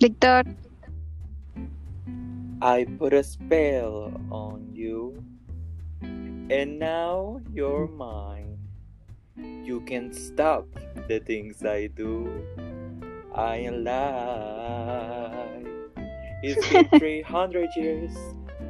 Víctor. 0.00 0.44
I 2.62 2.86
put 2.98 3.12
a 3.12 3.22
spell 3.22 4.12
on 4.30 4.70
you, 4.72 5.22
and 6.00 6.78
now 6.78 7.40
you're 7.52 7.86
mine. 7.86 8.56
You 9.36 9.82
can 9.82 10.12
stop 10.12 10.64
the 11.06 11.20
things 11.20 11.62
I 11.64 11.88
do. 11.88 12.32
I 13.34 13.56
am 13.56 13.74
alive. 13.84 15.68
It's 16.42 16.66
been 16.72 16.88
300 16.98 17.68
years, 17.76 18.16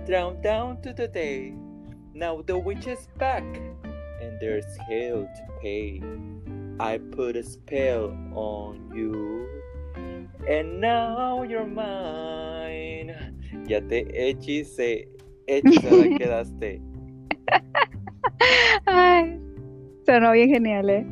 down 0.06 0.42
down 0.42 0.82
to 0.82 0.92
the 0.92 1.06
day. 1.06 1.54
Now 2.12 2.42
the 2.42 2.58
witch 2.58 2.88
is 2.88 3.06
back, 3.18 3.46
and 4.20 4.34
there's 4.40 4.66
hell 4.90 5.30
to 5.30 5.42
pay. 5.62 6.02
I 6.80 6.98
put 6.98 7.36
a 7.36 7.44
spell 7.44 8.10
on 8.34 8.90
you, 8.92 9.46
and 10.48 10.80
now 10.80 11.42
you're 11.42 11.66
mine. 11.66 13.14
Ya 13.66 13.80
te 13.80 14.06
hechicé, 14.12 15.08
hechizada 15.46 16.04
quedaste. 16.18 16.80
Ay, 18.86 19.40
sonó 20.06 20.32
bien 20.32 20.50
genial, 20.50 20.90
¿eh? 20.90 21.06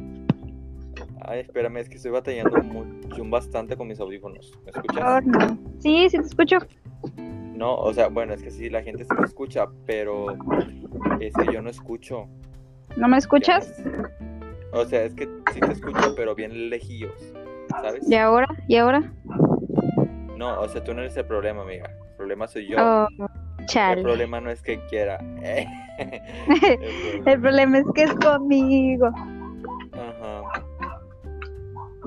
Ay, 1.23 1.41
espérame, 1.41 1.78
es 1.78 1.88
que 1.88 1.96
estoy 1.96 2.10
batallando 2.10 2.56
mucho, 2.62 3.24
bastante 3.27 3.76
con 3.76 3.88
mis 3.88 4.01
audífonos. 4.01 4.52
¿Me 4.65 4.71
escuchas? 4.71 5.26
No. 5.26 5.59
Sí, 5.79 6.09
sí 6.09 6.18
te 6.18 6.26
escucho. 6.26 6.59
No, 7.54 7.74
o 7.74 7.93
sea, 7.93 8.09
bueno, 8.09 8.34
es 8.34 8.43
que 8.43 8.51
sí, 8.51 8.71
la 8.71 8.82
gente 8.82 9.04
sí 9.04 9.10
me 9.18 9.26
escucha, 9.26 9.66
pero 9.84 10.37
es 11.21 11.34
que 11.34 11.52
yo 11.52 11.60
no 11.60 11.68
escucho. 11.68 12.29
¿No 12.96 13.09
me 13.09 13.18
escuchas? 13.18 13.82
O 14.73 14.84
sea, 14.84 15.04
es 15.04 15.15
que 15.15 15.29
sí 15.52 15.60
te 15.60 15.73
escucho, 15.73 16.15
pero 16.16 16.34
bien 16.34 16.71
lejillos, 16.71 17.34
¿sabes? 17.80 18.09
¿Y 18.10 18.15
ahora? 18.15 18.46
¿Y 18.66 18.76
ahora? 18.76 19.12
No, 20.37 20.60
o 20.60 20.68
sea, 20.68 20.82
tú 20.84 20.95
no 20.95 21.01
eres 21.01 21.16
el 21.16 21.26
problema, 21.26 21.62
amiga. 21.62 21.90
El 22.10 22.16
problema 22.16 22.46
soy 22.46 22.68
yo. 22.68 22.76
Oh, 22.79 23.09
El 23.74 24.02
problema 24.02 24.40
no 24.40 24.51
es 24.51 24.62
que 24.62 24.80
quiera. 24.87 25.18
El 27.26 27.40
problema 27.40 27.79
es 27.79 27.87
que 27.95 28.04
es 28.04 28.15
conmigo. 28.15 29.09
Ajá. 29.93 30.65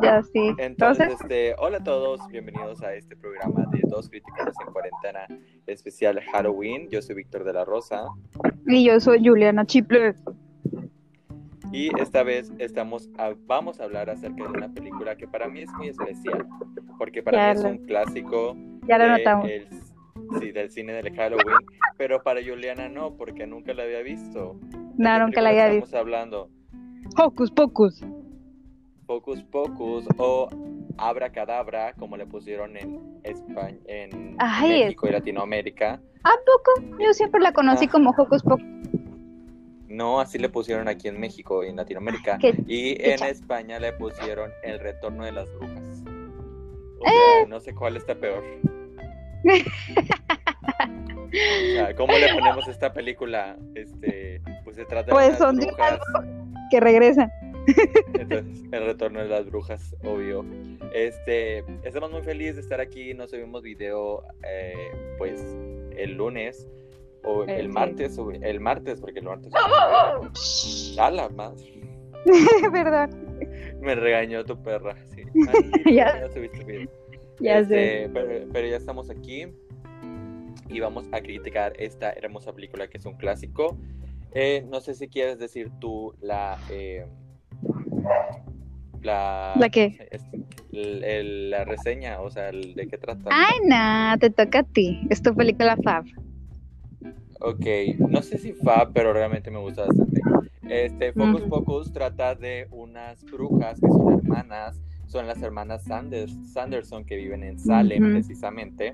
Ya 0.02 0.24
sí. 0.24 0.56
Entonces, 0.58 1.08
Entonces, 1.08 1.22
este, 1.22 1.56
hola 1.60 1.78
a 1.78 1.84
todos, 1.84 2.22
bienvenidos 2.30 2.82
a 2.82 2.94
este 2.94 3.16
programa 3.16 3.66
de 3.72 3.82
Dos 3.88 4.10
Críticos 4.10 4.56
en 4.66 4.74
Cuarentena 4.74 5.28
especial 5.68 6.20
Halloween. 6.32 6.90
Yo 6.90 7.02
soy 7.02 7.16
Víctor 7.16 7.44
de 7.44 7.54
la 7.54 7.66
Rosa 7.66 8.08
y 8.66 8.86
yo 8.86 9.00
soy 9.00 9.28
Juliana 9.28 9.66
Chiple. 9.66 10.16
Y 11.72 11.90
esta 12.00 12.24
vez 12.24 12.52
estamos 12.60 13.10
a- 13.18 13.34
vamos 13.48 13.80
a 13.80 13.86
hablar 13.86 14.10
acerca 14.10 14.44
de 14.44 14.50
una 14.50 14.70
película 14.74 15.16
que 15.16 15.28
para 15.28 15.48
mí 15.48 15.62
es 15.62 15.72
muy 15.74 15.88
especial, 15.90 16.46
porque 16.98 17.24
para 17.24 17.38
Ya 17.38 17.46
mí 17.54 17.58
es 17.60 17.64
lo- 17.64 17.70
un 17.70 17.78
clásico 17.86 18.56
Ya 18.88 18.98
lo 18.98 19.04
de 19.06 19.10
notamos. 19.12 19.50
el- 19.50 19.68
sí, 20.40 20.52
del 20.52 20.70
cine 20.72 20.94
del 20.94 21.14
Halloween, 21.16 21.58
pero 21.98 22.22
para 22.24 22.42
Juliana 22.44 22.90
no, 22.90 23.16
porque 23.16 23.46
nunca 23.48 23.74
la 23.74 23.84
había 23.84 24.02
visto. 24.02 24.58
¿De 24.72 24.78
No, 24.98 25.20
nunca 25.20 25.42
la 25.42 25.50
había 25.50 25.66
estamos 25.68 25.84
visto. 25.86 25.98
hablando? 25.98 26.50
Hocus 27.18 27.52
Pocus. 27.52 28.04
Pocus 29.06 29.44
Pocus 29.44 30.06
o 30.18 30.48
Abracadabra, 30.98 31.94
como 31.94 32.16
le 32.18 32.26
pusieron 32.26 32.78
en 32.78 33.20
España, 33.24 33.78
en 33.88 34.36
Ay, 34.40 34.84
México 34.84 35.08
y 35.08 35.12
Latinoamérica. 35.12 36.00
¿A 36.24 36.30
poco? 36.46 36.96
Yo 37.00 37.14
siempre 37.14 37.42
la 37.42 37.52
conocí 37.52 37.86
Ah. 37.88 37.92
como 37.92 38.12
Hocus 38.12 38.44
Pocus. 38.44 38.64
No, 39.92 40.20
así 40.22 40.38
le 40.40 40.50
pusieron 40.50 40.88
aquí 40.88 41.08
en 41.08 41.20
México 41.20 41.64
y 41.64 41.68
en 41.70 41.76
Latinoamérica. 41.76 42.38
Qué- 42.40 42.56
Y 42.66 42.96
qué 42.96 43.12
en 43.14 43.18
cha- 43.20 43.30
España 43.30 43.80
le 43.80 43.94
pusieron 43.94 44.52
El 44.64 44.80
Retorno 44.80 45.26
de 45.26 45.32
las 45.34 45.52
Brujas. 45.54 46.04
O 47.00 47.06
Eh. 47.08 47.46
no 47.48 47.60
sé 47.60 47.74
cuál 47.76 47.98
está 47.98 48.16
peor. 48.16 48.44
O 51.34 51.74
sea, 51.76 51.96
¿Cómo 51.96 52.14
le 52.18 52.34
ponemos 52.34 52.68
a 52.68 52.72
esta 52.72 52.94
película? 52.94 53.58
Este, 53.76 54.42
pues 54.64 54.76
se 54.76 54.86
trata 54.86 55.08
de 55.08 55.12
Pues 55.12 55.28
unas 55.30 55.38
son 55.40 55.56
de 55.58 55.66
brujas. 55.68 56.00
Que 56.70 56.80
regresan. 56.80 57.32
Entonces, 58.14 58.64
el 58.72 58.86
retorno 58.86 59.20
de 59.22 59.28
las 59.30 59.46
brujas, 59.46 59.96
obvio. 60.04 60.46
Este, 60.94 61.60
estamos 61.84 62.12
muy 62.12 62.22
felices 62.22 62.56
de 62.56 62.62
estar 62.62 62.82
aquí. 62.82 63.14
No 63.14 63.28
subimos 63.28 63.62
video, 63.64 64.24
eh, 64.48 64.92
pues, 65.18 65.42
el 65.96 66.14
lunes 66.16 66.68
o 67.24 67.44
el 67.44 67.70
martes, 67.70 68.18
o 68.18 68.32
el 68.32 68.60
martes, 68.60 69.00
porque 69.02 69.20
el 69.20 69.26
martes. 69.26 69.52
A 70.98 71.12
la 71.12 71.30
madre. 71.30 71.82
Perdón. 72.72 73.10
Me 73.82 73.96
regañó 73.96 74.44
tu 74.46 74.62
perra, 74.62 74.96
sí. 75.16 75.24
Ay, 75.86 75.96
Ya. 75.96 76.20
no 76.22 76.32
subiste 76.32 76.64
video. 76.64 76.90
Ya 77.40 77.60
Este, 77.60 78.04
sé. 78.06 78.10
Pero, 78.14 78.48
pero 78.54 78.68
ya 78.68 78.78
estamos 78.78 79.10
aquí 79.10 79.48
y 80.70 80.80
vamos 80.80 81.06
a 81.12 81.20
criticar 81.22 81.74
esta 81.80 82.12
hermosa 82.14 82.54
película 82.54 82.88
que 82.88 82.98
es 82.98 83.06
un 83.06 83.16
clásico. 83.16 83.78
Eh, 84.34 84.66
no 84.70 84.80
sé 84.80 84.94
si 84.94 85.08
quieres 85.08 85.40
decir 85.40 85.70
tú 85.80 86.14
la. 86.22 86.58
eh, 86.70 87.06
la, 89.02 89.54
¿La 89.58 89.70
qué? 89.70 90.08
el- 90.72 91.04
el- 91.04 91.50
la 91.50 91.66
reseña, 91.66 92.22
o 92.22 92.30
sea, 92.30 92.50
el- 92.50 92.76
de 92.76 92.88
qué 92.88 92.98
trata. 92.98 93.30
Ay, 93.32 93.58
no, 93.66 94.18
te 94.20 94.30
toca 94.30 94.60
a 94.60 94.64
ti. 94.64 95.02
Es 95.10 95.22
tu 95.22 95.36
película 95.36 95.76
Fab. 95.84 96.06
Ok, 97.42 97.66
no 97.98 98.22
sé 98.22 98.38
si 98.38 98.54
fa, 98.54 98.90
pero 98.94 99.14
realmente 99.14 99.50
me 99.52 99.60
gusta 99.60 99.86
bastante. 99.88 100.22
Este, 100.70 101.12
Focus 101.14 101.42
Ujú. 101.42 101.50
Pocus 101.50 101.92
trata 101.94 102.36
de 102.36 102.68
unas 102.72 103.24
brujas 103.26 103.80
que 103.80 103.88
son 103.88 104.14
hermanas, 104.20 104.80
son 105.08 105.28
las 105.28 105.42
hermanas 105.42 105.84
Sanders, 105.84 106.34
Sanderson 106.54 107.04
que 107.04 107.18
viven 107.18 107.44
en 107.44 107.60
Salem 107.60 108.12
precisamente, 108.12 108.94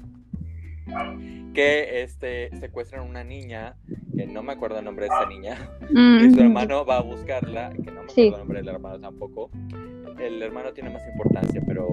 que 1.53 2.01
este, 2.03 2.49
secuestran 2.59 3.07
una 3.07 3.23
niña, 3.23 3.75
que 4.15 4.25
no 4.25 4.41
me 4.43 4.53
acuerdo 4.53 4.79
el 4.79 4.85
nombre 4.85 5.05
de 5.07 5.11
esta 5.13 5.27
niña, 5.27 5.69
y 6.25 6.31
su 6.33 6.39
hermano 6.39 6.85
va 6.85 6.97
a 6.97 7.01
buscarla, 7.01 7.69
que 7.71 7.91
no 7.91 8.03
me 8.03 8.11
acuerdo 8.11 8.13
Sí. 8.13 8.27
el 8.27 8.31
nombre 8.31 8.59
del 8.59 8.69
hermano 8.69 8.99
tampoco. 8.99 9.49
El 10.19 10.41
hermano 10.41 10.71
tiene 10.73 10.89
más 10.89 11.03
importancia, 11.11 11.61
pero 11.67 11.87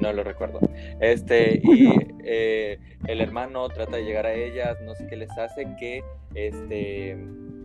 no 0.00 0.12
lo 0.12 0.24
recuerdo. 0.24 0.60
Este, 1.00 1.60
y 1.62 1.88
eh, 2.24 2.78
el 3.06 3.20
hermano 3.20 3.68
trata 3.68 3.96
de 3.96 4.04
llegar 4.04 4.26
a 4.26 4.34
ellas, 4.34 4.76
no 4.84 4.94
sé 4.94 5.06
qué 5.08 5.16
les 5.16 5.30
hace, 5.38 5.66
que 5.78 6.02
este 6.34 7.16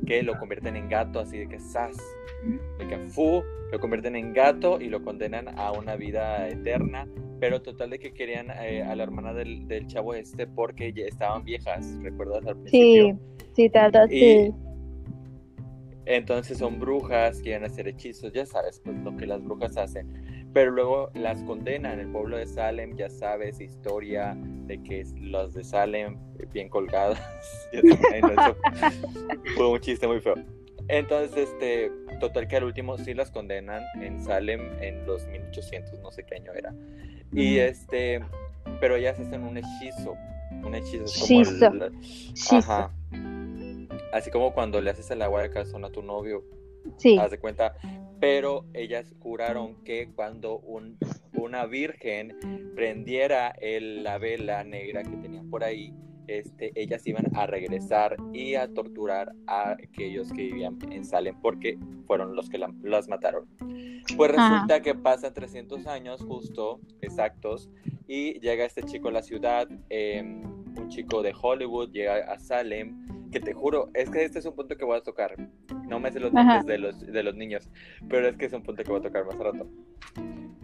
que 0.05 0.23
lo 0.23 0.37
convierten 0.39 0.75
en 0.75 0.89
gato, 0.89 1.19
así 1.19 1.37
de 1.37 1.47
que 1.47 1.59
sas, 1.59 1.97
de 2.79 2.87
que 2.87 2.97
fu, 3.09 3.43
lo 3.71 3.79
convierten 3.79 4.15
en 4.15 4.33
gato 4.33 4.79
y 4.79 4.87
lo 4.87 5.03
condenan 5.03 5.59
a 5.59 5.73
una 5.73 5.95
vida 5.97 6.47
eterna, 6.47 7.05
pero 7.39 7.61
total 7.61 7.89
de 7.89 7.99
que 7.99 8.13
querían 8.13 8.49
eh, 8.51 8.83
a 8.83 8.95
la 8.95 9.03
hermana 9.03 9.33
del, 9.33 9.67
del 9.67 9.85
chavo 9.87 10.13
este 10.13 10.47
porque 10.47 10.93
ya 10.93 11.05
estaban 11.05 11.43
viejas, 11.43 11.93
¿recuerdas 12.01 12.45
al 12.45 12.57
principio? 12.57 13.19
Sí, 13.35 13.43
sí, 13.53 13.69
trata 13.69 14.05
Y 14.05 14.19
sí. 14.19 14.53
entonces 16.05 16.57
son 16.57 16.79
brujas, 16.79 17.41
quieren 17.41 17.65
hacer 17.65 17.89
hechizos, 17.89 18.31
ya 18.31 18.45
sabes, 18.45 18.81
pues 18.83 18.97
lo 18.99 19.15
que 19.17 19.27
las 19.27 19.43
brujas 19.43 19.75
hacen. 19.77 20.36
Pero 20.53 20.71
luego 20.71 21.09
las 21.13 21.41
condenan. 21.43 21.99
El 21.99 22.11
pueblo 22.11 22.37
de 22.37 22.47
Salem, 22.47 22.95
ya 22.95 23.09
sabes, 23.09 23.59
historia 23.61 24.35
de 24.37 24.81
que 24.83 25.05
los 25.19 25.53
de 25.53 25.63
Salem 25.63 26.17
eh, 26.39 26.47
bien 26.51 26.69
colgadas. 26.69 27.19
Fue 29.55 29.67
un 29.69 29.79
chiste 29.79 30.07
muy 30.07 30.19
feo. 30.19 30.35
Entonces, 30.89 31.49
este, 31.49 31.91
total 32.19 32.47
que 32.47 32.55
al 32.57 32.63
último 32.63 32.97
sí 32.97 33.13
las 33.13 33.29
condenan 33.29 33.83
en 34.01 34.23
Salem 34.23 34.61
en 34.81 35.05
los 35.05 35.27
1800, 35.27 35.99
no 35.99 36.11
sé 36.11 36.23
qué 36.23 36.35
año 36.35 36.53
era. 36.53 36.73
Y 37.33 37.57
este, 37.57 38.21
pero 38.79 38.95
ellas 38.95 39.19
hacen 39.19 39.43
un 39.43 39.57
hechizo. 39.57 40.15
Un 40.63 40.75
hechizo 40.75 41.03
como 41.05 41.41
el- 41.41 41.91
Ajá. 42.57 42.91
Así 44.13 44.31
como 44.31 44.53
cuando 44.53 44.79
le 44.79 44.89
haces 44.89 45.11
el 45.11 45.21
agua 45.21 45.41
de 45.41 45.49
calzón 45.51 45.83
a 45.83 45.89
tu 45.89 46.01
novio, 46.01 46.43
sí. 46.97 47.17
haz 47.17 47.31
de 47.31 47.39
cuenta. 47.39 47.73
Pero 48.19 48.65
ellas 48.73 49.13
juraron 49.19 49.83
que 49.83 50.09
cuando 50.15 50.57
un, 50.59 50.97
una 51.37 51.65
virgen 51.65 52.35
prendiera 52.75 53.49
el- 53.61 54.03
la 54.03 54.17
vela 54.17 54.63
negra 54.63 55.03
que 55.03 55.15
tenían 55.17 55.49
por 55.49 55.63
ahí, 55.63 55.93
este, 56.27 56.71
ellas 56.75 57.05
iban 57.07 57.25
a 57.35 57.45
regresar 57.45 58.17
y 58.33 58.55
a 58.55 58.67
torturar 58.73 59.33
a 59.45 59.71
aquellos 59.71 60.29
que 60.33 60.43
vivían 60.43 60.77
en 60.91 61.05
Salem 61.05 61.35
porque 61.41 61.77
fueron 62.07 62.35
los 62.35 62.49
que 62.49 62.57
la- 62.57 62.73
las 62.81 63.07
mataron. 63.07 63.45
Pues 64.17 64.31
Ajá. 64.35 64.53
resulta 64.55 64.81
que 64.81 64.95
pasan 64.95 65.33
300 65.33 65.85
años 65.85 66.21
justo, 66.23 66.79
exactos, 67.01 67.69
y 68.07 68.39
llega 68.39 68.65
este 68.65 68.81
chico 68.83 69.09
a 69.09 69.11
la 69.11 69.21
ciudad, 69.21 69.67
eh, 69.89 70.21
un 70.23 70.87
chico 70.89 71.21
de 71.21 71.33
Hollywood, 71.39 71.91
llega 71.91 72.31
a 72.31 72.39
Salem, 72.39 73.29
que 73.31 73.39
te 73.39 73.53
juro, 73.53 73.89
es 73.93 74.09
que 74.09 74.23
este 74.23 74.39
es 74.39 74.45
un 74.45 74.55
punto 74.55 74.75
que 74.77 74.85
voy 74.85 74.97
a 74.97 75.01
tocar. 75.01 75.35
No 75.87 75.99
me 75.99 76.11
sé 76.11 76.19
los 76.19 76.33
nombres 76.33 76.65
de 76.65 76.77
los, 76.77 76.99
de 76.99 77.23
los 77.23 77.35
niños, 77.35 77.69
pero 78.09 78.27
es 78.27 78.35
que 78.37 78.45
es 78.45 78.53
un 78.53 78.61
punto 78.63 78.83
que 78.83 78.89
voy 78.91 78.99
a 78.99 79.03
tocar 79.03 79.25
más 79.25 79.37
rato. 79.37 79.67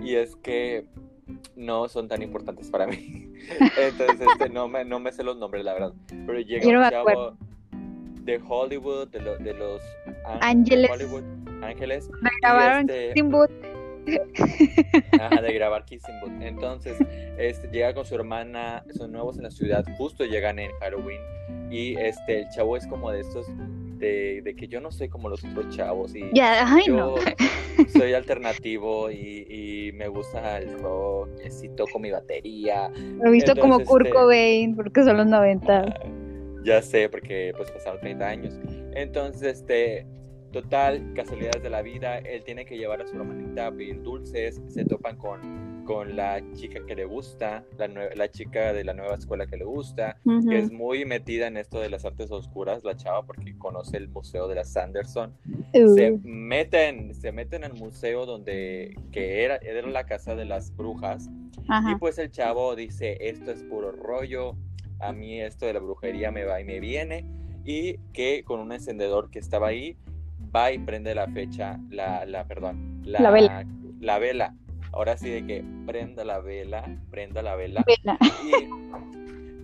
Y 0.03 0.15
es 0.15 0.35
que 0.35 0.85
no 1.55 1.87
son 1.87 2.07
tan 2.07 2.21
importantes 2.21 2.69
para 2.69 2.87
mí. 2.87 3.31
Entonces, 3.77 4.19
este, 4.33 4.49
no, 4.49 4.67
me, 4.67 4.83
no 4.83 4.99
me 4.99 5.11
sé 5.11 5.23
los 5.23 5.37
nombres, 5.37 5.63
la 5.63 5.73
verdad. 5.73 5.93
Pero 6.25 6.39
llega 6.39 6.71
no 6.71 6.79
un 6.83 6.89
chavo 6.89 7.37
de 8.23 8.41
Hollywood, 8.45 9.07
de, 9.09 9.21
lo- 9.21 9.37
de 9.37 9.53
los 9.53 9.81
Ángeles. 10.41 10.89
Hollywood 10.91 11.23
Ángeles. 11.63 12.09
Me 12.21 12.29
grabaron 12.41 12.89
este-. 12.89 13.13
Ajá, 15.19 15.41
de 15.41 15.53
grabar 15.53 15.85
Kissing 15.85 16.19
Booth. 16.21 16.41
Entonces, 16.41 16.97
este, 17.37 17.69
llega 17.69 17.93
con 17.93 18.05
su 18.05 18.15
hermana, 18.15 18.83
son 18.91 19.11
nuevos 19.13 19.37
en 19.37 19.43
la 19.43 19.51
ciudad, 19.51 19.85
justo 19.97 20.25
llegan 20.25 20.59
en 20.59 20.71
Halloween. 20.81 21.21
Y 21.71 21.95
este, 21.97 22.41
el 22.41 22.49
chavo 22.49 22.75
es 22.77 22.85
como 22.87 23.11
de 23.11 23.21
estos, 23.21 23.47
de, 24.03 24.41
de 24.43 24.55
que 24.55 24.67
yo 24.67 24.81
no 24.81 24.91
soy 24.91 25.07
como 25.09 25.29
los 25.29 25.43
otros 25.43 25.69
chavos. 25.75 26.13
Y 26.15 26.29
Ya, 26.33 26.63
ay, 26.67 26.83
yo 26.87 26.95
no. 26.95 27.15
soy 27.97 28.13
alternativo 28.13 29.09
y, 29.09 29.45
y 29.49 29.91
me 29.93 30.07
gusta 30.07 30.57
el 30.59 30.77
rock, 30.79 31.29
y 31.63 31.69
toco 31.69 31.99
mi 31.99 32.11
batería. 32.11 32.89
Lo 33.21 33.29
he 33.29 33.31
visto 33.31 33.53
como 33.55 33.75
Entonces, 33.75 33.87
Kurt 33.87 34.05
este- 34.07 34.15
Cobain, 34.17 34.75
porque 34.75 35.03
son 35.03 35.17
los 35.17 35.27
90. 35.27 36.01
Ya 36.65 36.81
sé, 36.81 37.09
porque 37.09 37.53
pues 37.57 37.71
pasaron 37.71 37.99
30 38.01 38.27
años. 38.27 38.53
Entonces, 38.93 39.59
este, 39.59 40.05
total, 40.51 41.13
casualidades 41.15 41.63
de 41.63 41.69
la 41.69 41.81
vida, 41.81 42.19
él 42.19 42.43
tiene 42.43 42.65
que 42.65 42.77
llevar 42.77 43.01
a 43.01 43.07
su 43.07 43.15
hermanita 43.15 43.67
a 43.67 43.71
pedir 43.71 44.01
dulces, 44.01 44.61
se 44.67 44.85
topan 44.85 45.17
con, 45.17 45.41
con 45.85 46.15
la 46.15 46.41
chica 46.53 46.85
que 46.85 46.95
le 46.95 47.05
gusta, 47.05 47.63
la, 47.77 47.87
la 47.87 48.31
chica 48.31 48.73
de 48.73 48.83
la 48.83 48.93
nueva 48.93 49.15
escuela 49.15 49.45
que 49.47 49.57
le 49.57 49.65
gusta, 49.65 50.17
que 50.49 50.59
es 50.59 50.71
muy 50.71 51.05
metida 51.05 51.47
en 51.47 51.57
esto 51.57 51.79
de 51.79 51.89
las 51.89 52.05
artes 52.05 52.31
oscuras, 52.31 52.83
la 52.83 52.95
chava, 52.95 53.23
porque 53.25 53.57
conoce 53.57 53.97
el 53.97 54.07
museo 54.09 54.47
de 54.47 54.55
la 54.55 54.63
Sanderson. 54.63 55.33
Uh, 55.73 55.95
Se 55.95 56.19
meten, 56.23 57.13
se 57.13 57.31
meten 57.31 57.63
al 57.63 57.73
museo 57.73 58.25
donde, 58.25 58.97
que 59.11 59.43
era, 59.43 59.57
era 59.57 59.87
la 59.87 60.05
casa 60.05 60.35
de 60.35 60.45
las 60.45 60.75
brujas, 60.75 61.29
y 61.89 61.95
pues 61.95 62.17
el 62.17 62.29
chavo 62.31 62.75
dice, 62.75 63.17
esto 63.19 63.51
es 63.51 63.63
puro 63.63 63.91
rollo, 63.91 64.55
a 64.99 65.11
mí 65.11 65.41
esto 65.41 65.65
de 65.65 65.73
la 65.73 65.79
brujería 65.79 66.31
me 66.31 66.43
va 66.45 66.59
y 66.59 66.65
me 66.65 66.79
viene, 66.79 67.25
y 67.65 67.97
que 68.13 68.43
con 68.43 68.59
un 68.59 68.71
encendedor 68.71 69.29
que 69.29 69.39
estaba 69.39 69.67
ahí, 69.67 69.97
va 70.55 70.71
y 70.71 70.79
prende 70.79 71.15
la 71.15 71.27
fecha, 71.27 71.79
la, 71.89 72.25
la 72.25 72.45
perdón, 72.45 73.01
la, 73.05 73.19
La 73.19 73.31
vela. 73.31 73.65
la 73.99 74.19
vela. 74.19 74.55
Ahora 74.93 75.17
sí 75.17 75.29
de 75.29 75.45
que 75.45 75.63
prenda 75.85 76.23
la 76.23 76.39
vela, 76.39 76.83
prenda 77.09 77.41
la 77.41 77.55
vela, 77.55 77.83
Vela. 77.85 78.17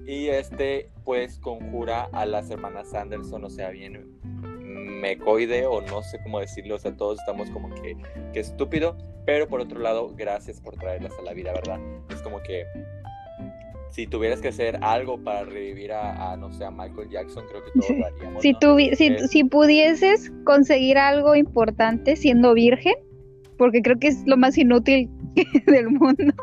y, 0.08 0.12
y 0.12 0.28
este 0.30 0.90
pues 1.06 1.38
conjura 1.40 2.10
a 2.12 2.26
las 2.26 2.50
hermanas 2.50 2.94
Anderson, 2.94 3.44
o 3.46 3.50
sea, 3.50 3.70
bien 3.70 4.08
mecoide 4.64 5.66
o 5.66 5.82
no 5.82 6.02
sé 6.04 6.20
cómo 6.24 6.40
decirlo, 6.40 6.76
o 6.76 6.80
sea, 6.80 6.96
todos 6.96 7.20
estamos 7.20 7.50
como 7.52 7.70
que, 7.76 7.96
que 8.34 8.40
estúpido, 8.40 8.98
pero 9.26 9.48
por 9.48 9.62
otro 9.62 9.80
lado, 9.80 10.14
gracias 10.16 10.60
por 10.62 10.76
traerlas 10.76 11.14
a 11.18 11.22
la 11.22 11.34
vida, 11.34 11.54
¿verdad? 11.54 11.80
Es 12.10 12.22
como 12.22 12.42
que 12.42 12.66
si 13.92 14.06
tuvieras 14.08 14.40
que 14.42 14.50
hacer 14.50 14.78
algo 14.84 15.24
para 15.24 15.46
revivir 15.46 15.92
a, 15.94 16.32
a, 16.32 16.38
no 16.38 16.52
sé, 16.52 16.64
a 16.66 16.72
Michael 16.72 17.10
Jackson, 17.10 17.44
creo 17.50 17.64
que 17.64 17.72
todos 17.72 17.86
Sí. 17.88 17.96
lo 17.98 18.06
haríamos. 18.08 18.42
Si, 18.42 18.52
¿no? 18.54 18.96
si, 18.96 19.28
si 19.28 19.44
pudieses 19.44 20.32
conseguir 20.44 20.98
algo 20.98 21.36
importante 21.36 22.16
siendo 22.16 22.54
virgen, 22.54 22.96
porque 23.60 23.82
creo 23.84 24.00
que 24.00 24.08
es 24.08 24.26
lo 24.26 24.38
más 24.38 24.58
inútil 24.58 25.10
del 25.68 25.90
mundo, 25.90 26.34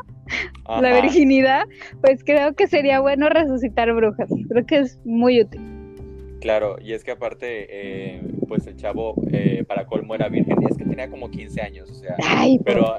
la 0.69 1.01
virginidad, 1.01 1.65
pues 2.03 2.23
creo 2.23 2.55
que 2.55 2.69
sería 2.69 3.01
bueno 3.01 3.29
resucitar 3.29 3.93
brujas. 3.93 4.31
Creo 4.49 4.67
que 4.67 4.79
es 4.81 5.01
muy 5.05 5.41
útil. 5.41 5.61
Claro, 6.41 6.77
y 6.81 6.93
es 6.93 7.03
que 7.03 7.13
aparte, 7.13 7.67
eh, 7.71 8.23
pues 8.47 8.67
el 8.67 8.77
chavo, 8.77 9.15
eh, 9.33 9.65
para 9.67 9.87
colmo 9.87 10.15
era 10.15 10.29
virgen, 10.29 10.63
y 10.63 10.67
es 10.67 10.77
que 10.77 10.85
tenía 10.85 11.09
como 11.09 11.31
15 11.31 11.61
años, 11.63 11.91
o 11.91 11.95
sea, 11.95 12.17
Ay, 12.23 12.61
Pero 12.65 12.97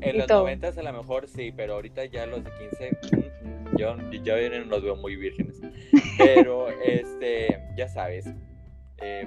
en 0.00 0.18
los 0.18 0.26
todo. 0.26 0.40
90 0.40 0.68
a 0.68 0.82
lo 0.82 0.92
mejor 0.92 1.28
sí, 1.28 1.52
pero 1.56 1.74
ahorita 1.74 2.04
ya 2.06 2.26
los 2.26 2.44
de 2.44 2.50
15, 2.50 3.16
mm, 3.16 3.48
mm, 3.48 3.76
yo, 3.78 3.96
yo 4.24 4.50
no 4.50 4.64
los 4.66 4.82
veo 4.82 4.96
muy 4.96 5.16
vírgenes. 5.16 5.60
Pero, 6.18 6.68
este, 6.84 7.60
ya 7.76 7.88
sabes, 7.88 8.26
eh, 8.98 9.24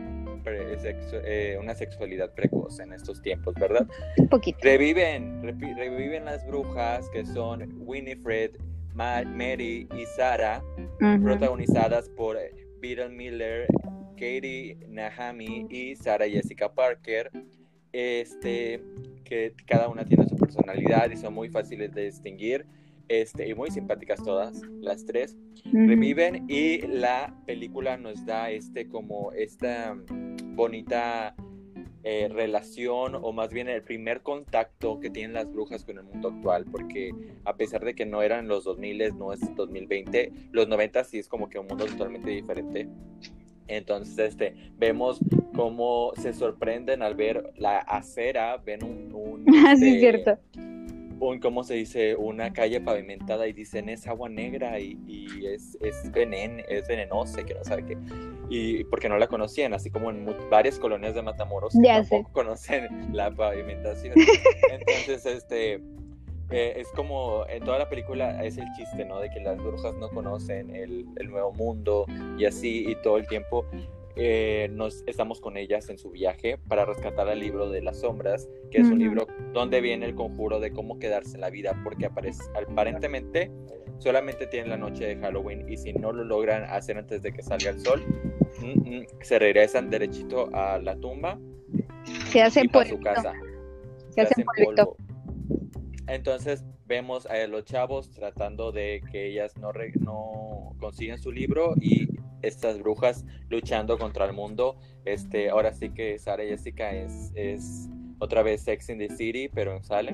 eh, 1.25 1.57
una 1.60 1.75
sexualidad 1.75 2.33
precoz 2.33 2.80
en 2.80 2.94
estos 2.94 3.21
tiempos, 3.21 3.54
¿verdad? 3.56 3.88
un 4.18 4.27
poquito. 4.27 4.60
Reviven, 4.62 5.42
repi- 5.44 5.75
reviven 5.75 6.25
las 6.25 6.45
brujas 6.48 7.10
que 7.10 7.25
son 7.25 7.68
Winifred, 7.86 8.51
Ma- 8.94 9.24
Mary 9.24 9.88
y 9.95 10.06
Sarah, 10.16 10.62
Ujú. 11.01 11.24
protagonizadas 11.24 12.10
por 12.10 12.38
eh, 12.38 12.51
Beetle 12.81 13.10
Miller, 13.10 13.68
Katie 14.13 14.77
Nahami 14.88 15.68
y 15.69 15.95
Sarah 15.95 16.27
Jessica 16.27 16.74
Parker. 16.74 17.30
Este, 17.92 18.81
que 19.24 19.54
cada 19.65 19.88
una 19.88 20.06
tiene 20.06 20.27
su 20.27 20.36
personalidad 20.36 21.10
y 21.12 21.18
son 21.18 21.33
muy 21.33 21.50
fáciles 21.50 21.94
de 21.94 22.06
distinguir. 22.06 22.65
Este, 23.09 23.50
y 23.50 23.56
muy 23.56 23.71
simpáticas 23.71 24.23
todas, 24.23 24.61
las 24.81 25.06
tres. 25.06 25.35
Ujú. 25.65 25.88
Reviven 25.88 26.45
y 26.47 26.81
la 26.88 27.35
película 27.45 27.97
nos 27.97 28.25
da 28.25 28.51
este 28.51 28.88
como 28.88 29.31
esta 29.33 29.97
bonita 30.56 31.35
eh, 32.03 32.29
relación 32.31 33.15
o 33.15 33.33
más 33.33 33.50
bien 33.50 33.67
el 33.67 33.83
primer 33.83 34.21
contacto 34.21 35.01
que 35.01 35.09
tienen 35.09 35.33
las 35.33 35.51
brujas 35.51 35.83
con 35.83 35.97
el 35.97 36.06
mundo 36.06 36.29
actual 36.29 36.63
porque 36.71 37.11
a 37.44 37.57
pesar 37.57 37.83
de 37.83 37.94
que 37.94 38.06
no 38.06 38.21
eran 38.21 38.47
los 38.47 38.63
2000 38.63 39.17
no 39.17 39.33
es 39.33 39.41
2020 39.53 40.31
los 40.53 40.69
90 40.69 41.03
sí 41.03 41.19
es 41.19 41.27
como 41.27 41.50
que 41.50 41.59
un 41.59 41.67
mundo 41.67 41.85
totalmente 41.85 42.29
diferente 42.29 42.88
entonces 43.67 44.17
este 44.17 44.55
vemos 44.77 45.19
cómo 45.53 46.13
se 46.15 46.31
sorprenden 46.31 47.01
al 47.01 47.15
ver 47.15 47.51
la 47.57 47.79
acera 47.79 48.55
ven 48.57 48.81
un, 48.83 49.13
un, 49.13 49.45
Ah, 49.65 49.75
sí, 49.75 49.89
es 49.89 49.95
este, 49.95 50.00
cierto. 50.00 50.38
Un, 51.19 51.39
¿cómo 51.39 51.63
se 51.63 51.75
dice? 51.75 52.16
Una 52.16 52.51
calle 52.54 52.81
pavimentada 52.81 53.48
y 53.48 53.54
dicen 53.54 53.89
es 53.89 54.07
agua 54.07 54.30
negra 54.30 54.80
y, 54.80 54.98
y 55.07 55.45
es, 55.48 55.77
es, 55.81 56.12
venen, 56.12 56.63
es 56.68 56.88
venenosa, 56.88 57.44
que 57.45 57.54
no 57.54 57.63
sabe 57.63 57.86
qué. 57.86 57.98
Y 58.50 58.83
porque 58.86 59.10
no 59.10 59.18
la 59.18 59.27
conocían, 59.27 59.74
así 59.74 59.89
como 59.92 60.10
en 60.10 60.25
varias 60.50 60.80
colonias 60.80 61.13
de 61.16 61.21
Matamoros 61.21 61.74
que 61.74 61.86
Ya 61.88 62.04
sé. 62.04 62.10
tampoco 62.16 62.33
conocen 62.33 63.10
la 63.13 63.31
pavimentación. 63.31 64.16
Entonces, 64.71 65.25
este, 65.25 65.74
eh, 66.51 66.74
es 66.77 66.88
como 66.95 67.45
en 67.48 67.63
toda 67.63 67.77
la 67.80 67.89
película 67.89 68.44
es 68.44 68.57
el 68.57 68.65
chiste, 68.75 69.06
¿no? 69.06 69.19
De 69.19 69.30
que 69.30 69.39
las 69.39 69.57
brujas 69.57 69.94
no 69.95 70.10
conocen 70.10 70.75
el, 70.75 71.06
el 71.18 71.30
nuevo 71.30 71.51
mundo 71.54 72.06
y 72.38 72.45
así, 72.45 72.86
y 72.89 72.95
todo 73.04 73.18
el 73.18 73.27
tiempo 73.27 73.65
eh, 74.15 74.69
nos 74.71 75.03
estamos 75.07 75.39
con 75.39 75.57
ellas 75.57 75.89
en 75.89 75.97
su 75.97 76.11
viaje 76.11 76.57
para 76.67 76.85
rescatar 76.85 77.27
el 77.29 77.39
libro 77.39 77.69
de 77.69 77.81
las 77.81 78.00
sombras, 78.00 78.50
que 78.71 78.79
es 78.79 78.88
un 78.89 79.00
libro 79.00 79.27
donde 79.53 79.81
viene 79.81 80.05
el 80.05 80.15
conjuro 80.15 80.60
de 80.60 80.72
cómo 80.72 81.00
quedarse 81.00 81.36
en 81.36 81.41
la 81.41 81.50
vida, 81.50 81.79
porque 81.84 82.05
aparece, 82.05 82.43
aparentemente 82.55 83.51
solamente 84.00 84.48
tienen 84.48 84.69
la 84.69 84.77
noche 84.77 85.05
de 85.05 85.17
Halloween 85.17 85.67
y 85.69 85.77
si 85.77 85.93
no 85.93 86.12
lo 86.12 86.24
logran 86.24 86.63
hacer 86.63 86.98
antes 86.98 87.22
de 87.22 87.31
que 87.31 87.41
salga 87.43 87.69
el 87.69 87.79
sol, 87.79 88.03
mm, 88.62 88.89
mm, 88.98 89.05
se 89.22 89.39
regresan 89.39 89.89
derechito 89.89 90.50
a 90.53 90.79
la 90.79 90.95
tumba 90.95 91.38
Se 92.31 92.41
hace 92.41 92.62
y 92.63 92.67
para 92.69 92.89
su 92.89 93.00
pueblito. 93.00 93.15
casa. 93.15 93.34
Se 94.10 94.22
hace 94.22 94.34
hacen 94.34 94.45
pueblito. 94.45 94.95
polvo. 94.95 94.98
Entonces 96.07 96.63
vemos 96.89 97.25
a 97.27 97.48
los 97.48 97.63
chavos 97.63 98.12
tratando 98.12 98.72
de 98.74 99.01
que 99.12 99.27
ellas 99.27 99.55
no, 99.58 99.72
re- 99.72 99.93
no 100.00 100.75
consigan 100.79 101.19
su 101.19 101.31
libro 101.31 101.75
y 101.79 102.08
estas 102.41 102.79
brujas 102.79 103.24
luchando 103.50 103.98
contra 103.98 104.25
el 104.25 104.34
mundo. 104.34 104.75
Este, 105.05 105.50
ahora 105.51 105.72
sí 105.74 105.91
que 105.91 106.17
Sara 106.19 106.43
Jessica 106.43 106.91
es, 106.91 107.31
es 107.36 107.88
otra 108.19 108.41
vez 108.43 108.63
Sex 108.63 108.89
in 108.89 108.98
the 108.98 109.10
City, 109.15 109.48
pero 109.48 109.75
en 109.77 109.84
Salem. 109.84 110.13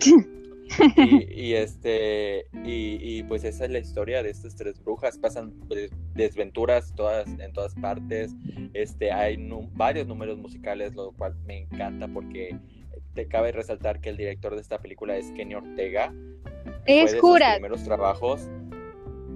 y, 0.98 1.32
y, 1.50 1.54
este 1.54 2.48
y, 2.66 2.98
y, 3.00 3.24
pues 3.24 3.44
esa 3.44 3.66
es 3.66 3.72
la 3.72 3.78
historia 3.80 4.24
de 4.24 4.32
estas 4.32 4.56
tres 4.56 4.84
brujas 4.84 5.16
pasan 5.20 5.52
pues, 5.68 5.92
desventuras 6.16 6.92
todas 6.96 7.28
en 7.40 7.54
todas 7.54 7.76
partes 7.76 8.34
este 8.74 9.12
hay 9.12 9.38
varios 9.74 10.08
números 10.08 10.40
musicales 10.40 10.96
lo 10.96 11.12
cual 11.12 11.36
me 11.46 11.60
encanta 11.60 12.08
porque 12.08 12.58
te 13.16 13.28
cabe 13.28 13.52
resaltar 13.52 14.00
que 14.02 14.10
el 14.10 14.18
director 14.18 14.54
de 14.56 14.62
esta 14.62 14.78
película 14.80 15.16
es 15.18 15.32
Kenny 15.32 15.56
Ortega 15.56 16.14
Es 16.86 17.14
de 17.14 17.20
sus 17.20 17.40
primeros 17.40 17.84
trabajos 17.84 18.48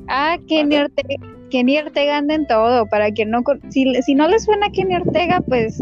Ah, 0.08 0.38
Kenny. 0.48 0.76
Ortega, 0.78 1.16
Kenny 1.52 1.78
Ortega 1.78 2.18
anda 2.18 2.34
en 2.34 2.48
todo. 2.48 2.88
Para 2.88 3.12
quien 3.12 3.30
no, 3.30 3.44
si, 3.70 3.94
si 4.02 4.16
no 4.16 4.28
le 4.28 4.40
suena 4.40 4.66
a 4.68 4.72
Kenny 4.72 4.96
Ortega, 4.96 5.40
pues 5.48 5.82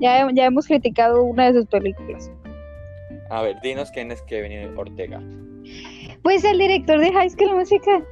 ya, 0.00 0.28
ya 0.32 0.46
hemos 0.46 0.66
criticado 0.66 1.22
una 1.24 1.46
de 1.50 1.60
sus 1.60 1.66
películas. 1.66 2.30
a 3.28 3.42
ver 3.42 3.56
dinos 3.62 3.90
quién 3.90 4.12
es 4.12 4.22
Kenny 4.22 4.66
Ortega 4.76 5.20
Pues 6.22 6.44
el 6.44 6.58
director 6.58 7.00
de 7.00 7.12
High 7.12 7.30
School 7.30 7.56
Musical, 7.56 8.04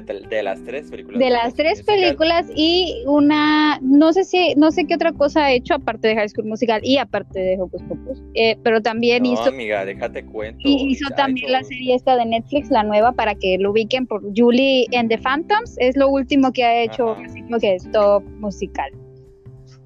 de, 0.00 0.42
las 0.42 0.62
tres 0.64 0.90
películas 0.90 1.18
de 1.18 1.30
las 1.30 1.54
tres 1.54 1.78
Musical. 1.78 1.96
películas 1.96 2.46
y 2.54 3.02
una, 3.06 3.78
no 3.82 4.12
sé 4.12 4.24
si, 4.24 4.54
no 4.56 4.70
sé 4.70 4.86
qué 4.86 4.94
otra 4.94 5.12
cosa 5.12 5.44
ha 5.44 5.52
hecho 5.52 5.74
aparte 5.74 6.08
de 6.08 6.14
High 6.16 6.28
School 6.30 6.46
Musical 6.46 6.80
y 6.82 6.98
aparte 6.98 7.38
de 7.38 7.60
Hocus 7.60 7.82
Pocus, 7.82 8.22
eh, 8.34 8.56
pero 8.62 8.80
también 8.80 9.24
no 9.24 9.32
hizo, 9.32 9.44
amiga 9.44 9.84
déjate 9.84 10.24
cuento 10.24 10.60
y 10.62 10.90
hizo 10.90 11.08
también 11.10 11.46
hecho- 11.46 11.52
la 11.52 11.64
serie 11.64 11.94
esta 11.94 12.16
de 12.16 12.24
Netflix, 12.24 12.70
la 12.70 12.82
nueva, 12.82 13.12
para 13.12 13.34
que 13.34 13.58
lo 13.58 13.72
ubiquen 13.72 14.06
por 14.06 14.22
Julie 14.34 14.86
and 14.96 15.10
the 15.10 15.18
Phantoms, 15.18 15.76
es 15.78 15.96
lo 15.96 16.08
último 16.08 16.52
que 16.52 16.64
ha 16.64 16.82
hecho, 16.82 17.10
Ajá. 17.10 17.22
así 17.26 17.42
como 17.42 17.58
que 17.58 17.74
es 17.74 17.90
top 17.90 18.22
musical. 18.40 18.90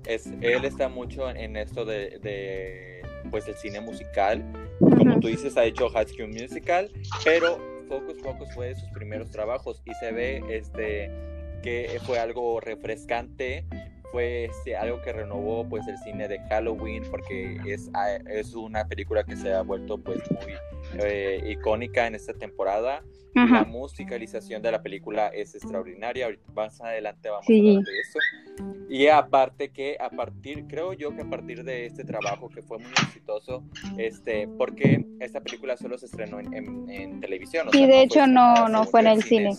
es, 0.06 0.26
él 0.40 0.64
está 0.64 0.88
mucho 0.88 1.28
en, 1.30 1.56
esto 1.56 1.84
de, 1.84 2.18
de, 2.22 3.02
pues 3.30 3.48
el 3.48 3.56
cine 3.56 3.80
musical. 3.80 4.44
Como 4.78 5.18
tú 5.20 5.28
dices, 5.28 5.56
ha 5.56 5.64
hecho 5.64 5.88
High 5.88 6.06
School 6.06 6.28
Musical, 6.28 6.90
pero 7.24 7.58
Focus 7.88 8.20
Focus 8.22 8.52
fue 8.52 8.68
de 8.68 8.74
sus 8.74 8.90
primeros 8.90 9.30
trabajos 9.30 9.82
y 9.84 9.94
se 9.94 10.12
ve 10.12 10.42
este 10.50 11.10
que 11.62 11.98
fue 12.04 12.18
algo 12.18 12.60
refrescante 12.60 13.64
fue 14.10 14.46
este, 14.46 14.76
algo 14.76 15.00
que 15.02 15.12
renovó 15.12 15.68
pues 15.68 15.86
el 15.88 15.98
cine 15.98 16.28
de 16.28 16.38
Halloween 16.48 17.04
porque 17.10 17.58
es, 17.66 17.90
ah, 17.94 18.16
es 18.30 18.54
una 18.54 18.86
película 18.86 19.24
que 19.24 19.36
se 19.36 19.52
ha 19.52 19.62
vuelto 19.62 19.98
pues 19.98 20.20
muy 20.30 20.54
eh, 21.02 21.42
icónica 21.46 22.06
en 22.06 22.14
esta 22.14 22.32
temporada. 22.32 23.02
La 23.34 23.64
musicalización 23.64 24.62
de 24.62 24.72
la 24.72 24.82
película 24.82 25.28
es 25.28 25.54
extraordinaria. 25.54 26.24
Ahorita 26.24 26.50
más 26.54 26.80
adelante 26.80 27.28
vamos 27.28 27.46
a 27.46 27.52
hablar 27.52 27.84
de 27.84 28.00
eso. 28.00 28.18
Y 28.88 29.08
aparte 29.08 29.68
que 29.68 29.98
a 30.00 30.08
partir, 30.08 30.64
creo 30.66 30.94
yo 30.94 31.14
que 31.14 31.20
a 31.20 31.28
partir 31.28 31.62
de 31.62 31.84
este 31.84 32.02
trabajo 32.02 32.48
que 32.48 32.62
fue 32.62 32.78
muy 32.78 32.90
exitoso, 32.92 33.62
este, 33.98 34.48
porque 34.56 35.04
esta 35.20 35.42
película 35.42 35.76
solo 35.76 35.98
se 35.98 36.06
estrenó 36.06 36.40
en, 36.40 36.88
en, 36.88 37.20
televisión. 37.20 37.68
Sí, 37.72 37.86
de 37.86 38.00
hecho 38.00 38.26
no, 38.26 38.70
no 38.70 38.84
fue 38.84 39.00
en 39.00 39.06
el 39.08 39.22
cine. 39.22 39.50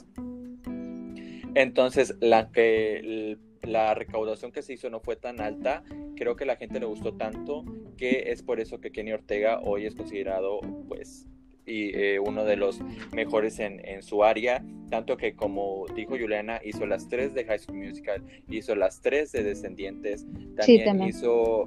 Entonces, 1.54 2.16
la 2.20 2.50
que 2.52 3.38
la 3.64 3.94
recaudación 3.94 4.52
que 4.52 4.62
se 4.62 4.74
hizo 4.74 4.90
no 4.90 5.00
fue 5.00 5.16
tan 5.16 5.42
alta, 5.42 5.84
creo 6.16 6.36
que 6.36 6.46
la 6.46 6.56
gente 6.56 6.80
le 6.80 6.86
gustó 6.86 7.14
tanto 7.14 7.64
que 7.98 8.32
es 8.32 8.44
por 8.44 8.60
eso 8.60 8.80
que 8.80 8.92
Kenny 8.92 9.12
Ortega 9.12 9.60
hoy 9.62 9.86
es 9.86 9.96
considerado 9.96 10.60
pues 10.88 11.28
y 11.68 11.92
eh, 11.94 12.20
uno 12.20 12.46
de 12.46 12.56
los 12.56 12.80
mejores 13.12 13.60
en, 13.60 13.86
en, 13.86 14.02
su 14.02 14.24
área, 14.24 14.64
tanto 14.90 15.18
que 15.18 15.36
como 15.36 15.86
dijo 15.94 16.18
Juliana, 16.18 16.62
hizo 16.64 16.86
las 16.86 17.10
tres 17.10 17.34
de 17.34 17.44
High 17.44 17.60
School 17.60 17.78
Musical, 17.78 18.24
hizo 18.50 18.74
las 18.74 19.02
tres 19.02 19.34
de 19.34 19.44
Descendientes, 19.44 20.26
también, 20.56 21.04
hizo, 21.04 21.66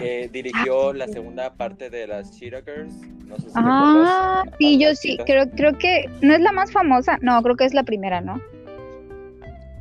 eh, 0.00 0.30
dirigió 0.32 0.92
la 0.92 1.08
segunda 1.08 1.52
parte 1.54 1.90
de 1.90 2.06
las 2.06 2.38
Cheetah 2.38 2.62
Girls, 2.62 2.94
no 3.26 3.36
sé 3.38 3.48
si 3.48 3.54
Ah, 3.56 4.44
sí, 4.60 4.78
yo 4.78 4.94
sí, 4.94 5.18
creo, 5.26 5.50
creo 5.50 5.76
que 5.76 6.04
no 6.22 6.32
es 6.32 6.40
la 6.40 6.52
más 6.52 6.70
famosa, 6.70 7.18
no, 7.20 7.42
creo 7.42 7.56
que 7.56 7.64
es 7.64 7.74
la 7.74 7.82
primera, 7.82 8.20
¿no? 8.20 8.40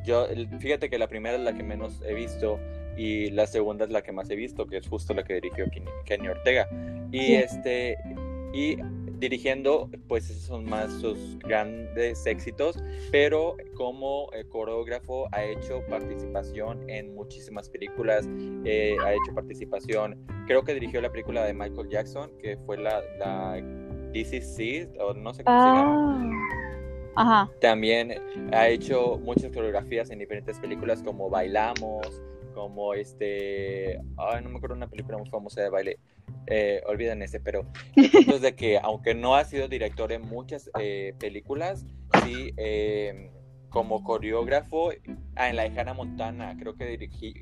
Yo, 0.05 0.27
fíjate 0.59 0.89
que 0.89 0.97
la 0.97 1.07
primera 1.07 1.35
es 1.35 1.43
la 1.43 1.53
que 1.53 1.63
menos 1.63 2.01
he 2.05 2.13
visto 2.13 2.59
y 2.97 3.31
la 3.31 3.47
segunda 3.47 3.85
es 3.85 3.91
la 3.91 4.01
que 4.01 4.11
más 4.11 4.29
he 4.29 4.35
visto, 4.35 4.67
que 4.67 4.77
es 4.77 4.87
justo 4.87 5.13
la 5.13 5.23
que 5.23 5.35
dirigió 5.35 5.65
Kenny, 6.05 6.27
Ortega. 6.27 6.67
Y 7.11 7.33
este 7.33 7.97
y 8.53 8.77
dirigiendo, 9.19 9.89
pues 10.07 10.29
esos 10.29 10.43
son 10.43 10.65
más 10.65 10.91
sus 10.93 11.37
grandes 11.39 12.25
éxitos, 12.25 12.81
pero 13.11 13.55
como 13.75 14.29
eh, 14.33 14.45
coreógrafo 14.49 15.27
ha 15.31 15.43
hecho 15.43 15.83
participación 15.89 16.89
en 16.89 17.13
muchísimas 17.15 17.69
películas, 17.69 18.27
eh, 18.65 18.95
ha 19.05 19.13
hecho 19.13 19.33
participación, 19.35 20.25
creo 20.47 20.63
que 20.63 20.73
dirigió 20.73 21.01
la 21.01 21.11
película 21.11 21.43
de 21.43 21.53
Michael 21.53 21.89
Jackson, 21.89 22.31
que 22.39 22.57
fue 22.65 22.77
la, 22.77 23.01
la 23.19 23.61
DCC, 24.13 24.89
o 24.99 25.13
no 25.13 25.33
sé 25.33 25.43
cómo 25.43 25.61
se 25.61 25.67
llama. 25.67 26.68
Ah. 27.21 27.49
También 27.59 28.15
ha 28.53 28.69
hecho 28.69 29.19
muchas 29.21 29.51
coreografías 29.51 30.09
en 30.09 30.19
diferentes 30.19 30.57
películas 30.57 31.03
como 31.03 31.29
Bailamos, 31.29 32.21
como 32.53 32.93
este, 32.93 33.99
ay, 34.17 34.41
no 34.41 34.49
me 34.49 34.57
acuerdo 34.57 34.77
una 34.77 34.87
película 34.87 35.17
muy 35.17 35.29
famosa 35.29 35.61
de 35.61 35.69
baile, 35.69 35.99
eh, 36.47 36.81
olviden 36.87 37.21
ese, 37.21 37.41
pero 37.41 37.65
el 37.95 38.09
punto 38.11 38.35
es 38.35 38.41
de 38.41 38.55
que 38.55 38.79
aunque 38.81 39.15
no 39.15 39.35
ha 39.35 39.43
sido 39.43 39.67
director 39.67 40.13
en 40.13 40.21
muchas 40.21 40.69
eh, 40.79 41.13
películas, 41.19 41.85
sí 42.23 42.53
em, 42.55 43.31
como 43.69 44.01
coreógrafo 44.01 44.91
ah, 45.35 45.49
en 45.49 45.57
la 45.57 45.63
de 45.69 45.77
Hannah 45.77 45.93
Montana, 45.93 46.55
creo 46.57 46.75
que 46.75 46.97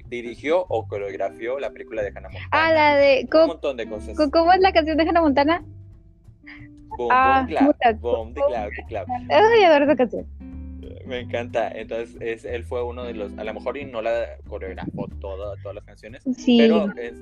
dirigió 0.09 0.65
o 0.69 0.87
coreografió 0.87 1.59
la 1.59 1.69
película 1.69 2.01
de 2.01 2.09
Hannah 2.09 2.29
Montana. 2.29 2.49
Ah, 2.51 2.71
la 2.73 2.95
de... 2.95 3.29
Un 3.31 3.47
montón 3.47 3.77
de 3.77 3.87
cosas. 3.87 4.17
¿Cómo 4.31 4.51
es 4.53 4.59
la 4.59 4.73
canción 4.73 4.97
de 4.97 5.03
Hannah 5.03 5.21
Montana? 5.21 5.63
Boom, 6.97 7.09
ah, 7.11 7.45
boom, 7.47 7.73
clap, 7.79 7.99
boom, 7.99 8.33
de 8.33 8.41
clap, 8.47 8.69
de 8.71 8.83
clap. 8.87 9.07
Ay, 9.29 9.63
adoro 9.63 9.85
esa 9.85 9.95
canción. 9.95 10.25
Me 11.05 11.21
encanta. 11.21 11.69
Entonces, 11.69 12.17
es, 12.19 12.43
él 12.43 12.63
fue 12.65 12.83
uno 12.83 13.05
de 13.05 13.13
los, 13.13 13.37
a 13.37 13.43
lo 13.43 13.53
mejor 13.53 13.77
y 13.77 13.85
no 13.85 14.01
la 14.01 14.25
coreografó 14.47 15.07
toda, 15.21 15.55
todas 15.61 15.75
las 15.75 15.85
canciones, 15.85 16.21
sí. 16.35 16.57
pero 16.57 16.91
es, 16.97 17.15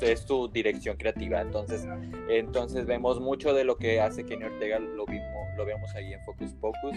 es, 0.00 0.20
su 0.20 0.48
dirección 0.48 0.96
creativa. 0.96 1.40
Entonces, 1.40 1.86
entonces 2.28 2.86
vemos 2.86 3.20
mucho 3.20 3.54
de 3.54 3.64
lo 3.64 3.76
que 3.76 4.00
hace 4.00 4.24
Kenny 4.24 4.44
Ortega, 4.44 4.78
lo 4.78 5.04
vimos, 5.06 5.26
lo 5.56 5.64
vemos 5.64 5.92
ahí 5.96 6.12
en 6.12 6.22
Focus 6.24 6.54
Pocus. 6.60 6.96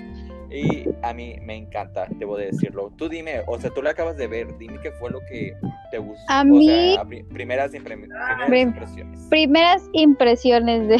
Y 0.51 0.87
a 1.01 1.13
mí 1.13 1.37
me 1.41 1.55
encanta, 1.55 2.07
debo 2.11 2.37
de 2.37 2.47
decirlo. 2.47 2.91
Tú 2.97 3.09
dime, 3.09 3.41
o 3.47 3.59
sea, 3.59 3.71
tú 3.71 3.81
la 3.81 3.91
acabas 3.91 4.17
de 4.17 4.27
ver, 4.27 4.57
dime 4.57 4.79
qué 4.83 4.91
fue 4.91 5.09
lo 5.09 5.21
que 5.21 5.55
te 5.89 5.97
gustó. 5.97 6.23
A 6.27 6.43
mí. 6.43 6.67
Sea, 6.67 7.03
primeras, 7.05 7.71
primeras 7.71 7.73
impresiones. 7.73 9.27
Primeras 9.29 9.89
impresiones 9.93 10.87
de 10.87 10.97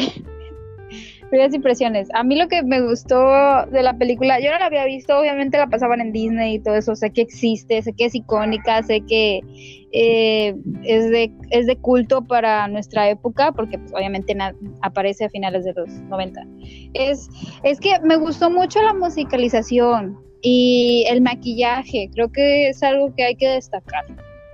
primeras 1.32 1.54
impresiones. 1.54 2.08
A 2.12 2.24
mí 2.24 2.36
lo 2.36 2.46
que 2.46 2.62
me 2.62 2.82
gustó 2.82 3.16
de 3.70 3.82
la 3.82 3.94
película, 3.96 4.38
yo 4.38 4.50
no 4.52 4.58
la 4.58 4.66
había 4.66 4.84
visto, 4.84 5.18
obviamente 5.18 5.56
la 5.56 5.66
pasaban 5.66 6.02
en 6.02 6.12
Disney 6.12 6.56
y 6.56 6.58
todo 6.58 6.74
eso, 6.74 6.94
sé 6.94 7.08
que 7.08 7.22
existe, 7.22 7.80
sé 7.80 7.94
que 7.94 8.04
es 8.04 8.14
icónica, 8.14 8.82
sé 8.82 9.00
que 9.00 9.40
eh, 9.92 10.54
es, 10.82 11.08
de, 11.08 11.32
es 11.48 11.66
de 11.66 11.76
culto 11.76 12.20
para 12.20 12.68
nuestra 12.68 13.08
época, 13.08 13.50
porque 13.52 13.78
pues, 13.78 13.94
obviamente 13.94 14.36
aparece 14.82 15.24
a 15.24 15.30
finales 15.30 15.64
de 15.64 15.72
los 15.72 15.88
90. 15.88 16.46
Es, 16.92 17.30
es 17.62 17.80
que 17.80 17.98
me 18.00 18.16
gustó 18.16 18.50
mucho 18.50 18.82
la 18.82 18.92
musicalización 18.92 20.18
y 20.42 21.06
el 21.08 21.22
maquillaje, 21.22 22.10
creo 22.12 22.30
que 22.30 22.68
es 22.68 22.82
algo 22.82 23.14
que 23.16 23.24
hay 23.24 23.36
que 23.36 23.48
destacar. 23.48 24.04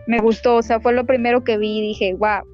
Me 0.06 0.20
gustó, 0.20 0.54
o 0.54 0.62
sea, 0.62 0.78
fue 0.78 0.92
lo 0.92 1.04
primero 1.04 1.42
que 1.42 1.58
vi 1.58 1.78
y 1.78 1.88
dije, 1.88 2.14
wow, 2.14 2.47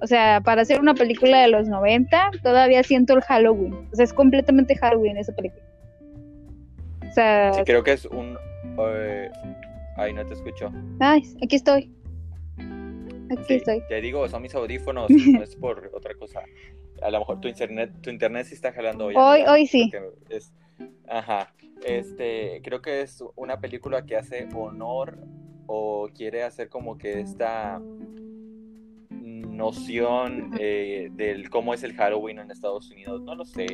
o 0.00 0.06
sea, 0.06 0.40
para 0.40 0.62
hacer 0.62 0.80
una 0.80 0.94
película 0.94 1.40
de 1.40 1.48
los 1.48 1.68
90, 1.68 2.30
todavía 2.42 2.82
siento 2.82 3.14
el 3.14 3.22
Halloween. 3.22 3.88
O 3.92 3.96
sea, 3.96 4.04
es 4.04 4.12
completamente 4.12 4.76
Halloween 4.76 5.16
esa 5.16 5.34
película. 5.34 5.62
O 7.08 7.12
sea... 7.12 7.52
Sí, 7.52 7.62
creo 7.64 7.82
que 7.82 7.92
es 7.92 8.06
un... 8.06 8.38
Eh, 8.78 9.30
ay, 9.96 10.12
no 10.12 10.24
te 10.24 10.34
escucho. 10.34 10.70
Ay, 11.00 11.22
aquí 11.42 11.56
estoy. 11.56 11.92
Aquí 13.30 13.54
estoy. 13.54 13.82
Te 13.88 14.00
digo, 14.00 14.28
son 14.28 14.42
mis 14.42 14.54
audífonos, 14.54 15.10
no 15.10 15.42
es 15.42 15.56
por 15.56 15.90
otra 15.94 16.14
cosa. 16.14 16.42
A 17.02 17.10
lo 17.10 17.18
mejor 17.18 17.40
tu 17.40 17.48
internet, 17.48 17.92
tu 18.00 18.10
internet 18.10 18.46
sí 18.46 18.54
está 18.54 18.72
jalando 18.72 19.06
hoy. 19.06 19.14
Hoy, 19.16 19.42
hoy 19.48 19.66
sí. 19.66 19.90
ajá. 21.08 21.52
Este, 21.84 22.60
creo 22.64 22.82
que 22.82 23.02
es 23.02 23.22
una 23.36 23.60
película 23.60 24.04
que 24.04 24.16
hace 24.16 24.48
honor 24.54 25.18
o 25.66 26.08
quiere 26.14 26.42
hacer 26.42 26.68
como 26.68 26.98
que 26.98 27.20
esta 27.20 27.80
noción 29.58 30.52
eh, 30.58 31.10
del 31.12 31.50
cómo 31.50 31.74
es 31.74 31.82
el 31.82 31.92
Halloween 31.94 32.38
en 32.38 32.50
Estados 32.50 32.90
Unidos, 32.90 33.20
no 33.22 33.34
lo 33.34 33.44
sé, 33.44 33.66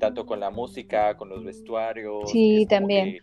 tanto 0.00 0.24
con 0.24 0.40
la 0.40 0.50
música, 0.50 1.16
con 1.16 1.28
los 1.28 1.44
vestuarios. 1.44 2.30
Sí, 2.30 2.66
también. 2.68 3.18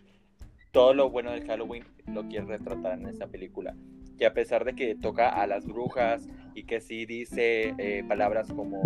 Todo 0.70 0.94
lo 0.94 1.10
bueno 1.10 1.32
del 1.32 1.44
Halloween 1.44 1.84
lo 2.06 2.26
quiere 2.28 2.46
retratar 2.46 2.98
en 2.98 3.08
esta 3.08 3.26
película. 3.26 3.74
Y 4.18 4.24
a 4.24 4.32
pesar 4.32 4.64
de 4.64 4.74
que 4.74 4.94
toca 4.94 5.28
a 5.28 5.46
las 5.46 5.66
brujas 5.66 6.28
y 6.54 6.62
que 6.62 6.80
sí 6.80 7.06
dice 7.06 7.74
eh, 7.76 8.04
palabras 8.06 8.52
como 8.52 8.80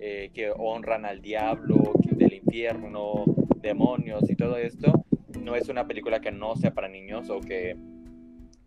eh, 0.00 0.30
que 0.34 0.50
honran 0.50 1.06
al 1.06 1.22
diablo, 1.22 1.92
del 2.10 2.34
infierno, 2.34 3.24
demonios 3.62 4.28
y 4.28 4.34
todo 4.34 4.56
esto, 4.56 5.04
no 5.40 5.54
es 5.54 5.68
una 5.68 5.86
película 5.86 6.20
que 6.20 6.32
no 6.32 6.56
sea 6.56 6.74
para 6.74 6.88
niños 6.88 7.30
o 7.30 7.40
que 7.40 7.76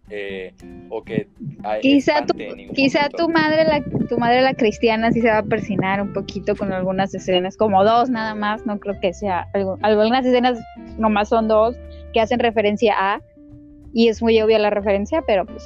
eh, 0.09 0.53
o 0.89 1.03
que 1.03 1.27
quizá 1.81 2.25
tu, 2.25 2.33
quizá 2.73 3.09
tu 3.09 3.29
madre 3.29 3.63
la 3.63 3.83
tu 4.07 4.17
madre 4.17 4.41
la 4.41 4.53
cristiana 4.53 5.11
sí 5.11 5.21
se 5.21 5.29
va 5.29 5.39
a 5.39 5.43
persinar 5.43 6.01
un 6.01 6.13
poquito 6.13 6.55
con 6.55 6.73
algunas 6.73 7.13
escenas 7.13 7.55
como 7.57 7.83
dos 7.83 8.09
nada 8.09 8.33
más 8.33 8.65
no 8.65 8.79
creo 8.79 8.99
que 8.99 9.13
sea 9.13 9.47
algo, 9.53 9.77
algunas 9.81 10.25
escenas 10.25 10.59
nomás 10.97 11.29
son 11.29 11.47
dos 11.47 11.75
que 12.11 12.21
hacen 12.21 12.39
referencia 12.39 12.95
a 12.97 13.21
y 13.93 14.07
es 14.07 14.21
muy 14.21 14.41
obvia 14.41 14.57
la 14.57 14.71
referencia 14.71 15.21
pero 15.27 15.45
pues 15.45 15.63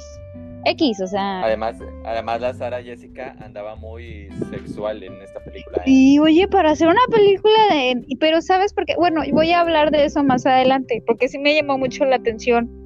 X, 0.66 0.98
o 1.02 1.06
sea. 1.06 1.42
Además, 1.42 1.76
además 2.06 2.40
la 2.40 2.54
Sara 2.54 2.82
Jessica 2.82 3.36
andaba 3.40 3.76
muy 3.76 4.30
sexual 4.50 5.02
en 5.02 5.20
esta 5.20 5.38
película. 5.40 5.76
¿eh? 5.78 5.82
Y 5.84 6.18
oye, 6.20 6.48
para 6.48 6.70
hacer 6.70 6.88
una 6.88 7.02
película 7.10 7.58
de, 7.70 8.02
pero 8.18 8.40
sabes 8.40 8.72
por 8.72 8.86
qué, 8.86 8.94
bueno, 8.96 9.20
voy 9.30 9.52
a 9.52 9.60
hablar 9.60 9.90
de 9.90 10.06
eso 10.06 10.24
más 10.24 10.46
adelante, 10.46 11.02
porque 11.06 11.28
sí 11.28 11.38
me 11.38 11.54
llamó 11.54 11.76
mucho 11.76 12.06
la 12.06 12.16
atención 12.16 12.83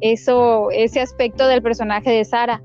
eso, 0.00 0.70
ese 0.70 1.00
aspecto 1.00 1.46
del 1.46 1.62
personaje 1.62 2.10
de 2.10 2.24
Sara. 2.24 2.62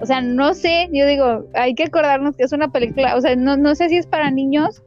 O 0.00 0.06
sea, 0.06 0.20
no 0.20 0.52
sé, 0.54 0.88
yo 0.92 1.06
digo, 1.06 1.46
hay 1.54 1.74
que 1.74 1.84
acordarnos 1.84 2.36
que 2.36 2.44
es 2.44 2.52
una 2.52 2.70
película, 2.70 3.16
o 3.16 3.20
sea, 3.20 3.34
no, 3.34 3.56
no 3.56 3.74
sé 3.74 3.88
si 3.88 3.96
es 3.96 4.06
para 4.06 4.30
niños 4.30 4.82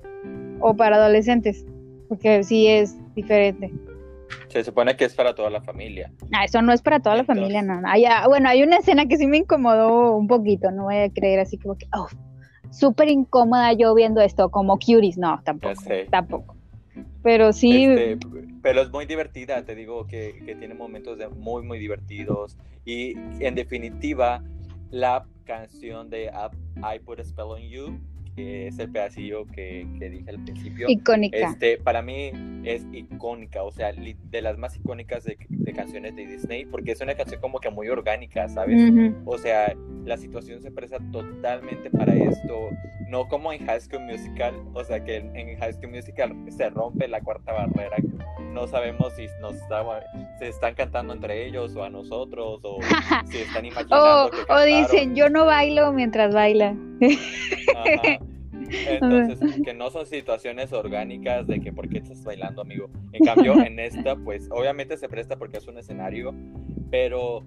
o 0.60 0.76
para 0.76 0.98
adolescentes, 0.98 1.66
porque 2.08 2.44
sí 2.44 2.68
es 2.68 2.96
diferente. 3.16 3.72
Se 4.50 4.64
supone 4.64 4.96
que 4.96 5.06
es 5.06 5.16
para 5.16 5.34
toda 5.34 5.50
la 5.50 5.62
familia. 5.62 6.12
Ah, 6.32 6.46
eso 6.46 6.62
no 6.62 6.74
es 6.74 6.82
para 6.82 7.00
toda 7.00 7.16
la 7.16 7.24
familia, 7.24 7.62
no. 7.62 7.82
Hay, 7.86 8.04
bueno, 8.28 8.50
hay 8.50 8.62
una 8.62 8.78
escena 8.78 9.08
que 9.08 9.18
sí 9.18 9.26
me 9.26 9.38
incomodó 9.38 10.16
un 10.16 10.28
poquito, 10.28 10.70
no 10.72 10.84
voy 10.84 10.98
a 10.98 11.10
creer 11.10 11.40
así 11.40 11.58
como 11.58 11.76
que, 11.76 11.88
oh, 11.96 12.08
súper 12.70 13.10
incómoda 13.10 13.74
yo 13.74 13.94
viendo 13.96 14.22
esto, 14.22 14.50
como 14.50 14.78
cuties, 14.78 15.18
no, 15.18 15.42
tampoco, 15.44 15.82
tampoco. 16.12 16.56
Pero 17.24 17.54
sí. 17.54 17.86
Este, 17.86 18.18
pero 18.62 18.82
es 18.82 18.92
muy 18.92 19.06
divertida, 19.06 19.64
te 19.64 19.76
digo 19.76 20.06
que, 20.08 20.42
que, 20.46 20.56
tiene 20.56 20.74
momentos 20.74 21.18
de 21.18 21.30
muy, 21.30 21.64
muy 21.64 21.80
divertidos. 21.80 22.58
Y 22.86 23.14
en 23.40 23.56
definitiva, 23.56 24.44
la 24.92 25.26
canción 25.46 26.10
de 26.10 26.26
I 26.26 27.00
Put 27.00 27.20
a 27.20 27.24
Spell 27.24 27.46
on 27.46 27.62
You, 27.62 28.00
que 28.36 28.68
es 28.68 28.80
el 28.80 28.92
pedacillo 28.92 29.46
que, 29.48 29.88
que 30.00 30.10
dije 30.10 30.30
al 30.30 30.44
principio. 30.44 30.88
Icónica. 30.90 31.38
Este, 31.38 31.78
para 31.78 32.02
mí 32.02 32.32
es 32.64 32.86
icónica, 32.92 33.64
o 33.64 33.72
sea, 33.72 33.92
de 33.94 34.42
las 34.42 34.58
más 34.58 34.76
icónicas 34.78 35.24
de, 35.24 35.38
de 35.50 35.74
canciones 35.74 36.16
de 36.16 36.26
Disney, 36.26 36.66
porque 36.66 36.92
es 36.92 37.02
una 37.02 37.16
canción 37.16 37.40
como 37.42 37.60
que 37.60 37.70
muy 37.70 37.88
orgánica, 37.90 38.48
¿sabes? 38.50 38.90
Ujú. 38.90 39.16
O 39.26 39.38
sea, 39.38 39.74
la 40.06 40.18
situación 40.18 40.62
se 40.62 40.72
presta 40.72 40.98
totalmente 41.12 41.90
para 41.90 42.14
esto, 42.14 42.70
no 43.08 43.28
como 43.28 43.52
en 43.54 43.66
High 43.66 43.82
School 43.82 44.04
Musical, 44.06 44.54
o 44.74 44.84
sea, 44.84 45.04
que 45.04 45.18
en, 45.18 45.36
en 45.36 45.58
High 45.60 45.74
School 45.74 45.92
Musical 45.92 46.36
se 46.50 46.70
rompe 46.70 47.08
la 47.08 47.22
cuarta 47.22 47.54
barrera, 47.54 47.98
no 48.54 48.68
sabemos 48.68 49.14
si 49.16 49.26
nos 49.42 49.56
está- 49.56 49.86
se 50.40 50.48
están 50.48 50.74
cantando 50.74 51.14
entre 51.14 51.46
ellos 51.46 51.76
o 51.76 51.84
a 51.84 51.90
nosotros, 51.90 52.60
o 52.64 52.80
si 53.30 53.38
están 53.40 53.66
imaginando 53.66 54.26
O, 54.26 54.32
que 54.32 54.38
o 54.52 54.62
dicen, 54.62 55.16
yo 55.16 55.30
no 55.30 55.46
bailo 55.46 55.92
mientras 55.94 56.34
baila. 56.34 56.76
Ajá. 57.76 58.20
Entonces, 58.72 59.40
que 59.64 59.74
no 59.74 59.90
son 59.90 60.06
situaciones 60.06 60.74
orgánicas 60.74 61.48
de 61.48 61.60
que 61.60 61.72
por 61.74 61.90
qué 61.90 62.00
estás 62.00 62.24
bailando, 62.24 62.62
amigo. 62.62 62.90
En 63.12 63.26
cambio, 63.26 63.54
en 63.64 63.80
esta, 63.80 64.16
pues 64.16 64.48
obviamente 64.52 64.98
se 64.98 65.10
presta 65.10 65.38
porque 65.38 65.58
es 65.58 65.68
un 65.68 65.78
escenario, 65.78 66.34
pero 66.92 67.44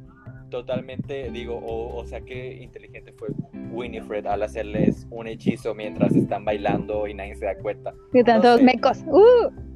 totalmente 0.50 1.30
digo, 1.30 1.56
o, 1.56 1.96
o 1.96 2.06
sea, 2.06 2.20
qué 2.20 2.62
inteligente 2.62 3.12
fue 3.12 3.28
Winifred 3.72 4.26
al 4.26 4.42
hacerles 4.42 5.06
un 5.10 5.26
hechizo 5.26 5.74
mientras 5.74 6.14
están 6.14 6.44
bailando 6.44 7.06
y 7.06 7.14
nadie 7.14 7.34
se 7.36 7.46
da 7.46 7.56
cuenta. 7.56 7.94
Que 8.12 8.18
están 8.20 8.42
No 8.42 8.58
sé. 8.58 8.62
mecos. 8.62 9.02
¡Uh! 9.06 9.71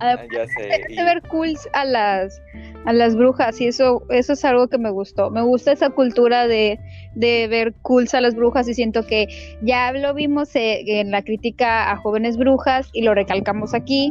Ah, 0.00 0.16
Ya 0.32 0.46
sé. 0.46 0.68
y- 0.88 0.94
hace 0.94 1.04
ver 1.04 1.22
cool 1.28 1.54
a 1.74 1.84
las 1.84 2.40
a 2.86 2.92
las 2.94 3.14
brujas 3.14 3.60
y 3.60 3.66
eso 3.66 4.02
eso 4.08 4.32
es 4.32 4.44
algo 4.44 4.68
que 4.68 4.78
me 4.78 4.90
gustó 4.90 5.30
me 5.30 5.42
gusta 5.42 5.72
esa 5.72 5.90
cultura 5.90 6.46
de, 6.46 6.78
de 7.14 7.46
ver 7.48 7.74
cool 7.82 8.06
a 8.12 8.20
las 8.22 8.34
brujas 8.34 8.66
y 8.68 8.74
siento 8.74 9.06
que 9.06 9.26
ya 9.60 9.92
lo 9.92 10.14
vimos 10.14 10.56
eh, 10.56 10.82
en 11.00 11.10
la 11.10 11.22
crítica 11.22 11.90
a 11.90 11.96
jóvenes 11.96 12.38
brujas 12.38 12.88
y 12.94 13.02
lo 13.02 13.12
recalcamos 13.14 13.74
aquí 13.74 14.10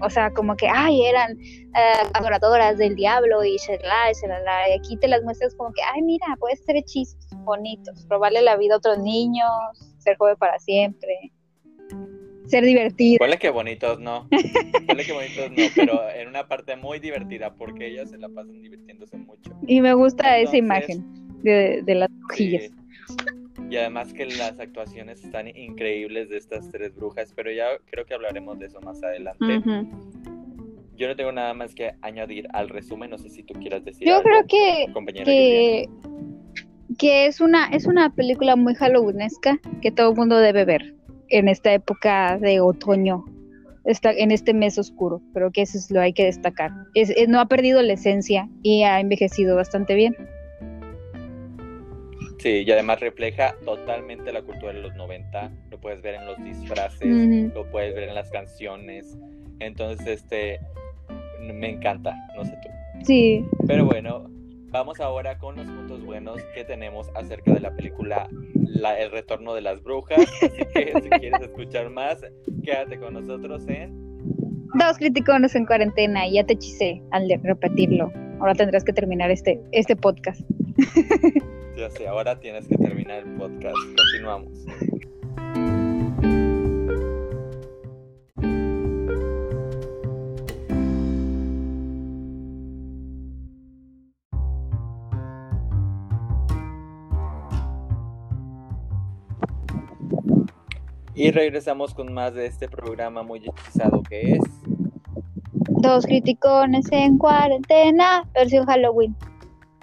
o 0.00 0.08
sea 0.08 0.30
como 0.30 0.56
que 0.56 0.66
ay 0.68 1.02
eran 1.04 1.32
eh, 1.38 2.08
adoradoras 2.14 2.78
del 2.78 2.94
diablo 2.96 3.44
y 3.44 3.56
shalala, 3.58 4.10
y 4.10 4.14
shalala, 4.14 4.68
y 4.70 4.78
aquí 4.78 4.96
te 4.96 5.08
las 5.08 5.22
muestras 5.22 5.54
como 5.54 5.72
que 5.74 5.82
ay 5.94 6.00
mira 6.02 6.26
puedes 6.40 6.60
hacer 6.62 6.76
hechizos 6.76 7.18
bonitos 7.44 8.06
robarle 8.08 8.40
la 8.40 8.56
vida 8.56 8.74
a 8.74 8.78
otros 8.78 8.98
niños 8.98 9.50
ser 9.98 10.16
joven 10.16 10.36
para 10.38 10.58
siempre 10.58 11.30
ser 12.46 12.64
divertido 12.64 13.18
Ponle 13.18 13.38
que 13.38 13.50
bonitos 13.50 14.00
no. 14.00 14.28
Ponle 14.86 15.04
que 15.04 15.12
bonitos 15.12 15.50
no, 15.50 15.64
pero 15.74 16.10
en 16.10 16.28
una 16.28 16.48
parte 16.48 16.76
muy 16.76 16.98
divertida 16.98 17.54
porque 17.54 17.86
ellas 17.88 18.10
se 18.10 18.18
la 18.18 18.28
pasan 18.28 18.60
divirtiéndose 18.62 19.16
mucho. 19.16 19.52
y 19.66 19.80
me 19.80 19.94
gusta 19.94 20.38
esa 20.38 20.56
imagen 20.56 21.04
de, 21.42 21.82
de 21.82 21.94
las 21.94 22.08
brujillas 22.10 22.64
Sí. 22.64 22.82
Y 23.70 23.76
además 23.76 24.12
que 24.12 24.26
las 24.26 24.60
actuaciones 24.60 25.24
están 25.24 25.48
increíbles 25.48 26.28
de 26.28 26.36
estas 26.36 26.70
tres 26.70 26.94
brujas, 26.94 27.32
pero 27.34 27.50
ya 27.50 27.66
creo 27.90 28.04
que 28.04 28.14
hablaremos 28.14 28.58
de 28.58 28.66
eso 28.66 28.80
más 28.80 29.02
adelante. 29.02 29.62
Yo 30.94 31.08
no 31.08 31.16
tengo 31.16 31.32
nada 31.32 31.54
más 31.54 31.74
que 31.74 31.94
añadir 32.02 32.46
al 32.52 32.68
resumen, 32.68 33.10
no 33.10 33.18
sé 33.18 33.30
si 33.30 33.42
tú 33.42 33.54
quieras 33.54 33.84
decir 33.84 34.06
Yo 34.06 34.16
algo, 34.16 34.28
creo 34.28 34.46
que, 34.46 35.24
que, 35.24 35.88
que 36.98 37.26
es 37.26 37.40
una 37.40 37.66
es 37.68 37.86
una 37.86 38.14
película 38.14 38.56
muy 38.56 38.74
halloweenesca 38.74 39.58
que 39.80 39.90
todo 39.90 40.10
el 40.10 40.16
mundo 40.16 40.36
debe 40.36 40.64
ver 40.64 40.94
en 41.32 41.48
esta 41.48 41.72
época 41.72 42.38
de 42.38 42.60
otoño, 42.60 43.24
esta, 43.84 44.12
en 44.12 44.30
este 44.30 44.54
mes 44.54 44.78
oscuro. 44.78 45.20
Creo 45.34 45.50
que 45.50 45.62
eso 45.62 45.76
es 45.78 45.90
lo 45.90 46.00
hay 46.00 46.12
que 46.12 46.24
destacar. 46.24 46.70
Es, 46.94 47.10
es- 47.10 47.28
no 47.28 47.40
ha 47.40 47.46
perdido 47.46 47.82
la 47.82 47.94
esencia 47.94 48.48
y 48.62 48.82
ha 48.84 49.00
envejecido 49.00 49.56
bastante 49.56 49.94
bien. 49.94 50.14
Sí, 52.38 52.64
y 52.66 52.70
además 52.72 52.98
refleja 53.00 53.54
totalmente 53.64 54.32
la 54.32 54.42
cultura 54.42 54.72
de 54.72 54.80
los 54.80 54.94
90, 54.96 55.52
lo 55.70 55.80
puedes 55.80 56.02
ver 56.02 56.14
en 56.16 56.26
los 56.26 56.36
disfraces, 56.42 57.52
lo 57.54 57.70
puedes 57.70 57.94
ver 57.94 58.08
en 58.08 58.14
las 58.16 58.30
canciones, 58.30 59.16
entonces 59.60 60.04
este 60.08 60.58
me 61.40 61.70
encanta, 61.70 62.16
no 62.36 62.44
sé 62.44 62.52
tú. 62.62 62.68
Sí, 63.04 63.44
Pero 63.68 63.84
bueno, 63.84 64.28
vamos 64.70 64.98
ahora 64.98 65.38
con 65.38 65.54
los 65.56 65.66
puntos 65.66 66.04
buenos 66.04 66.42
que 66.54 66.64
tenemos 66.64 67.10
acerca 67.14 67.54
de 67.54 67.60
la 67.60 67.70
película 67.76 68.28
la- 68.72 68.98
El 68.98 69.10
retorno 69.10 69.54
de 69.54 69.60
las 69.62 69.82
brujas. 69.82 70.18
Así 70.42 70.48
que 70.74 70.92
si 71.02 71.10
quieres 71.10 71.40
escuchar 71.42 71.90
más, 71.90 72.20
quédate 72.64 72.98
con 72.98 73.14
nosotros 73.14 73.62
en... 73.68 73.92
dos 74.78 74.96
criticones 74.98 75.54
en 75.54 75.66
cuarentena 75.66 76.26
y 76.26 76.34
ya 76.34 76.44
te 76.44 76.54
hechicé 76.54 77.02
al 77.10 77.28
de 77.28 77.36
repetirlo. 77.42 78.10
Ahora 78.40 78.54
tendrás 78.54 78.82
que 78.84 78.92
terminar 78.92 79.30
este, 79.30 79.60
este 79.72 79.96
podcast. 79.96 80.40
Ya 81.74 81.88
sé, 81.90 82.06
ahora 82.06 82.38
tienes 82.38 82.68
que 82.68 82.76
terminar 82.76 83.20
el 83.26 83.34
podcast. 83.36 83.74
Continuamos. 83.96 84.66
Y 101.14 101.30
regresamos 101.30 101.94
con 101.94 102.12
más 102.12 102.34
de 102.34 102.46
este 102.46 102.68
programa 102.68 103.22
muy 103.22 103.40
hechizado 103.46 104.02
que 104.02 104.32
es... 104.32 104.42
Dos 105.54 106.06
criticones 106.06 106.90
en 106.92 107.18
cuarentena, 107.18 108.26
versión 108.34 108.66
Halloween. 108.66 109.14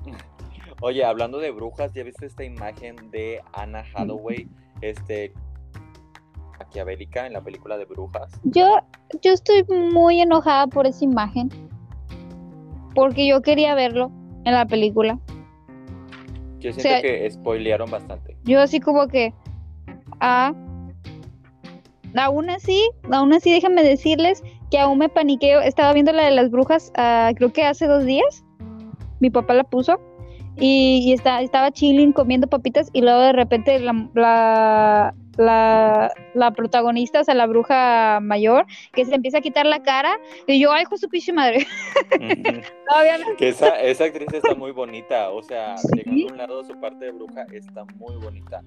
Oye, 0.81 1.03
hablando 1.03 1.39
de 1.39 1.51
brujas, 1.51 1.93
¿ya 1.93 2.03
viste 2.03 2.25
esta 2.25 2.43
imagen 2.43 2.95
de 3.11 3.41
Anna 3.53 3.83
Hathaway, 3.93 4.47
este 4.81 5.33
maquiavélica 6.57 7.27
en 7.27 7.33
la 7.33 7.41
película 7.41 7.77
de 7.77 7.85
brujas? 7.85 8.31
Yo, 8.43 8.77
yo 9.21 9.33
estoy 9.33 9.63
muy 9.65 10.21
enojada 10.21 10.67
por 10.67 10.87
esa 10.87 11.03
imagen. 11.03 11.49
Porque 12.95 13.27
yo 13.27 13.41
quería 13.41 13.75
verlo 13.75 14.11
en 14.45 14.53
la 14.53 14.65
película. 14.65 15.19
Yo 16.59 16.73
siento 16.73 16.81
sea- 16.81 17.01
que 17.01 17.29
spoilearon 17.29 17.89
bastante. 17.91 18.35
Yo 18.43 18.61
así 18.61 18.79
como 18.79 19.07
que. 19.07 19.33
Ah. 20.19 20.53
Aún 22.15 22.49
así, 22.49 22.89
aún 23.11 23.33
así 23.33 23.51
déjenme 23.51 23.83
decirles 23.83 24.43
que 24.71 24.79
aún 24.79 24.97
me 24.99 25.09
paniqueo. 25.09 25.61
Estaba 25.61 25.93
viendo 25.93 26.11
la 26.11 26.25
de 26.25 26.31
las 26.31 26.49
brujas, 26.49 26.91
ah, 26.95 27.31
creo 27.35 27.51
que 27.53 27.63
hace 27.63 27.87
dos 27.87 28.05
días. 28.05 28.43
Mi 29.19 29.29
papá 29.29 29.53
la 29.53 29.63
puso. 29.63 29.99
Y, 30.57 31.03
y 31.05 31.13
está, 31.13 31.41
estaba 31.41 31.71
chilling 31.71 32.11
comiendo 32.11 32.47
papitas. 32.47 32.89
Y 32.93 33.01
luego 33.01 33.19
de 33.21 33.33
repente 33.33 33.79
la, 33.79 34.09
la, 34.13 35.13
la, 35.37 36.11
la 36.33 36.51
protagonista, 36.51 37.21
o 37.21 37.23
sea, 37.23 37.33
la 37.33 37.47
bruja 37.47 38.19
mayor, 38.21 38.65
que 38.93 39.05
se 39.05 39.15
empieza 39.15 39.37
a 39.37 39.41
quitar 39.41 39.65
la 39.65 39.81
cara. 39.83 40.19
Y 40.47 40.59
yo, 40.59 40.71
ay, 40.73 40.81
hijo 40.83 40.97
su 40.97 41.07
pinche 41.09 41.31
madre. 41.33 41.65
No 42.89 43.35
que 43.37 43.49
esa, 43.49 43.79
esa 43.79 44.05
actriz 44.05 44.27
está 44.33 44.55
muy 44.55 44.71
bonita, 44.71 45.29
o 45.29 45.41
sea, 45.43 45.77
Sí. 45.77 45.89
dejando 45.97 46.27
a 46.27 46.31
un 46.31 46.37
lado 46.37 46.63
su 46.63 46.79
parte 46.79 47.05
de 47.05 47.11
bruja, 47.11 47.45
está 47.53 47.85
muy 47.97 48.15
bonita. 48.15 48.61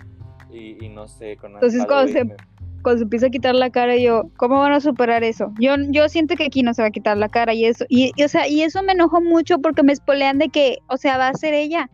Y, 0.50 0.84
y 0.84 0.88
no 0.88 1.08
sé, 1.08 1.36
con 1.36 1.54
Entonces, 1.54 1.84
cuando 1.86 2.12
se- 2.12 2.36
cuando 2.82 2.98
se 2.98 3.04
empieza 3.04 3.26
a 3.26 3.30
quitar 3.30 3.54
la 3.54 3.70
cara 3.70 3.96
yo, 3.96 4.30
¿cómo 4.36 4.58
van 4.58 4.72
a 4.72 4.80
superar 4.80 5.24
eso? 5.24 5.52
Yo, 5.58 5.74
yo 5.90 6.08
siento 6.08 6.34
que 6.36 6.44
aquí 6.44 6.62
no 6.62 6.74
se 6.74 6.82
va 6.82 6.88
a 6.88 6.92
quitar 6.92 7.16
la 7.16 7.28
cara 7.28 7.54
y 7.54 7.64
eso, 7.64 7.84
y, 7.88 8.12
y, 8.16 8.22
o 8.24 8.28
sea, 8.28 8.48
y 8.48 8.62
eso 8.62 8.82
me 8.82 8.92
enojó 8.92 9.20
mucho 9.20 9.58
porque 9.60 9.82
me 9.82 9.92
espolean 9.92 10.38
de 10.38 10.48
que, 10.48 10.78
o 10.88 10.96
sea, 10.96 11.18
va 11.18 11.28
a 11.28 11.34
ser 11.34 11.54
ella. 11.54 11.90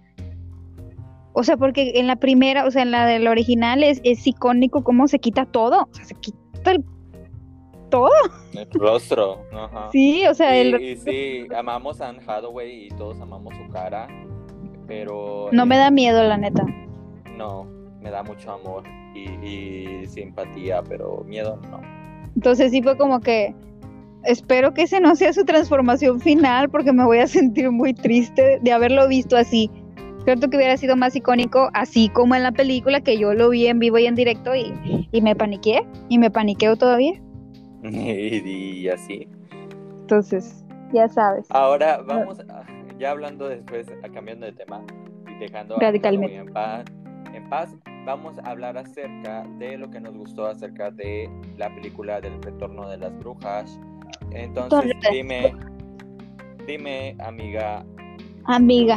O 1.34 1.44
sea, 1.44 1.56
porque 1.56 1.92
en 1.94 2.08
la 2.08 2.16
primera, 2.16 2.66
o 2.66 2.70
sea, 2.70 2.82
en 2.82 2.90
la 2.90 3.06
del 3.06 3.28
original 3.28 3.84
es, 3.84 4.00
es 4.02 4.26
icónico 4.26 4.82
cómo 4.82 5.06
se 5.06 5.20
quita 5.20 5.44
todo. 5.46 5.82
O 5.82 5.94
sea, 5.94 6.04
se 6.04 6.14
quita 6.14 6.72
el 6.72 6.84
todo. 7.90 8.10
el 8.54 8.68
rostro. 8.72 9.44
Ajá. 9.52 9.88
Sí, 9.92 10.26
o 10.26 10.34
sea, 10.34 10.56
y, 10.56 10.68
el, 10.68 10.82
y 10.82 10.96
sí, 10.96 11.46
amamos 11.56 12.00
a 12.00 12.08
Anne 12.08 12.20
Hathaway 12.26 12.86
y 12.86 12.88
todos 12.90 13.20
amamos 13.20 13.54
su 13.54 13.72
cara, 13.72 14.08
pero... 14.86 15.48
no 15.52 15.66
me 15.66 15.76
da 15.76 15.90
miedo, 15.90 16.22
la 16.22 16.36
neta. 16.36 16.64
No, 17.36 17.66
me 18.00 18.10
da 18.10 18.22
mucho 18.22 18.52
amor 18.52 18.84
y, 19.14 19.28
y 19.46 20.06
simpatía, 20.06 20.82
pero 20.82 21.24
miedo 21.26 21.58
no. 21.70 21.80
Entonces 22.36 22.70
sí 22.70 22.82
fue 22.82 22.96
como 22.96 23.20
que 23.20 23.54
espero 24.24 24.74
que 24.74 24.82
ese 24.82 25.00
no 25.00 25.14
sea 25.16 25.32
su 25.32 25.44
transformación 25.44 26.20
final 26.20 26.68
porque 26.68 26.92
me 26.92 27.04
voy 27.04 27.18
a 27.18 27.26
sentir 27.26 27.70
muy 27.70 27.94
triste 27.94 28.58
de 28.62 28.72
haberlo 28.72 29.08
visto 29.08 29.36
así. 29.36 29.70
Cierto 30.24 30.50
que 30.50 30.56
hubiera 30.58 30.76
sido 30.76 30.94
más 30.96 31.16
icónico 31.16 31.70
así 31.72 32.08
como 32.10 32.34
en 32.34 32.42
la 32.42 32.52
película 32.52 33.00
que 33.00 33.16
yo 33.18 33.32
lo 33.34 33.48
vi 33.50 33.66
en 33.66 33.78
vivo 33.78 33.98
y 33.98 34.06
en 34.06 34.14
directo 34.14 34.54
y, 34.54 35.08
y 35.10 35.22
me 35.22 35.34
paniqué 35.34 35.86
y 36.08 36.18
me 36.18 36.30
paniqueo 36.30 36.76
todavía. 36.76 37.14
y, 37.82 38.88
así. 38.88 39.26
Entonces, 40.00 40.64
ya 40.92 41.08
sabes. 41.08 41.46
Ahora 41.50 41.98
vamos, 42.06 42.40
a- 42.40 42.64
ya 42.98 43.10
hablando 43.12 43.48
después, 43.48 43.86
a- 44.02 44.08
cambiando 44.10 44.46
de 44.46 44.52
tema 44.52 44.82
y 45.30 45.38
dejando 45.38 45.76
Radicalmente. 45.78 46.36
En 46.36 46.52
paz, 46.52 46.84
en 47.34 47.48
paz, 47.48 47.74
vamos 48.04 48.38
a 48.38 48.50
hablar 48.50 48.76
acerca 48.78 49.44
de 49.58 49.76
lo 49.78 49.90
que 49.90 50.00
nos 50.00 50.14
gustó 50.16 50.46
acerca 50.46 50.90
de 50.90 51.30
la 51.56 51.74
película 51.74 52.20
del 52.20 52.42
retorno 52.42 52.88
de 52.88 52.98
las 52.98 53.16
brujas. 53.18 53.78
Entonces, 54.30 54.92
dime, 55.10 55.54
dime, 56.66 57.16
amiga 57.20 57.84
Amiga, 58.44 58.96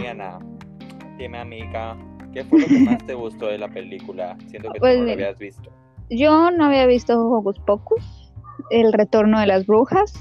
dime, 1.18 1.38
amiga, 1.40 1.98
¿qué 2.34 2.44
fue 2.46 2.60
lo 2.62 2.68
que 2.68 2.80
más 2.86 3.06
te 3.06 3.14
gustó 3.14 3.48
de 3.48 3.58
la 3.58 3.68
película? 3.68 4.38
Siento 4.48 4.72
que 4.72 4.80
tú 4.80 4.80
Pues 4.80 4.98
no 5.00 5.06
lo 5.06 5.12
habías 5.12 5.38
visto. 5.38 5.70
yo 6.10 6.52
no 6.52 6.66
había 6.66 6.86
visto 6.86 7.20
Hocus 7.20 7.60
Pocus, 7.60 8.34
El 8.70 8.94
Retorno 8.94 9.40
de 9.40 9.48
las 9.48 9.66
Brujas, 9.66 10.14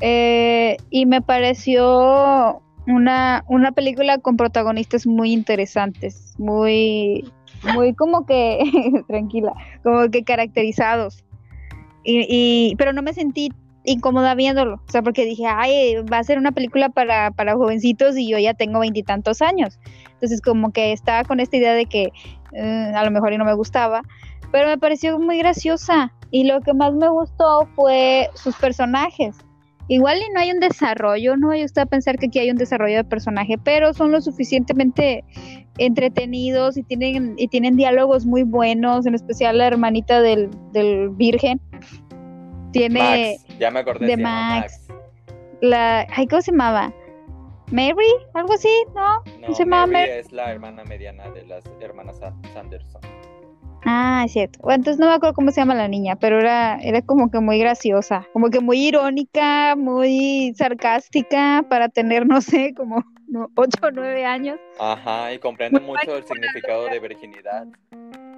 eh, 0.00 0.76
y 0.90 1.06
me 1.06 1.22
pareció 1.22 2.60
una, 2.86 3.44
una 3.48 3.72
película 3.72 4.18
con 4.18 4.36
protagonistas 4.36 5.06
muy 5.06 5.32
interesantes, 5.32 6.34
muy, 6.38 7.30
muy 7.74 7.94
como 7.94 8.26
que, 8.26 9.02
tranquila, 9.08 9.52
como 9.82 10.08
que 10.10 10.24
caracterizados. 10.24 11.24
Y, 12.08 12.74
pero 12.78 12.92
no 12.92 13.02
me 13.02 13.12
sentí 13.12 13.50
incómoda 13.82 14.34
viéndolo, 14.34 14.76
o 14.76 14.90
sea, 14.90 15.02
porque 15.02 15.24
dije, 15.24 15.46
ay, 15.46 15.96
va 16.12 16.18
a 16.18 16.24
ser 16.24 16.38
una 16.38 16.52
película 16.52 16.88
para, 16.88 17.32
para 17.32 17.54
jovencitos 17.54 18.16
y 18.16 18.28
yo 18.28 18.38
ya 18.38 18.54
tengo 18.54 18.80
veintitantos 18.80 19.42
años. 19.42 19.78
Entonces 20.12 20.40
como 20.40 20.72
que 20.72 20.92
estaba 20.92 21.24
con 21.24 21.40
esta 21.40 21.56
idea 21.56 21.74
de 21.74 21.86
que 21.86 22.12
eh, 22.52 22.92
a 22.94 23.04
lo 23.04 23.10
mejor 23.10 23.32
y 23.32 23.38
no 23.38 23.44
me 23.44 23.54
gustaba, 23.54 24.02
pero 24.52 24.68
me 24.68 24.78
pareció 24.78 25.18
muy 25.18 25.38
graciosa 25.38 26.12
y 26.30 26.44
lo 26.44 26.60
que 26.60 26.74
más 26.74 26.94
me 26.94 27.08
gustó 27.08 27.68
fue 27.74 28.30
sus 28.34 28.56
personajes. 28.56 29.36
Igual 29.88 30.18
y 30.18 30.32
no 30.32 30.40
hay 30.40 30.50
un 30.50 30.58
desarrollo, 30.60 31.36
no 31.36 31.48
vaya 31.48 31.64
usted 31.64 31.82
a 31.82 31.86
pensar 31.86 32.18
que 32.18 32.26
aquí 32.26 32.38
hay 32.40 32.50
un 32.50 32.56
desarrollo 32.56 32.96
de 32.96 33.04
personaje, 33.04 33.56
pero 33.62 33.94
son 33.94 34.10
lo 34.10 34.20
suficientemente 34.20 35.22
entretenidos 35.78 36.76
y 36.76 36.82
tienen, 36.82 37.34
y 37.36 37.48
tienen 37.48 37.76
diálogos 37.76 38.26
muy 38.26 38.42
buenos, 38.42 39.06
en 39.06 39.14
especial 39.14 39.58
la 39.58 39.66
hermanita 39.68 40.20
del, 40.20 40.50
del 40.72 41.10
virgen. 41.10 41.60
Tiene 42.72 43.00
Max, 43.38 43.46
ya 43.58 43.70
me 43.70 43.80
acordé 43.80 44.06
de 44.06 44.16
Max. 44.16 44.88
La, 45.60 46.06
ay, 46.14 46.26
¿cómo 46.26 46.42
se 46.42 46.50
llamaba? 46.50 46.92
Mary, 47.72 47.94
algo 48.34 48.52
así, 48.54 48.68
¿no? 48.94 49.22
No, 49.40 49.54
se 49.54 49.64
Mary 49.64 49.90
Mary? 49.90 50.10
es 50.10 50.30
la 50.32 50.50
hermana 50.52 50.84
mediana 50.84 51.28
de 51.30 51.44
las 51.46 51.64
hermanas 51.80 52.18
Sa- 52.18 52.34
Sanderson. 52.52 53.00
Ah, 53.88 54.24
es 54.26 54.32
cierto. 54.32 54.58
Bueno, 54.62 54.78
entonces 54.78 54.98
no 54.98 55.06
me 55.06 55.14
acuerdo 55.14 55.34
cómo 55.34 55.52
se 55.52 55.60
llama 55.60 55.76
la 55.76 55.86
niña, 55.86 56.16
pero 56.16 56.40
era, 56.40 56.76
era 56.80 57.02
como 57.02 57.30
que 57.30 57.38
muy 57.38 57.60
graciosa, 57.60 58.26
como 58.32 58.50
que 58.50 58.58
muy 58.58 58.84
irónica, 58.84 59.76
muy 59.76 60.52
sarcástica 60.56 61.64
para 61.70 61.88
tener, 61.88 62.26
no 62.26 62.40
sé, 62.40 62.74
como 62.74 63.04
ocho 63.54 63.78
o 63.82 63.90
nueve 63.92 64.24
años. 64.24 64.58
Ajá, 64.80 65.32
y 65.32 65.38
comprende 65.38 65.78
Muy 65.78 65.90
mucho 65.90 66.16
el 66.16 66.24
significado 66.24 66.86
de 66.86 66.98
virginidad. 66.98 67.68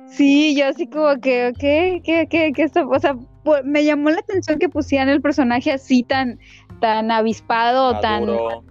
Sí, 0.07 0.55
yo 0.55 0.67
así 0.67 0.87
como 0.87 1.19
que, 1.19 1.55
¿qué, 1.59 2.03
qué, 2.05 2.27
qué? 2.29 2.71
O 2.85 2.99
sea, 2.99 3.17
me 3.65 3.85
llamó 3.85 4.11
la 4.11 4.19
atención 4.19 4.59
que 4.59 4.69
pusieran 4.69 5.09
el 5.09 5.23
personaje 5.23 5.73
así 5.73 6.03
tan, 6.03 6.39
tan 6.81 7.11
avispado, 7.11 7.99
tan... 8.01 8.25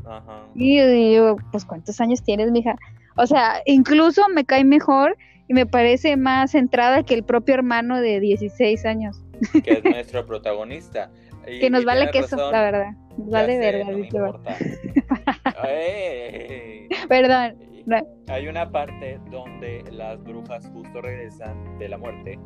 Ajá. 0.06 0.44
Y 0.54 0.78
yo 0.78 0.88
digo, 0.88 1.38
pues 1.52 1.66
¿cuántos 1.66 2.00
años 2.02 2.22
tienes, 2.22 2.52
mija? 2.52 2.76
O 3.16 3.26
sea, 3.26 3.64
incluso 3.66 4.22
me 4.30 4.46
cae 4.46 4.64
mejor 4.64 5.18
y 5.48 5.54
me 5.54 5.66
parece 5.66 6.18
más 6.18 6.52
centrada 6.52 7.04
que 7.04 7.14
el 7.14 7.24
propio 7.24 7.56
hermano 7.56 8.02
de 8.02 8.20
16 8.20 8.86
años. 8.86 9.24
que 9.64 9.74
es 9.74 9.84
nuestro 9.84 10.26
protagonista. 10.26 11.12
Y- 11.48 11.60
Que 11.60 11.70
nos 11.70 11.86
vale 11.86 12.10
queso, 12.12 12.36
razón, 12.36 12.52
la 12.52 12.62
verdad. 12.62 12.92
Nos 13.18 13.28
ya 13.30 13.32
vale 13.32 13.58
verga, 13.58 13.86
no. 13.92 14.42
Perdón. 17.10 17.56
No. 17.86 18.06
Hay 18.28 18.48
una 18.50 18.70
parte 18.70 19.18
donde 19.32 19.82
las 19.94 20.22
brujas 20.22 20.70
justo 20.74 21.02
regresan 21.02 21.80
de 21.80 21.88
la 21.88 21.98
muerte 21.98 22.38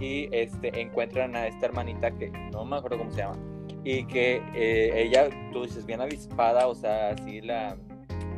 y 0.00 0.28
este 0.32 0.80
encuentran 0.80 1.36
a 1.36 1.46
esta 1.46 1.66
hermanita 1.66 2.10
que 2.10 2.32
no 2.52 2.64
me 2.64 2.78
acuerdo 2.78 2.98
cómo 2.98 3.10
se 3.12 3.18
llama 3.18 3.36
y 3.84 4.04
que 4.06 4.42
eh, 4.56 4.90
ella, 4.96 5.28
tú 5.52 5.62
dices, 5.62 5.86
bien 5.86 6.00
avispada, 6.00 6.66
o 6.66 6.74
sea, 6.74 7.10
así 7.10 7.40
la 7.40 7.76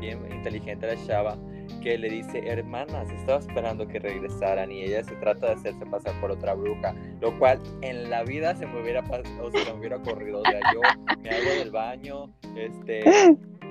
bien 0.00 0.18
inteligente 0.30 0.86
la 0.86 1.06
chava, 1.06 1.38
que 1.82 1.98
le 1.98 2.08
dice, 2.08 2.46
hermanas, 2.46 3.10
estaba 3.10 3.38
esperando 3.38 3.86
que 3.86 3.98
regresaran 3.98 4.70
y 4.70 4.82
ella 4.82 5.02
se 5.02 5.14
trata 5.16 5.46
de 5.48 5.52
hacerse 5.52 5.86
pasar 5.86 6.18
por 6.20 6.30
otra 6.30 6.54
bruja, 6.54 6.94
lo 7.20 7.38
cual 7.38 7.60
en 7.82 8.10
la 8.10 8.22
vida 8.22 8.54
se 8.54 8.66
me 8.66 8.80
hubiera 8.80 9.00
o 9.00 9.50
se 9.50 9.64
me 9.72 9.78
hubiera 9.78 9.96
ocurrido, 9.96 10.40
o 10.40 10.44
sea, 10.44 10.60
yo 10.72 10.80
me 11.22 11.30
hago 11.30 11.50
del 11.58 11.70
baño, 11.70 12.30
este, 12.56 13.02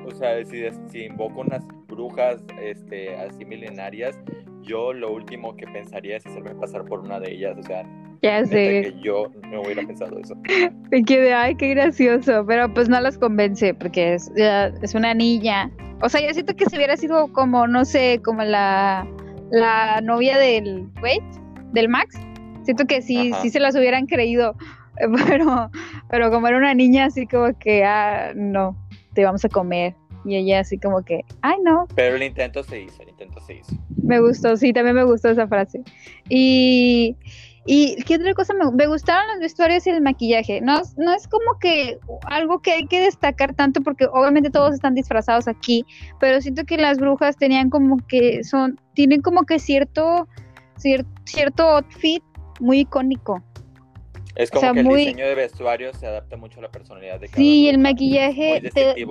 o 0.06 0.12
sea, 0.12 0.44
si, 0.46 0.64
si 0.90 1.06
invoco 1.06 1.42
unas 1.42 1.66
brujas, 1.88 2.42
este, 2.62 3.16
así 3.16 3.46
milenarias, 3.46 4.20
yo 4.62 4.94
lo 4.94 5.12
último 5.12 5.56
que 5.56 5.66
pensaría 5.68 6.18
es 6.18 6.26
hacerme 6.26 6.56
pasar 6.56 6.86
por 6.86 7.00
una 7.00 7.20
de 7.20 7.32
ellas, 7.32 7.58
o 7.58 7.64
sea, 7.64 7.84
Ya 8.22 8.46
sé. 8.46 8.94
que 8.94 8.96
yo 9.02 9.32
no 9.50 9.62
hubiera 9.62 9.82
pensado 9.84 10.18
eso. 10.20 10.36
Me 10.92 11.04
quedé, 11.04 11.34
ay, 11.34 11.56
qué 11.56 11.70
gracioso. 11.70 12.46
Pero 12.46 12.74
pues 12.74 12.90
no 12.90 13.00
las 13.00 13.18
convence 13.18 13.74
porque 13.74 14.16
es, 14.16 14.32
es 14.36 14.94
una 14.94 15.14
niña. 15.14 15.72
O 16.02 16.10
sea, 16.10 16.22
yo 16.22 16.34
siento 16.34 16.56
que 16.56 16.66
si 16.66 16.76
hubiera 16.78 16.98
sido 16.98 17.32
como, 17.34 17.68
no 17.68 17.86
sé, 17.86 18.22
como 18.24 18.44
la, 18.44 19.08
la 19.52 20.02
novia 20.02 20.38
del, 20.38 20.88
wait, 21.02 21.24
del 21.74 21.90
Max. 21.90 22.16
Siento 22.64 22.86
que 22.86 23.02
sí, 23.02 23.32
Ajá. 23.32 23.42
sí 23.42 23.50
se 23.50 23.60
las 23.60 23.76
hubieran 23.76 24.06
creído. 24.06 24.56
Pero, 25.30 25.72
pero 26.10 26.30
como 26.30 26.48
era 26.50 26.58
una 26.58 26.74
niña, 26.74 27.06
así 27.06 27.26
como 27.26 27.58
que, 27.58 27.86
ah, 27.86 28.34
no, 28.36 28.76
te 29.14 29.24
vamos 29.24 29.46
a 29.46 29.48
comer. 29.48 29.96
Y 30.26 30.36
ella 30.36 30.60
así 30.60 30.78
como 30.78 31.04
que, 31.04 31.22
ay, 31.42 31.56
no, 31.64 31.88
Pero 31.96 32.18
el 32.18 32.24
intento 32.24 32.64
se 32.64 32.82
hizo, 32.82 33.02
el 33.04 33.10
intento 33.10 33.40
se 33.40 33.56
hizo. 33.60 33.74
me 34.04 34.20
gustó, 34.20 34.58
sí, 34.58 34.74
también 34.74 34.98
me 34.98 35.06
gustó 35.06 35.30
esa 35.30 35.48
frase. 35.48 35.82
Y, 36.28 37.16
y 37.72 37.96
¿qué 38.04 38.16
otra 38.16 38.34
cosa? 38.34 38.54
Me, 38.56 38.72
me 38.72 38.88
gustaron 38.88 39.28
los 39.28 39.40
vestuarios 39.40 39.86
y 39.86 39.92
el 39.92 40.02
maquillaje. 40.02 40.60
No, 40.60 40.82
no 40.98 41.14
es 41.14 41.28
como 41.28 41.60
que 41.60 42.00
algo 42.26 42.62
que 42.64 42.72
hay 42.72 42.88
que 42.88 43.00
destacar 43.02 43.54
tanto 43.54 43.82
porque 43.82 44.08
obviamente 44.12 44.50
todos 44.50 44.74
están 44.74 44.96
disfrazados 44.96 45.48
aquí, 45.48 45.86
pero 46.20 46.42
siento 46.42 46.64
que 46.66 46.78
las 46.78 46.98
brujas 46.98 47.38
tenían 47.38 47.70
como 47.70 47.98
que 48.08 48.44
son, 48.44 48.80
tienen 48.96 49.22
como 49.22 49.44
que 49.44 49.60
cierto, 49.60 50.28
cier- 50.82 51.06
cierto 51.26 51.64
outfit 51.68 52.24
muy 52.60 52.80
icónico. 52.80 53.44
Es 54.36 54.50
O 54.50 54.54
como 54.54 54.62
sea, 54.62 54.74
que 54.74 54.80
el 54.80 54.86
muy- 54.88 55.06
diseño 55.06 55.26
de 55.28 55.36
vestuario 55.36 55.94
se 55.94 56.08
adapta 56.08 56.38
mucho 56.38 56.60
a 56.60 56.64
la 56.64 56.72
personalidad 56.72 57.20
de 57.20 57.28
cada 57.28 57.38
Sí, 57.38 57.70
el 57.70 57.78
maquillaje 57.78 58.62
Muy 58.62 58.70
te-. 58.72 59.06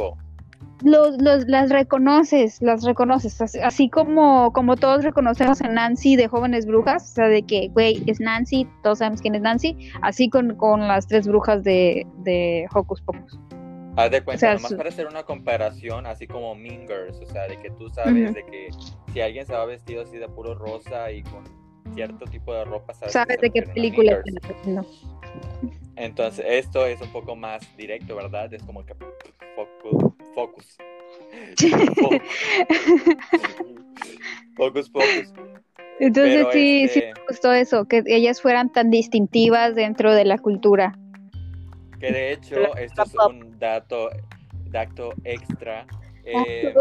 Los, 0.84 1.20
los, 1.20 1.46
las 1.48 1.70
reconoces, 1.70 2.62
las 2.62 2.84
reconoces, 2.84 3.40
así, 3.40 3.58
así 3.60 3.88
como, 3.90 4.52
como 4.52 4.76
todos 4.76 5.04
reconocemos 5.04 5.60
a 5.62 5.68
Nancy 5.68 6.16
de 6.16 6.28
Jóvenes 6.28 6.66
Brujas, 6.66 7.02
o 7.10 7.14
sea, 7.14 7.28
de 7.28 7.42
que, 7.42 7.68
güey, 7.68 8.02
es 8.06 8.20
Nancy, 8.20 8.66
todos 8.82 8.98
sabemos 8.98 9.20
quién 9.20 9.34
es 9.34 9.42
Nancy, 9.42 9.76
así 10.02 10.28
con, 10.30 10.54
con 10.56 10.86
las 10.86 11.06
tres 11.06 11.26
brujas 11.26 11.64
de, 11.64 12.06
de 12.18 12.66
Hocus 12.72 13.02
Pocus. 13.02 13.38
Haz 13.96 14.12
de 14.12 14.22
cuenta, 14.22 14.36
O 14.36 14.38
sea, 14.38 14.54
nomás 14.54 14.68
su- 14.70 14.76
para 14.76 14.88
hacer 14.90 15.06
una 15.08 15.24
comparación, 15.24 16.06
así 16.06 16.26
como 16.28 16.54
Mean 16.54 16.82
Girls, 16.86 17.18
o 17.20 17.26
sea, 17.26 17.48
de 17.48 17.56
que 17.56 17.70
tú 17.70 17.88
sabes 17.88 18.32
de 18.34 18.44
que 18.46 18.68
si 19.12 19.20
alguien 19.20 19.44
se 19.44 19.54
va 19.54 19.64
vestido 19.64 20.02
así 20.02 20.16
de 20.18 20.28
puro 20.28 20.54
rosa 20.54 21.10
y 21.10 21.24
con 21.24 21.42
cierto 21.94 22.24
tipo 22.26 22.54
de 22.54 22.64
ropa, 22.64 22.94
sabes, 22.94 23.12
¿Sabes 23.12 23.36
que 23.38 23.46
de 23.46 23.50
qué 23.50 23.62
película 23.62 24.22
hablando? 24.64 24.88
Entonces, 25.96 26.44
esto 26.48 26.86
es 26.86 27.00
un 27.00 27.10
poco 27.10 27.34
más 27.34 27.60
directo, 27.76 28.14
¿verdad? 28.16 28.52
Es 28.54 28.62
como 28.62 28.84
que 28.86 28.94
focus. 29.56 30.14
Focus. 30.34 30.76
Focus, 34.56 34.90
focus. 34.90 35.32
Entonces 36.00 36.34
Pero, 36.36 36.52
sí, 36.52 36.88
sí 36.88 36.98
este- 37.00 37.14
me 37.14 37.26
gustó 37.28 37.52
eso, 37.52 37.84
que 37.86 38.04
ellas 38.06 38.40
fueran 38.40 38.70
tan 38.72 38.90
distintivas 38.90 39.74
dentro 39.74 40.14
de 40.14 40.24
la 40.24 40.38
cultura. 40.38 40.96
Que 41.98 42.12
de 42.12 42.32
hecho, 42.32 42.76
esto 42.76 43.02
es 43.02 43.14
un 43.28 43.58
dato, 43.58 44.10
dato 44.66 45.12
extra. 45.24 45.86
eh. 46.24 46.72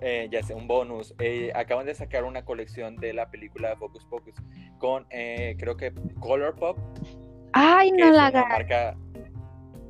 Eh, 0.00 0.28
ya 0.30 0.42
sé, 0.42 0.54
un 0.54 0.66
bonus. 0.66 1.14
Eh, 1.18 1.50
acaban 1.54 1.86
de 1.86 1.94
sacar 1.94 2.24
una 2.24 2.44
colección 2.44 2.96
de 2.96 3.12
la 3.12 3.30
película 3.30 3.76
Focus 3.76 4.04
Pocus 4.06 4.34
con, 4.78 5.06
eh, 5.10 5.56
creo 5.58 5.76
que 5.76 5.92
Colourpop, 6.20 6.78
Ay, 7.52 7.90
que 7.92 8.04
no 8.04 8.10
la 8.12 8.30
una 8.30 8.44
marca, 8.46 8.96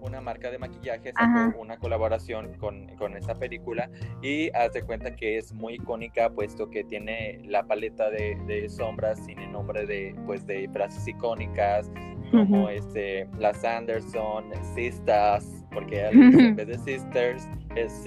una 0.00 0.20
marca 0.20 0.50
de 0.50 0.58
maquillaje, 0.58 1.12
sacó 1.12 1.22
Ajá. 1.22 1.54
una 1.58 1.78
colaboración 1.78 2.54
con, 2.54 2.88
con 2.96 3.16
esa 3.16 3.34
película 3.34 3.90
y 4.22 4.50
haz 4.56 4.72
de 4.72 4.82
cuenta 4.82 5.14
que 5.14 5.36
es 5.38 5.52
muy 5.52 5.74
icónica 5.74 6.30
puesto 6.30 6.70
que 6.70 6.84
tiene 6.84 7.40
la 7.44 7.62
paleta 7.64 8.10
de, 8.10 8.36
de 8.46 8.68
sombras 8.68 9.24
sin 9.24 9.38
el 9.38 9.52
nombre 9.52 9.86
de, 9.86 10.14
pues, 10.26 10.46
de 10.46 10.68
frases 10.72 11.06
icónicas 11.06 11.90
como 12.30 12.68
este, 12.68 13.28
las 13.38 13.64
Anderson, 13.64 14.52
Sisters, 14.74 15.64
porque 15.72 16.06
en 16.12 16.56
vez 16.56 16.66
de 16.68 16.78
Sisters 16.78 17.48
es. 17.74 18.04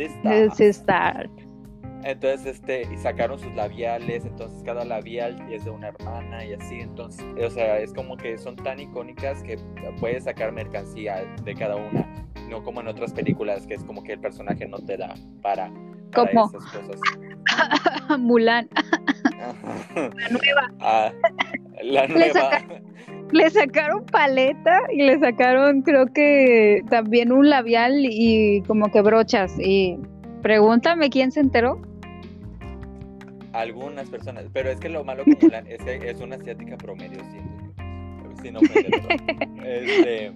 Entonces, 2.03 2.45
este, 2.57 2.81
y 2.93 2.97
sacaron 2.97 3.39
sus 3.39 3.53
labiales, 3.55 4.25
entonces 4.25 4.61
cada 4.63 4.83
labial 4.85 5.35
es 5.51 5.63
de 5.65 5.71
una 5.71 5.87
hermana 5.89 6.43
y 6.45 6.53
así, 6.53 6.79
entonces, 6.81 7.25
o 7.41 7.49
sea, 7.49 7.79
es 7.79 7.93
como 7.93 8.17
que 8.17 8.37
son 8.37 8.55
tan 8.57 8.79
icónicas 8.79 9.41
que 9.43 9.57
puedes 9.99 10.25
sacar 10.25 10.51
mercancía 10.51 11.23
de 11.43 11.55
cada 11.55 11.75
una, 11.77 12.05
no 12.49 12.61
como 12.63 12.81
en 12.81 12.87
otras 12.89 13.13
películas 13.13 13.65
que 13.67 13.75
es 13.75 13.83
como 13.85 14.03
que 14.03 14.13
el 14.13 14.19
personaje 14.19 14.67
no 14.67 14.79
te 14.79 14.97
da 14.97 15.13
para, 15.41 15.71
para 16.11 16.31
esas 16.31 16.65
cosas. 16.65 16.99
Mulan. 18.19 18.67
La 19.95 20.29
nueva. 20.29 21.13
la 21.83 22.05
Le 22.07 22.13
nueva. 22.13 22.33
saca- 22.33 22.81
Le 23.31 23.49
sacaron 23.49 24.05
paleta 24.05 24.79
y 24.93 25.03
le 25.03 25.19
sacaron 25.19 25.81
creo 25.81 26.05
que 26.07 26.81
también 26.89 27.31
un 27.31 27.49
labial 27.49 27.93
y 28.05 28.61
como 28.67 28.91
que 28.91 29.01
brochas. 29.01 29.53
Y 29.59 29.97
pregúntame 30.41 31.09
quién 31.09 31.31
se 31.31 31.39
enteró. 31.41 31.81
Algunas 33.53 34.09
personas, 34.09 34.45
pero 34.51 34.69
es 34.69 34.79
que 34.79 34.89
lo 34.89 35.03
malo 35.03 35.23
con 35.23 35.37
Mulan 35.41 35.67
es 35.67 35.81
que 35.83 36.09
es 36.09 36.19
una 36.19 36.35
asiática 36.35 36.77
promedio, 36.77 37.19
siento 37.31 37.53
yo. 37.63 38.41
Si 38.41 38.51
no 38.51 38.59
este, 39.63 40.33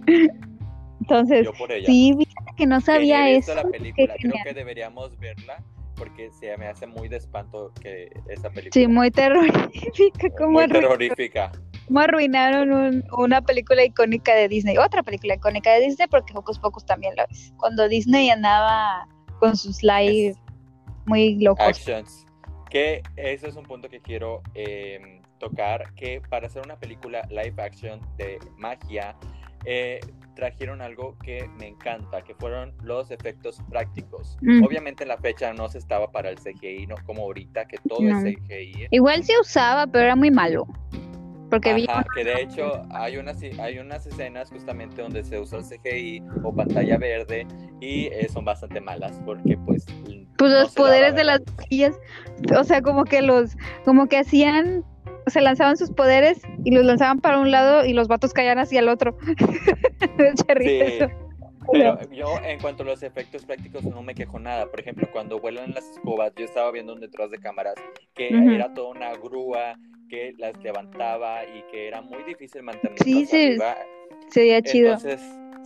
Entonces, 1.01 1.45
yo 1.45 1.53
por 1.53 1.71
ella. 1.71 1.86
sí, 1.86 2.15
que 2.56 2.65
no 2.65 2.80
sabía 2.82 3.30
eso. 3.30 3.53
la 3.56 3.63
película, 3.63 4.13
creo 4.19 4.32
genial. 4.32 4.43
que 4.45 4.53
deberíamos 4.53 5.17
verla 5.19 5.62
porque 5.95 6.30
se 6.32 6.56
me 6.58 6.67
hace 6.67 6.86
muy 6.86 7.08
de 7.08 7.17
espanto 7.17 7.71
que 7.82 8.10
esa 8.30 8.49
película. 8.51 8.71
Sí, 8.73 8.88
muy 8.88 9.10
terrorífica. 9.10 10.30
¿Cómo, 10.38 10.51
muy 10.51 10.67
terrorífica. 10.67 11.51
cómo 11.88 11.99
arruinaron 12.01 12.71
un- 12.71 13.03
una 13.17 13.41
película 13.41 13.84
icónica 13.84 14.36
de 14.36 14.47
Disney? 14.47 14.77
Otra 14.77 15.01
película 15.01 15.34
icónica 15.36 15.71
de 15.73 15.82
Disney, 15.82 16.08
porque 16.08 16.34
Pocos 16.34 16.60
Pocos 16.60 16.86
también 16.86 17.15
lo 17.17 17.23
es. 17.32 17.51
Cuando 17.58 17.88
Disney 17.88 18.30
andaba 18.30 19.08
con 19.39 19.58
sus 19.58 19.82
live 19.82 20.36
muy 21.08 21.36
locos. 21.39 21.65
Actions. 21.65 22.27
Que 22.69 23.01
eso 23.15 23.47
es 23.47 23.56
un 23.56 23.63
punto 23.63 23.89
que 23.89 24.01
quiero 24.01 24.41
eh, 24.56 25.21
tocar, 25.39 25.93
que 25.95 26.21
para 26.30 26.47
hacer 26.47 26.63
una 26.63 26.77
película 26.77 27.21
live 27.30 27.53
action 27.58 27.99
de 28.17 28.39
magia, 28.58 29.15
eh, 29.65 29.99
trajeron 30.36 30.82
algo 30.82 31.17
que 31.23 31.49
me 31.60 31.67
encanta, 31.67 32.21
que 32.23 32.36
fueron 32.36 32.73
los 32.84 33.10
efectos 33.12 33.60
prácticos. 33.69 34.38
Mm. 34.41 34.63
Obviamente 34.63 35.03
en 35.03 35.10
la 35.10 35.17
fecha 35.17 35.51
no 35.53 35.67
se 35.67 35.80
estaba 35.80 36.12
para 36.12 36.30
el 36.30 36.38
CGI, 36.38 36.88
no 36.88 36.95
como 37.06 37.23
ahorita, 37.23 37.65
que 37.65 37.77
todo 37.88 38.01
No. 38.01 38.19
es 38.19 38.36
CGI. 38.36 38.88
Igual 38.91 39.23
se 39.23 39.39
usaba, 39.39 39.88
pero 39.88 40.06
era 40.06 40.15
muy 40.15 40.30
malo. 40.32 40.67
Porque 41.50 41.74
vi 41.74 41.86
Ajá, 41.88 42.06
que 42.14 42.24
de 42.24 42.42
hecho 42.42 42.84
hay 42.92 43.18
unas, 43.18 43.42
hay 43.42 43.80
unas 43.80 44.06
escenas 44.06 44.50
justamente 44.50 45.02
donde 45.02 45.24
se 45.24 45.40
usa 45.40 45.60
el 45.60 45.66
CGI 45.66 46.24
o 46.44 46.54
pantalla 46.54 46.98
verde 46.98 47.48
y 47.80 48.08
eh, 48.08 48.28
son 48.30 48.44
bastante 48.44 48.82
malas 48.82 49.20
porque 49.26 49.58
pues... 49.66 49.86
pues 50.38 50.52
no 50.52 50.60
los 50.62 50.74
poderes 50.74 51.16
de 51.16 51.24
las 51.24 51.42
chiquillas, 51.62 51.98
o 52.58 52.64
sea, 52.64 52.82
como 52.82 53.06
que 53.06 53.22
los, 53.22 53.56
como 53.86 54.08
que 54.08 54.18
hacían, 54.18 54.84
se 55.28 55.42
lanzaban 55.42 55.78
sus 55.78 55.92
poderes 55.92 56.42
y 56.66 56.72
los 56.72 56.84
lanzaban 56.84 57.20
para 57.20 57.40
un 57.40 57.52
lado 57.52 57.86
y 57.86 57.94
los 57.94 58.08
vatos 58.08 58.34
caían 58.34 58.60
hacia 58.60 58.80
el 58.80 58.90
otro. 58.90 59.18
Sí, 60.60 60.80
eso. 60.80 61.08
Pero 61.72 62.00
yo 62.12 62.40
en 62.44 62.60
cuanto 62.60 62.84
a 62.84 62.86
los 62.86 63.04
efectos 63.04 63.46
prácticos 63.46 63.84
no 63.84 64.02
me 64.02 64.16
quejo 64.16 64.40
nada. 64.40 64.70
Por 64.70 64.80
ejemplo, 64.80 65.08
cuando 65.12 65.40
vuelan 65.40 65.74
las 65.74 65.86
escobas, 65.90 66.34
yo 66.36 66.46
estaba 66.46 66.72
viendo 66.72 66.94
un 66.94 67.00
detrás 67.00 67.30
de 67.32 67.40
cámaras 67.40 67.76
que 68.14 68.30
Ujú. 68.34 68.52
era 68.52 68.74
toda 68.74 68.90
una 68.90 69.14
grúa 69.14 69.76
que 70.08 70.34
las 70.38 70.58
levantaba 70.63 71.43
y 71.46 71.63
que 71.72 71.88
era 71.88 72.02
muy 72.02 72.24
difícil 72.24 72.63
mantenerlas 72.63 73.04
Sí, 73.04 73.26
sí, 73.26 73.46
arriba. 73.46 73.78
Se 74.30 74.39
veía 74.41 74.62
chido. 74.62 74.93
Entonces, 74.93 75.22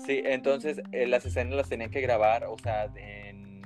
sí, 0.05 0.21
entonces 0.25 0.81
eh, 0.91 1.07
las 1.07 1.25
escenas 1.25 1.55
las 1.55 1.69
tenían 1.69 1.91
que 1.91 2.01
grabar, 2.01 2.45
o 2.45 2.57
sea, 2.57 2.85
en 2.95 3.61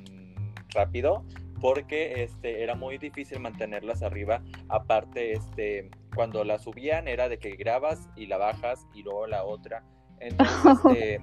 rápido, 0.73 1.25
porque 1.61 2.23
este 2.23 2.63
era 2.63 2.75
muy 2.75 2.97
difícil 2.97 3.39
mantenerlas 3.39 4.03
arriba. 4.03 4.43
Aparte, 4.69 5.33
este, 5.33 5.89
cuando 6.13 6.43
la 6.43 6.59
subían 6.59 7.07
era 7.07 7.29
de 7.29 7.39
que 7.39 7.55
grabas 7.55 8.09
y 8.15 8.27
la 8.27 8.38
bajas 8.38 8.85
y 8.93 9.03
luego 9.03 9.27
la 9.27 9.43
otra. 9.43 9.83
Entonces, 10.19 10.55
este, 10.85 11.21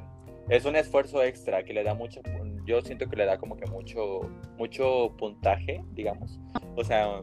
es 0.48 0.64
un 0.64 0.76
esfuerzo 0.76 1.22
extra 1.22 1.64
que 1.64 1.72
le 1.72 1.84
da 1.84 1.94
mucho, 1.94 2.20
yo 2.64 2.80
siento 2.82 3.08
que 3.08 3.16
le 3.16 3.26
da 3.26 3.38
como 3.38 3.56
que 3.56 3.70
mucho, 3.70 4.20
mucho 4.58 5.14
puntaje, 5.16 5.82
digamos. 5.92 6.40
O 6.76 6.84
sea, 6.84 7.22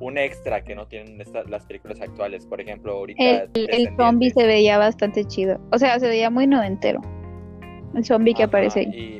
un 0.00 0.16
extra 0.18 0.62
que 0.62 0.74
no 0.74 0.86
tienen 0.86 1.20
esta- 1.20 1.42
las 1.44 1.66
películas 1.66 2.00
actuales. 2.00 2.46
Por 2.46 2.60
ejemplo, 2.60 2.92
ahorita 2.92 3.22
El, 3.22 3.50
el- 3.54 3.96
zombie 3.96 4.30
se 4.30 4.46
veía 4.46 4.78
bastante 4.78 5.24
chido. 5.24 5.60
O 5.72 5.78
sea, 5.78 5.98
se 5.98 6.08
veía 6.08 6.30
muy 6.30 6.46
noventero. 6.46 7.00
El 7.94 8.04
zombie 8.04 8.34
que 8.34 8.44
Ajá, 8.44 8.48
aparece 8.48 8.80
ahí. 8.80 8.86
Y 8.86 9.18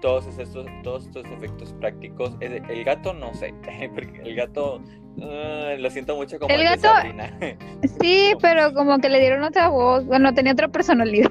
todos 0.00 0.26
estos, 0.26 0.66
todos 0.82 1.06
estos 1.06 1.24
efectos 1.26 1.72
prácticos. 1.74 2.36
El, 2.40 2.62
el 2.70 2.84
gato 2.84 3.12
no 3.14 3.34
sé, 3.34 3.52
porque 3.94 4.20
el 4.22 4.34
gato 4.36 4.80
ah, 5.22 5.74
lo 5.78 5.90
siento 5.90 6.16
mucho 6.16 6.38
como 6.38 6.54
El 6.54 6.62
gato-. 6.64 6.88
Sí, 8.00 8.32
pero 8.40 8.72
como 8.74 8.98
que 8.98 9.08
le 9.08 9.20
dieron 9.20 9.42
otra 9.42 9.68
voz. 9.68 10.06
Bueno, 10.06 10.32
tenía 10.34 10.52
otra 10.52 10.68
personalidad. 10.68 11.30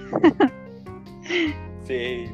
sí. 1.86 2.26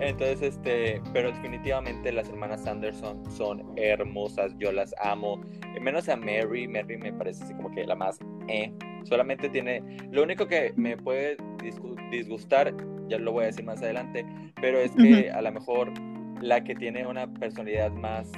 Entonces, 0.00 0.42
este, 0.42 1.00
pero 1.12 1.30
definitivamente 1.32 2.12
las 2.12 2.28
hermanas 2.28 2.66
Anderson 2.66 3.22
son 3.30 3.62
hermosas, 3.76 4.52
yo 4.58 4.72
las 4.72 4.94
amo. 5.02 5.40
Menos 5.80 6.08
a 6.08 6.16
Mary, 6.16 6.66
Mary 6.68 6.96
me 6.98 7.12
parece 7.12 7.44
así 7.44 7.54
como 7.54 7.70
que 7.70 7.84
la 7.86 7.94
más 7.94 8.18
eh. 8.48 8.72
Solamente 9.04 9.48
tiene, 9.50 9.82
lo 10.10 10.22
único 10.22 10.46
que 10.46 10.72
me 10.76 10.96
puede 10.96 11.36
disgu- 11.58 12.10
disgustar, 12.10 12.74
ya 13.08 13.18
lo 13.18 13.32
voy 13.32 13.44
a 13.44 13.46
decir 13.48 13.64
más 13.64 13.82
adelante, 13.82 14.24
pero 14.60 14.78
es 14.78 14.92
que 14.92 15.30
a 15.30 15.42
lo 15.42 15.52
mejor 15.52 15.92
la 16.40 16.64
que 16.64 16.74
tiene 16.74 17.06
una 17.06 17.32
personalidad 17.34 17.92
más 17.92 18.32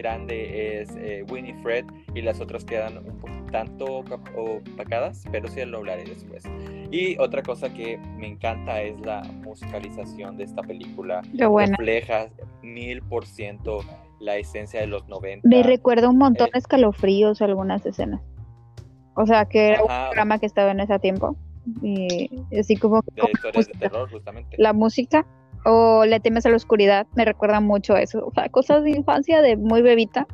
grande 0.00 0.80
es 0.82 0.90
eh, 0.96 1.24
Winifred 1.30 1.84
y 2.14 2.22
las 2.22 2.40
otras 2.40 2.64
quedan 2.64 2.98
un 2.98 3.16
poco 3.18 3.32
tanto 3.50 4.02
opa- 4.04 4.20
opacadas, 4.36 5.24
pero 5.32 5.48
sí 5.48 5.64
lo 5.64 5.78
hablaré 5.78 6.04
después. 6.04 6.44
Y 6.92 7.18
otra 7.18 7.42
cosa 7.42 7.72
que 7.72 7.98
me 8.16 8.28
encanta 8.28 8.80
es 8.82 8.98
la 9.00 9.22
musicalización 9.22 10.36
de 10.36 10.44
esta 10.44 10.62
película. 10.62 11.22
Buena. 11.48 11.76
Refleja 11.76 12.28
mil 12.62 13.02
por 13.02 13.26
ciento 13.26 13.80
la 14.20 14.36
esencia 14.36 14.80
de 14.80 14.86
los 14.86 15.08
90. 15.08 15.48
Me 15.48 15.62
recuerda 15.62 16.08
un 16.08 16.18
montón 16.18 16.48
Eh. 16.48 16.50
de 16.54 16.58
escalofríos 16.60 17.40
algunas 17.42 17.84
escenas. 17.86 18.20
O 19.14 19.26
sea, 19.26 19.44
que 19.46 19.68
era 19.70 19.82
un 19.82 19.90
Ajá. 19.90 20.06
programa 20.10 20.38
que 20.38 20.46
estaba 20.46 20.70
en 20.70 20.80
ese 20.80 20.98
tiempo. 21.00 21.36
Y 21.82 22.30
así 22.58 22.76
como, 22.76 23.02
de 23.02 23.20
como 23.20 23.32
historias 23.34 23.66
de 23.66 23.72
terror, 23.74 24.10
justamente. 24.10 24.56
la 24.58 24.72
música 24.72 25.26
o 25.64 26.04
Le 26.04 26.20
temes 26.20 26.46
a 26.46 26.50
la 26.50 26.56
oscuridad 26.56 27.06
me 27.16 27.24
recuerda 27.24 27.60
mucho 27.60 27.94
a 27.94 28.02
eso. 28.02 28.24
O 28.26 28.32
sea, 28.32 28.48
cosas 28.48 28.82
de 28.84 28.90
infancia 28.90 29.42
de 29.42 29.56
muy 29.56 29.82
bebita 29.82 30.26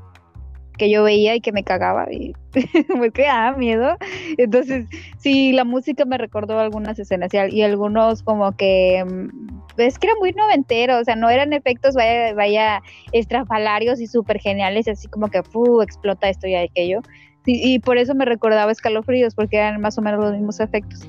que 0.78 0.90
yo 0.90 1.02
veía 1.04 1.34
y 1.34 1.40
que 1.40 1.52
me 1.52 1.64
cagaba 1.64 2.06
y 2.12 2.34
me 3.00 3.10
creaba 3.10 3.56
miedo. 3.56 3.96
Entonces, 4.36 4.86
sí, 5.18 5.52
la 5.52 5.64
música 5.64 6.04
me 6.04 6.18
recordó 6.18 6.60
algunas 6.60 6.98
escenas 6.98 7.32
y, 7.32 7.38
al- 7.38 7.54
y 7.54 7.62
algunos 7.62 8.22
como 8.22 8.52
que 8.56 9.02
mm, 9.04 9.80
es 9.80 9.98
que 9.98 10.06
era 10.08 10.16
muy 10.20 10.32
noventero, 10.32 10.98
o 10.98 11.04
sea, 11.04 11.16
no 11.16 11.30
eran 11.30 11.52
efectos 11.54 11.94
vaya, 11.94 12.34
vaya 12.34 12.82
estrafalarios 13.12 14.00
y 14.00 14.06
súper 14.06 14.38
geniales, 14.38 14.86
así 14.88 15.08
como 15.08 15.28
que 15.28 15.42
¡fu! 15.42 15.80
explota 15.80 16.28
esto 16.28 16.46
y 16.46 16.54
aquello. 16.54 17.00
Y 17.48 17.78
por 17.78 17.96
eso 17.96 18.14
me 18.14 18.24
recordaba 18.24 18.72
escalofríos, 18.72 19.34
porque 19.36 19.56
eran 19.58 19.80
más 19.80 19.96
o 19.98 20.02
menos 20.02 20.18
los 20.20 20.32
mismos 20.32 20.58
efectos. 20.60 21.08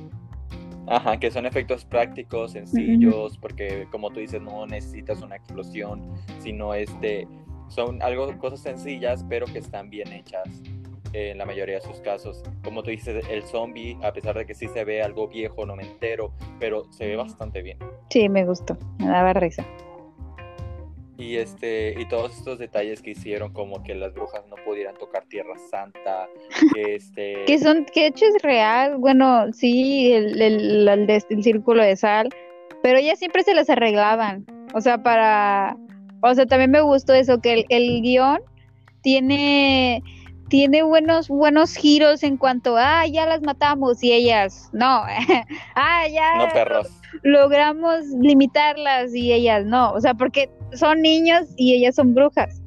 Ajá, 0.87 1.19
que 1.19 1.29
son 1.29 1.45
efectos 1.45 1.83
prácticos, 1.83 2.53
sencillos, 2.53 3.37
porque 3.37 3.87
como 3.91 4.09
tú 4.09 4.19
dices, 4.19 4.41
no 4.41 4.65
necesitas 4.65 5.21
una 5.21 5.35
explosión, 5.35 6.01
sino 6.39 6.73
este, 6.73 7.27
son 7.67 8.01
algo, 8.01 8.37
cosas 8.37 8.61
sencillas, 8.61 9.25
pero 9.27 9.45
que 9.47 9.59
están 9.59 9.89
bien 9.89 10.11
hechas 10.13 10.47
eh, 11.13 11.31
en 11.31 11.37
la 11.37 11.45
mayoría 11.45 11.75
de 11.75 11.81
sus 11.81 11.99
casos. 11.99 12.41
Como 12.63 12.83
tú 12.83 12.91
dices, 12.91 13.25
el 13.29 13.43
zombie, 13.43 13.97
a 14.01 14.13
pesar 14.13 14.37
de 14.37 14.45
que 14.45 14.53
sí 14.53 14.67
se 14.69 14.85
ve 14.85 15.01
algo 15.01 15.27
viejo, 15.27 15.65
no 15.65 15.75
me 15.75 15.83
entero, 15.83 16.31
pero 16.59 16.85
se 16.91 17.05
ve 17.05 17.15
bastante 17.17 17.61
bien. 17.61 17.77
Sí, 18.09 18.29
me 18.29 18.45
gustó, 18.45 18.77
me 18.99 19.07
daba 19.07 19.33
risa. 19.33 19.65
Y 21.17 21.37
este, 21.37 21.99
y 21.99 22.05
todos 22.07 22.37
estos 22.37 22.59
detalles 22.59 23.01
que 23.01 23.11
hicieron, 23.11 23.51
como 23.51 23.81
que 23.81 23.95
las 23.95 24.13
brujas 24.13 24.43
no 24.49 24.55
pudieran 24.63 24.95
tocar 24.97 25.25
Tierra 25.25 25.57
Santa, 25.71 26.27
que 26.75 26.95
este. 26.95 27.43
Que 27.45 27.57
son, 27.57 27.85
que 27.85 28.05
hecho 28.07 28.25
es 28.25 28.41
real, 28.43 28.97
bueno, 28.97 29.51
sí, 29.51 30.13
el, 30.13 30.39
el, 30.39 30.87
el 30.87 31.43
círculo 31.43 31.81
de 31.81 31.95
sal, 31.95 32.29
pero 32.83 32.99
ellas 32.99 33.17
siempre 33.17 33.43
se 33.43 33.55
las 33.55 33.69
arreglaban, 33.69 34.45
o 34.75 34.81
sea, 34.81 35.01
para, 35.01 35.75
o 36.21 36.33
sea, 36.35 36.45
también 36.45 36.69
me 36.69 36.81
gustó 36.81 37.13
eso, 37.15 37.41
que 37.41 37.53
el, 37.53 37.65
el 37.69 38.01
guion 38.03 38.39
tiene, 39.01 40.03
tiene 40.49 40.83
buenos, 40.83 41.29
buenos 41.29 41.73
giros 41.75 42.21
en 42.21 42.37
cuanto, 42.37 42.75
ah, 42.77 43.07
ya 43.07 43.25
las 43.25 43.41
matamos, 43.41 44.03
y 44.03 44.11
ellas, 44.13 44.69
no, 44.71 45.03
ah, 45.75 46.07
ya 46.07 46.45
No 46.45 46.53
perros. 46.53 46.89
logramos 47.23 48.05
limitarlas, 48.21 49.15
y 49.15 49.33
ellas, 49.33 49.65
no, 49.65 49.93
o 49.93 49.99
sea, 49.99 50.13
porque 50.13 50.51
son 50.73 51.01
niños 51.01 51.47
y 51.55 51.73
ellas 51.73 51.95
son 51.95 52.13
brujas, 52.13 52.61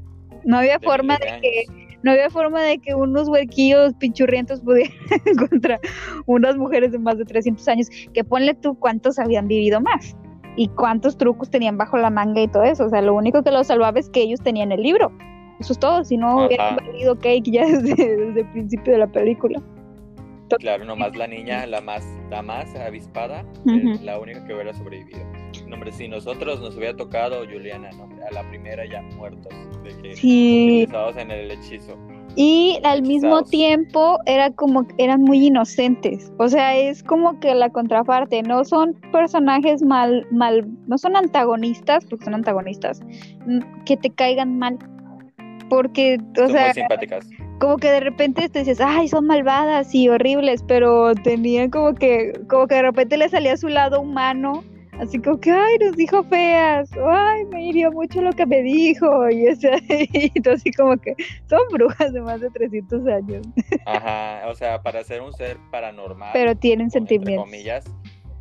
no 0.44 0.58
había 0.58 0.78
de 0.78 0.86
forma 0.86 1.16
de 1.18 1.40
que 1.40 1.64
no 2.02 2.12
había 2.12 2.30
forma 2.30 2.62
de 2.62 2.78
que 2.78 2.94
unos 2.94 3.28
huequillos 3.28 3.92
pinchurrientos 3.94 4.60
pudieran 4.60 4.94
contra 5.50 5.78
unas 6.26 6.56
mujeres 6.56 6.92
de 6.92 6.98
más 6.98 7.18
de 7.18 7.24
300 7.24 7.66
años, 7.68 7.88
que 8.14 8.24
ponle 8.24 8.54
tú 8.54 8.74
cuántos 8.78 9.18
habían 9.18 9.48
vivido 9.48 9.80
más 9.80 10.16
y 10.56 10.68
cuántos 10.68 11.16
trucos 11.16 11.50
tenían 11.50 11.76
bajo 11.76 11.98
la 11.98 12.10
manga 12.10 12.40
y 12.40 12.48
todo 12.48 12.64
eso. 12.64 12.86
O 12.86 12.88
sea, 12.88 13.02
lo 13.02 13.14
único 13.14 13.42
que 13.42 13.50
los 13.50 13.66
salvaba 13.66 13.98
es 13.98 14.08
que 14.08 14.22
ellos 14.22 14.40
tenían 14.40 14.72
el 14.72 14.82
libro. 14.82 15.12
Eso 15.58 15.74
es 15.74 15.78
todo, 15.78 16.04
si 16.04 16.16
no 16.16 16.46
hubieran 16.46 16.74
Ajá. 16.74 16.86
valido 16.86 17.18
cake 17.18 17.50
ya 17.50 17.66
desde, 17.66 18.16
desde 18.16 18.40
el 18.40 18.52
principio 18.52 18.94
de 18.94 18.98
la 18.98 19.06
película. 19.06 19.60
Claro, 20.58 20.84
nomás 20.84 21.14
la 21.16 21.28
niña, 21.28 21.64
la 21.66 21.80
más, 21.80 22.04
la 22.28 22.42
más 22.42 22.74
avispada, 22.74 23.44
es 23.66 24.02
la 24.02 24.18
única 24.18 24.44
que 24.44 24.54
hubiera 24.54 24.72
sobrevivido. 24.72 25.39
No, 25.70 25.76
hombre, 25.76 25.92
si 25.92 26.08
nosotros 26.08 26.60
nos 26.60 26.76
hubiera 26.76 26.96
tocado 26.96 27.44
Juliana, 27.46 27.90
no, 27.96 28.08
a 28.28 28.32
la 28.34 28.48
primera 28.50 28.84
ya 28.90 29.00
muertos, 29.16 29.52
de 29.84 29.90
que 30.02 30.16
Sí, 30.16 30.82
utilizados 30.84 31.16
en 31.16 31.30
el 31.30 31.50
hechizo. 31.52 31.96
y 32.36 32.78
al 32.84 33.02
mismo 33.02 33.42
tiempo 33.44 34.18
era 34.26 34.50
como 34.50 34.86
eran 34.98 35.22
muy 35.22 35.46
inocentes. 35.46 36.32
O 36.38 36.48
sea, 36.48 36.76
es 36.76 37.02
como 37.04 37.38
que 37.40 37.54
la 37.54 37.70
contraparte, 37.70 38.42
no 38.42 38.64
son 38.64 38.94
personajes 39.12 39.82
mal, 39.82 40.26
mal, 40.32 40.66
no 40.88 40.98
son 40.98 41.16
antagonistas, 41.16 42.04
porque 42.06 42.24
son 42.24 42.34
antagonistas, 42.34 43.00
mm, 43.46 43.60
que 43.84 43.96
te 43.96 44.10
caigan 44.10 44.58
mal. 44.58 44.76
Porque, 45.68 46.18
o 46.32 46.36
Son 46.36 46.50
sea, 46.50 46.64
muy 46.66 46.74
simpáticas. 46.74 47.28
como 47.60 47.76
que 47.76 47.90
de 47.90 48.00
repente 48.00 48.48
te 48.48 48.58
dices, 48.60 48.80
ay, 48.80 49.06
son 49.06 49.26
malvadas 49.26 49.94
y 49.94 50.08
horribles, 50.08 50.64
pero 50.66 51.14
tenían 51.14 51.70
como 51.70 51.94
que, 51.94 52.32
como 52.48 52.66
que 52.66 52.74
de 52.76 52.82
repente 52.82 53.16
le 53.16 53.28
salía 53.28 53.56
su 53.56 53.68
lado 53.68 54.00
humano, 54.00 54.64
así 55.00 55.18
como 55.18 55.38
que, 55.40 55.50
ay, 55.50 55.78
nos 55.80 55.96
dijo 55.96 56.22
feas, 56.24 56.90
ay, 56.92 57.44
me 57.46 57.66
hirió 57.66 57.90
mucho 57.90 58.20
lo 58.20 58.32
que 58.32 58.46
me 58.46 58.62
dijo, 58.62 59.30
y, 59.30 59.46
ese, 59.48 59.70
y 59.88 60.40
todo 60.40 60.54
así 60.54 60.70
como 60.72 60.96
que 60.98 61.14
son 61.48 61.60
brujas 61.72 62.12
de 62.12 62.20
más 62.20 62.40
de 62.40 62.50
300 62.50 63.06
años. 63.06 63.46
Ajá, 63.86 64.48
o 64.48 64.54
sea, 64.54 64.82
para 64.82 65.02
ser 65.04 65.22
un 65.22 65.32
ser 65.32 65.56
paranormal. 65.70 66.30
Pero 66.32 66.54
tienen 66.54 66.86
entre 66.86 67.00
sentimientos. 67.00 67.44
comillas, 67.44 67.84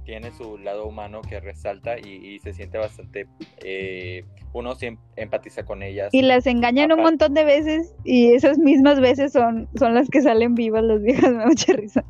tiene 0.03 0.31
su 0.31 0.57
lado 0.57 0.85
humano 0.85 1.21
que 1.21 1.39
resalta 1.39 1.97
y, 1.97 2.15
y 2.15 2.39
se 2.39 2.53
siente 2.53 2.77
bastante, 2.77 3.27
eh, 3.59 4.25
uno 4.53 4.73
em- 4.81 4.97
empatiza 5.15 5.63
con 5.63 5.83
ellas. 5.83 6.13
Y 6.13 6.23
las 6.23 6.47
engañan 6.47 6.91
un 6.91 7.01
montón 7.01 7.33
de 7.35 7.45
veces 7.45 7.93
y 8.03 8.33
esas 8.33 8.57
mismas 8.57 8.99
veces 8.99 9.31
son, 9.31 9.69
son 9.77 9.93
las 9.93 10.09
que 10.09 10.21
salen 10.21 10.55
vivas 10.55 10.83
las 10.83 11.01
viejas, 11.01 11.31
me 11.31 11.37
da 11.37 11.45
mucha 11.45 11.73
risa. 11.73 12.03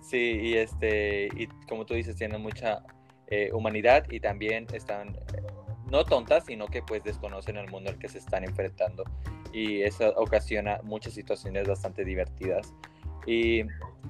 Sí, 0.00 0.38
y 0.40 0.54
este, 0.54 1.26
y 1.36 1.48
como 1.68 1.84
tú 1.84 1.94
dices, 1.94 2.14
tienen 2.14 2.40
mucha 2.40 2.80
eh, 3.28 3.50
humanidad 3.52 4.04
y 4.10 4.20
también 4.20 4.66
están 4.72 5.16
no 5.90 6.04
tontas, 6.04 6.44
sino 6.46 6.66
que 6.66 6.82
pues 6.82 7.02
desconocen 7.04 7.56
el 7.56 7.68
mundo 7.70 7.90
al 7.90 7.98
que 7.98 8.08
se 8.08 8.18
están 8.18 8.44
enfrentando. 8.44 9.04
Y 9.52 9.82
eso 9.82 10.12
ocasiona 10.16 10.80
muchas 10.82 11.14
situaciones 11.14 11.66
bastante 11.68 12.04
divertidas. 12.04 12.74
Y 13.26 13.62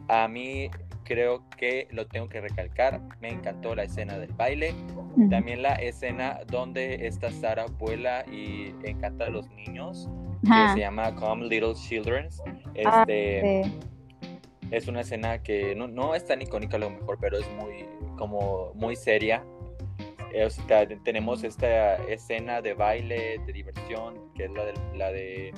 a 0.09 0.27
mí 0.29 0.71
creo 1.05 1.49
que 1.57 1.89
lo 1.93 2.07
tengo 2.07 2.29
que 2.29 2.41
recalcar, 2.41 3.01
me 3.21 3.29
encantó 3.29 3.75
la 3.75 3.85
escena 3.85 4.19
del 4.19 4.33
baile, 4.33 4.75
también 5.31 5.63
la 5.63 5.75
escena 5.75 6.41
donde 6.49 7.07
esta 7.07 7.31
Sara 7.31 7.67
vuela 7.79 8.25
y 8.31 8.75
encanta 8.85 9.27
a 9.27 9.31
los 9.31 9.49
niños, 9.51 10.09
que 10.43 10.73
se 10.75 10.81
llama 10.81 11.15
Come 11.15 11.47
Little 11.47 11.75
Children. 11.75 12.29
Ah, 12.85 13.05
Este, 13.07 13.63
sí. 13.65 14.29
es 14.71 14.89
una 14.89 15.01
escena 15.03 15.43
que 15.43 15.75
no, 15.75 15.87
no 15.87 16.15
es 16.15 16.27
tan 16.27 16.43
icónica 16.43 16.77
a 16.77 16.81
lo 16.81 16.91
mejor, 16.91 17.19
pero 17.21 17.39
es 17.39 17.49
muy, 17.53 17.87
como 18.17 18.73
muy 18.75 18.97
seria. 18.97 19.45
Eh, 20.33 20.45
o 20.45 20.51
sea, 20.51 20.87
tenemos 21.05 21.45
esta 21.45 21.95
escena 22.09 22.61
de 22.61 22.75
baile, 22.75 23.41
de 23.47 23.53
diversión, 23.53 24.33
que 24.35 24.45
es 24.45 24.51
la 24.51 24.65
de, 24.65 24.75
la 24.95 25.13
de 25.13 25.55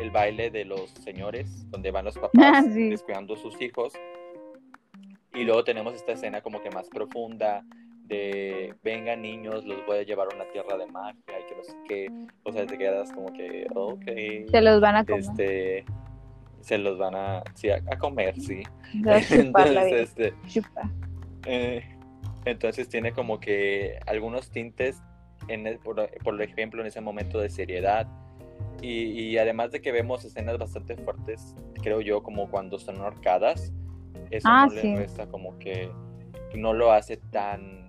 el 0.00 0.10
baile 0.10 0.50
de 0.50 0.64
los 0.64 0.90
señores, 0.90 1.68
donde 1.70 1.90
van 1.90 2.04
los 2.04 2.18
papás 2.18 2.32
Ah, 2.42 2.62
sí. 2.62 2.90
descuidando 2.90 3.34
a 3.34 3.36
sus 3.36 3.60
hijos. 3.60 3.92
Y 5.34 5.44
luego 5.44 5.62
tenemos 5.62 5.94
esta 5.94 6.12
escena 6.12 6.40
como 6.40 6.60
que 6.62 6.70
más 6.70 6.88
profunda 6.88 7.62
de 8.04 8.74
vengan 8.82 9.20
niños, 9.20 9.64
los 9.66 9.84
voy 9.86 9.98
a 9.98 10.02
llevar 10.02 10.28
a 10.32 10.34
una 10.34 10.46
tierra 10.50 10.78
de 10.78 10.86
magia 10.86 11.20
y 11.28 11.46
que 11.46 11.54
no 11.56 11.62
sé 11.62 11.76
qué. 11.86 12.08
O 12.42 12.52
sea, 12.52 12.66
te 12.66 12.78
quedas 12.78 13.12
como 13.12 13.32
que, 13.32 13.66
ok. 13.74 14.50
Se 14.50 14.60
los 14.62 14.80
van 14.80 14.96
a 14.96 15.04
comer. 15.04 15.20
Este, 15.20 15.84
se 16.60 16.78
los 16.78 16.98
van 16.98 17.14
a, 17.14 17.44
sí, 17.54 17.68
a, 17.70 17.76
a 17.90 17.98
comer, 17.98 18.40
sí. 18.40 18.62
Entonces, 18.94 19.92
este, 19.92 20.34
Chupa. 20.46 20.90
Eh, 21.46 21.82
entonces 22.44 22.88
tiene 22.88 23.12
como 23.12 23.40
que 23.40 23.98
algunos 24.06 24.50
tintes, 24.50 25.02
en 25.48 25.66
el- 25.66 25.78
por, 25.78 26.08
por 26.22 26.40
ejemplo, 26.42 26.80
en 26.80 26.86
ese 26.88 27.00
momento 27.00 27.38
de 27.40 27.48
seriedad. 27.50 28.06
Y, 28.80 29.10
y 29.10 29.38
además 29.38 29.72
de 29.72 29.80
que 29.80 29.90
vemos 29.92 30.24
escenas 30.24 30.56
bastante 30.58 30.96
fuertes, 30.96 31.54
creo 31.82 32.00
yo, 32.00 32.22
como 32.22 32.48
cuando 32.50 32.78
son 32.78 33.00
ahorcadas, 33.00 33.72
eso 34.30 34.48
Ah, 34.48 34.66
no 34.66 34.74
le 34.74 34.96
resta 34.96 35.26
como 35.26 35.58
que 35.58 35.90
no 36.54 36.72
lo 36.72 36.92
hace 36.92 37.16
tan 37.16 37.88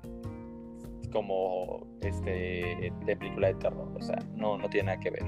como 1.11 1.87
este 2.01 2.91
de 3.05 3.15
película 3.17 3.47
de 3.47 3.55
terror, 3.55 3.87
o 3.95 4.01
sea, 4.01 4.17
no, 4.35 4.57
no 4.57 4.69
tiene 4.69 4.87
nada 4.87 4.99
que 4.99 5.09
ver. 5.09 5.23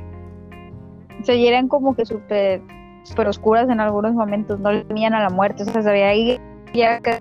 Se 1.24 1.48
eran 1.48 1.68
como 1.68 1.96
que 1.96 2.06
súper 2.06 2.62
súper 3.04 3.28
oscuras 3.28 3.68
en 3.70 3.80
algunos 3.80 4.14
momentos, 4.14 4.60
no 4.60 4.72
le 4.72 4.84
temían 4.84 5.14
a 5.16 5.22
la 5.24 5.30
muerte, 5.30 5.64
o 5.64 5.66
sea, 5.66 5.82
se 5.82 5.92
veía 5.92 6.10
ahí 6.10 6.40
ya 6.74 7.00
que... 7.02 7.20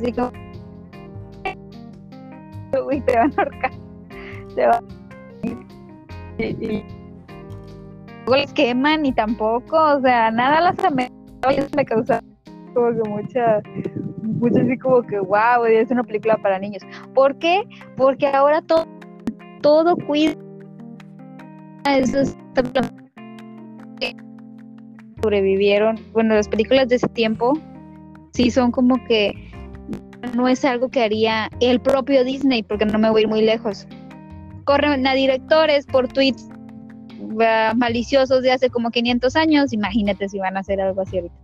Así 0.00 0.12
como... 0.12 0.32
Uy, 2.86 3.00
te 3.00 3.16
van 3.16 3.32
a 3.36 3.42
ahorcar, 3.42 3.72
te 4.54 4.66
van 4.66 4.84
y, 6.38 6.44
y- 6.44 6.84
les 8.28 8.52
queman 8.52 9.04
y 9.04 9.12
tampoco, 9.12 9.76
o 9.76 10.00
sea, 10.00 10.30
nada 10.30 10.60
las 10.60 10.78
amenazó 10.84 11.50
y 11.50 11.54
eso 11.56 11.68
me 11.76 11.84
causa 11.84 12.20
como 12.72 12.90
que 12.92 13.08
mucha, 13.08 13.60
mucha 14.22 14.60
así 14.60 14.78
como 14.78 15.02
que 15.02 15.18
wow, 15.18 15.64
es 15.64 15.90
una 15.90 16.04
película 16.04 16.36
para 16.36 16.58
niños. 16.60 16.82
¿Por 17.12 17.36
qué? 17.38 17.62
Porque 17.96 18.28
ahora 18.28 18.62
todo, 18.62 18.86
todo 19.60 19.96
cuida 19.96 20.34
esos 21.86 22.36
que 23.98 24.14
sobrevivieron. 25.20 25.96
Bueno, 26.12 26.34
las 26.36 26.48
películas 26.48 26.88
de 26.88 26.96
ese 26.96 27.08
tiempo 27.08 27.58
sí 28.32 28.50
son 28.52 28.70
como 28.70 29.04
que 29.06 29.49
no 30.34 30.48
es 30.48 30.64
algo 30.64 30.88
que 30.88 31.02
haría 31.02 31.50
el 31.60 31.80
propio 31.80 32.24
Disney, 32.24 32.62
porque 32.62 32.86
no 32.86 32.98
me 32.98 33.10
voy 33.10 33.20
a 33.20 33.22
ir 33.22 33.28
muy 33.28 33.42
lejos. 33.42 33.86
Corren 34.64 35.06
a 35.06 35.14
directores 35.14 35.86
por 35.86 36.08
tweets 36.08 36.48
maliciosos 37.76 38.42
de 38.42 38.52
hace 38.52 38.70
como 38.70 38.90
500 38.90 39.36
años, 39.36 39.72
imagínate 39.72 40.28
si 40.28 40.38
van 40.38 40.56
a 40.56 40.60
hacer 40.60 40.80
algo 40.80 41.02
así 41.02 41.18
ahorita. 41.18 41.34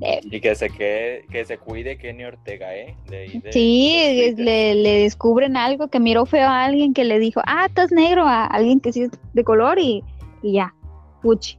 Eh, 0.00 0.20
Y 0.24 0.40
que 0.40 0.54
se 0.54 0.68
quede, 0.70 1.24
que 1.30 1.44
se 1.44 1.56
cuide 1.56 1.96
Kenny 1.96 2.24
Ortega, 2.24 2.74
¿eh? 2.74 2.96
De, 3.08 3.40
Sí, 3.52 4.34
de 4.36 4.42
le, 4.42 4.74
le 4.74 4.98
descubren 5.02 5.56
algo 5.56 5.88
que 5.88 6.00
miró 6.00 6.26
feo 6.26 6.48
a 6.48 6.64
alguien 6.64 6.92
que 6.92 7.04
le 7.04 7.18
dijo, 7.18 7.40
ah, 7.46 7.66
estás 7.66 7.92
negro, 7.92 8.26
a 8.26 8.44
alguien 8.46 8.80
que 8.80 8.92
sí 8.92 9.02
es 9.02 9.10
de 9.32 9.44
color 9.44 9.78
y, 9.78 10.02
y 10.42 10.54
ya, 10.54 10.74
puchi. 11.22 11.58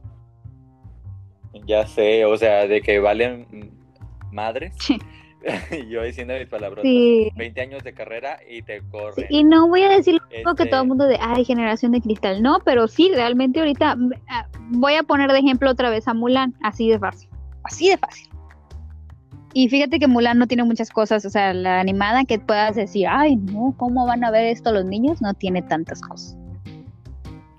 Ya 1.66 1.86
sé, 1.86 2.24
o 2.26 2.36
sea, 2.36 2.66
de 2.68 2.82
que 2.82 3.00
valen 3.00 3.72
madres. 4.32 4.74
Sí. 4.80 4.98
Yo 5.90 6.02
diciendo 6.02 6.34
mis 6.38 6.48
palabras. 6.48 6.82
Sí. 6.82 7.30
20 7.36 7.60
años 7.60 7.82
de 7.84 7.92
carrera 7.92 8.38
y 8.48 8.62
te 8.62 8.80
corren. 8.90 9.26
Y 9.30 9.44
no 9.44 9.68
voy 9.68 9.82
a 9.82 9.88
decir 9.90 10.14
lo 10.14 10.26
mismo 10.36 10.54
que 10.54 10.62
Este- 10.64 10.70
todo 10.70 10.82
el 10.82 10.88
mundo 10.88 11.04
de, 11.06 11.18
ay, 11.20 11.44
generación 11.44 11.92
de 11.92 12.00
cristal, 12.00 12.42
no, 12.42 12.58
pero 12.64 12.88
sí, 12.88 13.10
realmente 13.14 13.60
ahorita 13.60 13.96
mm, 13.96 14.10
ah, 14.28 14.46
voy 14.70 14.94
a 14.94 15.02
poner 15.02 15.30
de 15.32 15.38
ejemplo 15.38 15.70
otra 15.70 15.90
vez 15.90 16.08
a 16.08 16.14
Mulan, 16.14 16.54
así 16.62 16.88
de 16.88 16.98
fácil, 16.98 17.28
así 17.64 17.88
de 17.88 17.96
fácil. 17.98 18.28
Y 19.54 19.68
fíjate 19.70 19.98
que 19.98 20.06
Mulan 20.06 20.38
no 20.38 20.46
tiene 20.46 20.64
muchas 20.64 20.90
cosas, 20.90 21.24
o 21.24 21.30
sea, 21.30 21.54
la 21.54 21.80
animada 21.80 22.24
que 22.24 22.38
puedas 22.38 22.76
decir, 22.76 23.06
ay, 23.08 23.36
no, 23.36 23.74
¿cómo 23.78 24.04
van 24.06 24.22
a 24.24 24.30
ver 24.30 24.44
esto 24.46 24.70
los 24.70 24.84
niños? 24.84 25.22
No 25.22 25.32
tiene 25.32 25.62
tantas 25.62 26.02
cosas. 26.02 26.36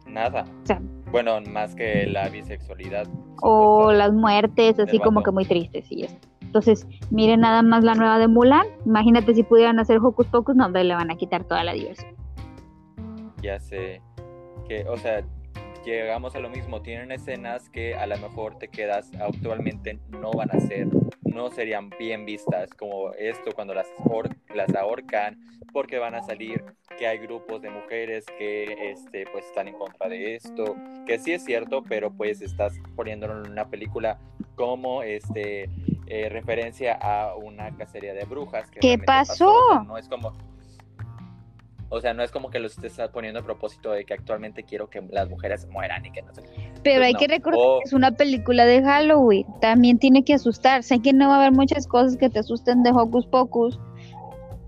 Nada. 0.05 0.45
O 0.63 0.65
sea, 0.67 0.79
Bueno, 1.11 1.39
más 1.41 1.73
que 1.73 2.05
la 2.05 2.29
bisexualidad. 2.29 3.07
o 3.41 3.91
las 3.91 4.13
muertes, 4.13 4.77
así 4.79 4.99
como 4.99 5.23
que 5.23 5.31
muy 5.31 5.45
tristes 5.45 5.85
y 5.91 6.03
eso. 6.03 6.15
Entonces, 6.57 6.87
miren 7.11 7.41
nada 7.41 7.61
más 7.61 7.83
la 7.83 7.93
nueva 7.93 8.17
de 8.17 8.27
Mulan. 8.27 8.65
Imagínate 8.83 9.35
si 9.35 9.43
pudieran 9.43 9.79
hacer 9.79 9.99
Hocus 10.01 10.25
Pocus, 10.25 10.55
no, 10.55 10.67
le 10.69 10.95
van 10.95 11.11
a 11.11 11.15
quitar 11.15 11.43
toda 11.43 11.63
la 11.63 11.73
diversión. 11.73 12.15
Ya 13.43 13.59
sé. 13.59 14.01
Que, 14.67 14.83
o 14.89 14.97
sea, 14.97 15.23
llegamos 15.85 16.35
a 16.35 16.39
lo 16.39 16.49
mismo. 16.49 16.81
Tienen 16.81 17.11
escenas 17.11 17.69
que 17.69 17.93
a 17.93 18.07
lo 18.07 18.17
mejor 18.17 18.57
te 18.57 18.69
quedas 18.69 19.11
actualmente 19.21 19.99
no 20.09 20.31
van 20.31 20.49
a 20.51 20.59
ser, 20.59 20.87
no 21.21 21.51
serían 21.51 21.91
bien 21.99 22.25
vistas, 22.25 22.71
como 22.73 23.13
esto 23.13 23.51
cuando 23.53 23.75
las, 23.75 23.85
las 24.55 24.73
ahorcan, 24.73 25.39
porque 25.71 25.99
van 25.99 26.15
a 26.15 26.23
salir 26.23 26.63
que 26.97 27.05
hay 27.05 27.19
grupos 27.19 27.61
de 27.61 27.69
mujeres 27.69 28.25
que 28.39 28.89
este, 28.89 29.25
pues 29.31 29.45
están 29.45 29.67
en 29.67 29.75
contra 29.75 30.09
de 30.09 30.33
esto, 30.33 30.75
que 31.05 31.19
sí 31.19 31.33
es 31.33 31.45
cierto, 31.45 31.83
pero 31.83 32.11
pues 32.11 32.41
estás 32.41 32.73
poniéndolo 32.95 33.45
en 33.45 33.51
una 33.51 33.69
película 33.69 34.17
como 34.55 35.03
este 35.03 35.69
eh, 36.07 36.29
referencia 36.29 36.93
a 37.01 37.35
una 37.35 37.75
cacería 37.75 38.13
de 38.13 38.23
brujas. 38.25 38.69
Que 38.71 38.79
¿Qué 38.79 38.87
realmente 38.97 39.05
pasó? 39.05 39.49
o 39.49 39.73
sea, 39.73 39.83
no 39.83 39.97
es 39.97 40.07
como 40.07 40.33
o 41.89 42.01
sea, 42.01 42.13
no 42.13 42.21
es 42.21 42.31
como 42.31 42.49
que 42.49 42.59
lo 42.59 42.67
estés 42.67 42.99
poniendo 43.13 43.39
a 43.39 43.43
propósito 43.43 43.91
de 43.91 44.03
que 44.03 44.13
actualmente 44.13 44.63
quiero 44.63 44.89
que 44.89 45.01
las 45.09 45.29
mujeres 45.29 45.65
mueran 45.69 46.05
y 46.05 46.11
que 46.11 46.21
no 46.21 46.33
sé. 46.35 46.41
qué. 46.43 46.49
Pero 46.83 46.97
Pues 46.99 47.01
hay 47.07 47.13
no. 47.13 47.19
que 47.19 47.27
recordar 47.29 47.61
O- 47.63 47.79
que 47.79 47.83
es 47.85 47.93
una 47.93 48.11
película 48.11 48.65
de 48.65 48.83
Halloween. 48.83 49.45
También 49.61 49.97
tiene 49.97 50.25
que 50.25 50.33
asustar. 50.33 50.83
Sé 50.83 50.99
que 51.01 51.13
no 51.13 51.29
va 51.29 51.35
a 51.35 51.37
haber 51.39 51.53
muchas 51.53 51.87
cosas 51.87 52.17
que 52.17 52.29
te 52.29 52.39
asusten 52.39 52.83
de 52.83 52.91
Hocus 52.91 53.25
Pocus. 53.27 53.79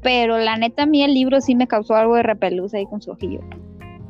Pero 0.01 0.37
la 0.37 0.55
neta, 0.55 0.83
a 0.83 0.85
mí 0.85 1.03
el 1.03 1.13
libro 1.13 1.41
sí 1.41 1.55
me 1.55 1.67
causó 1.67 1.95
algo 1.95 2.15
de 2.15 2.23
repelús 2.23 2.73
ahí 2.73 2.85
con 2.85 3.01
su 3.01 3.11
ojillo. 3.11 3.41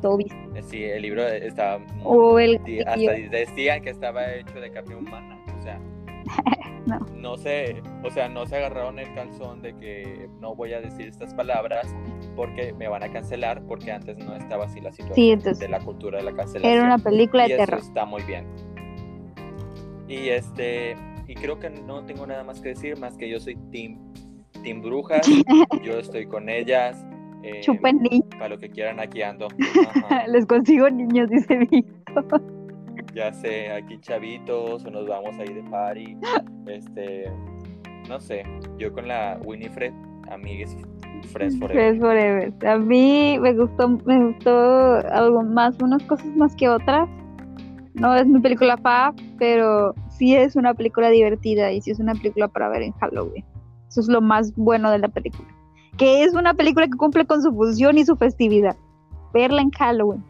Todo 0.00 0.16
visto. 0.16 0.36
Eh, 0.54 0.62
Sí, 0.62 0.84
el 0.84 1.02
libro 1.02 1.26
estaba 1.26 1.78
muy- 1.78 2.02
O 2.04 2.38
el 2.38 2.60
hasta 2.86 3.12
decían 3.28 3.82
que 3.82 3.90
estaba 3.90 4.32
hecho 4.34 4.60
de 4.60 4.70
carne 4.70 4.94
humana, 4.94 5.36
o 5.58 5.62
sea, 5.64 5.80
No. 6.86 7.36
sé, 7.36 7.82
o 8.04 8.10
sea, 8.10 8.28
no 8.28 8.46
se 8.46 8.56
agarraron 8.56 8.98
el 8.98 9.12
calzón 9.14 9.60
de 9.62 9.76
que 9.76 10.28
no 10.40 10.54
voy 10.54 10.72
a 10.72 10.80
decir 10.80 11.08
estas 11.08 11.34
palabras 11.34 11.94
porque 12.36 12.72
me 12.72 12.88
van 12.88 13.02
a 13.02 13.12
cancelar 13.12 13.62
porque 13.66 13.92
antes 13.92 14.16
no 14.18 14.34
estaba 14.34 14.64
así 14.64 14.80
la 14.80 14.90
situación 14.90 15.14
Sí, 15.14 15.30
entonces, 15.30 15.58
de 15.58 15.68
la 15.68 15.80
cultura 15.80 16.18
de 16.18 16.24
la 16.24 16.32
cancelación. 16.32 16.72
era 16.72 16.84
una 16.84 16.98
película 16.98 17.46
y 17.46 17.50
de 17.50 17.54
eso 17.56 17.64
terror. 17.66 17.80
está 17.80 18.04
muy 18.06 18.22
bien. 18.22 18.46
Y 20.08 20.28
este, 20.30 20.96
y 21.28 21.34
creo 21.34 21.58
que 21.58 21.70
no 21.70 22.04
tengo 22.04 22.26
nada 22.26 22.42
más 22.44 22.60
que 22.60 22.70
decir 22.70 22.98
más 22.98 23.16
que 23.16 23.28
yo 23.28 23.38
soy 23.40 23.56
team 23.70 23.98
team 24.62 24.82
brujas, 24.82 25.26
yo 25.82 25.98
estoy 25.98 26.26
con 26.26 26.48
ellas. 26.48 27.04
eh, 27.42 27.60
Chupen 27.60 27.98
niños. 28.02 28.26
para 28.30 28.48
lo 28.50 28.58
que 28.58 28.68
quieran 28.70 29.00
aquí 29.00 29.22
ando. 29.22 29.48
Ajá. 29.94 30.26
Les 30.28 30.44
consigo 30.46 30.90
niños, 30.90 31.28
dice 31.30 31.56
Víctor. 31.70 32.42
Ya 33.14 33.32
sé, 33.32 33.70
aquí 33.72 33.98
chavitos, 34.00 34.84
o 34.84 34.90
nos 34.90 35.06
vamos 35.06 35.36
ahí 35.38 35.52
de 35.52 35.62
party. 35.64 36.16
Este, 36.66 37.30
no 38.08 38.20
sé, 38.20 38.44
yo 38.78 38.92
con 38.92 39.08
la 39.08 39.38
Winifred, 39.44 39.92
amigues 40.30 40.76
Friends 41.32 41.58
Forever. 41.58 41.76
Friends 41.76 42.00
Forever. 42.00 42.66
A 42.66 42.78
mí 42.78 43.38
me 43.40 43.52
gustó, 43.54 43.88
me 43.88 44.26
gustó 44.26 44.96
algo 45.12 45.42
más, 45.42 45.76
unas 45.82 46.02
cosas 46.04 46.26
más 46.36 46.54
que 46.56 46.68
otras. 46.68 47.08
No 47.94 48.14
es 48.14 48.26
mi 48.26 48.40
película 48.40 48.76
fa, 48.76 49.12
pero 49.38 49.94
sí 50.08 50.34
es 50.34 50.54
una 50.56 50.74
película 50.74 51.10
divertida 51.10 51.72
y 51.72 51.80
sí 51.80 51.90
es 51.90 51.98
una 51.98 52.14
película 52.14 52.48
para 52.48 52.68
ver 52.68 52.82
en 52.82 52.92
Halloween. 52.92 53.44
Eso 53.88 54.00
es 54.00 54.08
lo 54.08 54.20
más 54.20 54.54
bueno 54.54 54.90
de 54.90 54.98
la 54.98 55.08
película. 55.08 55.48
Que 55.98 56.22
es 56.22 56.34
una 56.34 56.54
película 56.54 56.86
que 56.86 56.96
cumple 56.96 57.26
con 57.26 57.42
su 57.42 57.52
función 57.52 57.98
y 57.98 58.04
su 58.04 58.16
festividad. 58.16 58.76
Verla 59.34 59.60
en 59.60 59.70
Halloween. 59.70 60.24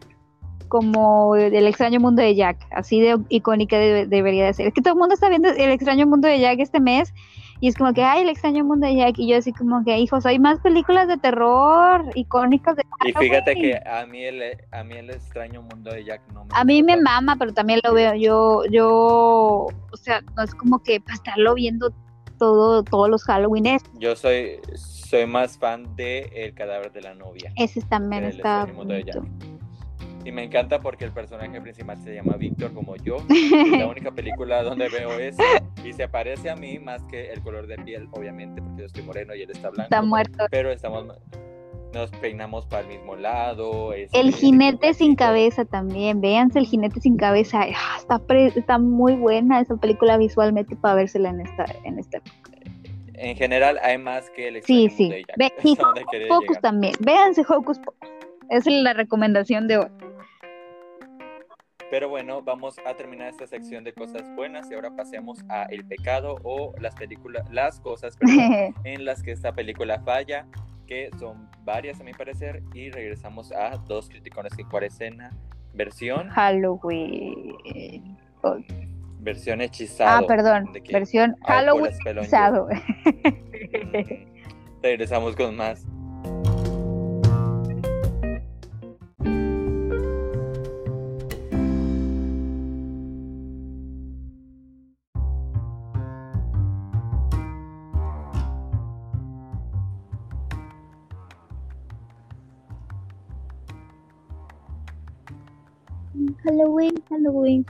Como 0.71 1.35
El 1.35 1.67
extraño 1.67 1.99
mundo 1.99 2.21
de 2.21 2.33
Jack. 2.33 2.57
Así 2.71 3.01
de 3.01 3.19
icónica 3.27 3.77
de- 3.77 4.05
debería 4.07 4.45
de 4.45 4.53
ser. 4.53 4.67
Es 4.67 4.73
que 4.73 4.81
todo 4.81 4.93
el 4.93 4.99
mundo 4.99 5.13
está 5.15 5.27
viendo 5.27 5.49
El 5.49 5.69
extraño 5.69 6.07
mundo 6.07 6.29
de 6.29 6.39
Jack 6.39 6.59
este 6.59 6.79
mes. 6.79 7.13
Y 7.59 7.67
es 7.67 7.75
como 7.75 7.91
que, 7.93 8.03
ay, 8.03 8.21
El 8.23 8.29
extraño 8.29 8.63
mundo 8.63 8.87
de 8.87 8.95
Jack. 8.95 9.19
Y 9.19 9.27
yo 9.27 9.37
así 9.37 9.51
como 9.51 9.83
que, 9.83 9.97
hijos, 9.99 10.25
hay 10.25 10.39
más 10.39 10.59
películas 10.61 11.09
de 11.09 11.17
terror 11.17 12.05
icónicas 12.15 12.77
de 12.77 12.83
Y 13.05 13.11
fíjate 13.11 13.53
que 13.55 13.75
a 13.85 14.05
mí 14.05 14.23
el, 14.23 14.41
a 14.71 14.83
mí 14.85 14.95
el 14.95 15.09
extraño 15.09 15.61
mundo 15.61 15.91
de 15.91 16.05
Jack 16.05 16.21
no 16.33 16.45
me 16.45 16.49
A 16.53 16.63
mí 16.63 16.81
me 16.83 16.93
tanto. 16.93 17.03
mama, 17.03 17.35
pero 17.37 17.53
también 17.53 17.81
lo 17.83 17.93
veo. 17.93 18.15
Yo, 18.15 18.63
yo, 18.71 18.87
o 19.67 19.97
sea, 19.97 20.21
no 20.37 20.43
es 20.43 20.55
como 20.55 20.79
que 20.81 21.01
para 21.01 21.15
estarlo 21.15 21.53
viendo 21.53 21.93
todo, 22.39 22.81
todos 22.83 23.09
los 23.09 23.23
Halloween. 23.25 23.65
Yo 23.99 24.15
soy, 24.15 24.59
soy 24.75 25.25
más 25.27 25.57
fan 25.59 25.95
de 25.97 26.29
El 26.33 26.53
cadáver 26.53 26.91
de 26.93 27.01
la 27.01 27.13
novia. 27.13 27.51
Ese 27.57 27.81
también 27.81 28.23
está 28.23 28.61
extraño 28.61 28.73
mundo 28.79 28.93
de 28.93 29.03
Jack. 29.03 29.21
Y 30.23 30.31
me 30.31 30.43
encanta 30.43 30.79
porque 30.79 31.05
el 31.05 31.11
personaje 31.11 31.59
principal 31.61 31.97
se 31.97 32.13
llama 32.13 32.35
Víctor 32.37 32.73
como 32.73 32.95
yo. 32.97 33.17
Es 33.29 33.71
la 33.71 33.87
única 33.87 34.11
película 34.11 34.61
donde 34.63 34.87
veo 34.89 35.11
eso. 35.19 35.41
Y 35.83 35.93
se 35.93 36.07
parece 36.07 36.49
a 36.49 36.55
mí 36.55 36.77
más 36.79 37.03
que 37.05 37.31
el 37.31 37.41
color 37.41 37.65
de 37.67 37.77
piel, 37.77 38.07
obviamente, 38.11 38.61
porque 38.61 38.81
yo 38.81 38.85
estoy 38.85 39.03
moreno 39.03 39.33
y 39.35 39.41
él 39.41 39.49
está 39.51 39.69
blanco. 39.69 39.83
Está 39.83 40.01
muerto. 40.03 40.45
Pero 40.51 40.71
estamos, 40.71 41.05
nos 41.93 42.11
peinamos 42.11 42.67
para 42.67 42.83
el 42.83 42.87
mismo 42.89 43.15
lado. 43.15 43.93
este, 43.93 44.19
El 44.19 44.31
jinete 44.33 44.93
sin 44.93 45.15
cabeza 45.15 45.65
también. 45.65 46.21
Véanse 46.21 46.59
el 46.59 46.67
jinete 46.67 47.01
sin 47.01 47.17
cabeza. 47.17 47.61
Ah, 47.75 47.95
Está, 47.97 48.19
pre- 48.19 48.53
está 48.55 48.77
muy 48.77 49.15
buena 49.15 49.59
esa 49.59 49.75
película 49.77 50.17
visualmente 50.17 50.75
para 50.75 50.95
vérsela 50.95 51.29
en 51.29 51.41
esta, 51.41 51.65
en 51.83 51.97
esta. 51.97 52.21
En 53.15 53.35
general 53.35 53.79
hay 53.83 53.97
más 53.97 54.29
que 54.31 54.47
el 54.49 54.63
Sí, 54.63 54.89
sí. 54.89 55.09
de. 55.09 55.25
Ve, 55.37 55.51
y 55.63 55.71
Hocus 55.73 56.27
Pocus 56.29 56.59
también. 56.61 56.93
Véanse 56.99 57.41
Hocus 57.41 57.79
Pocus. 57.79 58.09
Esa 58.49 58.69
es 58.69 58.81
la 58.83 58.93
recomendación 58.93 59.67
de 59.67 59.77
hoy. 59.77 59.87
Pero 61.91 62.07
bueno, 62.07 62.41
vamos 62.41 62.79
a 62.85 62.93
terminar 62.93 63.27
esta 63.27 63.45
sección 63.45 63.83
de 63.83 63.91
cosas 63.91 64.23
buenas 64.33 64.71
y 64.71 64.75
ahora 64.75 64.95
pasemos 64.95 65.43
a 65.49 65.63
el 65.63 65.83
pecado 65.83 66.37
o 66.43 66.73
las 66.79 66.95
películas, 66.95 67.45
las 67.51 67.81
cosas 67.81 68.15
perdón, 68.15 68.73
en 68.85 69.03
las 69.03 69.21
que 69.21 69.33
esta 69.33 69.51
película 69.51 69.99
falla, 69.99 70.47
que 70.87 71.09
son 71.19 71.49
varias 71.65 71.99
a 71.99 72.05
mi 72.05 72.13
parecer, 72.13 72.63
y 72.73 72.91
regresamos 72.91 73.51
a 73.51 73.75
dos 73.75 74.07
criticones 74.07 74.57
en 74.57 74.69
cuarentena, 74.69 75.31
versión, 75.73 76.29
Halloween. 76.29 77.57
versión 79.19 79.59
hechizado. 79.59 80.23
Ah, 80.23 80.25
perdón. 80.25 80.71
Versión 80.89 81.35
Halloween. 81.45 81.91
hechizado. 82.17 82.69
Mm, 82.69 84.31
Regresamos 84.81 85.35
con 85.35 85.57
más. 85.57 85.85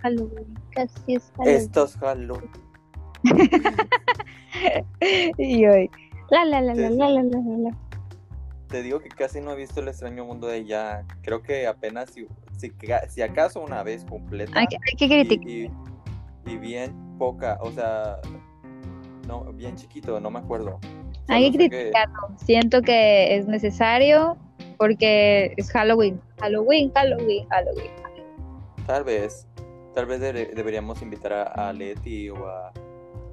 Halloween. 0.02 0.54
Casi 0.72 1.16
es 1.16 1.32
Halloween. 1.38 1.56
Estos 1.58 1.98
Halloween. 1.98 2.50
Y 5.38 5.66
hoy. 5.66 5.90
La 6.30 6.46
la 6.46 6.62
la 6.62 6.74
la 6.74 6.90
la 6.90 7.10
la 7.10 7.24
la 7.24 7.24
la, 7.24 7.58
la. 7.70 7.78
Te 8.68 8.82
digo 8.84 9.00
que 9.00 9.10
casi 9.10 9.42
no 9.42 9.52
he 9.52 9.56
visto 9.58 9.82
el 9.82 9.88
extraño 9.90 10.24
mundo 10.26 10.48
de 10.48 10.64
Jack. 10.66 11.18
Creo 11.24 11.42
que 11.42 11.68
apenas, 11.68 12.10
si, 12.12 12.26
si, 12.58 12.72
si 13.10 13.22
acaso 13.22 13.60
una 13.62 13.84
vez 13.84 14.06
completa. 14.06 14.58
Hay 14.58 14.68
que, 14.68 14.78
hay 14.78 14.96
que 14.98 15.08
criticar. 15.10 15.50
y, 15.50 15.66
y- 15.66 15.72
y 16.46 16.58
bien 16.58 16.96
poca, 17.20 17.58
o 17.62 17.72
sea, 17.72 18.18
no, 19.28 19.44
bien 19.54 19.76
chiquito, 19.76 20.20
no 20.20 20.32
me 20.32 20.40
acuerdo. 20.40 20.80
Hay 21.28 21.52
que- 21.52 21.70
criticarlo. 21.70 22.16
Siento 22.38 22.82
que 22.82 23.36
es 23.36 23.46
necesario 23.48 24.38
porque 24.78 25.54
es 25.58 25.70
Halloween. 25.72 26.20
Halloween, 26.40 26.92
Halloween, 26.96 27.48
Halloween. 27.50 27.92
Tal 28.88 29.04
vez, 29.04 29.48
tal 29.94 30.06
vez 30.06 30.20
debe- 30.22 30.52
deberíamos 30.54 31.02
invitar 31.02 31.34
a, 31.34 31.44
a 31.70 31.74
Leti 31.74 32.30
o 32.30 32.48
a, 32.48 32.72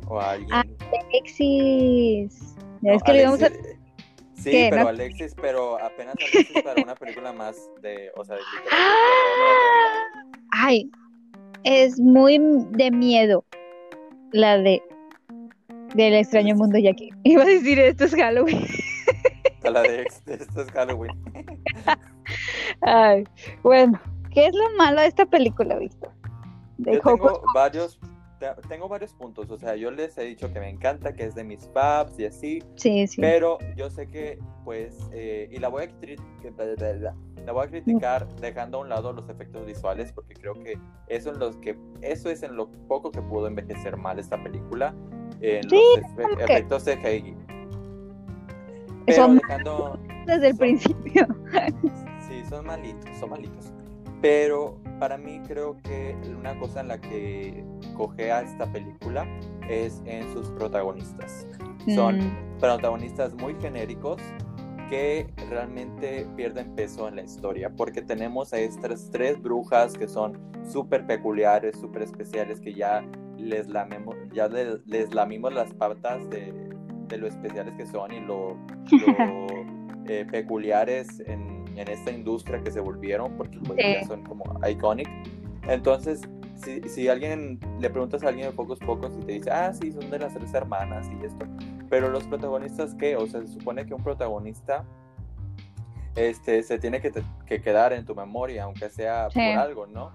o 0.06 0.20
a 0.20 0.30
alguien. 0.32 0.50
Ah, 0.52 0.64
Alexis. 1.10 2.56
No, 2.82 2.92
es 2.94 3.02
que 3.02 3.12
le 3.12 3.22
íbamos 3.22 3.42
a... 3.42 3.46
Alexis- 3.46 3.76
Sí, 4.34 4.52
¿Qué? 4.52 4.68
pero 4.70 4.82
¿No? 4.84 4.88
Alexis, 4.90 5.34
pero 5.34 5.82
apenas 5.82 6.14
Alexis 6.32 6.62
para 6.62 6.80
una 6.80 6.94
película 6.94 7.32
más 7.32 7.56
de, 7.82 8.12
o 8.16 8.24
sea, 8.24 8.36
de 8.36 8.42
literatura. 8.42 8.78
Ay, 10.52 10.88
es 11.64 11.98
muy 11.98 12.38
de 12.70 12.90
miedo 12.92 13.44
la 14.30 14.56
de 14.58 14.80
del 15.96 16.14
extraño 16.14 16.54
mundo 16.54 16.74
de 16.76 16.84
Jackie. 16.84 17.10
Iba 17.24 17.42
a 17.42 17.46
decir 17.46 17.80
esto 17.80 18.04
es 18.04 18.14
Halloween. 18.14 18.64
A 19.64 19.70
la 19.70 19.82
de 19.82 20.06
de 20.26 20.34
esto 20.34 20.62
es 20.62 20.70
Halloween. 20.70 21.10
Ay, 22.82 23.24
bueno, 23.64 24.00
¿qué 24.32 24.46
es 24.46 24.54
lo 24.54 24.70
malo 24.76 25.00
de 25.00 25.08
esta 25.08 25.26
película, 25.26 25.76
Víctor? 25.78 26.12
De 26.78 26.94
Yo 26.94 27.00
tengo 27.00 27.42
varios, 27.54 27.98
te- 28.38 28.54
tengo 28.68 28.88
varios 28.88 29.12
puntos, 29.14 29.50
o 29.50 29.58
sea, 29.58 29.74
yo 29.76 29.90
les 29.90 30.16
he 30.16 30.22
dicho 30.22 30.52
que 30.52 30.60
me 30.60 30.68
encanta, 30.70 31.12
que 31.12 31.24
es 31.24 31.34
de 31.34 31.42
mis 31.44 31.68
faves 31.74 32.18
y 32.18 32.24
así, 32.26 32.62
Sí, 32.76 33.06
sí. 33.06 33.20
Pero 33.20 33.58
yo 33.76 33.90
sé 33.90 34.06
que, 34.06 34.38
pues, 34.64 34.96
eh, 35.12 35.48
y 35.50 35.58
la 35.58 35.68
voy, 35.68 35.84
a 35.84 35.88
la 37.44 37.52
voy 37.52 37.64
a 37.64 37.68
criticar 37.68 38.28
dejando 38.36 38.78
a 38.78 38.80
un 38.82 38.88
lado 38.88 39.12
los 39.12 39.28
efectos 39.28 39.66
visuales, 39.66 40.12
porque 40.12 40.34
creo 40.34 40.54
que 40.54 40.78
eso, 41.08 41.30
en 41.32 41.38
los 41.40 41.56
que, 41.56 41.76
eso 42.02 42.30
es 42.30 42.42
en 42.44 42.54
lo 42.56 42.70
poco 42.86 43.10
que 43.10 43.22
pudo 43.22 43.46
envejecer 43.48 43.96
mal 43.96 44.18
esta 44.20 44.40
película, 44.42 44.94
en 45.40 45.68
Sí, 45.68 45.76
los 45.96 46.04
efe- 46.12 46.42
efectos 46.44 46.84
CGI. 46.84 47.34
Pero 49.06 49.16
Son 49.22 49.36
dejando, 49.38 49.98
Desde 50.26 50.46
el 50.48 50.52
son- 50.52 50.58
principio. 50.58 51.26
sí, 52.28 52.44
son 52.48 52.66
malitos, 52.66 53.16
son 53.18 53.30
malitos. 53.30 53.72
Pero 54.20 54.78
para 54.98 55.16
mí 55.18 55.40
creo 55.46 55.76
que 55.82 56.16
una 56.38 56.58
cosa 56.58 56.80
en 56.80 56.88
la 56.88 57.00
que 57.00 57.64
cogea 57.96 58.42
esta 58.42 58.70
película 58.72 59.26
es 59.68 60.02
en 60.06 60.32
sus 60.32 60.48
protagonistas. 60.50 61.46
Son 61.94 62.18
Mm, 62.18 62.58
protagonistas 62.58 63.34
muy 63.34 63.54
genéricos 63.60 64.20
que 64.90 65.26
realmente 65.50 66.26
pierden 66.36 66.74
peso 66.74 67.08
en 67.08 67.16
la 67.16 67.22
historia, 67.22 67.70
porque 67.76 68.00
tenemos 68.02 68.52
a 68.52 68.58
estas 68.58 69.10
tres 69.10 69.40
brujas 69.40 69.92
que 69.94 70.08
son 70.08 70.38
súper 70.70 71.06
peculiares, 71.06 71.78
súper 71.78 72.02
especiales, 72.02 72.60
que 72.60 72.72
ya 72.74 73.04
les 73.36 73.68
lamemos, 73.68 74.16
ya 74.32 74.48
le- 74.48 74.78
les, 74.86 75.14
lamimos 75.14 75.52
las 75.52 75.72
patas 75.74 76.28
de, 76.30 76.52
de 77.08 77.16
lo 77.18 77.26
especiales 77.26 77.74
que 77.76 77.86
son 77.86 78.12
y 78.12 78.20
lo, 78.20 78.56
lo, 78.90 79.46
eh, 80.06 80.24
peculiares 80.30 81.20
en, 81.20 81.57
en 81.78 81.88
esta 81.88 82.10
industria 82.10 82.62
que 82.62 82.70
se 82.70 82.80
volvieron, 82.80 83.36
porque 83.36 83.58
pues, 83.58 83.78
Sí. 83.80 83.92
ya 84.00 84.06
son 84.06 84.22
como 84.24 84.44
iconic. 84.68 85.08
Entonces, 85.68 86.20
si, 86.56 86.80
si 86.88 87.08
alguien 87.08 87.58
le 87.80 87.88
preguntas 87.90 88.22
a 88.24 88.28
alguien 88.28 88.48
de 88.48 88.52
pocos 88.52 88.78
pocos 88.80 89.12
y 89.20 89.24
te 89.24 89.32
dice, 89.32 89.50
ah, 89.50 89.72
sí, 89.72 89.92
son 89.92 90.10
de 90.10 90.18
las 90.18 90.34
tres 90.34 90.52
hermanas 90.54 91.08
y 91.20 91.24
esto, 91.24 91.46
pero 91.88 92.08
los 92.10 92.24
protagonistas, 92.26 92.94
¿qué? 92.94 93.16
O 93.16 93.26
sea, 93.26 93.40
se 93.42 93.48
supone 93.48 93.86
que 93.86 93.94
un 93.94 94.02
protagonista 94.02 94.84
este, 96.16 96.62
se 96.62 96.78
tiene 96.78 97.00
que, 97.00 97.10
te- 97.10 97.22
que 97.46 97.60
quedar 97.62 97.92
en 97.92 98.04
tu 98.04 98.14
memoria, 98.14 98.64
aunque 98.64 98.90
sea 98.90 99.30
Sí. 99.30 99.38
por 99.38 99.58
algo, 99.58 99.86
¿no? 99.86 100.10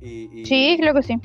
Y, 0.00 0.40
y- 0.42 0.44
Sí, 0.46 0.76
creo 0.78 0.92
que 0.94 1.02
sí. 1.02 1.18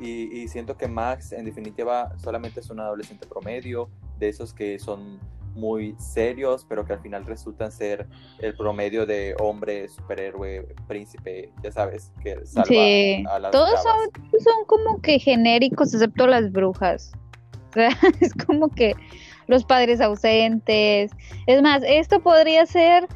y, 0.00 0.38
y 0.42 0.48
siento 0.48 0.76
que 0.76 0.86
Max, 0.88 1.32
en 1.32 1.44
definitiva, 1.44 2.16
solamente 2.18 2.60
es 2.60 2.70
un 2.70 2.80
adolescente 2.80 3.26
promedio, 3.26 3.90
de 4.18 4.28
esos 4.28 4.54
que 4.54 4.78
son 4.78 5.18
muy 5.54 5.94
serios, 5.98 6.64
pero 6.68 6.84
que 6.84 6.92
al 6.92 7.00
final 7.00 7.26
resultan 7.26 7.72
ser 7.72 8.06
el 8.38 8.54
promedio 8.56 9.06
de 9.06 9.34
hombre, 9.40 9.88
superhéroe, 9.88 10.66
príncipe, 10.86 11.50
ya 11.62 11.72
sabes, 11.72 12.12
que 12.22 12.44
salva 12.46 12.66
Sí. 12.66 13.24
a 13.28 13.38
las 13.38 13.50
Todos 13.50 13.82
son, 13.82 14.24
son 14.42 14.64
como 14.66 15.00
que 15.00 15.18
genéricos, 15.18 15.92
excepto 15.92 16.26
las 16.26 16.50
brujas. 16.52 17.12
O 17.70 17.72
sea, 17.72 17.90
es 18.20 18.32
como 18.46 18.68
que 18.68 18.94
los 19.46 19.64
padres 19.64 20.00
ausentes. 20.00 21.10
Es 21.46 21.62
más, 21.62 21.82
esto 21.86 22.20
podría 22.20 22.66
ser 22.66 23.06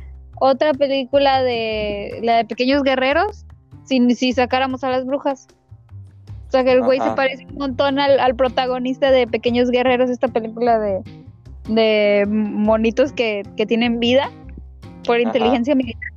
otra 0.40 0.72
película 0.74 1.42
de 1.42 2.18
la 2.22 2.38
de 2.38 2.44
Pequeños 2.44 2.82
Guerreros, 2.82 3.46
si, 3.84 4.14
si 4.14 4.32
sacáramos 4.32 4.82
a 4.84 4.90
las 4.90 5.04
brujas. 5.06 5.46
O 6.48 6.50
sea, 6.50 6.62
que 6.64 6.72
el 6.72 6.82
güey 6.82 7.00
se 7.00 7.10
parece 7.12 7.46
un 7.46 7.56
montón 7.56 7.98
al, 7.98 8.20
al 8.20 8.36
protagonista 8.36 9.10
de 9.10 9.26
Pequeños 9.26 9.70
Guerreros, 9.70 10.08
esta 10.10 10.28
película 10.28 10.78
de, 10.78 11.02
de 11.68 12.24
monitos 12.28 13.12
que, 13.12 13.42
que 13.56 13.66
tienen 13.66 14.00
vida 14.00 14.30
por 15.06 15.20
inteligencia 15.20 15.74
militar. 15.74 16.10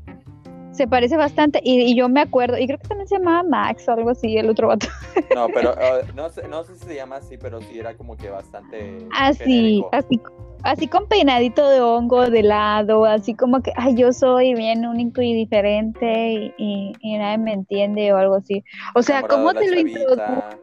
Se 0.71 0.87
parece 0.87 1.17
bastante. 1.17 1.59
Y, 1.63 1.81
y 1.81 1.95
yo 1.95 2.07
me 2.07 2.21
acuerdo, 2.21 2.57
y 2.57 2.67
creo 2.67 2.77
que 2.77 2.87
también 2.87 3.07
se 3.07 3.17
llamaba 3.17 3.41
Max 3.43 3.87
o 3.89 3.93
algo 3.93 4.11
así, 4.11 4.37
el 4.37 4.49
otro 4.49 4.67
vato. 4.67 4.87
No, 5.35 5.47
pero 5.53 5.71
uh, 5.71 6.15
no, 6.15 6.29
sé, 6.29 6.47
no 6.47 6.63
sé 6.63 6.75
si 6.75 6.85
se 6.85 6.95
llama 6.95 7.17
así, 7.17 7.37
pero 7.37 7.59
sí 7.61 7.77
era 7.79 7.95
como 7.95 8.15
que 8.15 8.29
bastante. 8.29 8.97
Así, 9.11 9.43
genérico. 9.83 9.89
así, 9.91 10.21
así 10.63 10.87
con 10.87 11.07
peinadito 11.07 11.67
de 11.69 11.81
hongo 11.81 12.29
de 12.29 12.43
lado, 12.43 13.05
así 13.05 13.33
como 13.35 13.61
que, 13.61 13.71
ay, 13.75 13.95
yo 13.95 14.13
soy 14.13 14.53
bien 14.53 14.85
único 14.85 15.21
y 15.21 15.33
diferente 15.33 16.31
y, 16.31 16.53
y- 16.57 16.93
y 17.01 17.17
nadie 17.17 17.37
me 17.39 17.53
entiende 17.53 18.13
o 18.13 18.17
algo 18.17 18.35
así. 18.35 18.63
O 18.95 19.01
sea, 19.03 19.19
Enamorado 19.19 19.39
¿cómo 19.41 19.53
te 19.59 19.67
lo 19.67 19.75
chavita. 19.75 20.59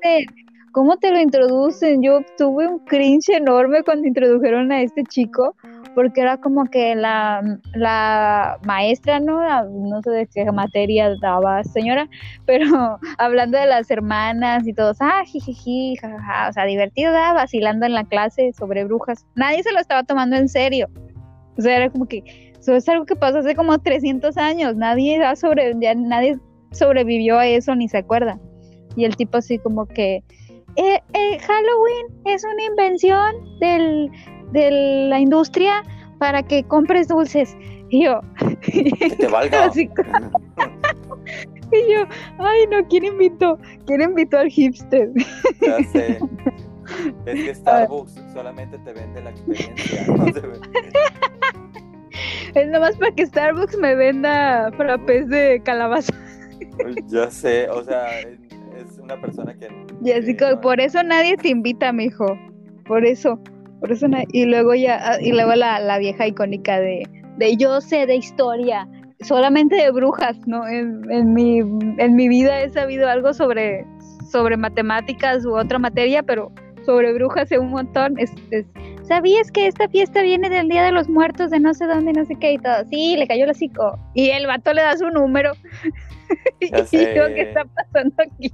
¿Cómo 0.75 0.97
te 0.97 1.12
lo 1.12 1.20
introducen? 1.20 2.03
Yo 2.03 2.22
tuve 2.37 2.66
un 2.66 2.81
cringe 2.81 3.29
enorme 3.29 3.85
cuando 3.85 4.09
introdujeron 4.09 4.72
a 4.72 4.83
este 4.83 5.05
chico, 5.05 5.55
porque 5.95 6.20
era 6.20 6.37
como 6.39 6.64
que 6.64 6.97
la, 6.97 7.41
la 7.75 8.59
maestra, 8.64 9.20
¿no? 9.20 9.41
La- 9.41 9.62
No 9.70 10.03
sé 10.03 10.11
de 10.11 10.27
qué 10.27 10.45
materia 10.51 11.14
daba 11.22 11.62
señora, 11.62 12.09
pero 12.45 12.99
hablando 13.18 13.57
de 13.57 13.66
las 13.66 13.89
hermanas 13.89 14.66
y 14.66 14.72
todos, 14.72 14.97
ah, 14.99 15.22
jijiji, 15.25 15.95
jajaja, 15.95 16.49
o 16.49 16.53
sea, 16.53 16.64
divertido, 16.64 17.12
¿verdad? 17.12 17.35
vacilando 17.35 17.87
en 17.87 17.95
la 17.95 18.03
clase 18.03 18.53
sobre 18.53 18.85
brujas. 18.85 19.25
Nadie 19.37 19.62
se 19.62 19.72
lo 19.72 19.79
estaba 19.79 20.03
tomando 20.03 20.35
en 20.35 20.49
serio. 20.49 20.89
O 21.57 21.62
sea, 21.62 21.77
era 21.77 21.89
como 21.91 22.07
que 22.07 22.25
eso 22.59 22.75
es 22.75 22.89
algo 22.89 23.05
que 23.07 23.14
pasó 23.14 23.39
hace 23.39 23.55
como 23.55 23.79
300 23.79 24.37
años. 24.39 24.75
Nadie 24.75 25.20
sobre, 25.37 25.72
ya 25.81 25.95
nadie 25.95 26.37
sobrevivió 26.72 27.39
a 27.39 27.47
eso 27.47 27.77
ni 27.77 27.87
se 27.89 27.99
acuerda. 27.99 28.41
Y 28.97 29.05
el 29.05 29.14
tipo 29.14 29.39
así 29.39 29.59
como 29.59 29.87
que 29.87 30.25
eh, 30.77 31.01
eh, 31.12 31.39
Halloween 31.39 32.07
es 32.27 32.45
una 32.45 32.64
invención 32.64 33.59
del, 33.61 34.11
de 34.53 34.70
la 35.09 35.20
industria 35.20 35.83
para 36.18 36.43
que 36.43 36.62
compres 36.64 37.09
dulces. 37.09 37.57
Y 37.91 38.05
yo, 38.05 38.20
Que 38.62 39.14
te 39.18 39.27
valga. 39.29 39.64
Así 39.66 39.89
y 41.72 41.93
yo, 41.93 42.07
ay 42.39 42.66
no, 42.70 42.87
¿quién 42.89 43.05
invitó? 43.05 43.59
¿Quién 43.87 44.03
invitó 44.03 44.39
al 44.39 44.49
hipster? 44.51 45.11
Ya 45.61 45.83
sé. 45.85 46.18
Es 47.25 47.35
que 47.45 47.55
Starbucks 47.55 48.20
solamente 48.35 48.77
te 48.81 48.93
vende 48.93 49.22
la 49.22 49.31
experiencia. 49.31 50.07
no 50.07 50.27
te 50.27 50.41
ve- 50.41 50.61
Es 52.55 52.68
nomás 52.68 52.95
para 52.99 53.11
que 53.12 53.25
Starbucks 53.25 53.79
me 53.79 53.95
venda 53.95 54.70
frappés 54.77 55.27
de 55.29 55.62
calabaza. 55.64 56.12
Ya 57.07 57.31
sé, 57.31 57.70
o 57.70 57.83
sea, 57.83 58.07
es 58.77 58.99
una 58.99 59.20
persona 59.20 59.55
que. 59.55 59.68
Y 60.03 60.12
así 60.12 60.37
que 60.37 60.51
no- 60.51 60.61
por 60.61 60.81
eso 60.81 61.03
nadie 61.03 61.37
te 61.37 61.49
invita, 61.49 61.93
mijo. 61.93 62.27
Por 62.87 63.05
eso. 63.05 63.39
Por 63.81 63.93
eso 63.93 64.09
na- 64.09 64.25
y 64.33 64.45
luego 64.47 64.75
ya, 64.75 64.99
ah, 65.03 65.20
y 65.20 65.33
luego 65.33 65.55
la, 65.55 65.79
la 65.79 65.99
vieja 65.99 66.27
icónica 66.27 66.81
de, 66.81 67.03
de 67.39 67.57
yo 67.57 67.81
sé 67.81 68.07
de 68.07 68.16
historia, 68.16 68.89
solamente 69.20 69.77
de 69.77 69.91
brujas, 69.91 70.37
¿no? 70.47 70.66
En, 70.66 71.03
en 71.11 71.35
mi, 71.35 71.59
en 71.59 72.16
mi 72.16 72.29
vida 72.29 72.61
he 72.62 72.70
sabido 72.70 73.09
algo 73.09 73.35
sobre, 73.35 73.85
sobre 74.31 74.57
matemáticas 74.57 75.45
u 75.45 75.55
otra 75.57 75.79
materia, 75.79 76.22
pero 76.22 76.51
sobre 76.87 77.12
brujas 77.12 77.49
sé 77.49 77.59
un 77.59 77.70
montón. 77.70 78.18
Es, 78.18 78.33
es- 78.51 78.66
¿Sabías 79.07 79.51
que 79.51 79.67
esta 79.67 79.89
fiesta 79.89 80.23
viene 80.23 80.49
del 80.49 80.69
Día 80.69 80.83
de 80.85 80.93
los 80.93 81.09
Muertos 81.09 81.51
de 81.51 81.61
no 81.61 81.75
sé 81.75 81.87
dónde, 81.87 82.13
no 82.13 82.25
sé 82.25 82.37
qué 82.37 82.53
y 82.53 82.59
todo? 82.59 82.85
Sí, 82.91 83.17
le 83.17 83.27
cayó 83.27 83.45
el 83.45 83.51
hocico. 83.51 83.99
Y 84.15 84.31
el 84.31 84.47
vato 84.47 84.73
le 84.73 84.83
da 84.83 84.97
su 84.97 85.09
número. 85.11 85.53
y 86.61 86.71
yo. 86.71 86.85
¿qué 86.91 87.41
está 87.43 87.65
pasando 87.65 88.15
aquí? 88.23 88.53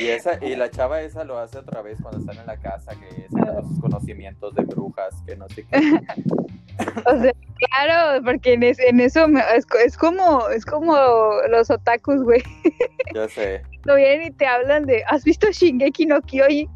Y, 0.00 0.08
esa, 0.08 0.44
y 0.44 0.56
la 0.56 0.70
chava 0.70 1.00
esa 1.02 1.24
lo 1.24 1.38
hace 1.38 1.58
otra 1.58 1.82
vez 1.82 1.98
cuando 2.02 2.18
están 2.20 2.36
en 2.38 2.46
la 2.46 2.56
casa, 2.56 2.92
que 2.98 3.28
saca 3.30 3.52
los 3.54 3.68
sus 3.68 3.80
conocimientos 3.80 4.54
de 4.54 4.64
brujas, 4.64 5.14
que 5.26 5.36
no 5.36 5.48
sé 5.48 5.64
qué. 5.66 5.78
O 7.06 7.20
sea, 7.20 7.32
claro, 7.74 8.22
porque 8.24 8.52
en, 8.52 8.62
es- 8.62 8.78
en 8.78 9.00
eso 9.00 9.26
me- 9.26 9.42
es, 9.56 9.66
co- 9.66 9.78
es 9.78 9.96
como 9.96 10.48
es 10.48 10.64
como 10.64 10.94
los 11.50 11.68
otakus, 11.72 12.22
güey. 12.22 12.40
Ya 13.14 13.28
sé. 13.28 13.62
Lo 13.84 13.96
vienen 13.96 14.28
y 14.28 14.30
te 14.30 14.46
hablan 14.46 14.86
de, 14.86 15.02
¿has 15.08 15.24
visto 15.24 15.48
Shingeki 15.50 16.06
no 16.06 16.20
Kyojin? 16.22 16.68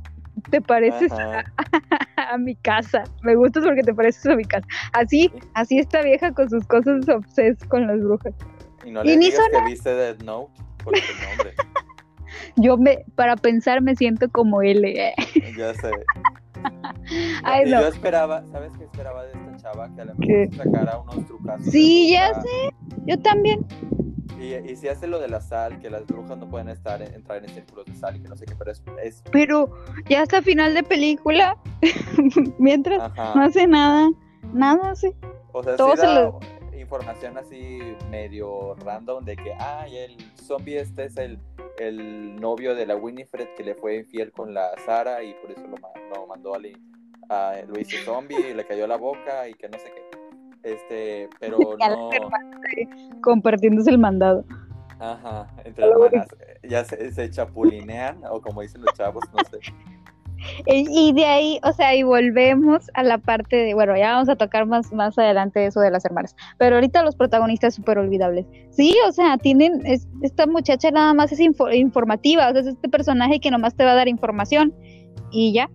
Te 0.51 0.61
pareces 0.61 1.13
a, 1.13 1.45
a 2.33 2.39
mi 2.39 2.55
casa. 2.57 3.05
Me 3.23 3.35
gustas 3.35 3.65
porque 3.65 3.83
te 3.83 3.95
pareces 3.95 4.27
a 4.27 4.35
mi 4.37 4.45
casa. 4.45 4.67
Así, 4.93 5.31
así 5.55 5.79
esta 5.79 6.03
vieja 6.03 6.33
con 6.33 6.49
sus 6.49 6.67
cosas 6.67 7.09
obses 7.09 7.59
con 7.69 7.87
las 7.87 8.01
brujas. 8.01 8.35
Y 8.85 8.91
no 8.91 9.05
le 9.05 9.17
digas 9.17 9.41
que 9.53 9.65
viste 9.71 9.95
Death 9.95 10.23
Note 10.23 10.53
por 10.83 10.93
tu 10.95 11.01
nombre. 11.29 11.55
Yo 12.57 12.77
me, 12.77 13.05
para 13.15 13.37
pensar 13.37 13.83
me 13.83 13.95
siento 13.95 14.29
como 14.31 14.63
él. 14.63 14.85
eh. 14.85 15.15
Ya 15.57 15.75
sé. 15.75 15.91
Ay, 17.45 17.65
y 17.67 17.71
no. 17.71 17.81
yo 17.81 17.89
esperaba, 17.89 18.45
¿sabes 18.53 18.73
qué 18.79 18.85
esperaba 18.85 19.25
de 19.25 19.33
esta 19.33 19.57
chava? 19.57 19.95
Que 19.95 20.01
a 20.03 20.05
lo 20.07 20.15
¿Qué? 20.17 20.49
mejor 20.51 20.65
sacara 20.67 20.99
unos 21.01 21.27
trucazos. 21.27 21.67
Sí, 21.67 22.13
ya 22.13 22.31
bruja. 22.31 22.49
Yo 23.07 23.19
también. 23.21 23.67
Y, 24.43 24.55
y 24.73 24.77
si 24.77 24.89
hace 24.89 25.07
lo 25.07 25.21
de 25.21 25.29
la 25.29 25.41
sal, 25.41 25.79
que 25.79 25.89
las 25.89 26.05
brujas 26.07 26.37
no 26.37 26.49
pueden 26.51 26.69
estar 26.69 27.01
entrar 27.01 27.45
en 27.45 27.51
círculos 27.51 27.87
de 27.87 27.95
sal 27.95 28.17
y 28.17 28.21
que 28.21 28.29
no 28.29 28.37
sé 28.37 28.45
qué, 28.47 28.55
pero 28.57 28.73
es. 28.73 28.83
es 29.03 29.23
Pero 29.31 29.71
ya 30.09 30.23
hasta 30.23 30.43
final 30.43 30.75
de 30.75 30.83
película, 30.83 31.57
mientras 32.59 33.01
ajá. 33.01 33.35
no 33.35 33.43
hace 33.45 33.67
nada, 33.67 34.11
nada 34.53 34.91
hace. 34.91 35.15
O 35.53 35.63
sea, 35.63 35.77
todo 35.77 35.93
sí 35.97 36.03
da 36.03 36.23
lo- 36.23 36.41
información 36.77 37.39
así 37.39 37.79
medio 38.11 38.75
random 38.85 39.25
de 39.25 39.37
que, 39.37 39.55
ay, 39.55 39.97
el 39.97 40.17
zombie 40.35 40.79
este 40.79 41.05
es 41.05 41.17
el, 41.17 41.39
el 41.79 42.37
novio 42.37 42.75
de 42.75 42.85
la 42.87 42.97
Winifred 42.97 43.49
que 43.57 43.63
le 43.63 43.75
fue 43.75 43.97
infiel 43.97 44.33
con 44.33 44.53
la 44.53 44.73
Sara 44.85 45.23
y 45.23 45.33
por 45.35 45.53
eso 45.53 45.63
lo, 45.69 45.77
lo 45.77 46.27
mandó 46.27 46.55
a, 46.55 46.59
a 47.53 47.63
lo 47.63 47.79
hizo 47.81 47.97
zombie 48.05 48.51
y 48.51 48.55
le 48.55 48.67
cayó 48.67 48.87
la 48.87 48.97
boca 48.97 49.49
y 49.49 49.55
que 49.55 49.69
no 49.69 49.79
sé 49.79 49.85
qué. 49.95 50.12
Este, 50.63 51.29
pero 51.41 51.59
no. 51.81 52.11
compartiéndose 53.23 53.91
el 53.91 53.99
mandado. 53.99 54.45
Ajá, 54.99 55.49
entre 55.65 55.87
hermanas. 55.87 56.29
Ya 56.63 56.85
se, 56.85 57.11
se 57.13 57.29
chapulinean, 57.31 58.19
o 58.31 58.41
como 58.41 58.61
dicen 58.63 58.83
los 58.83 58.95
chavos, 58.95 59.25
no 59.33 59.39
sé. 59.51 59.59
Y, 60.67 60.87
y 60.91 61.13
de 61.13 61.25
ahí, 61.25 61.61
o 61.63 61.73
sea, 61.73 61.95
y 61.95 62.03
volvemos 62.03 62.91
a 62.95 63.05
la 63.05 63.19
parte 63.19 63.55
de, 63.55 63.75
bueno, 63.75 63.97
ya 63.97 64.15
vamos 64.15 64.29
a 64.29 64.35
tocar 64.35 64.67
más, 64.67 64.93
más 64.93 65.17
adelante 65.17 65.65
eso 65.65 65.79
de 65.79 65.93
las 65.93 66.05
hermanas, 66.05 66.35
pero 66.59 66.75
ahorita 66.75 67.05
los 67.05 67.15
protagonistas 67.15 67.77
súper 67.77 67.99
olvidables. 67.99 68.45
Sí, 68.71 68.93
o 69.07 69.13
sea, 69.13 69.39
tienen, 69.39 69.87
es- 69.87 70.09
esta 70.23 70.49
muchacha 70.49 70.91
nada 70.91 71.15
más 71.15 71.31
es 71.31 71.39
info- 71.39 71.73
informativa, 71.73 72.49
o 72.49 72.51
sea, 72.51 72.61
es 72.61 72.67
este 72.67 72.89
personaje 72.89 73.39
que 73.39 73.53
nomás 73.53 73.77
te 73.77 73.85
va 73.85 73.93
a 73.93 73.95
dar 73.95 74.09
información 74.09 74.75
y 75.31 75.53
ya. 75.53 75.71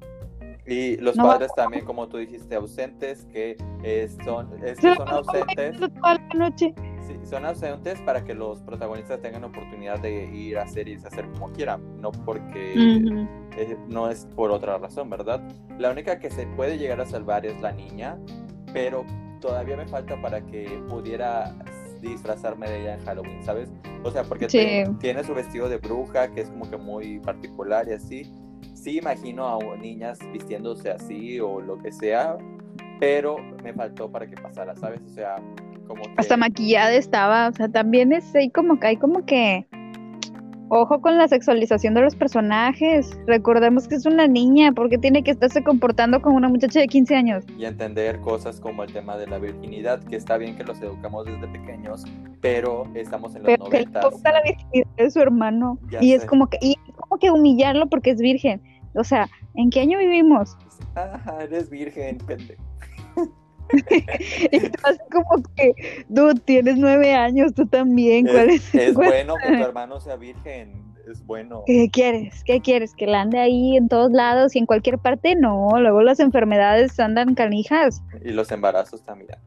Y 0.68 0.98
los 0.98 1.16
No. 1.16 1.24
padres 1.24 1.52
también, 1.56 1.86
como 1.86 2.08
tú 2.10 2.18
dijiste, 2.18 2.56
ausentes, 2.56 3.26
que 3.32 3.56
eh, 3.84 4.10
son, 4.26 4.50
es 4.66 4.78
que 4.80 4.96
son 4.96 5.08
ausentes. 5.08 5.80
Toda 5.80 6.14
la 6.16 6.30
noche. 6.50 6.74
Sí, 7.08 7.18
son 7.24 7.46
ausentes 7.46 8.02
para 8.02 8.26
que 8.26 8.34
los 8.34 8.62
protagonistas 8.64 9.22
tengan 9.22 9.46
oportunidad 9.46 10.00
de 10.02 10.26
ir 10.26 10.58
a 10.58 10.64
hacer 10.64 10.90
y 10.90 10.96
deshacer 10.96 11.26
como 11.32 11.54
quieran, 11.54 12.02
no 12.02 12.12
porque 12.12 12.74
Ujú. 12.76 13.28
eh, 13.58 13.78
no 13.88 14.10
es 14.10 14.26
por 14.36 14.52
otra 14.52 14.78
razón, 14.78 15.10
¿verdad? 15.10 15.42
La 15.80 15.90
única 15.90 16.20
que 16.20 16.30
se 16.30 16.46
puede 16.48 16.78
llegar 16.78 17.00
a 17.00 17.06
salvar 17.06 17.46
es 17.46 17.60
la 17.62 17.72
niña, 17.72 18.18
pero 18.74 19.06
todavía 19.40 19.78
me 19.78 19.88
falta 19.88 20.22
para 20.22 20.42
que 20.46 20.84
pudiera 20.90 21.56
disfrazarme 22.02 22.70
de 22.70 22.82
ella 22.82 22.96
en 22.96 23.06
Halloween, 23.06 23.42
¿sabes? 23.44 23.70
O 24.04 24.12
sea, 24.12 24.24
porque 24.24 24.50
Sí. 24.50 24.58
te- 24.58 24.90
tiene 25.00 25.24
su 25.24 25.34
vestido 25.34 25.70
de 25.70 25.78
bruja, 25.78 26.28
que 26.34 26.42
es 26.42 26.50
como 26.50 26.70
que 26.70 26.76
muy 26.78 27.20
particular 27.20 27.88
y 27.88 27.94
así. 27.94 28.32
Sí 28.88 29.00
imagino 29.00 29.46
a 29.46 29.76
niñas 29.76 30.18
vistiéndose 30.32 30.90
así 30.90 31.42
o 31.42 31.60
lo 31.60 31.78
que 31.78 31.92
sea, 31.92 32.38
pero 33.02 33.36
me 33.62 33.74
faltó 33.74 34.10
para 34.10 34.30
que 34.30 34.38
pasara, 34.38 34.78
¿sabes? 34.78 35.02
O 35.02 35.10
sea, 35.10 35.36
como 35.86 36.04
que... 36.04 36.14
Hasta 36.16 36.38
maquillada 36.38 36.94
estaba, 36.94 37.50
o 37.50 37.52
sea, 37.52 37.68
también 37.68 38.14
es 38.14 38.34
ahí 38.34 38.50
como 38.50 38.80
que 38.80 38.88
hay 38.88 38.96
como 38.96 39.26
que 39.26 39.68
ojo 40.70 41.02
con 41.02 41.18
la 41.18 41.28
sexualización 41.28 41.96
de 41.96 42.02
los 42.02 42.16
personajes. 42.16 43.10
Recordemos 43.26 43.90
que 43.90 43.96
es 43.96 44.06
una 44.06 44.26
niña, 44.26 44.72
porque 44.72 44.98
tiene 44.98 45.22
que 45.22 45.32
estarse 45.32 45.64
comportando 45.64 46.22
como 46.22 46.38
una 46.38 46.48
muchacha 46.48 46.80
de 46.80 46.88
15 46.88 47.16
años. 47.16 47.44
y 47.58 47.66
entender 47.66 48.22
cosas 48.22 48.62
como 48.62 48.84
el 48.84 48.94
tema 48.94 49.18
de 49.18 49.28
la 49.28 49.38
virginidad, 49.38 50.02
que 50.06 50.16
está 50.16 50.38
bien 50.38 50.56
que 50.56 50.64
los 50.64 50.82
educamos 50.82 51.26
desde 51.26 51.48
pequeños, 51.48 52.06
pero 52.40 52.86
estamos 52.96 53.36
en 53.36 53.44
los 53.44 53.48
Pero 53.48 53.66
que 53.66 53.80
le 53.80 53.86
la 53.92 54.42
virginidad 54.44 54.96
de 54.96 55.12
su 55.12 55.20
hermano. 55.20 55.78
Ya 55.92 56.02
y 56.02 56.14
es 56.14 56.22
sé. 56.22 56.28
como 56.28 56.48
que, 56.48 56.58
y 56.62 56.76
como 56.96 57.20
que 57.20 57.32
humillarlo 57.32 57.88
porque 57.88 58.12
es 58.12 58.20
virgen. 58.20 58.62
O 58.98 59.04
sea, 59.04 59.30
¿en 59.56 59.70
qué 59.70 59.82
año 59.82 60.00
vivimos? 60.00 60.58
Ah, 60.96 61.40
eres 61.42 61.70
virgen, 61.70 62.18
pendejo. 62.20 62.64
Así 64.84 65.00
como 65.12 65.44
que, 65.56 65.74
dude, 66.08 66.40
tienes 66.46 66.78
nueve 66.78 67.14
años, 67.14 67.54
tú 67.54 67.66
también. 67.66 68.26
¿Cuál 68.26 68.50
Es, 68.50 68.74
es, 68.74 68.90
es 68.90 68.94
bueno 68.96 69.36
que 69.36 69.58
tu 69.58 69.64
hermano 69.64 70.00
sea 70.00 70.16
virgen, 70.16 70.84
es 71.10 71.26
bueno. 71.26 71.64
¿Qué 71.66 71.90
quieres? 71.92 72.44
¿Qué 72.46 72.62
quieres? 72.62 72.94
¿Que 72.96 73.08
la 73.08 73.22
ande 73.22 73.40
ahí 73.40 73.78
en 73.78 73.90
todos 73.90 74.12
lados 74.12 74.56
y 74.56 74.60
en 74.60 74.66
cualquier 74.66 74.98
parte? 74.98 75.36
No, 75.36 75.70
luego 75.80 76.02
las 76.02 76.20
enfermedades 76.20 77.00
andan 77.00 77.36
canijas. 77.36 78.02
Y 78.24 78.32
los 78.32 78.52
embarazos 78.52 79.04
también. 79.04 79.38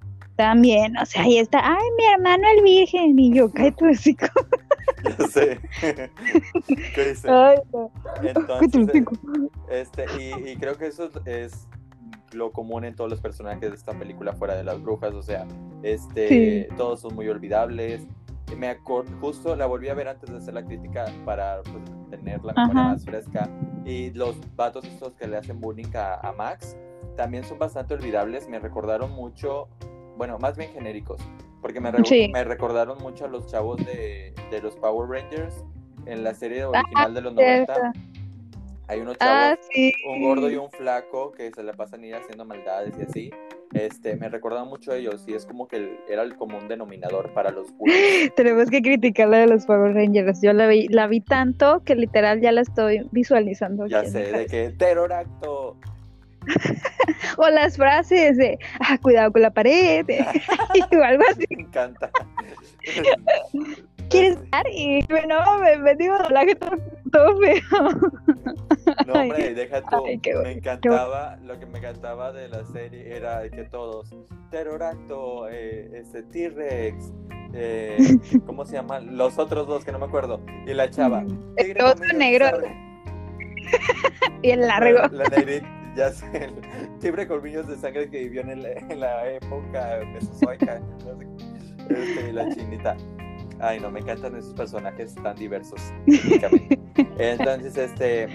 También, 0.40 0.96
o 0.96 1.04
sea, 1.04 1.22
ahí 1.22 1.36
está, 1.38 1.60
ay, 1.62 1.86
mi 1.98 2.04
hermano 2.14 2.44
el 2.56 2.62
virgen, 2.62 3.18
y 3.18 3.34
yo, 3.34 3.50
cae 3.52 3.72
tu 3.72 3.86
hocico. 3.90 4.26
Ya 5.04 5.26
sé. 5.28 5.60
¿Qué 6.94 7.04
dice? 7.10 7.28
Ay, 7.30 7.58
no. 7.72 7.90
Entonces, 8.22 9.04
este, 9.70 10.06
y, 10.18 10.50
y 10.50 10.56
creo 10.56 10.78
que 10.78 10.86
eso 10.86 11.10
es 11.26 11.68
lo 12.32 12.52
común 12.52 12.84
en 12.84 12.94
todos 12.94 13.10
los 13.10 13.20
personajes 13.20 13.68
de 13.70 13.76
esta 13.76 13.92
película 13.92 14.32
fuera 14.32 14.54
de 14.56 14.64
las 14.64 14.80
brujas, 14.80 15.12
o 15.12 15.22
sea, 15.22 15.46
este, 15.82 16.28
Sí. 16.68 16.74
todos 16.76 17.00
son 17.00 17.14
muy 17.14 17.28
olvidables. 17.28 18.06
Me 18.56 18.68
acor- 18.74 19.04
justo 19.20 19.54
la 19.56 19.66
volví 19.66 19.88
a 19.90 19.94
ver 19.94 20.08
antes 20.08 20.30
de 20.30 20.38
hacer 20.38 20.54
la 20.54 20.64
crítica 20.64 21.04
para 21.24 21.60
pues, 21.62 21.84
tener 22.10 22.42
la 22.44 22.52
memoria 22.54 22.80
Ajá. 22.80 22.92
más 22.92 23.04
fresca. 23.04 23.48
Y 23.84 24.10
los 24.12 24.36
vatos 24.56 24.84
estos 24.84 25.14
que 25.14 25.28
le 25.28 25.36
hacen 25.36 25.60
bullying 25.60 25.94
a, 25.94 26.14
a 26.26 26.32
Max 26.32 26.76
también 27.16 27.44
son 27.44 27.58
bastante 27.58 27.94
olvidables. 27.94 28.48
Me 28.48 28.58
recordaron 28.58 29.12
mucho, 29.12 29.68
bueno, 30.20 30.38
más 30.38 30.54
bien 30.54 30.70
genéricos, 30.72 31.18
porque 31.62 31.80
me, 31.80 31.90
re- 31.90 32.04
Sí. 32.04 32.28
me 32.30 32.44
recordaron 32.44 32.98
mucho 32.98 33.24
a 33.24 33.28
los 33.28 33.46
chavos 33.46 33.78
de, 33.86 34.34
de 34.50 34.60
los 34.60 34.76
Power 34.76 35.08
Rangers 35.08 35.64
en 36.04 36.22
la 36.22 36.34
serie 36.34 36.60
Ah, 36.64 36.68
original 36.68 37.14
de 37.14 37.20
los 37.22 37.32
90. 37.32 37.74
Cierto. 37.74 37.98
Hay 38.88 39.00
unos 39.00 39.16
chavos 39.16 39.34
Ah, 39.42 39.58
sí. 39.72 39.94
un 40.06 40.22
gordo 40.22 40.50
y 40.50 40.56
un 40.56 40.70
flaco 40.70 41.32
que 41.32 41.50
se 41.52 41.62
la 41.62 41.72
pasan 41.72 42.04
ir 42.04 42.14
haciendo 42.16 42.44
maldades 42.44 42.92
y 42.98 43.02
así. 43.02 43.30
Este, 43.72 44.14
me 44.16 44.28
recordan 44.28 44.68
mucho 44.68 44.92
a 44.92 44.96
ellos 44.96 45.24
y 45.26 45.32
es 45.32 45.46
como 45.46 45.66
que 45.68 45.96
era 46.06 46.20
el 46.22 46.36
común 46.36 46.68
denominador 46.68 47.32
para 47.32 47.50
los 47.50 47.74
bullies. 47.78 48.30
Tenemos 48.36 48.68
que 48.68 48.82
criticar 48.82 49.28
la 49.28 49.38
de 49.38 49.46
los 49.46 49.64
Power 49.64 49.94
Rangers. 49.94 50.42
Yo 50.42 50.52
la 50.52 50.66
vi, 50.66 50.86
la 50.88 51.06
vi 51.06 51.22
tanto 51.22 51.80
que 51.82 51.94
literal 51.94 52.42
ya 52.42 52.52
la 52.52 52.60
estoy 52.60 53.08
visualizando. 53.10 53.86
Ya 53.86 54.04
sé, 54.04 54.32
de 54.32 54.44
que 54.44 54.68
teroracto. 54.76 55.76
O 57.36 57.48
las 57.48 57.76
frases 57.76 58.36
de, 58.36 58.58
ah, 58.80 58.98
cuidado 58.98 59.32
con 59.32 59.42
la 59.42 59.50
pared, 59.50 60.06
o 60.92 61.02
algo 61.02 61.22
así. 61.30 61.46
Me 61.50 61.62
encanta. 61.62 62.10
¿Quieres 64.08 64.38
dar? 64.50 64.66
Y 64.72 65.00
no, 65.28 65.58
me 65.58 65.76
metí 65.78 66.08
un 66.08 66.18
doblaje 66.18 66.54
todo, 66.56 66.76
todo 67.12 67.38
feo. 67.38 67.62
No, 69.06 69.12
hombre, 69.12 69.54
deja 69.54 69.82
tú. 69.82 70.04
Ay, 70.04 70.20
me 70.24 70.34
bueno, 70.34 70.48
encantaba, 70.48 71.36
lo 71.44 71.58
que 71.58 71.66
me 71.66 71.78
encantaba 71.78 72.32
de 72.32 72.48
la 72.48 72.64
serie 72.64 73.16
era 73.16 73.48
que 73.48 73.64
todos, 73.64 74.14
teroracto, 74.50 75.48
eh, 75.48 75.90
este 75.94 76.22
T-Rex, 76.24 77.12
eh, 77.54 78.18
¿cómo 78.46 78.64
se 78.64 78.74
llaman? 78.74 79.16
Los 79.16 79.38
otros 79.38 79.68
dos 79.68 79.84
que 79.84 79.92
no 79.92 79.98
me 80.00 80.06
acuerdo. 80.06 80.40
Y 80.66 80.74
la 80.74 80.90
chava. 80.90 81.20
El 81.56 81.66
"Tigre 81.66 81.84
otro 81.84 82.06
negro 82.16 82.46
sable". 82.46 82.76
y 84.42 84.50
el 84.50 84.60
largo. 84.60 85.00
La, 85.12 85.24
la 85.24 85.28
negrita, 85.28 85.79
ya 85.96 86.10
sé, 86.12 86.44
el 86.44 86.98
tigre 86.98 87.26
colmillos 87.26 87.66
de 87.68 87.76
sangre 87.76 88.08
que 88.10 88.18
vivió 88.24 88.40
en, 88.42 88.50
el- 88.50 88.66
en 88.66 89.00
la 89.00 89.28
época 89.30 90.00
mesozoica, 90.12 90.80
no 91.04 91.18
sé, 91.18 91.26
este, 91.94 92.32
la 92.32 92.48
chinita. 92.54 92.96
Ay, 93.62 93.78
no, 93.80 93.90
me 93.90 94.00
encantan 94.00 94.34
esos 94.36 94.54
personajes 94.54 95.14
tan 95.16 95.36
diversos. 95.36 95.80
Entonces, 97.18 97.76
este, 97.76 98.28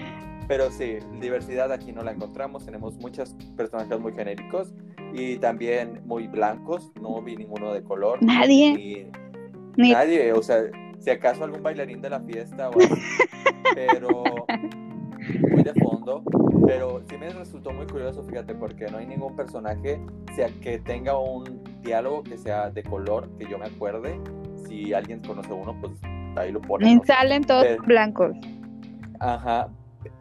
pero 0.46 0.70
sí, 0.70 0.98
diversidad 1.20 1.72
aquí 1.72 1.90
no 1.92 2.02
la 2.04 2.12
encontramos. 2.12 2.64
Tenemos 2.64 2.94
muchos 2.98 3.34
personajes 3.56 3.98
muy 3.98 4.12
genéricos 4.12 4.72
y 5.12 5.36
también 5.38 6.00
muy 6.04 6.28
blancos. 6.28 6.92
No 7.00 7.20
vi 7.22 7.36
ninguno 7.36 7.72
de 7.72 7.82
color. 7.82 8.22
Nadie. 8.22 8.72
Ni, 8.76 9.06
Ni- 9.76 9.92
nadie, 9.92 10.32
o 10.32 10.42
sea, 10.42 10.62
si 11.00 11.10
acaso 11.10 11.42
algún 11.44 11.62
bailarín 11.62 12.00
de 12.00 12.10
la 12.10 12.20
fiesta 12.20 12.70
o 12.70 12.78
así, 12.78 12.88
pero 13.74 14.22
muy 15.50 15.62
de 15.62 15.74
fondo. 15.74 16.22
Pero 16.66 17.02
sí 17.08 17.16
me 17.16 17.30
resultó 17.30 17.70
muy 17.72 17.86
curioso, 17.86 18.24
fíjate, 18.24 18.54
porque 18.54 18.86
no 18.90 18.98
hay 18.98 19.06
ningún 19.06 19.36
personaje 19.36 20.00
sea, 20.34 20.48
que 20.60 20.78
tenga 20.78 21.18
un 21.18 21.62
diálogo 21.82 22.22
que 22.22 22.36
sea 22.36 22.70
de 22.70 22.82
color, 22.82 23.28
que 23.38 23.48
yo 23.48 23.58
me 23.58 23.66
acuerde. 23.66 24.20
Si 24.66 24.92
alguien 24.92 25.20
conoce 25.20 25.52
uno, 25.52 25.76
pues 25.80 25.92
ahí 26.36 26.52
lo 26.52 26.60
pone. 26.60 26.84
Ni 26.86 26.96
¿no? 26.96 27.04
salen 27.04 27.44
todos 27.44 27.64
Pero- 27.64 27.82
blancos. 27.84 28.36
Ajá, 29.20 29.68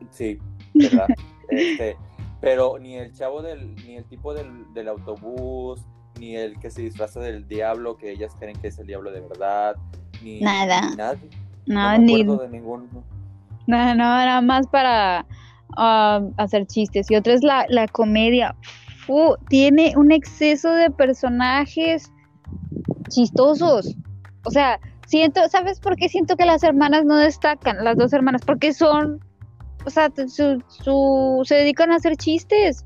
sí, 0.09 0.39
¿verdad? 0.73 1.07
Este, 1.49 1.95
pero 2.41 2.79
ni 2.79 2.95
el 2.95 3.13
chavo 3.13 3.43
del, 3.43 3.75
ni 3.85 3.97
el 3.97 4.05
tipo 4.05 4.33
del, 4.33 4.73
del 4.73 4.87
autobús, 4.87 5.85
ni 6.19 6.35
el 6.35 6.57
que 6.59 6.71
se 6.71 6.81
disfraza 6.81 7.19
del 7.19 7.47
diablo, 7.47 7.97
que 7.97 8.09
ellas 8.11 8.35
creen 8.39 8.59
que 8.59 8.69
es 8.69 8.79
el 8.79 8.87
diablo 8.87 9.11
de 9.11 9.21
verdad, 9.21 9.75
ni 10.23 10.39
Nada. 10.41 10.89
ni 10.89 10.95
nadie. 10.95 11.29
No, 11.67 11.91
me 11.91 11.99
ni, 11.99 12.21
acuerdo 12.21 12.43
de 12.43 12.49
ninguno. 12.49 12.85
No, 13.67 13.77
no, 13.95 13.95
nada 13.95 14.41
más 14.41 14.67
para 14.67 15.25
ah, 15.77 16.21
hacer 16.37 16.65
chistes. 16.67 17.09
Y 17.11 17.15
otra 17.15 17.33
es 17.33 17.43
la, 17.43 17.65
la 17.69 17.87
comedia. 17.87 18.55
Tiene 19.49 19.93
un 19.95 20.11
exceso 20.11 20.71
de 20.71 20.89
personajes 20.89 22.11
chistosos. 23.09 23.95
O 24.43 24.51
sea, 24.51 24.79
siento, 25.07 25.41
¿sabes 25.49 25.79
por 25.79 25.95
qué 25.95 26.09
siento 26.09 26.35
que 26.35 26.45
las 26.45 26.63
hermanas 26.63 27.05
no 27.05 27.17
destacan? 27.17 27.83
Las 27.83 27.97
dos 27.97 28.13
hermanas, 28.13 28.41
porque 28.45 28.73
son, 28.73 29.19
o 29.85 29.89
sea, 29.89 30.09
su, 30.27 30.63
su- 30.67 31.41
se 31.45 31.55
dedican 31.55 31.91
a 31.91 31.95
hacer 31.97 32.15
chistes. 32.17 32.85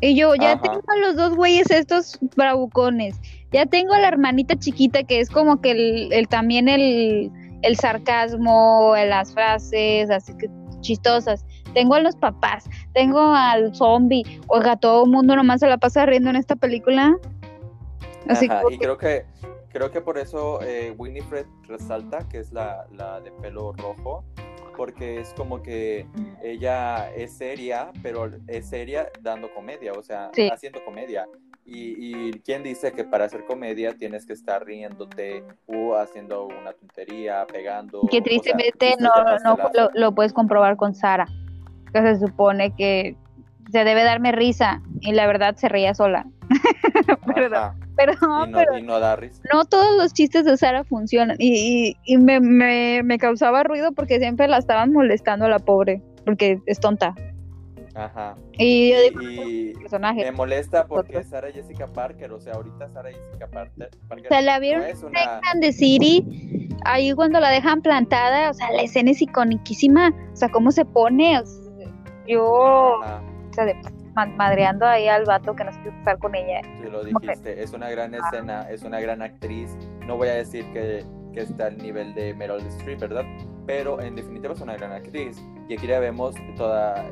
Y 0.00 0.16
yo 0.16 0.34
ya 0.34 0.52
Ajá. 0.52 0.62
tengo 0.62 0.80
a 0.88 0.96
los 1.06 1.16
dos 1.16 1.36
güeyes 1.36 1.70
estos 1.70 2.18
bravucones. 2.36 3.20
Ya 3.52 3.66
tengo 3.66 3.92
a 3.94 4.00
la 4.00 4.08
hermanita 4.08 4.56
chiquita 4.58 5.04
que 5.04 5.20
es 5.20 5.30
como 5.30 5.60
que 5.60 5.70
el, 5.72 6.12
el- 6.12 6.28
también 6.28 6.68
el, 6.68 7.30
el 7.62 7.76
sarcasmo, 7.76 8.94
las 9.06 9.32
frases, 9.32 10.10
así 10.10 10.36
que 10.36 10.48
chistosas. 10.80 11.44
Tengo 11.74 11.94
a 11.94 12.00
los 12.00 12.16
papás, 12.16 12.68
tengo 12.92 13.20
al 13.20 13.74
zombie. 13.74 14.24
Oiga, 14.48 14.76
todo 14.76 15.04
el 15.04 15.10
mundo 15.10 15.34
nomás 15.36 15.60
se 15.60 15.68
la 15.68 15.78
pasa 15.78 16.04
riendo 16.04 16.30
en 16.30 16.36
esta 16.36 16.56
película. 16.56 17.16
Así 18.28 18.46
Ajá, 18.46 18.62
y 18.70 18.78
creo 18.78 18.98
que 18.98 19.24
creo 19.70 19.90
que 19.90 20.00
por 20.02 20.18
eso 20.18 20.60
eh, 20.62 20.94
Winifred 20.98 21.46
resalta 21.66 22.28
que 22.28 22.38
es 22.38 22.52
la, 22.52 22.86
la 22.92 23.20
de 23.20 23.32
pelo 23.32 23.72
rojo, 23.72 24.22
porque 24.76 25.20
es 25.20 25.32
como 25.34 25.62
que 25.62 26.06
ella 26.42 27.10
es 27.14 27.32
seria, 27.32 27.90
pero 28.02 28.30
es 28.48 28.66
seria 28.66 29.08
dando 29.22 29.52
comedia, 29.54 29.92
o 29.92 30.02
sea, 30.02 30.30
Sí. 30.34 30.48
haciendo 30.52 30.84
comedia. 30.84 31.26
Y, 31.64 32.28
y 32.28 32.32
quién 32.40 32.62
dice 32.62 32.92
que 32.92 33.04
para 33.04 33.26
hacer 33.26 33.44
comedia 33.44 33.94
tienes 33.94 34.26
que 34.26 34.32
estar 34.32 34.64
riéndote 34.64 35.44
o 35.66 35.94
haciendo 35.94 36.46
una 36.46 36.72
tontería, 36.72 37.46
pegando. 37.50 38.00
que 38.02 38.06
o 38.06 38.10
sea, 38.10 38.22
tristemente 38.22 38.94
no, 38.98 39.10
lo, 39.74 39.90
lo 39.94 40.14
puedes 40.14 40.32
comprobar 40.32 40.76
con 40.76 40.94
Sara. 40.94 41.26
Que 41.92 42.02
se 42.02 42.18
supone 42.18 42.74
que 42.74 43.16
se 43.70 43.84
debe 43.84 44.02
darme 44.04 44.32
risa 44.32 44.82
y 45.00 45.12
la 45.12 45.26
verdad 45.26 45.56
se 45.56 45.68
reía 45.68 45.94
sola. 45.94 46.26
Perdón. 47.34 47.82
Pero 47.96 48.12
no, 48.22 48.46
y, 48.46 48.50
no, 48.50 48.58
pero 48.58 48.78
y 48.78 48.82
no 48.82 48.98
da 48.98 49.16
risa. 49.16 49.42
no 49.52 49.64
todos 49.64 49.96
los 49.96 50.12
chistes 50.12 50.44
de 50.44 50.56
Sara 50.56 50.84
funcionan. 50.84 51.36
Y, 51.38 51.96
y, 52.06 52.14
y 52.14 52.18
me, 52.18 52.40
me, 52.40 53.02
me 53.04 53.18
causaba 53.18 53.62
ruido 53.62 53.92
porque 53.92 54.18
siempre 54.18 54.48
la 54.48 54.58
estaban 54.58 54.92
molestando 54.92 55.44
a 55.44 55.48
la 55.48 55.58
pobre, 55.58 56.02
porque 56.24 56.58
es 56.66 56.80
tonta. 56.80 57.14
Ajá. 57.94 58.36
Y 58.58 58.90
yo 58.92 59.00
digo, 59.02 59.20
Y, 59.22 59.72
personaje. 59.74 60.24
Me 60.24 60.32
molesta 60.32 60.86
porque 60.86 61.18
Otro. 61.18 61.28
Sara 61.28 61.52
Jessica 61.52 61.86
Parker, 61.86 62.32
o 62.32 62.40
sea, 62.40 62.54
ahorita 62.54 62.88
Sara 62.90 63.10
Jessica 63.10 63.46
Parker, 63.48 63.90
Se 64.28 64.42
la 64.42 64.54
no 64.54 64.60
vieron 64.60 64.82
es 64.84 65.00
en 65.02 65.08
una... 65.08 65.40
And 65.52 65.60
the 65.60 65.72
City, 65.72 66.68
ahí 66.84 67.12
cuando 67.12 67.38
la 67.40 67.50
dejan 67.50 67.82
plantada, 67.82 68.50
o 68.50 68.54
sea, 68.54 68.70
la 68.72 68.82
escena 68.82 69.10
es 69.10 69.20
iconiquísima, 69.20 70.08
o 70.32 70.36
sea, 70.36 70.48
cómo 70.50 70.70
se 70.70 70.84
pone, 70.84 71.38
o 71.38 71.44
sea, 71.44 71.88
yo, 72.26 73.02
Ajá, 73.02 73.22
o 73.50 73.52
sea, 73.54 73.64
de, 73.66 73.74
ma- 74.14 74.26
madreando 74.26 74.86
ahí 74.86 75.08
al 75.08 75.24
vato 75.26 75.54
que 75.54 75.64
no 75.64 75.72
se 75.72 75.78
quiso 75.80 75.94
casar 75.98 76.18
con 76.18 76.34
ella. 76.34 76.60
tú 76.82 76.90
lo 76.90 77.02
¿Cómo 77.02 77.20
que? 77.20 77.26
dijiste, 77.26 77.62
es 77.62 77.72
una 77.72 77.90
gran 77.90 78.14
escena, 78.14 78.62
es 78.70 78.82
una 78.84 79.00
gran 79.00 79.20
actriz, 79.22 79.76
no 80.06 80.16
voy 80.16 80.28
a 80.28 80.34
decir 80.34 80.64
que, 80.72 81.04
que 81.34 81.40
está 81.40 81.66
al 81.66 81.76
nivel 81.78 82.14
de 82.14 82.32
Meryl 82.34 82.64
Streep, 82.68 83.00
¿verdad? 83.00 83.24
Pero 83.66 84.00
en 84.00 84.16
definitiva 84.16 84.54
es 84.54 84.60
una 84.60 84.76
gran 84.76 84.92
actriz, 84.92 85.42
y 85.68 85.74
aquí 85.74 85.86
la 85.86 85.98
vemos 85.98 86.34
toda 86.56 87.04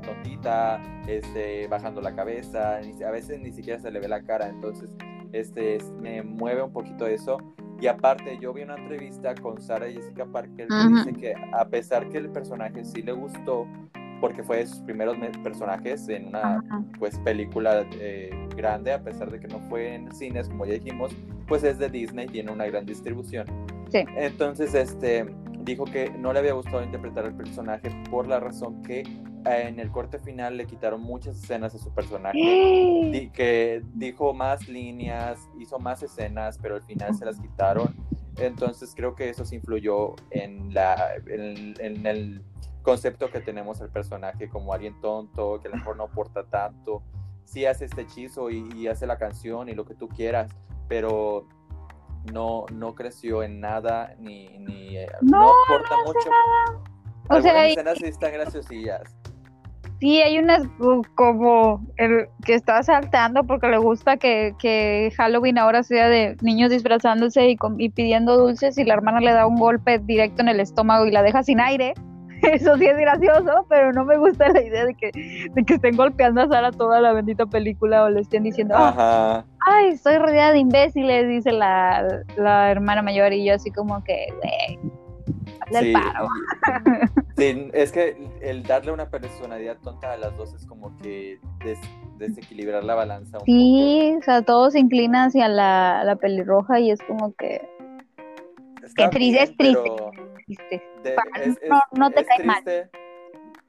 tontita, 0.00 0.80
este, 1.06 1.66
bajando 1.68 2.00
la 2.00 2.14
cabeza, 2.14 2.76
a 2.78 3.10
veces 3.10 3.40
ni 3.40 3.52
siquiera 3.52 3.78
se 3.78 3.90
le 3.90 4.00
ve 4.00 4.08
la 4.08 4.22
cara, 4.22 4.48
entonces 4.48 4.90
este, 5.32 5.76
es- 5.76 5.90
me 6.00 6.22
mueve 6.22 6.62
un 6.62 6.72
poquito 6.72 7.06
eso. 7.06 7.38
Y 7.80 7.86
aparte, 7.86 8.38
yo 8.40 8.52
vi 8.52 8.62
una 8.62 8.74
entrevista 8.76 9.34
con 9.36 9.60
Sara 9.60 9.86
Jessica 9.90 10.26
Parker 10.26 10.66
que 10.68 10.74
Ajá. 10.74 10.88
dice 11.04 11.12
que 11.14 11.34
a 11.54 11.64
pesar 11.66 12.08
que 12.10 12.18
el 12.18 12.28
personaje 12.30 12.84
sí 12.84 13.00
le 13.02 13.12
gustó, 13.12 13.66
porque 14.20 14.42
fue 14.42 14.58
de 14.58 14.66
sus 14.66 14.80
primeros 14.80 15.16
me- 15.16 15.30
personajes 15.42 16.06
en 16.10 16.26
una 16.28 16.56
Ajá. 16.58 16.82
pues 16.98 17.18
película 17.20 17.86
eh, 17.98 18.30
grande, 18.54 18.92
a 18.92 19.02
pesar 19.02 19.30
de 19.30 19.40
que 19.40 19.48
no 19.48 19.60
fue 19.60 19.94
en 19.94 20.12
cines, 20.12 20.48
como 20.48 20.66
ya 20.66 20.74
dijimos, 20.74 21.16
pues 21.48 21.64
es 21.64 21.78
de 21.78 21.88
Disney, 21.88 22.26
tiene 22.26 22.52
una 22.52 22.66
gran 22.66 22.84
distribución. 22.84 23.46
Sí. 23.88 24.04
Entonces, 24.16 24.74
este, 24.74 25.24
dijo 25.64 25.84
que 25.84 26.10
no 26.10 26.32
le 26.34 26.40
había 26.40 26.52
gustado 26.52 26.82
interpretar 26.84 27.24
al 27.24 27.34
personaje 27.34 27.88
por 28.10 28.26
la 28.28 28.40
razón 28.40 28.82
que 28.82 29.04
en 29.44 29.80
el 29.80 29.90
corte 29.90 30.18
final 30.18 30.56
le 30.56 30.66
quitaron 30.66 31.00
muchas 31.00 31.36
escenas 31.36 31.74
a 31.74 31.78
su 31.78 31.92
personaje. 31.94 32.38
Di- 33.12 33.30
que 33.30 33.82
dijo 33.94 34.34
más 34.34 34.68
líneas, 34.68 35.38
hizo 35.58 35.78
más 35.78 36.02
escenas, 36.02 36.58
pero 36.58 36.76
al 36.76 36.82
final 36.82 37.14
se 37.14 37.24
las 37.24 37.40
quitaron. 37.40 37.94
Entonces 38.36 38.92
creo 38.94 39.14
que 39.14 39.28
eso 39.28 39.44
sí 39.44 39.56
influyó 39.56 40.14
en, 40.30 40.72
la, 40.74 41.14
en, 41.26 41.74
en 41.78 42.06
el 42.06 42.42
concepto 42.82 43.30
que 43.30 43.40
tenemos 43.40 43.78
del 43.78 43.90
personaje 43.90 44.48
como 44.48 44.72
alguien 44.72 44.98
tonto, 45.00 45.60
que 45.60 45.68
a 45.68 45.70
lo 45.72 45.76
mejor 45.78 45.96
no 45.96 46.04
aporta 46.04 46.44
tanto. 46.44 47.02
sí 47.44 47.66
hace 47.66 47.84
este 47.86 48.02
hechizo 48.02 48.50
y, 48.50 48.68
y 48.76 48.86
hace 48.88 49.06
la 49.06 49.18
canción 49.18 49.68
y 49.68 49.74
lo 49.74 49.84
que 49.84 49.94
tú 49.94 50.08
quieras, 50.08 50.50
pero 50.88 51.46
no, 52.32 52.64
no 52.72 52.94
creció 52.94 53.42
en 53.42 53.60
nada 53.60 54.14
ni, 54.18 54.48
ni 54.58 54.96
eh, 54.96 55.06
No, 55.22 55.40
no 55.40 55.50
aporta 55.64 55.96
no 55.96 56.04
mucho. 56.04 56.30
O 57.28 57.34
Algunas 57.34 57.42
sea, 57.54 57.68
y- 57.68 57.72
escenas 57.72 57.98
sí 57.98 58.04
están 58.06 58.32
graciosillas. 58.32 59.02
Sí, 60.00 60.22
hay 60.22 60.38
unas 60.38 60.62
como 61.14 61.84
el 61.98 62.26
que 62.46 62.54
está 62.54 62.82
saltando 62.82 63.44
porque 63.44 63.68
le 63.68 63.76
gusta 63.76 64.16
que, 64.16 64.54
que 64.58 65.12
Halloween 65.16 65.58
ahora 65.58 65.82
sea 65.82 66.08
de 66.08 66.36
niños 66.40 66.70
disfrazándose 66.70 67.50
y, 67.50 67.58
y 67.78 67.88
pidiendo 67.90 68.38
dulces 68.38 68.78
y 68.78 68.84
la 68.84 68.94
hermana 68.94 69.20
le 69.20 69.32
da 69.32 69.46
un 69.46 69.56
golpe 69.56 69.98
directo 69.98 70.40
en 70.40 70.48
el 70.48 70.60
estómago 70.60 71.04
y 71.04 71.10
la 71.10 71.22
deja 71.22 71.42
sin 71.42 71.60
aire. 71.60 71.92
Eso 72.42 72.78
sí 72.78 72.86
es 72.86 72.96
gracioso, 72.96 73.66
pero 73.68 73.92
no 73.92 74.06
me 74.06 74.16
gusta 74.16 74.48
la 74.48 74.62
idea 74.62 74.86
de 74.86 74.94
que, 74.94 75.10
de 75.54 75.64
que 75.64 75.74
estén 75.74 75.94
golpeando 75.96 76.40
a 76.40 76.48
Sara 76.48 76.72
toda 76.72 76.98
la 77.02 77.12
bendita 77.12 77.44
película 77.44 78.04
o 78.04 78.08
le 78.08 78.20
estén 78.22 78.42
diciendo, 78.44 78.74
"Ah, 78.78 78.88
Ajá. 78.88 79.44
ay, 79.66 79.88
estoy 79.88 80.16
rodeada 80.16 80.52
de 80.52 80.60
imbéciles, 80.60 81.28
dice 81.28 81.52
la, 81.52 82.06
la 82.38 82.70
hermana 82.70 83.02
mayor 83.02 83.34
y 83.34 83.44
yo 83.44 83.54
así 83.54 83.70
como 83.70 84.02
que, 84.04 84.28
güey, 84.38 84.78
hazle 85.76 85.78
el 85.78 85.86
Sí, 85.86 85.92
paro. 85.92 86.28
sí, 87.36 87.70
es 87.74 87.92
que 87.92 88.16
el 88.40 88.62
darle 88.64 88.92
una 88.92 89.08
personalidad 89.10 89.76
tonta 89.78 90.12
a 90.12 90.16
las 90.16 90.36
dos 90.36 90.54
es 90.54 90.66
como 90.66 90.96
que 90.98 91.38
des- 91.64 91.78
desequilibrar 92.18 92.84
la 92.84 92.94
balanza 92.94 93.38
un 93.38 93.44
Sí, 93.46 94.14
o 94.18 94.22
sea, 94.22 94.42
todo 94.42 94.70
se 94.70 94.78
inclina 94.78 95.24
hacia 95.24 95.48
la, 95.48 96.02
la 96.04 96.16
pelirroja 96.16 96.78
y 96.80 96.90
es 96.90 97.00
como 97.02 97.34
que. 97.34 97.66
Está 98.84 99.08
triste, 99.10 99.42
es 99.42 99.56
triste. 99.56 99.80
pero 99.82 100.10
viste, 100.46 100.82
de- 101.02 101.12
Pa- 101.12 101.22
es- 101.40 101.58
es- 101.62 101.68
no- 101.70 101.80
no 101.92 102.10
te 102.10 102.20
es 102.20 102.26
cae 102.26 102.44
mal. 102.44 102.62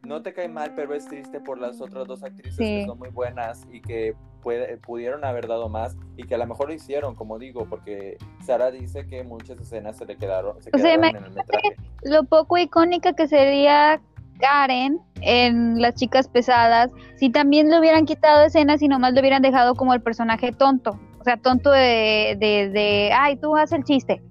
No 0.03 0.21
te 0.21 0.33
cae 0.33 0.47
mal, 0.49 0.73
pero 0.75 0.93
es 0.95 1.05
triste 1.07 1.39
por 1.39 1.59
las 1.59 1.79
otras 1.79 2.07
dos 2.07 2.23
actrices 2.23 2.55
Sí. 2.55 2.63
que 2.79 2.85
son 2.85 2.97
muy 2.97 3.09
buenas 3.09 3.67
y 3.71 3.81
que 3.81 4.15
puede- 4.41 4.77
pudieron 4.77 5.23
haber 5.23 5.47
dado 5.47 5.69
más 5.69 5.95
y 6.17 6.23
que 6.23 6.33
a 6.33 6.37
lo 6.39 6.47
mejor 6.47 6.69
lo 6.69 6.73
hicieron, 6.73 7.13
como 7.15 7.37
digo, 7.37 7.67
porque 7.69 8.17
Sara 8.43 8.71
dice 8.71 9.05
que 9.05 9.23
muchas 9.23 9.59
escenas 9.59 9.97
se 9.97 10.05
le 10.05 10.17
quedaron, 10.17 10.59
se 10.63 10.71
O 10.73 10.77
sea, 10.79 10.95
en 10.95 11.03
el 11.05 11.13
metraje. 11.13 11.75
lo 12.01 12.23
poco 12.23 12.57
icónica 12.57 13.13
que 13.13 13.27
sería 13.27 14.01
Karen 14.39 14.99
en 15.21 15.79
Las 15.79 15.93
Chicas 15.93 16.27
Pesadas, 16.27 16.91
si 17.17 17.29
también 17.29 17.69
le 17.69 17.77
hubieran 17.79 18.05
quitado 18.05 18.43
escenas 18.45 18.81
y 18.81 18.87
nomás 18.87 19.13
le 19.13 19.19
hubieran 19.19 19.43
dejado 19.43 19.75
como 19.75 19.93
el 19.93 20.01
personaje 20.01 20.51
tonto, 20.51 20.99
o 21.19 21.23
sea, 21.23 21.37
tonto 21.37 21.69
de, 21.69 22.35
de, 22.39 22.69
de 22.73 23.11
ay, 23.13 23.35
tú 23.37 23.55
haces 23.55 23.77
el 23.77 23.83
chiste, 23.83 24.23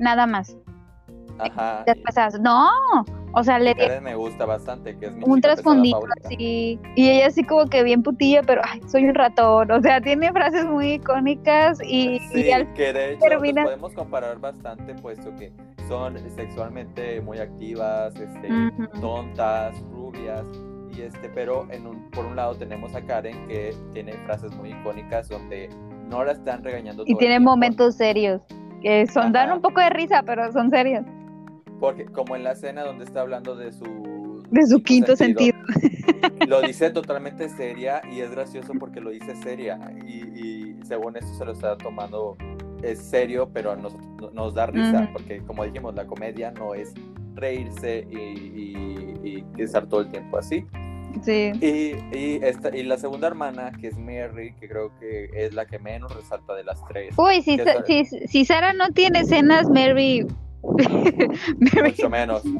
nada 0.00 0.26
más. 0.26 0.56
Ajá. 1.38 1.84
Las 1.86 1.98
Pesadas, 1.98 2.40
no, 2.40 2.70
o 3.32 3.44
sea, 3.44 3.58
le 3.58 3.74
Karen 3.74 4.02
me 4.04 4.14
gusta 4.14 4.44
bastante, 4.46 4.96
que 4.98 5.06
es 5.06 5.12
mi 5.14 5.24
un 5.24 5.40
trasfondito 5.40 6.00
así, 6.24 6.78
y 6.96 7.08
ella 7.08 7.26
así 7.28 7.44
como 7.44 7.66
que 7.66 7.82
bien 7.82 8.02
putilla, 8.02 8.42
pero 8.42 8.60
ay, 8.64 8.80
soy 8.86 9.04
un 9.04 9.14
ratón, 9.14 9.70
o 9.70 9.80
sea, 9.80 10.00
tiene 10.00 10.32
frases 10.32 10.64
muy 10.66 10.92
icónicas 10.94 11.78
y, 11.82 12.18
Sí, 12.32 12.46
y 12.46 12.50
al 12.52 12.72
que 12.74 12.92
de 12.92 13.12
hecho 13.12 13.26
termina- 13.26 13.64
podemos 13.64 13.92
comparar 13.94 14.38
bastante, 14.38 14.94
puesto 14.94 15.34
que 15.36 15.52
son 15.88 16.18
sexualmente 16.30 17.20
muy 17.20 17.38
activas, 17.38 18.14
este, 18.16 18.48
tontas, 19.00 19.80
rubias, 19.90 20.44
y 20.96 21.02
este, 21.02 21.28
pero 21.28 21.66
en 21.70 21.86
un, 21.86 22.10
por 22.10 22.24
un 22.26 22.36
lado 22.36 22.54
tenemos 22.56 22.94
a 22.94 23.02
Karen 23.02 23.46
que 23.48 23.74
tiene 23.92 24.12
frases 24.24 24.52
muy 24.56 24.70
icónicas 24.70 25.28
donde 25.28 25.68
no 26.08 26.24
la 26.24 26.32
están 26.32 26.64
regañando 26.64 27.04
y 27.06 27.14
tiene 27.14 27.38
momentos 27.38 27.94
serios, 27.94 28.42
que 28.82 29.06
son, 29.06 29.32
dan 29.32 29.52
un 29.52 29.60
poco 29.60 29.80
de 29.80 29.90
risa, 29.90 30.22
pero 30.26 30.50
son 30.52 30.70
serios. 30.70 31.04
Porque 31.80 32.04
como 32.04 32.36
en 32.36 32.44
la 32.44 32.52
escena 32.52 32.84
donde 32.84 33.04
está 33.04 33.22
hablando 33.22 33.56
de 33.56 33.72
su 33.72 34.42
De 34.50 34.66
su 34.66 34.82
quinto 34.82 35.16
sentido. 35.16 35.56
lo 36.46 36.60
dice 36.62 36.90
totalmente 36.90 37.48
seria 37.48 38.02
y 38.12 38.20
es 38.20 38.30
gracioso 38.30 38.72
porque 38.78 39.00
lo 39.00 39.10
dice 39.10 39.34
seria 39.42 39.78
y, 40.06 40.16
y 40.38 40.76
según 40.84 41.16
esto 41.16 41.32
se 41.34 41.44
lo 41.44 41.52
está 41.52 41.76
tomando 41.78 42.36
es 42.82 42.98
serio 42.98 43.48
pero 43.52 43.72
a 43.72 43.76
nosotros 43.76 44.06
no- 44.20 44.30
nos 44.30 44.54
da 44.54 44.66
risa 44.66 45.02
Ujú. 45.04 45.12
porque 45.14 45.38
como 45.46 45.64
dijimos 45.64 45.94
la 45.94 46.06
comedia 46.06 46.50
no 46.50 46.74
es 46.74 46.92
reírse 47.34 48.06
y, 48.10 48.16
y- 48.16 49.44
y 49.56 49.62
estar 49.62 49.86
todo 49.86 50.00
el 50.00 50.08
tiempo 50.08 50.36
así 50.38 50.64
Sí. 51.22 51.50
y, 51.60 52.16
y, 52.16 52.40
esta, 52.42 52.74
y 52.76 52.82
la 52.84 52.96
segunda 52.96 53.26
hermana 53.28 53.72
que 53.80 53.88
es 53.88 53.98
Mary 53.98 54.54
que 54.60 54.68
creo 54.68 54.92
que 54.98 55.28
es 55.34 55.54
la 55.54 55.66
que 55.66 55.78
menos 55.78 56.14
resalta 56.14 56.54
de 56.54 56.64
las 56.64 56.84
tres 56.86 57.14
Uy, 57.18 57.42
si, 57.42 57.56
Sa- 57.58 57.84
si, 57.86 58.04
si 58.04 58.44
Sara 58.44 58.72
no 58.72 58.88
tiene 58.90 59.20
escenas, 59.20 59.68
Mary 59.68 60.26
mucho 61.84 62.10
menos 62.10 62.42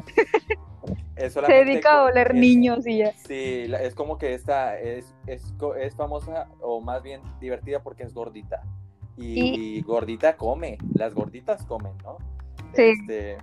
Es 1.15 1.33
se 1.33 1.41
dedica 1.41 1.99
a 1.99 2.03
oler 2.05 2.31
es- 2.31 2.33
niños 2.41 2.87
y 2.87 2.97
ya. 2.99 3.11
Sí, 3.13 3.65
es 3.79 3.93
como 3.93 4.17
que 4.17 4.33
esta 4.33 4.79
es, 4.79 5.13
es, 5.27 5.53
es 5.79 5.95
famosa 5.95 6.47
o 6.61 6.81
más 6.81 7.03
bien 7.03 7.21
divertida 7.39 7.83
porque 7.83 8.03
es 8.03 8.13
gordita. 8.13 8.63
Y, 9.17 9.77
Y- 9.77 9.81
gordita 9.81 10.35
come, 10.35 10.79
las 10.95 11.13
gorditas 11.13 11.63
comen, 11.65 11.93
¿no? 12.03 12.17
Sí. 12.73 12.93
Este, 12.99 13.37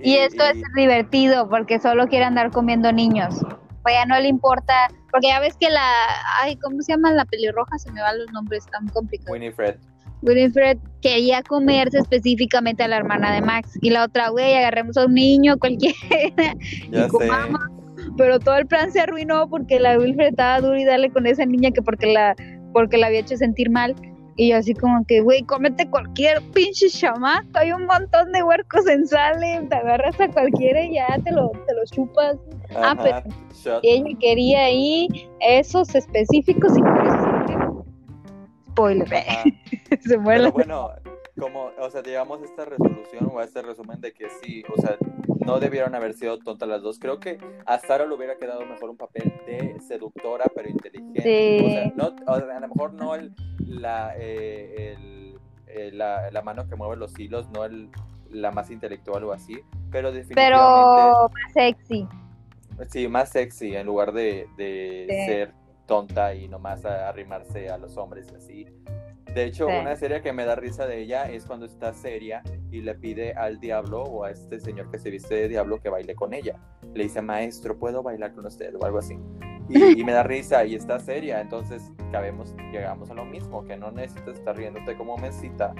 Y 0.00 0.14
esto 0.14 0.42
es 0.44 0.62
divertido 0.74 1.48
porque 1.50 1.78
solo 1.80 2.06
quiere 2.06 2.24
andar 2.24 2.50
comiendo 2.50 2.90
niños. 2.92 3.40
Pues 3.82 3.94
ya 3.94 4.06
no 4.06 4.18
le 4.18 4.28
importa, 4.28 4.88
porque 5.10 5.28
ya 5.28 5.38
ves 5.40 5.56
que 5.58 5.68
la, 5.68 5.86
ay, 6.40 6.56
¿cómo 6.56 6.80
se 6.80 6.92
llama 6.92 7.12
la 7.12 7.24
pelirroja? 7.26 7.78
Se 7.78 7.92
me 7.92 8.00
van 8.00 8.18
los 8.18 8.32
nombres 8.32 8.64
tan 8.66 8.88
complicados. 8.88 9.32
Winifred. 9.32 9.76
Winifred 10.22 10.78
quería 11.02 11.42
comerse 11.42 11.98
específicamente 11.98 12.82
a 12.82 12.88
la 12.88 12.96
hermana 12.96 13.32
de 13.32 13.40
Max. 13.42 13.78
Y 13.82 13.90
la 13.90 14.04
otra, 14.04 14.28
güey, 14.30 14.54
agarremos 14.54 14.96
a 14.96 15.06
un 15.06 15.14
niño 15.14 15.56
cualquiera. 15.58 15.96
Ya 16.90 17.02
sé. 17.04 17.08
comamos. 17.08 17.60
Pero 18.16 18.38
todo 18.38 18.56
el 18.56 18.66
plan 18.66 18.90
se 18.92 19.00
arruinó 19.00 19.48
porque 19.48 19.78
la 19.80 19.98
Wilfred 19.98 20.28
estaba 20.28 20.60
duro 20.60 20.78
y 20.78 20.84
darle 20.84 21.10
con 21.10 21.26
esa 21.26 21.44
niña 21.44 21.70
que 21.70 21.82
porque 21.82 22.06
la, 22.12 22.34
porque 22.72 22.96
la 22.98 23.08
había 23.08 23.20
hecho 23.20 23.36
sentir 23.36 23.70
mal. 23.70 23.94
Y 24.38 24.50
yo 24.50 24.56
así 24.58 24.74
como 24.74 25.04
que, 25.06 25.22
güey, 25.22 25.42
cómete 25.44 25.88
cualquier 25.88 26.42
pinche 26.52 26.88
chamaco. 26.90 27.46
Hay 27.54 27.72
un 27.72 27.86
montón 27.86 28.32
de 28.32 28.42
huercos 28.42 28.86
en 28.86 29.06
Salem. 29.06 29.68
Te 29.68 29.76
agarras 29.76 30.20
a 30.20 30.28
cualquiera 30.28 30.84
y 30.84 30.94
ya 30.94 31.06
te 31.24 31.32
lo, 31.32 31.50
te 31.66 31.74
lo 31.74 31.84
chupas. 31.90 32.36
Ah, 32.74 32.92
Ajá, 32.92 33.02
pero- 33.02 33.36
shot. 33.54 33.80
Ella 33.82 34.04
quería 34.20 34.64
ahí 34.64 35.08
esos 35.40 35.94
específicos 35.94 36.76
y. 36.76 36.82
Spoiler. 38.70 39.08
Ajá. 39.14 39.44
se 40.00 40.18
muere 40.18 40.38
Pero 40.40 40.44
la- 40.44 40.50
bueno, 40.50 40.90
como, 41.38 41.70
o 41.78 41.90
sea, 41.90 42.02
llegamos 42.02 42.40
a 42.40 42.44
esta 42.46 42.64
resolución 42.64 43.30
o 43.32 43.38
a 43.38 43.44
este 43.44 43.60
resumen 43.62 44.00
de 44.00 44.12
que 44.12 44.28
sí, 44.42 44.64
o 44.74 44.80
sea, 44.80 44.96
no 45.44 45.60
debieron 45.60 45.94
haber 45.94 46.14
sido 46.14 46.38
tontas 46.38 46.68
las 46.68 46.82
dos. 46.82 46.98
Creo 46.98 47.20
que 47.20 47.38
a 47.66 47.78
Sara 47.78 48.06
le 48.06 48.14
hubiera 48.14 48.36
quedado 48.36 48.64
mejor 48.64 48.88
un 48.90 48.96
papel 48.96 49.32
de 49.46 49.76
seductora, 49.86 50.46
pero 50.54 50.68
inteligente. 50.68 51.22
Sí. 51.22 51.64
O 51.64 51.70
sea, 51.70 51.92
no, 51.94 52.14
o 52.32 52.36
sea, 52.36 52.56
a 52.56 52.60
lo 52.60 52.68
mejor 52.68 52.94
no 52.94 53.14
el, 53.14 53.34
la, 53.66 54.14
eh, 54.16 54.94
el- 54.94 55.38
eh, 55.68 55.90
la, 55.92 56.30
la 56.30 56.40
mano 56.42 56.66
que 56.68 56.74
mueve 56.76 56.96
los 56.96 57.18
hilos, 57.18 57.48
no 57.50 57.64
el, 57.64 57.90
la 58.30 58.50
más 58.50 58.70
intelectual 58.70 59.24
o 59.24 59.32
así, 59.32 59.60
pero 59.90 60.10
definitivamente 60.12 60.56
Pero 60.96 61.28
más 61.28 61.52
sexy. 61.52 62.08
sí, 62.88 63.08
más 63.08 63.28
sexy 63.28 63.76
en 63.76 63.84
lugar 63.86 64.12
de, 64.12 64.48
de 64.56 65.06
Sí. 65.10 65.26
ser 65.26 65.52
tonta 65.86 66.34
y 66.34 66.48
nomás 66.48 66.84
arrimarse 66.86 67.68
a 67.68 67.76
los 67.78 67.96
hombres 67.98 68.32
así. 68.34 68.66
De 69.36 69.44
hecho, 69.44 69.66
Sí. 69.68 69.74
una 69.78 69.94
serie 69.96 70.22
que 70.22 70.32
me 70.32 70.46
da 70.46 70.54
risa 70.54 70.86
de 70.86 70.98
ella 71.02 71.24
es 71.30 71.44
cuando 71.44 71.66
está 71.66 71.92
seria 71.92 72.42
y 72.70 72.80
le 72.80 72.94
pide 72.94 73.34
al 73.34 73.60
diablo 73.60 74.02
o 74.02 74.24
a 74.24 74.30
este 74.30 74.58
señor 74.58 74.90
que 74.90 74.98
se 74.98 75.10
viste 75.10 75.34
de 75.34 75.48
diablo 75.48 75.78
que 75.78 75.90
baile 75.90 76.14
con 76.14 76.32
ella. 76.32 76.54
Le 76.94 77.02
dice, 77.04 77.20
maestro, 77.20 77.78
¿puedo 77.78 78.02
bailar 78.02 78.32
con 78.32 78.46
usted? 78.46 78.74
o 78.74 78.82
algo 78.86 78.96
así. 78.98 79.18
Y, 79.68 80.00
y 80.00 80.04
me 80.04 80.12
da 80.12 80.22
risa 80.22 80.64
y 80.64 80.74
está 80.74 80.98
seria. 81.00 81.42
Entonces, 81.42 81.92
cabemos, 82.12 82.54
llegamos 82.72 83.10
a 83.10 83.14
lo 83.14 83.26
mismo, 83.26 83.62
que 83.64 83.76
no 83.76 83.90
necesitas 83.90 84.38
estar 84.38 84.56
riéndote 84.56 84.96
como 84.96 85.18
mesita 85.18 85.74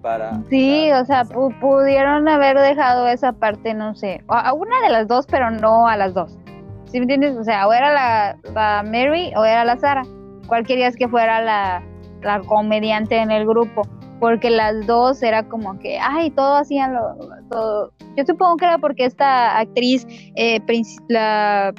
para... 0.00 0.40
Sí, 0.48 0.90
o 0.92 1.04
sea, 1.04 1.24
pu- 1.24 1.54
pudieron 1.60 2.26
haber 2.28 2.58
dejado 2.58 3.06
esa 3.08 3.32
parte, 3.32 3.74
no 3.74 3.94
sé, 3.94 4.22
a 4.28 4.48
a 4.48 4.52
una 4.54 4.80
de 4.80 4.88
las 4.88 5.06
dos, 5.06 5.26
pero 5.26 5.50
no 5.50 5.86
a 5.86 5.98
las 5.98 6.14
dos. 6.14 6.38
¿Sí 6.86 6.98
me 6.98 7.02
entiendes? 7.02 7.36
O 7.36 7.44
sea, 7.44 7.68
o 7.68 7.72
era 7.74 7.92
la, 7.92 8.38
la 8.54 8.82
Mary 8.84 9.32
o 9.36 9.44
era 9.44 9.66
la 9.66 9.76
Sara. 9.76 10.02
¿Cuál 10.46 10.66
querías 10.66 10.96
que 10.96 11.08
fuera 11.08 11.42
la, 11.42 11.82
la 12.22 12.40
comediante 12.40 13.16
en 13.16 13.30
el 13.30 13.46
grupo? 13.46 13.82
Porque 14.20 14.50
las 14.50 14.86
dos 14.86 15.22
era 15.22 15.42
como 15.48 15.78
que, 15.80 15.98
ay, 15.98 16.30
todo 16.30 16.56
hacían 16.56 16.94
lo, 16.94 17.16
todo. 17.50 17.92
Yo 18.16 18.24
supongo 18.24 18.56
que 18.56 18.66
era 18.66 18.78
porque 18.78 19.04
esta 19.04 19.58
actriz, 19.58 20.06
eh, 20.36 20.60
la 21.08 21.74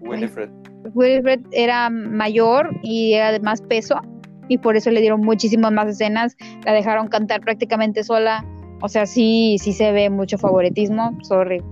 Winifred. 0.00 0.48
Wilfred 0.94 1.40
era 1.52 1.90
mayor 1.90 2.70
y 2.82 3.12
era 3.14 3.30
de 3.32 3.40
más 3.40 3.60
peso 3.62 4.00
y 4.48 4.58
por 4.58 4.76
eso 4.76 4.90
le 4.90 5.00
dieron 5.00 5.20
muchísimas 5.20 5.70
más 5.72 5.86
escenas, 5.88 6.36
la 6.64 6.72
dejaron 6.72 7.08
cantar 7.08 7.40
prácticamente 7.40 8.02
sola, 8.04 8.44
o 8.82 8.88
sea, 8.88 9.06
sí, 9.06 9.56
sí 9.60 9.72
se 9.72 9.92
ve 9.92 10.10
mucho 10.10 10.38
favoritismo, 10.38 11.16
sorry. 11.22 11.62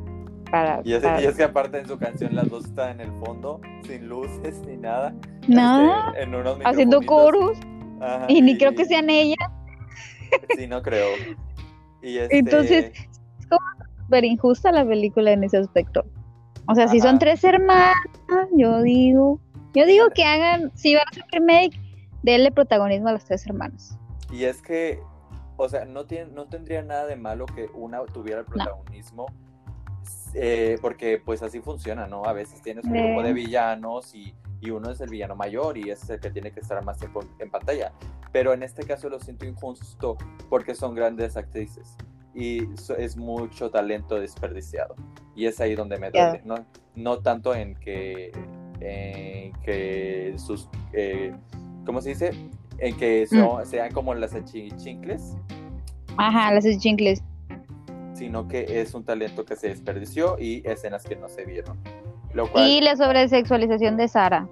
Para, 0.50 0.80
Y 0.84 0.94
es, 0.94 1.02
para- 1.02 1.20
y 1.22 1.26
es 1.26 1.36
que 1.36 1.44
aparte 1.44 1.78
en 1.78 1.86
su 1.86 1.96
canción 1.98 2.34
las 2.34 2.48
dos 2.50 2.64
están 2.66 3.00
en 3.00 3.08
el 3.08 3.12
fondo, 3.24 3.60
sin 3.86 4.08
luces 4.08 4.60
ni 4.66 4.76
nada. 4.76 5.14
Nada, 5.46 6.08
este, 6.08 6.22
en 6.24 6.34
unos 6.34 6.58
haciendo 6.64 7.00
coros 7.02 7.58
Ajá, 8.00 8.26
y 8.28 8.40
ni 8.42 8.56
creo 8.58 8.74
que 8.74 8.84
sean 8.84 9.10
ellas, 9.10 9.36
Sí, 10.56 10.66
no 10.66 10.80
creo. 10.82 11.08
Y 12.02 12.18
este, 12.18 12.38
Entonces, 12.38 12.92
pero 14.08 14.26
injusta 14.26 14.72
la 14.72 14.84
película 14.86 15.32
en 15.32 15.44
ese 15.44 15.58
aspecto. 15.58 16.04
O 16.68 16.74
sea, 16.74 16.88
si 16.88 17.00
son 17.00 17.10
Ajá. 17.10 17.18
tres 17.18 17.44
hermanas, 17.44 17.96
yo 18.56 18.82
digo, 18.82 19.40
Yo 19.74 19.86
digo 19.86 20.08
que 20.14 20.24
hagan, 20.24 20.70
si 20.74 20.94
va 20.94 21.00
a 21.00 21.04
hacer 21.10 21.24
remake, 21.32 21.78
denle 22.22 22.50
protagonismo 22.52 23.08
a 23.08 23.12
los 23.12 23.24
tres 23.24 23.46
hermanos. 23.46 23.96
Y 24.32 24.44
es 24.44 24.62
que, 24.62 25.00
o 25.56 25.68
sea, 25.68 25.84
no, 25.84 26.06
tiene, 26.06 26.30
no 26.32 26.46
tendría 26.46 26.82
nada 26.82 27.06
de 27.06 27.16
malo 27.16 27.46
que 27.46 27.68
una 27.74 28.04
tuviera 28.06 28.40
el 28.40 28.46
protagonismo. 28.46 29.26
eh, 30.34 30.78
porque 30.80 31.18
pues 31.24 31.42
así 31.42 31.60
funciona, 31.60 32.06
¿no? 32.06 32.24
A 32.24 32.32
veces 32.32 32.62
tienes 32.62 32.84
un 32.84 32.96
grupo 32.96 33.22
de 33.22 33.32
villanos 33.32 34.14
y, 34.14 34.32
y 34.60 34.70
uno 34.70 34.90
es 34.90 35.00
el 35.00 35.08
villano 35.10 35.34
mayor 35.36 35.78
y 35.78 35.90
es 35.90 36.08
el 36.10 36.20
que 36.20 36.30
tiene 36.30 36.50
que 36.52 36.60
estar 36.60 36.82
más 36.84 36.98
tiempo 36.98 37.20
en 37.38 37.50
pantalla. 37.50 37.92
Pero 38.32 38.52
en 38.52 38.62
este 38.62 38.84
caso 38.84 39.08
lo 39.08 39.18
siento 39.20 39.46
injusto 39.46 40.16
porque 40.48 40.74
son 40.74 40.94
grandes 40.94 41.36
actrices 41.36 41.96
y 42.34 42.68
es 42.98 43.16
mucho 43.16 43.70
talento 43.70 44.20
desperdiciado. 44.20 44.94
Y 45.34 45.46
es 45.46 45.60
ahí 45.60 45.74
donde 45.74 45.98
me 45.98 46.10
duele, 46.10 46.42
¿no? 46.44 46.64
No 46.94 47.18
tanto 47.20 47.54
en 47.54 47.74
que, 47.76 48.30
en 48.80 49.52
que 49.62 50.34
sus, 50.36 50.68
eh, 50.92 51.34
¿cómo 51.86 52.00
se 52.00 52.10
dice? 52.10 52.30
En 52.78 52.96
que 52.96 53.26
son- 53.26 53.64
sean 53.66 53.92
como 53.92 54.14
las 54.14 54.34
achichincles, 54.34 55.36
Ajá, 56.16 56.52
las 56.52 56.64
chincles. 56.78 57.22
sino 58.14 58.46
que 58.48 58.80
es 58.80 58.94
un 58.94 59.04
talento 59.04 59.44
que 59.44 59.56
se 59.56 59.68
desperdició 59.68 60.36
y 60.38 60.62
escenas 60.66 61.04
que 61.04 61.16
no 61.16 61.28
se 61.28 61.44
vieron. 61.44 61.78
Lo 62.34 62.50
cual, 62.50 62.68
Y 62.68 62.80
la 62.80 62.96
sobresexualización 62.96 63.96
de 63.96 64.08
Sara. 64.08 64.48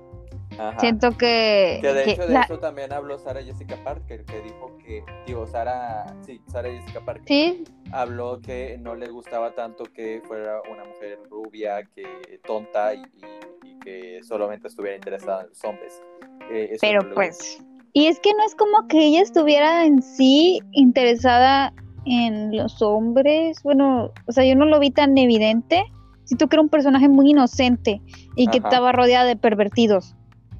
ajá. 0.59 0.79
Siento 0.81 1.12
que, 1.12 1.79
Que 1.81 1.93
de 1.93 2.05
que 2.05 2.11
hecho 2.12 2.26
de 2.26 2.35
la- 2.35 2.41
eso 2.43 2.59
también 2.59 2.93
habló 2.93 3.18
Sara 3.18 3.43
Jessica 3.43 3.76
Parker, 3.85 4.24
que 4.24 4.41
dijo 4.41 4.76
que, 4.79 5.05
digo, 5.26 5.47
Sara, 5.47 6.07
sí, 6.22 6.41
Sara 6.51 6.68
Jessica 6.70 7.01
Parker, 7.01 7.24
sí, 7.29 7.64
habló 7.93 8.41
que 8.41 8.76
no 8.81 8.95
le 8.97 9.09
gustaba 9.09 9.53
tanto 9.55 9.85
que 9.85 10.20
fuera 10.26 10.61
una 10.70 10.85
mujer 10.85 11.18
rubia, 11.31 11.83
que 11.95 12.41
tonta 12.45 12.95
y, 12.95 12.99
y- 12.99 13.68
y 13.68 13.79
que 13.79 14.20
solamente 14.24 14.66
estuviera 14.68 14.97
interesada 14.97 15.43
en 15.43 15.49
los 15.51 15.64
hombres. 15.64 16.03
Eh, 16.51 16.76
pero 16.81 17.03
no 17.03 17.14
pues. 17.14 17.62
Y 17.93 18.07
es 18.07 18.18
que 18.20 18.33
no 18.35 18.45
es 18.45 18.55
como 18.55 18.87
que 18.89 18.99
ella 19.07 19.22
estuviera 19.22 19.85
en 19.85 20.03
sí 20.03 20.61
interesada 20.72 21.72
en 22.07 22.57
los 22.57 22.81
hombres. 22.83 23.62
Bueno, 23.62 24.12
o 24.26 24.33
sea, 24.33 24.45
yo 24.45 24.55
no 24.57 24.64
lo 24.64 24.79
vi 24.81 24.91
tan 24.91 25.16
evidente. 25.18 25.85
Siento 26.29 26.47
que 26.47 26.57
era 26.57 26.62
un 26.62 26.68
personaje 26.68 27.09
muy 27.09 27.31
inocente 27.31 28.03
y 28.37 28.49
que 28.49 28.59
estaba 28.59 28.93
rodeada 28.93 29.24
de 29.24 29.35
pervertidos. 29.35 30.14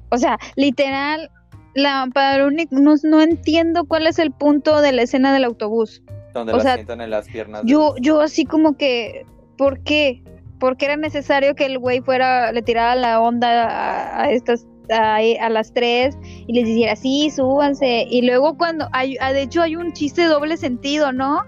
O 0.09 0.17
sea, 0.17 0.39
literal, 0.55 1.29
la, 1.75 2.07
para 2.11 2.43
único- 2.47 2.75
no, 2.75 2.95
no 3.03 3.21
entiendo 3.21 3.85
cuál 3.85 4.07
es 4.07 4.17
el 4.17 4.31
punto 4.31 4.81
de 4.81 4.91
la 4.93 5.03
escena 5.03 5.31
del 5.31 5.43
autobús. 5.43 6.01
donde 6.33 6.53
o 6.53 6.57
la 6.57 6.63
sea, 6.63 6.73
sientan 6.73 7.01
en 7.01 7.11
las 7.11 7.27
piernas. 7.27 7.61
Yo, 7.65 7.93
yo 8.01 8.19
así 8.21 8.45
como 8.45 8.77
que, 8.77 9.27
¿por 9.59 9.83
qué? 9.83 10.23
¿Por 10.59 10.75
qué 10.75 10.85
era 10.85 10.97
necesario 10.97 11.53
que 11.53 11.65
el 11.67 11.77
güey 11.77 12.01
fuera, 12.01 12.51
le 12.51 12.63
tirara 12.63 12.95
la 12.95 13.21
onda 13.21 13.65
a, 13.65 14.23
a 14.23 14.31
estas, 14.31 14.65
a, 14.91 15.17
a 15.17 15.49
las 15.49 15.71
tres 15.71 16.17
y 16.23 16.53
les 16.53 16.65
dijera, 16.65 16.95
sí, 16.95 17.29
súbanse? 17.29 18.07
Y 18.09 18.23
luego 18.23 18.57
cuando, 18.57 18.89
hay, 18.91 19.17
de 19.33 19.41
hecho 19.43 19.61
hay 19.61 19.75
un 19.75 19.93
chiste 19.93 20.23
de 20.23 20.27
doble 20.29 20.57
sentido, 20.57 21.11
¿no? 21.13 21.43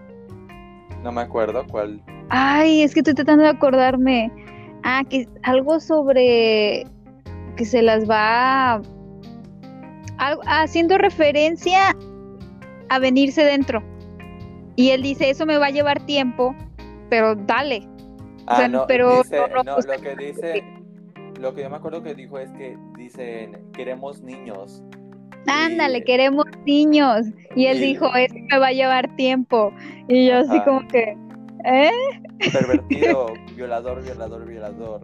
No 1.03 1.11
me 1.11 1.22
acuerdo 1.22 1.65
cuál. 1.67 2.01
Ay, 2.34 2.82
es 2.82 2.93
que 2.93 3.01
estoy 3.01 3.13
tratando 3.13 3.43
de 3.43 3.49
acordarme. 3.49 4.32
Ah, 4.84 5.03
que 5.07 5.27
algo 5.43 5.79
sobre 5.82 6.86
que 7.57 7.65
se 7.65 7.82
las 7.82 8.09
va 8.09 8.82
algo- 10.17 10.41
haciendo 10.47 10.97
referencia 10.97 11.95
a 12.89 12.99
venirse 12.99 13.43
dentro. 13.43 13.84
Y 14.77 14.91
él 14.91 15.01
dice, 15.03 15.29
eso 15.29 15.45
me 15.45 15.57
va 15.57 15.67
a 15.67 15.71
llevar 15.71 16.05
tiempo, 16.05 16.55
pero 17.09 17.36
dale. 17.36 17.88
Ah, 18.47 18.55
sea, 18.57 18.67
no, 18.69 18.86
pero 18.88 19.17
dice, 19.23 19.38
no, 19.53 19.63
no, 19.63 19.73
pues, 19.75 19.86
lo 19.86 20.01
que 20.01 20.15
dice, 20.15 20.63
lo 21.39 21.53
que 21.53 21.63
yo 21.63 21.69
me 21.69 21.75
acuerdo 21.75 22.01
que 22.01 22.15
dijo 22.15 22.39
es 22.39 22.49
que 22.53 22.77
dicen, 22.97 23.57
queremos 23.73 24.21
niños. 24.21 24.82
Ándale, 25.47 25.97
Y- 25.99 26.03
queremos 26.03 26.45
niños. 26.65 27.25
Y 27.55 27.65
él 27.65 27.77
y- 27.84 27.88
dijo, 27.88 28.07
eso 28.15 28.36
me 28.49 28.57
va 28.57 28.67
a 28.67 28.71
llevar 28.71 29.13
tiempo. 29.17 29.73
Y 30.07 30.27
yo 30.27 30.38
así 30.39 30.59
como 30.61 30.88
que, 30.88 31.17
¿eh? 31.66 31.91
Pervertido, 32.51 33.34
violador, 33.55 34.03
violador, 34.03 34.45
violador. 34.45 35.01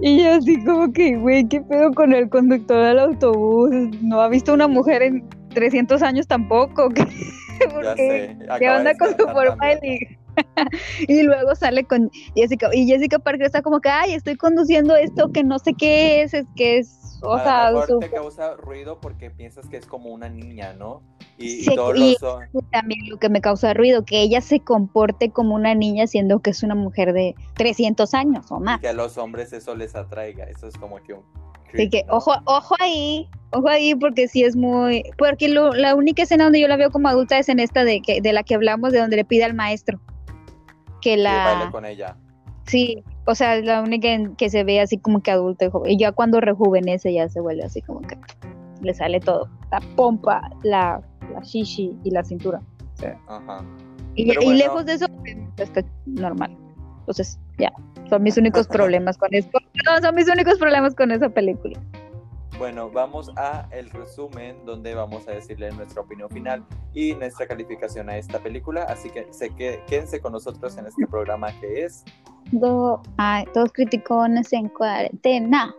Y 0.00 0.22
yo 0.24 0.32
así 0.32 0.62
como 0.64 0.92
que, 0.92 1.16
güey, 1.16 1.46
¿qué 1.48 1.60
pedo 1.60 1.92
con 1.92 2.12
el 2.12 2.28
conductor 2.30 2.82
del 2.82 2.98
autobús? 2.98 3.70
No 4.02 4.20
ha 4.20 4.28
visto 4.28 4.54
una 4.54 4.66
mujer 4.68 5.02
en 5.02 5.28
300 5.50 6.02
años 6.02 6.26
tampoco. 6.26 6.88
¿Qué, 6.94 7.04
¿Por 7.68 7.84
Ya 7.84 7.94
qué? 7.94 8.08
sé. 8.08 8.36
¿Qué 8.38 8.44
acaba 8.44 8.58
de 8.58 8.78
onda 8.78 8.94
con 8.96 9.10
su 9.16 9.28
forma 9.28 9.66
de? 9.66 10.18
y 11.08 11.22
luego 11.22 11.54
sale 11.54 11.84
con 11.84 12.10
Jessica, 12.34 12.68
y 12.72 12.86
Jessica 12.86 13.18
Parker 13.18 13.46
está 13.46 13.62
como 13.62 13.80
que, 13.80 13.88
ay, 13.88 14.12
estoy 14.14 14.36
conduciendo 14.36 14.96
esto 14.96 15.30
que 15.32 15.44
no 15.44 15.58
sé 15.58 15.74
qué 15.74 16.22
es, 16.22 16.34
es 16.34 16.46
que 16.56 16.78
es, 16.78 17.18
o 17.22 17.34
a 17.34 17.42
sea, 17.44 17.70
lo 17.70 17.80
mejor 17.80 17.98
te 18.00 18.10
causa 18.10 18.56
ruido 18.56 18.98
porque 19.00 19.30
piensas 19.30 19.66
que 19.68 19.76
es 19.76 19.86
como 19.86 20.10
una 20.10 20.28
niña, 20.28 20.72
¿no? 20.72 21.02
Y, 21.38 21.52
y 21.52 21.64
Sí, 21.64 21.74
todos 21.74 21.96
y- 21.98 22.16
los 22.20 22.70
también 22.70 23.00
lo 23.08 23.18
que 23.18 23.28
me 23.28 23.40
causa 23.40 23.72
ruido, 23.74 24.04
que 24.04 24.20
ella 24.20 24.40
se 24.40 24.60
comporte 24.60 25.30
como 25.30 25.54
una 25.54 25.74
niña 25.74 26.06
siendo 26.06 26.40
que 26.40 26.50
es 26.50 26.62
una 26.62 26.74
mujer 26.74 27.12
de 27.12 27.34
300 27.54 28.12
años 28.14 28.50
o 28.50 28.60
más. 28.60 28.80
que 28.80 28.88
a 28.88 28.92
los 28.92 29.16
hombres 29.18 29.52
eso 29.52 29.74
les 29.74 29.94
atraiga. 29.94 30.44
Eso 30.44 30.66
es 30.66 30.76
como 30.76 30.96
que 30.96 31.14
un. 31.14 31.22
Así 31.72 31.88
que 31.88 32.04
ojo, 32.10 32.32
ojo 32.46 32.74
ahí, 32.80 33.28
ojo 33.52 33.68
ahí 33.68 33.94
porque 33.94 34.26
sí 34.26 34.42
es 34.42 34.56
muy, 34.56 35.04
porque 35.16 35.48
lo- 35.48 35.72
la 35.72 35.94
única 35.94 36.24
escena 36.24 36.44
donde 36.44 36.60
yo 36.60 36.66
la 36.68 36.76
veo 36.76 36.90
como 36.90 37.08
adulta 37.08 37.38
es 37.38 37.48
en 37.48 37.60
esta 37.60 37.84
de 37.84 38.02
que 38.02 38.20
de 38.20 38.32
la 38.32 38.42
que 38.42 38.56
hablamos, 38.56 38.92
de 38.92 38.98
donde 38.98 39.16
le 39.16 39.24
pide 39.24 39.44
al 39.44 39.54
maestro 39.54 40.00
que 41.00 41.16
Que 41.16 41.38
baile 41.38 41.64
la, 41.64 41.70
con 41.70 41.84
ella. 41.84 42.16
sí, 42.66 43.02
o 43.26 43.34
sea, 43.34 43.56
es 43.56 43.64
la 43.64 43.80
única 43.82 44.08
en 44.08 44.34
que 44.36 44.50
se 44.50 44.64
ve 44.64 44.80
así 44.80 44.98
como 44.98 45.22
que 45.22 45.30
adulta 45.30 45.66
y 45.66 45.70
joven. 45.70 45.92
Y 45.92 45.98
ya 45.98 46.12
cuando 46.12 46.40
rejuvenece 46.40 47.12
ya 47.12 47.28
se 47.28 47.40
vuelve 47.40 47.64
así 47.64 47.82
como 47.82 48.00
que 48.00 48.16
le 48.82 48.94
sale 48.94 49.20
todo, 49.20 49.48
la 49.70 49.80
pompa, 49.96 50.40
la, 50.62 51.00
la 51.32 51.40
shishi 51.42 51.96
y 52.04 52.10
la 52.10 52.24
cintura. 52.24 52.60
Ajá. 53.28 53.64
Y, 54.14 54.26
Pero 54.28 54.42
y 54.42 54.44
bueno. 54.46 54.58
lejos 54.58 54.86
de 54.86 54.92
eso, 54.94 55.06
está 55.56 55.82
normal. 56.06 56.56
Entonces, 57.00 57.38
ya, 57.58 57.72
son 58.08 58.22
mis 58.22 58.36
únicos 58.36 58.66
problemas 58.68 59.16
con 59.18 59.32
eso. 59.34 59.48
No, 59.86 60.00
son 60.00 60.14
mis 60.14 60.28
únicos 60.28 60.58
problemas 60.58 60.94
con 60.94 61.10
esa 61.10 61.28
película. 61.28 61.78
Bueno, 62.60 62.90
vamos 62.90 63.30
a 63.36 63.66
el 63.70 63.88
resumen 63.88 64.54
donde 64.66 64.94
vamos 64.94 65.26
a 65.26 65.30
decirle 65.30 65.72
nuestra 65.72 66.02
opinión 66.02 66.28
final 66.28 66.62
y 66.92 67.14
nuestra 67.14 67.46
calificación 67.46 68.10
a 68.10 68.18
esta 68.18 68.38
película. 68.38 68.82
Así 68.82 69.08
que 69.08 69.26
se 69.32 69.48
que, 69.54 69.82
quédense 69.88 70.20
con 70.20 70.32
nosotros 70.32 70.76
en 70.76 70.84
este 70.84 71.06
programa 71.06 71.58
que 71.58 71.86
es 71.86 72.04
Do- 72.52 73.00
ay, 73.16 73.46
dos 73.54 73.72
criticones 73.72 74.52
en 74.52 74.68
cuarentena. 74.68 75.74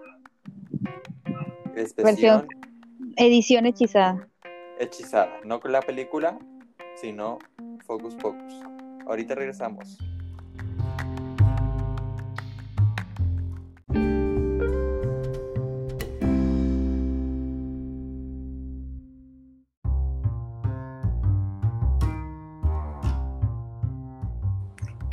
Expresión 1.76 2.48
Edición 3.16 3.68
hechizada. 3.68 4.28
Hechizada. 4.80 5.34
No 5.46 5.60
con 5.60 5.74
la 5.74 5.82
película, 5.82 6.40
sino 6.96 7.38
Focus 7.86 8.16
Pocus. 8.16 8.56
Ahorita 9.06 9.36
regresamos. 9.36 10.00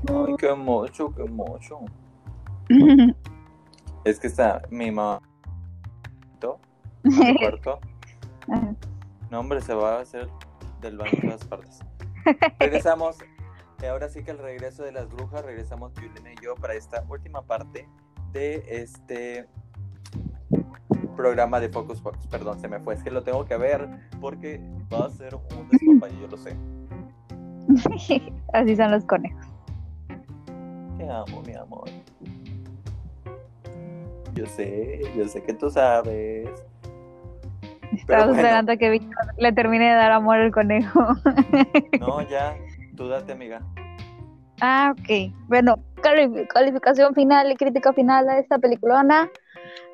Ay, 0.09 0.35
qué 0.39 0.55
mucho, 0.55 1.15
qué 1.15 1.25
mucho. 1.25 1.81
Es 4.05 4.19
que 4.21 4.29
está 4.29 4.63
mi 4.71 4.91
mamá. 4.91 5.21
¿No? 6.43 6.59
cuarto. 7.41 7.79
No, 9.31 9.41
hombre, 9.41 9.61
se 9.61 9.75
va 9.75 9.97
a 9.97 10.01
hacer 10.01 10.29
del 10.81 10.97
baño 10.97 11.11
en 11.15 11.21
todas 11.23 11.45
partes. 11.45 11.81
Regresamos. 12.59 13.19
eh, 13.83 13.89
Ahora 13.89 14.09
sí 14.09 14.23
que 14.23 14.31
el 14.31 14.39
regreso 14.39 14.83
de 14.85 14.93
las 14.93 15.09
brujas, 15.11 15.45
regresamos 15.45 15.93
Juliana 15.95 16.33
y 16.33 16.43
yo 16.43 16.55
para 16.55 16.75
esta 16.75 17.05
última 17.09 17.43
parte 17.43 17.87
de 18.33 18.65
este 18.69 19.47
programa 21.17 21.61
de 21.61 21.69
Focus 21.69 22.01
Focus. 22.01 22.27
Perdón, 22.29 22.61
se 22.61 22.69
me 22.69 22.79
fue. 22.81 22.95
Es 22.95 23.03
que 23.03 23.11
lo 23.11 23.23
tengo 23.25 23.45
que 23.45 23.57
ver 23.57 23.89
porque 24.21 24.61
va 24.91 25.07
a 25.07 25.11
ser 25.11 25.35
un 25.35 25.69
despapalle, 25.69 26.19
yo 26.21 26.29
lo 26.29 26.37
sé. 26.39 26.57
Así 28.55 28.77
son 28.77 28.91
los 28.93 29.05
conejos. 29.05 29.45
Te 30.99 31.09
amo, 31.09 31.43
mi 31.47 31.55
amor. 31.55 31.89
Yo 34.35 34.45
sé, 34.47 35.01
yo 35.17 35.27
sé 35.27 35.43
que 35.43 35.55
tú 35.55 35.71
sabes. 35.71 36.49
Estamos 37.93 38.27
bueno, 38.27 38.33
esperando 38.35 38.73
a 38.73 38.77
que 38.77 38.91
Víctor 38.91 39.17
le 39.39 39.53
termine 39.53 39.89
de 39.89 39.95
dar 39.95 40.13
amor 40.13 40.37
al 40.37 40.53
conejo. 40.53 41.01
no, 42.01 42.23
ya, 42.29 42.57
tú 42.97 43.09
date, 43.09 43.33
amiga. 43.33 43.63
Ah, 44.61 44.93
ok. 44.99 45.33
Bueno, 45.49 45.77
cali- 46.03 46.47
calificación 46.49 47.15
final 47.15 47.51
y 47.53 47.57
crítica 47.57 47.93
final 47.93 48.29
a 48.29 48.39
esta 48.39 48.59
peliculona. 48.59 49.31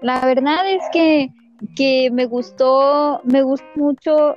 La 0.00 0.20
verdad 0.24 0.68
es 0.70 0.82
que, 0.92 1.28
que 1.76 2.11
me 2.11 2.26
gustó, 2.26 3.20
me 3.24 3.42
gustó 3.42 3.66
mucho 3.76 4.36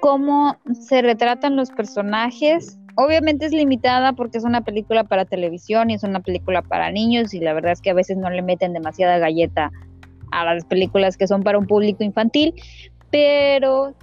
cómo 0.00 0.56
se 0.72 1.02
retratan 1.02 1.54
los 1.56 1.70
personajes. 1.70 2.78
Obviamente 2.96 3.46
es 3.46 3.52
limitada 3.52 4.14
porque 4.14 4.38
es 4.38 4.44
una 4.44 4.62
película 4.62 5.04
para 5.04 5.24
televisión 5.24 5.90
y 5.90 5.94
es 5.94 6.02
una 6.02 6.20
película 6.20 6.62
para 6.62 6.90
niños 6.90 7.34
y 7.34 7.40
la 7.40 7.52
verdad 7.52 7.72
es 7.72 7.80
que 7.80 7.90
a 7.90 7.94
veces 7.94 8.16
no 8.16 8.30
le 8.30 8.42
meten 8.42 8.72
demasiada 8.72 9.18
galleta 9.18 9.70
a 10.32 10.44
las 10.44 10.64
películas 10.64 11.16
que 11.16 11.26
son 11.26 11.42
para 11.42 11.58
un 11.58 11.66
público 11.66 12.02
infantil, 12.02 12.54
pero 13.10 13.94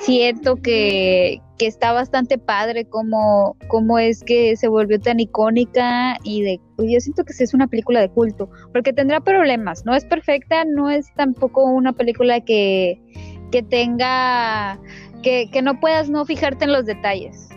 siento 0.00 0.56
que, 0.56 1.40
que 1.58 1.66
está 1.66 1.92
bastante 1.92 2.38
padre 2.38 2.86
como, 2.86 3.56
como 3.68 3.98
es 3.98 4.24
que 4.24 4.56
se 4.56 4.68
volvió 4.68 4.98
tan 4.98 5.20
icónica 5.20 6.16
y 6.24 6.42
de 6.42 6.60
yo 6.78 7.00
siento 7.00 7.24
que 7.24 7.32
es 7.38 7.52
una 7.52 7.66
película 7.66 8.00
de 8.00 8.08
culto, 8.08 8.48
porque 8.72 8.94
tendrá 8.94 9.20
problemas, 9.20 9.84
no 9.84 9.94
es 9.94 10.06
perfecta, 10.06 10.64
no 10.64 10.88
es 10.88 11.12
tampoco 11.14 11.64
una 11.64 11.92
película 11.92 12.40
que, 12.40 12.98
que 13.52 13.62
tenga, 13.62 14.80
que, 15.22 15.48
que 15.50 15.62
no 15.62 15.78
puedas 15.80 16.08
no 16.10 16.24
fijarte 16.24 16.64
en 16.64 16.72
los 16.72 16.86
detalles. 16.86 17.48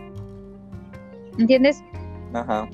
¿Entiendes? 1.40 1.84
Ajá. 2.34 2.70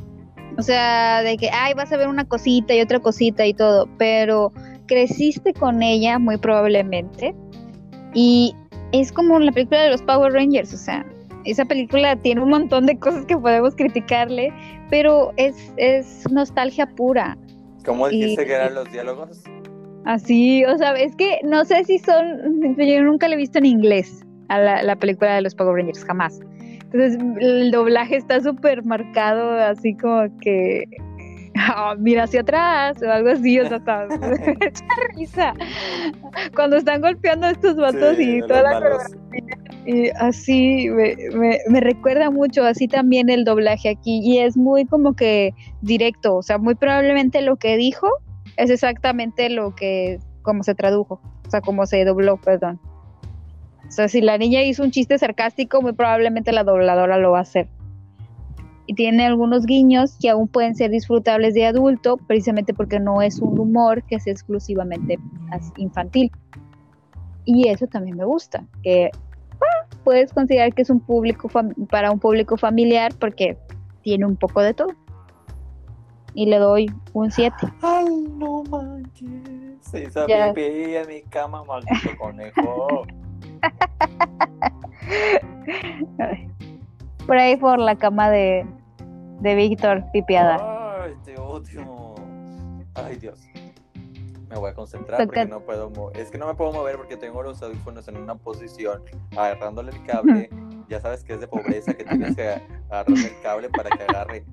O 0.58 0.62
sea, 0.62 1.22
de 1.24 1.38
que, 1.38 1.50
ay, 1.52 1.74
vas 1.74 1.92
a 1.92 1.98
ver 1.98 2.08
una 2.08 2.26
cosita 2.26 2.74
y 2.74 2.82
otra 2.82 3.00
cosita 3.00 3.46
y 3.46 3.54
todo, 3.54 3.88
pero 3.98 4.52
creciste 4.88 5.54
con 5.54 5.82
ella 5.82 6.20
muy 6.20 6.38
probablemente. 6.38 7.34
Y 8.14 8.54
es 8.92 9.12
como 9.12 9.40
la 9.40 9.52
película 9.52 9.82
de 9.84 9.92
los 9.92 10.02
Power 10.02 10.34
Rangers, 10.34 10.74
o 10.74 10.78
sea, 10.78 11.06
esa 11.46 11.64
película 11.66 12.16
tiene 12.18 12.42
un 12.42 12.50
montón 12.50 12.88
de 12.88 12.98
cosas 13.00 13.26
que 13.26 13.38
podemos 13.38 13.76
criticarle, 13.76 14.52
pero 14.90 15.32
es, 15.38 15.72
es 15.78 16.30
nostalgia 16.32 16.88
pura. 16.88 17.38
¿Cómo 17.86 18.10
dijiste 18.10 18.44
Y- 18.44 18.46
que 18.46 18.54
eran 18.54 18.74
los 18.74 18.92
diálogos? 18.92 19.44
Así, 20.06 20.66
o 20.66 20.78
sea, 20.78 20.94
es 20.94 21.16
que 21.16 21.40
no 21.44 21.64
sé 21.66 21.84
si 21.84 22.00
son, 22.00 22.76
yo 22.78 23.04
nunca 23.04 23.28
la 23.28 23.36
he 23.36 23.38
visto 23.38 23.60
en 23.60 23.66
inglés 23.66 24.26
a 24.50 24.60
la, 24.60 24.84
la 24.84 24.95
película 24.95 25.36
de 25.36 25.41
los 25.41 25.56
Power 25.56 25.76
Rangers, 25.76 26.04
jamás. 26.06 26.39
Entonces 26.91 27.20
el 27.39 27.72
doblaje 27.72 28.16
está 28.16 28.41
súper 28.41 28.84
marcado, 28.84 29.52
así 29.52 29.95
como 29.95 30.24
que, 30.39 30.86
ah, 31.56 31.95
mira 32.00 32.24
hacia 32.24 32.41
atrás 32.41 32.97
o 33.04 33.12
algo 33.12 33.30
así, 33.30 33.60
o 33.60 33.68
sea, 33.68 33.78
está 33.78 34.08
risa. 35.16 35.54
Cuando 36.56 36.78
están 36.78 37.02
golpeando 37.02 37.47
a 37.47 37.52
estos 37.52 37.76
vatos 37.76 38.18
Sí, 38.18 38.38
y 38.38 38.41
toda 38.41 38.64
la 38.64 38.80
malos. 38.80 39.04
y 39.86 40.10
así 40.20 40.89
me, 40.89 41.16
me, 41.36 41.60
me 41.70 41.80
recuerda 41.80 42.32
mucho, 42.32 42.64
así 42.66 42.88
también 42.88 43.30
el 43.30 43.43
doblaje 43.43 43.89
aquí, 43.89 44.22
y 44.24 44.39
es 44.39 44.58
muy 44.58 44.86
como 44.86 45.16
que 45.16 45.54
directo, 45.82 46.38
o 46.38 46.41
sea, 46.41 46.58
muy 46.58 46.74
probablemente 46.74 47.41
lo 47.41 47.58
que 47.58 47.78
dijo 47.78 48.08
es 48.58 48.72
exactamente 48.72 49.50
lo 49.52 49.76
que, 49.76 50.18
como 50.41 50.64
se 50.64 50.74
tradujo, 50.74 51.22
o 51.45 51.50
sea, 51.52 51.62
como 51.62 51.86
se 51.86 52.04
dobló, 52.04 52.38
perdón. 52.38 52.80
O 53.90 53.92
sea, 53.92 54.08
si 54.08 54.22
la 54.22 54.38
niña 54.38 54.62
hizo 54.62 54.84
un 54.84 54.92
chiste 54.92 55.18
sarcástico, 55.18 55.82
muy 55.82 55.94
probablemente 55.94 56.52
la 56.52 56.64
dobladora 56.64 57.18
lo 57.18 57.32
va 57.32 57.40
a 57.40 57.42
hacer. 57.42 57.68
Y 58.86 58.94
tiene 58.94 59.26
algunos 59.26 59.66
guiños 59.66 60.16
que 60.22 60.30
aún 60.30 60.48
pueden 60.48 60.76
ser 60.76 60.92
disfrutables 60.92 61.56
de 61.56 61.66
adulto, 61.66 62.18
precisamente 62.18 62.74
porque 62.74 63.00
no 63.00 63.22
es 63.22 63.40
un 63.40 63.60
humor 63.60 64.04
que 64.04 64.20
sea 64.20 64.32
exclusivamente 64.32 65.20
infantil. 65.78 66.32
Y 67.46 67.68
eso 67.68 67.88
también 67.88 68.16
me 68.18 68.26
gusta, 68.26 68.64
que 68.84 69.10
puedes 70.04 70.32
considerar 70.34 70.74
que 70.74 70.84
es 70.84 70.90
un 70.92 71.00
público 71.00 71.50
para 71.90 72.12
un 72.12 72.20
público 72.20 72.58
familiar 72.58 73.12
porque 73.20 73.58
tiene 74.04 74.26
un 74.26 74.36
poco 74.36 74.62
de 74.62 74.74
todo. 74.76 74.94
Y 76.36 76.46
le 76.46 76.58
doy 76.58 76.92
un 77.14 77.32
7. 77.32 77.56
Ay, 77.82 78.06
no 78.38 78.64
manches. 78.70 79.30
Se 79.82 80.04
hizo 80.04 80.28
Ya. 80.28 80.54
pipí 80.54 80.96
en 80.96 81.08
mi 81.08 81.22
cama, 81.24 81.64
maldito 81.64 82.10
conejo. 82.20 83.04
Por 87.26 87.38
ahí 87.38 87.55
por 87.57 87.80
la 87.80 87.95
cama 87.95 88.30
de, 88.30 88.66
de 89.41 89.55
Víctor 89.55 90.03
pipiada. 90.12 91.03
Ay, 91.03 91.14
te 91.24 91.39
odio. 91.39 92.16
Ay, 92.95 93.18
Dios. 93.18 93.39
Me 94.49 94.55
voy 94.57 94.72
a 94.72 94.74
concentrar 94.74 95.18
Toca- 95.20 95.26
porque 95.28 95.45
no 95.45 95.60
puedo 95.62 95.89
mover. 95.91 96.18
Es 96.20 96.32
que 96.32 96.38
no 96.39 96.47
me 96.47 96.55
puedo 96.55 96.72
mover 96.74 96.97
porque 96.97 97.18
tengo 97.18 97.43
los 97.43 97.62
audífonos 97.62 98.07
en 98.07 98.18
una 98.18 98.34
posición 98.36 99.03
agarrándole 99.38 99.91
el 99.91 100.03
cable. 100.03 100.49
Ya 100.88 100.99
sabes 100.99 101.24
que 101.24 101.34
es 101.34 101.39
de 101.39 101.47
pobreza 101.47 101.93
que 101.93 102.03
tienes 102.03 102.36
que 102.36 102.60
agarrarle 102.89 103.28
el 103.28 103.41
cable 103.43 103.70
para 103.70 103.91
que 103.91 104.03
agarre. 104.03 104.43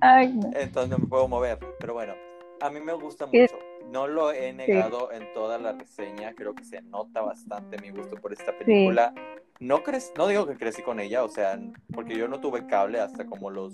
Ay, 0.00 0.34
no. 0.34 0.50
Entonces 0.54 0.90
no 0.90 0.98
me 0.98 1.06
puedo 1.06 1.26
mover. 1.26 1.58
Pero 1.80 1.94
bueno, 1.94 2.12
a 2.60 2.68
mí 2.68 2.80
me 2.80 2.92
gusta 2.92 3.24
mucho. 3.24 3.56
No 3.94 4.08
lo 4.08 4.32
he 4.32 4.52
negado 4.52 5.12
en 5.12 5.32
toda 5.34 5.56
la 5.56 5.70
reseña. 5.72 6.34
Creo 6.34 6.52
que 6.52 6.64
se 6.64 6.82
nota 6.82 7.20
bastante 7.20 7.80
mi 7.80 7.90
gusto 7.90 8.16
por 8.16 8.32
esta 8.32 8.50
película. 8.58 9.14
No, 9.60 9.84
cre- 9.84 10.10
no 10.18 10.26
digo 10.26 10.48
que 10.48 10.56
crecí 10.56 10.82
con 10.82 10.98
ella, 10.98 11.22
o 11.22 11.28
sea, 11.28 11.60
porque 11.94 12.16
yo 12.18 12.26
no 12.26 12.40
tuve 12.40 12.66
cable 12.66 12.98
hasta 12.98 13.24
como 13.24 13.50
los 13.50 13.72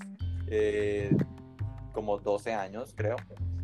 eh, 0.48 1.16
como 1.94 2.18
12 2.18 2.52
años, 2.52 2.92
creo. 2.94 3.16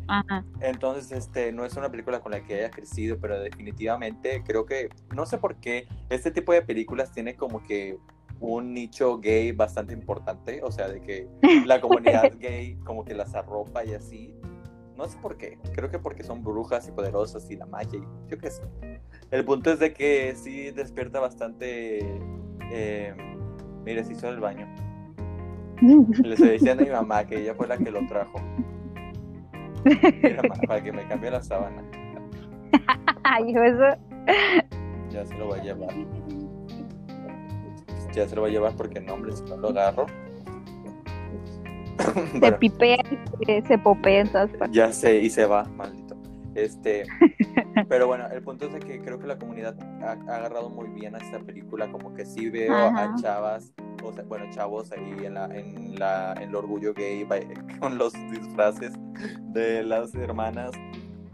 Ajá. 0.07 0.43
Entonces, 0.61 1.11
este, 1.11 1.51
no 1.51 1.63
es 1.63 1.75
una 1.75 1.91
película 1.91 2.21
con 2.21 2.31
la 2.31 2.41
que 2.43 2.55
haya 2.55 2.71
crecido, 2.71 3.19
pero 3.21 3.39
definitivamente 3.39 4.41
creo 4.43 4.65
que, 4.65 4.89
no 5.15 5.27
sé 5.27 5.37
por 5.37 5.57
qué, 5.57 5.87
este 6.09 6.31
tipo 6.31 6.53
de 6.53 6.63
películas 6.63 7.11
tiene 7.11 7.35
como 7.35 7.61
que 7.61 7.99
un 8.39 8.73
nicho 8.73 9.19
gay 9.19 9.51
bastante 9.51 9.93
importante, 9.93 10.61
o 10.63 10.71
sea, 10.71 10.87
de 10.87 11.01
que 11.01 11.27
la 11.67 11.79
comunidad 11.79 12.33
gay 12.39 12.77
como 12.83 13.05
que 13.05 13.13
las 13.13 13.35
arropa 13.35 13.85
y 13.85 13.93
así. 13.93 14.33
No 14.97 15.07
sé 15.07 15.17
por 15.19 15.37
qué, 15.37 15.59
creo 15.73 15.91
que 15.91 15.99
porque 15.99 16.23
son 16.23 16.43
brujas 16.43 16.87
y 16.87 16.91
poderosas 16.91 17.49
y 17.51 17.55
la 17.55 17.67
magia 17.67 17.99
y 17.99 18.29
yo 18.29 18.37
qué 18.39 18.49
sé. 18.49 18.63
El 19.29 19.45
punto 19.45 19.71
es 19.71 19.79
de 19.79 19.93
que 19.93 20.33
sí 20.35 20.71
despierta 20.71 21.19
bastante... 21.19 21.99
Eh, 22.71 23.13
mire, 23.85 24.03
se 24.03 24.13
hizo 24.13 24.27
el 24.27 24.39
baño. 24.39 24.67
Le 25.81 26.33
estoy 26.33 26.49
diciendo 26.49 26.81
a 26.81 26.85
mi 26.85 26.91
mamá 26.91 27.25
que 27.25 27.37
ella 27.39 27.53
fue 27.53 27.67
la 27.67 27.77
que 27.77 27.91
lo 27.91 28.05
trajo. 28.07 28.41
Mira, 30.23 30.41
ma, 30.49 30.55
para 30.67 30.83
que 30.83 30.91
me 30.91 31.07
cambie 31.07 31.29
la 31.29 31.43
sábana. 31.43 31.83
Ay, 33.23 33.53
eso. 33.53 33.99
Ya 35.11 35.25
se 35.25 35.37
lo 35.37 35.47
voy 35.47 35.59
a 35.59 35.63
llevar. 35.63 35.93
Ya 38.13 38.27
se 38.27 38.35
lo 38.35 38.41
voy 38.41 38.49
a 38.49 38.53
llevar 38.53 38.75
porque 38.75 38.99
no, 38.99 39.13
hombre, 39.13 39.33
si 39.33 39.43
no 39.43 39.57
lo 39.57 39.69
agarro. 39.69 40.07
Se 42.39 42.51
pipea 42.53 42.97
se, 43.45 43.61
se 43.61 43.77
popea 43.77 44.21
en 44.21 44.27
todas 44.31 44.49
partes. 44.51 44.75
ya 44.75 44.91
sé, 44.91 45.19
y 45.19 45.29
se 45.29 45.45
va, 45.45 45.63
maldito. 45.65 46.15
Este, 46.55 47.03
pero 47.89 48.07
bueno, 48.07 48.27
el 48.31 48.41
punto 48.41 48.65
es 48.65 48.73
de 48.73 48.79
que 48.79 48.99
creo 49.01 49.19
que 49.19 49.27
la 49.27 49.37
comunidad 49.37 49.75
ha, 50.01 50.11
ha 50.31 50.35
agarrado 50.37 50.69
muy 50.69 50.89
bien 50.89 51.13
a 51.13 51.19
esta 51.19 51.39
película, 51.39 51.91
como 51.91 52.13
que 52.15 52.25
sí 52.25 52.49
veo 52.49 52.73
Ajá. 52.73 53.13
a 53.13 53.15
chavas, 53.21 53.73
o 54.03 54.11
sea, 54.11 54.23
bueno, 54.23 54.45
chavos 54.51 54.91
ahí 54.91 55.25
en 55.25 55.35
la, 55.35 55.45
en 55.45 55.99
la, 55.99 56.33
en 56.37 56.49
el 56.49 56.55
orgullo 56.55 56.93
gay 56.95 57.27
con 57.79 57.97
los 57.97 58.13
disfraces 58.31 58.93
de 59.53 59.83
las 59.83 60.15
hermanas. 60.15 60.71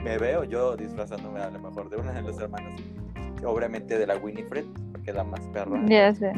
Me 0.04 0.18
veo 0.18 0.44
yo 0.44 0.76
disfrazándome 0.76 1.40
a 1.40 1.50
lo 1.50 1.60
mejor 1.60 1.90
de 1.90 1.96
una 1.96 2.12
de 2.12 2.22
las 2.22 2.38
hermanas, 2.38 2.74
obviamente 3.46 3.98
de 3.98 4.06
la 4.06 4.18
Winifred, 4.18 4.66
porque 4.92 5.12
es 5.12 5.16
la 5.16 5.24
más 5.24 5.40
perra. 5.54 5.82
Ya 5.88 6.14
sé. 6.14 6.34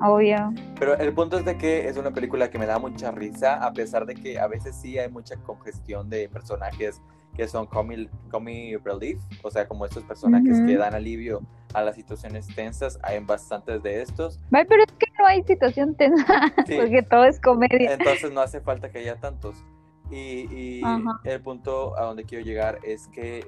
Obvio. 0.00 0.52
Pero 0.78 0.96
el 0.98 1.12
punto 1.14 1.38
es 1.38 1.44
de 1.44 1.56
que 1.56 1.88
es 1.88 1.96
una 1.96 2.10
película 2.12 2.50
que 2.50 2.58
me 2.58 2.66
da 2.66 2.78
mucha 2.78 3.10
risa, 3.10 3.54
a 3.64 3.72
pesar 3.72 4.06
de 4.06 4.14
que 4.14 4.38
a 4.38 4.46
veces 4.46 4.76
sí 4.76 4.98
hay 4.98 5.10
mucha 5.10 5.36
congestión 5.36 6.08
de 6.10 6.28
personajes 6.28 7.00
que 7.34 7.46
son 7.48 7.66
comic, 7.66 8.10
comic 8.30 8.82
relief, 8.84 9.18
o 9.42 9.50
sea, 9.50 9.68
como 9.68 9.84
estos 9.84 10.02
personajes 10.04 10.56
Ujú. 10.58 10.66
que 10.66 10.76
dan 10.78 10.94
alivio 10.94 11.42
a 11.74 11.82
las 11.82 11.94
situaciones 11.94 12.46
tensas, 12.54 12.98
hay 13.02 13.18
bastantes 13.20 13.82
de 13.82 14.00
estos, 14.00 14.40
Ay, 14.52 14.64
pero 14.66 14.82
es 14.82 14.92
que 14.92 15.06
no 15.18 15.26
hay 15.26 15.42
situación 15.42 15.94
tensa, 15.96 16.24
Sí. 16.66 16.76
porque 16.80 17.02
todo 17.02 17.24
es 17.24 17.38
comedia. 17.40 17.92
entonces 17.92 18.32
no 18.32 18.40
hace 18.40 18.60
falta 18.62 18.90
que 18.90 19.00
haya 19.00 19.16
tantos. 19.16 19.62
Y, 20.10 20.46
y 20.50 20.82
el 21.24 21.40
punto 21.42 21.98
a 21.98 22.04
donde 22.04 22.24
quiero 22.24 22.42
llegar 22.44 22.78
es 22.84 23.08
que 23.08 23.46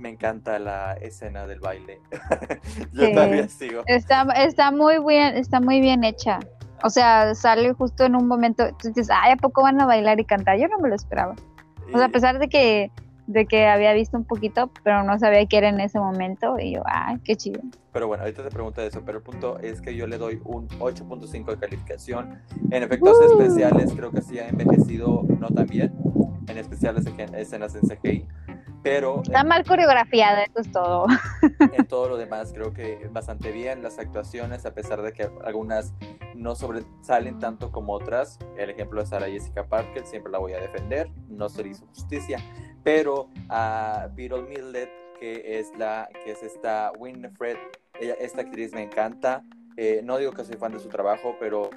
me 0.00 0.08
encanta 0.08 0.58
la 0.58 0.94
escena 0.94 1.46
del 1.46 1.60
baile. 1.60 2.00
Yo 2.92 3.06
Sí. 3.06 3.12
todavía 3.12 3.48
sigo. 3.48 3.82
Está, 3.86 4.22
está 4.36 4.70
muy 4.72 4.94
bien, 5.06 5.36
está 5.36 5.60
muy 5.60 5.80
bien 5.80 6.02
hecha. 6.04 6.38
O 6.82 6.90
sea, 6.90 7.34
sale 7.34 7.72
justo 7.74 8.04
en 8.04 8.16
un 8.16 8.26
momento, 8.26 8.64
tú 8.80 8.88
dices, 8.88 9.08
ay, 9.12 9.32
¿a 9.32 9.36
poco 9.36 9.62
van 9.62 9.80
a 9.80 9.86
bailar 9.86 10.18
y 10.18 10.24
cantar? 10.24 10.58
Yo 10.58 10.66
no 10.68 10.78
me 10.78 10.88
lo 10.88 10.94
esperaba. 10.94 11.34
O 11.92 11.96
sea, 11.98 12.06
a 12.06 12.08
pesar 12.08 12.38
de 12.38 12.48
que, 12.48 12.90
de 13.26 13.44
que 13.46 13.66
había 13.66 13.92
visto 13.92 14.16
un 14.16 14.24
poquito, 14.24 14.70
pero 14.82 15.02
no 15.02 15.18
sabía 15.18 15.44
que 15.46 15.58
era 15.58 15.68
en 15.68 15.78
ese 15.80 15.98
momento, 15.98 16.56
y 16.58 16.74
yo, 16.74 16.82
ay, 16.86 17.18
qué 17.24 17.36
chido. 17.36 17.60
Pero 17.92 18.06
bueno, 18.06 18.22
ahorita 18.22 18.42
te 18.44 18.50
pregunto 18.50 18.80
eso, 18.80 19.02
pero 19.04 19.18
el 19.18 19.24
punto 19.24 19.58
es 19.58 19.80
que 19.82 19.94
yo 19.94 20.06
le 20.06 20.16
doy 20.16 20.40
un 20.44 20.68
8.5 20.68 21.44
de 21.50 21.58
calificación. 21.58 22.40
En 22.70 22.82
efectos 22.82 23.16
Uh. 23.20 23.40
especiales 23.42 23.92
creo 23.94 24.10
que 24.10 24.22
sí 24.22 24.38
ha 24.38 24.48
envejecido 24.48 25.22
no 25.38 25.48
tan 25.48 25.66
bien, 25.66 25.92
en 26.48 26.56
especial 26.56 26.96
escenas 27.36 27.74
en 27.74 27.82
CGI, 27.82 28.26
pero 28.82 29.22
Está 29.22 29.40
en, 29.40 29.48
mal 29.48 29.64
coreografiada, 29.64 30.44
eso 30.44 30.60
es 30.60 30.72
todo. 30.72 31.06
en 31.60 31.86
todo 31.86 32.08
lo 32.08 32.16
demás 32.16 32.52
creo 32.52 32.72
que 32.72 33.08
bastante 33.12 33.52
bien. 33.52 33.82
Las 33.82 33.98
actuaciones, 33.98 34.64
a 34.66 34.74
pesar 34.74 35.02
de 35.02 35.12
que 35.12 35.30
algunas 35.44 35.94
no 36.34 36.54
sobresalen 36.54 37.38
tanto 37.38 37.70
como 37.70 37.92
otras, 37.92 38.38
el 38.56 38.70
ejemplo 38.70 39.00
de 39.00 39.06
Sarah 39.06 39.26
Jessica 39.26 39.66
Parker, 39.66 40.06
siempre 40.06 40.32
la 40.32 40.38
voy 40.38 40.54
a 40.54 40.60
defender, 40.60 41.10
no 41.28 41.48
se 41.48 41.62
le 41.62 41.70
hizo 41.70 41.86
justicia, 41.86 42.38
pero 42.82 43.28
a 43.48 44.08
Beetle 44.14 44.42
Millet, 44.42 44.90
que 45.18 45.58
es 45.58 45.70
la 45.76 46.08
que 46.24 46.32
es 46.32 46.42
esta 46.42 46.92
Winifred, 46.98 47.58
ella, 48.00 48.14
esta 48.18 48.40
actriz 48.40 48.72
me 48.72 48.82
encanta. 48.82 49.42
Eh, 49.76 50.00
no 50.02 50.16
digo 50.16 50.32
que 50.32 50.44
soy 50.44 50.56
fan 50.56 50.72
de 50.72 50.78
su 50.78 50.88
trabajo, 50.88 51.36
pero 51.38 51.70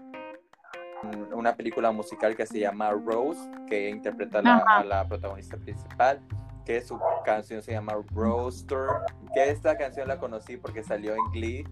una 1.34 1.56
película 1.56 1.92
musical 1.92 2.36
que 2.36 2.46
se 2.46 2.60
llama 2.60 2.92
Rose, 2.92 3.40
que 3.68 3.90
interpreta 3.90 4.42
la, 4.42 4.58
a 4.60 4.84
la 4.84 5.06
protagonista 5.08 5.58
principal. 5.58 6.22
Que 6.66 6.82
su 6.82 7.00
canción 7.26 7.62
se 7.62 7.72
llama 7.74 7.94
Roaster, 8.14 8.88
que 9.34 9.50
esta 9.50 9.78
canción 9.78 10.08
la 10.08 10.18
conocí 10.20 10.58
porque 10.58 10.84
salió 10.84 11.14
en 11.14 11.32
Glee, 11.32 11.68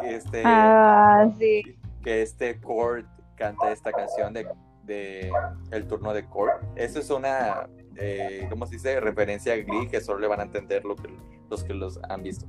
que 0.00 0.14
este, 0.16 0.42
Ah, 0.44 1.28
sí. 1.38 1.76
que 2.02 2.22
este 2.22 2.60
Kurt 2.60 3.06
canta 3.36 3.72
esta 3.72 3.90
canción 3.92 4.32
de, 4.32 4.46
de 4.84 5.30
el 5.72 5.86
turno 5.86 6.12
de 6.12 6.24
Kurt. 6.24 6.52
Eso 6.76 7.00
es 7.00 7.10
una, 7.10 7.68
eh, 7.96 8.46
¿cómo 8.50 8.66
se 8.66 8.74
dice? 8.76 9.00
Referencia 9.00 9.54
a 9.54 9.56
Glee 9.56 9.88
que 9.88 10.00
solo 10.00 10.20
le 10.20 10.28
van 10.28 10.40
a 10.40 10.44
entender 10.44 10.84
lo 10.84 10.94
que, 10.96 11.08
los 11.50 11.64
que 11.64 11.74
los 11.74 11.98
han 12.08 12.22
visto. 12.22 12.46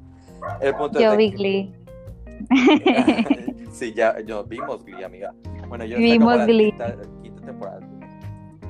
El 0.62 0.76
punto 0.76 1.00
Yo 1.00 1.16
vi 1.18 1.32
Glee. 1.32 1.74
sí, 3.72 3.94
ya, 3.94 4.20
yo 4.22 4.44
vimos 4.44 4.84
Glee, 4.86 5.04
amiga. 5.04 5.34
Bueno, 5.68 5.86
yo 5.86 5.98
Vimos 5.98 6.36
la 6.36 6.46
Glee. 6.46 6.70
quinta, 6.72 6.96
quinta 7.22 7.42
temporada. 7.46 7.80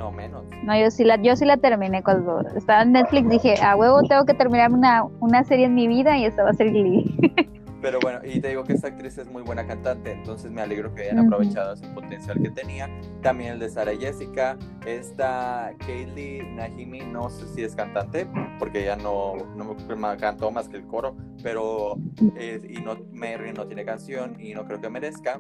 No, 0.03 0.11
menos. 0.11 0.43
No, 0.63 0.77
yo 0.77 0.91
sí 0.91 1.05
la, 1.05 1.15
yo 1.21 1.33
sí 1.37 1.45
la 1.45 1.55
terminé 1.55 2.03
cuando 2.03 2.41
estaba 2.57 2.81
en 2.81 2.91
Netflix. 2.91 3.29
Dije, 3.29 3.55
a 3.63 3.77
huevo 3.77 4.03
tengo 4.03 4.25
que 4.25 4.33
terminar 4.33 4.69
una, 4.73 5.05
una 5.21 5.45
serie 5.45 5.67
en 5.67 5.75
mi 5.75 5.87
vida 5.87 6.17
y 6.17 6.25
esta 6.25 6.43
va 6.43 6.49
a 6.49 6.53
ser 6.53 6.71
Glee. 6.71 7.05
Pero 7.81 7.99
bueno, 8.01 8.19
y 8.21 8.41
te 8.41 8.49
digo 8.49 8.65
que 8.65 8.73
esta 8.73 8.89
actriz 8.89 9.17
es 9.17 9.27
muy 9.27 9.43
buena 9.43 9.65
cantante, 9.65 10.11
entonces 10.11 10.51
me 10.51 10.61
alegro 10.61 10.93
que 10.93 11.03
hayan 11.03 11.19
aprovechado 11.19 11.73
ese 11.73 11.87
potencial 11.89 12.41
que 12.41 12.49
tenía. 12.49 12.89
También 13.21 13.53
el 13.53 13.59
de 13.59 13.69
Sara 13.69 13.93
Jessica, 13.95 14.57
esta 14.85 15.73
Kaylee 15.79 16.43
Nahimi, 16.43 16.99
no 16.99 17.29
sé 17.29 17.47
si 17.47 17.63
es 17.63 17.75
cantante, 17.75 18.27
porque 18.59 18.83
ella 18.83 18.97
no, 18.97 19.35
no 19.55 19.75
me 19.75 20.17
cantó 20.17 20.51
más 20.51 20.67
que 20.67 20.77
el 20.77 20.87
coro, 20.87 21.15
pero 21.41 21.97
eh, 22.37 22.59
y 22.69 22.81
no, 22.81 22.97
Mary 23.13 23.53
no 23.53 23.67
tiene 23.67 23.85
canción 23.85 24.35
y 24.37 24.53
no 24.53 24.65
creo 24.65 24.81
que 24.81 24.89
merezca. 24.89 25.39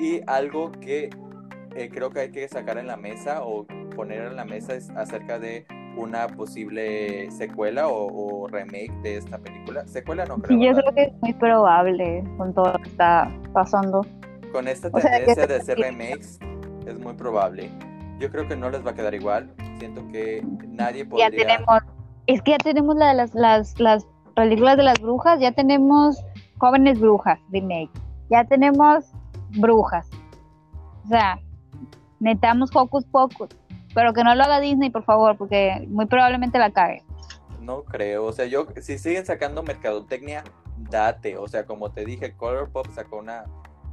Y 0.00 0.20
algo 0.26 0.72
que 0.72 1.10
eh, 1.74 1.90
creo 1.92 2.10
que 2.10 2.20
hay 2.20 2.30
que 2.30 2.46
sacar 2.48 2.78
en 2.78 2.86
la 2.86 2.96
mesa 2.96 3.44
o 3.44 3.66
poner 3.94 4.22
en 4.22 4.36
la 4.36 4.44
mesa 4.44 4.74
es 4.74 4.90
acerca 4.90 5.38
de 5.38 5.66
una 5.96 6.26
posible 6.26 7.30
secuela 7.30 7.88
o, 7.88 8.44
o 8.44 8.48
remake 8.48 8.92
de 9.02 9.18
esta 9.18 9.38
película. 9.38 9.86
Secuela 9.86 10.24
no 10.24 10.38
creo. 10.38 10.58
Sí, 10.58 10.64
yo 10.64 10.72
creo 10.72 10.94
que 10.94 11.02
es 11.02 11.12
muy 11.20 11.32
probable 11.34 12.24
con 12.36 12.54
todo 12.54 12.72
lo 12.72 12.78
que 12.78 12.88
está 12.88 13.30
pasando. 13.52 14.06
Con 14.52 14.68
esta 14.68 14.88
O 14.92 15.00
sea, 15.00 15.10
tendencia 15.10 15.46
de 15.46 15.56
hacer 15.56 15.78
remakes, 15.78 16.38
es 16.86 16.98
muy 16.98 17.14
probable. 17.14 17.70
Yo 18.18 18.30
creo 18.30 18.46
que 18.46 18.56
no 18.56 18.70
les 18.70 18.84
va 18.84 18.90
a 18.90 18.94
quedar 18.94 19.14
igual. 19.14 19.50
Siento 19.78 20.06
que 20.08 20.44
nadie 20.68 21.04
podría. 21.04 21.30
Ya 21.30 21.36
tenemos, 21.36 21.82
es 22.26 22.42
que 22.42 22.52
ya 22.52 22.58
tenemos 22.58 22.96
la 22.96 23.14
las, 23.14 23.34
las, 23.34 23.78
las 23.80 24.06
películas 24.34 24.76
de 24.76 24.84
las 24.84 25.00
brujas, 25.00 25.40
ya 25.40 25.52
tenemos 25.52 26.22
jóvenes 26.58 27.00
brujas, 27.00 27.38
remake, 27.50 27.90
ya 28.30 28.44
tenemos 28.44 29.12
brujas. 29.58 30.08
O 31.04 31.08
sea, 31.08 31.38
necesitamos 32.20 32.70
Hocus 32.74 33.04
Pocus, 33.06 33.48
pero 33.94 34.12
que 34.12 34.24
no 34.24 34.34
lo 34.34 34.42
haga 34.42 34.60
Disney, 34.60 34.90
por 34.90 35.04
favor, 35.04 35.36
porque 35.36 35.86
muy 35.88 36.06
probablemente 36.06 36.58
la 36.58 36.70
cague. 36.70 37.02
No 37.60 37.84
creo. 37.84 38.24
O 38.24 38.32
sea, 38.32 38.46
yo, 38.46 38.66
si 38.80 38.98
siguen 38.98 39.24
sacando 39.24 39.62
mercadotecnia, 39.62 40.42
date. 40.90 41.36
O 41.36 41.46
sea, 41.48 41.64
como 41.64 41.92
te 41.92 42.04
dije, 42.04 42.32
Colourpop 42.36 42.88
sacó 42.92 43.18
una 43.18 43.44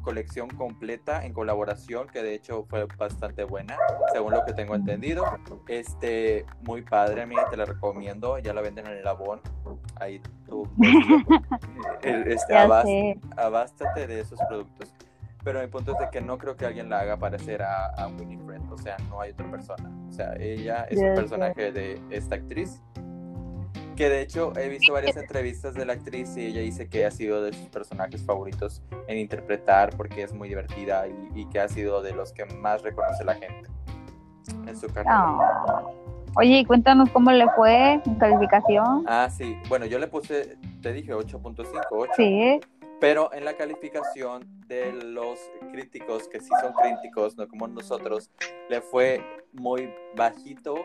colección 0.01 0.49
completa 0.49 1.25
en 1.25 1.33
colaboración 1.33 2.07
que 2.07 2.23
de 2.23 2.33
hecho 2.33 2.65
fue 2.69 2.87
bastante 2.97 3.43
buena 3.43 3.75
según 4.13 4.31
lo 4.31 4.45
que 4.45 4.53
tengo 4.53 4.73
entendido 4.73 5.25
este 5.67 6.45
muy 6.61 6.83
padre 6.83 7.23
amiga 7.23 7.49
te 7.51 7.57
la 7.57 7.65
recomiendo 7.65 8.39
ya 8.39 8.53
la 8.53 8.61
venden 8.61 8.87
en 8.87 8.93
el 8.93 9.05
Avon 9.05 9.41
ahí 9.99 10.21
tú 10.47 10.65
el- 12.01 12.31
este, 12.31 12.55
abástate 13.37 14.07
de 14.07 14.21
esos 14.21 14.39
productos. 14.47 14.93
Pero 15.43 15.61
mi 15.61 15.67
punto 15.67 15.93
es 15.93 15.99
de 15.99 16.09
que 16.11 16.21
no 16.21 16.37
creo 16.37 16.55
que 16.55 16.65
alguien 16.65 16.89
la 16.89 16.99
haga 16.99 17.17
parecer 17.17 17.61
a, 17.61 17.87
a 17.87 18.07
Winifred. 18.07 18.61
O 18.71 18.77
sea, 18.77 18.97
no 19.09 19.21
hay 19.21 19.31
otra 19.31 19.49
persona. 19.49 19.89
O 20.09 20.11
sea, 20.11 20.33
ella 20.37 20.85
es 20.89 20.99
Ya 20.99 21.09
un 21.09 21.15
personaje 21.15 21.71
de 21.71 22.01
esta 22.09 22.35
actriz. 22.35 22.81
Que 23.95 24.09
de 24.09 24.21
hecho 24.21 24.53
he 24.57 24.69
visto 24.69 24.93
varias 24.93 25.17
entrevistas 25.17 25.73
de 25.73 25.85
la 25.85 25.93
actriz 25.93 26.37
y 26.37 26.45
ella 26.45 26.61
dice 26.61 26.87
que 26.87 27.05
ha 27.05 27.11
sido 27.11 27.41
de 27.43 27.51
sus 27.51 27.67
personajes 27.67 28.23
favoritos 28.23 28.81
en 29.07 29.17
interpretar 29.17 29.89
porque 29.97 30.23
es 30.23 30.33
muy 30.33 30.47
divertida 30.47 31.05
y, 31.07 31.41
y 31.41 31.45
que 31.49 31.59
ha 31.59 31.67
sido 31.67 32.01
de 32.01 32.13
los 32.13 32.31
que 32.31 32.45
más 32.45 32.81
reconoce 32.81 33.25
la 33.25 33.35
gente 33.35 33.69
en 34.67 34.77
su 34.77 34.87
carrera. 34.87 35.11
Ah. 35.15 35.81
Oye, 36.35 36.63
cuéntanos 36.65 37.09
cómo 37.09 37.31
le 37.31 37.49
fue 37.49 37.93
en 38.05 38.15
calificación. 38.15 39.03
Ah, 39.07 39.27
sí. 39.29 39.57
Bueno, 39.67 39.85
yo 39.85 39.99
le 39.99 40.07
puse, 40.07 40.57
te 40.81 40.93
dije 40.93 41.13
8.5, 41.13 41.85
8. 41.89 42.11
Sí, 42.15 42.59
Pero 42.99 43.31
en 43.33 43.45
la 43.45 43.55
calificación 43.55 44.43
de 44.67 44.91
los 44.91 45.39
críticos, 45.71 46.27
que 46.27 46.39
sí 46.41 46.49
son 46.61 46.73
críticos, 46.73 47.37
no 47.37 47.47
como 47.47 47.67
nosotros, 47.67 48.29
le 48.69 48.81
fue 48.81 49.23
muy 49.53 49.93
bajito, 50.15 50.75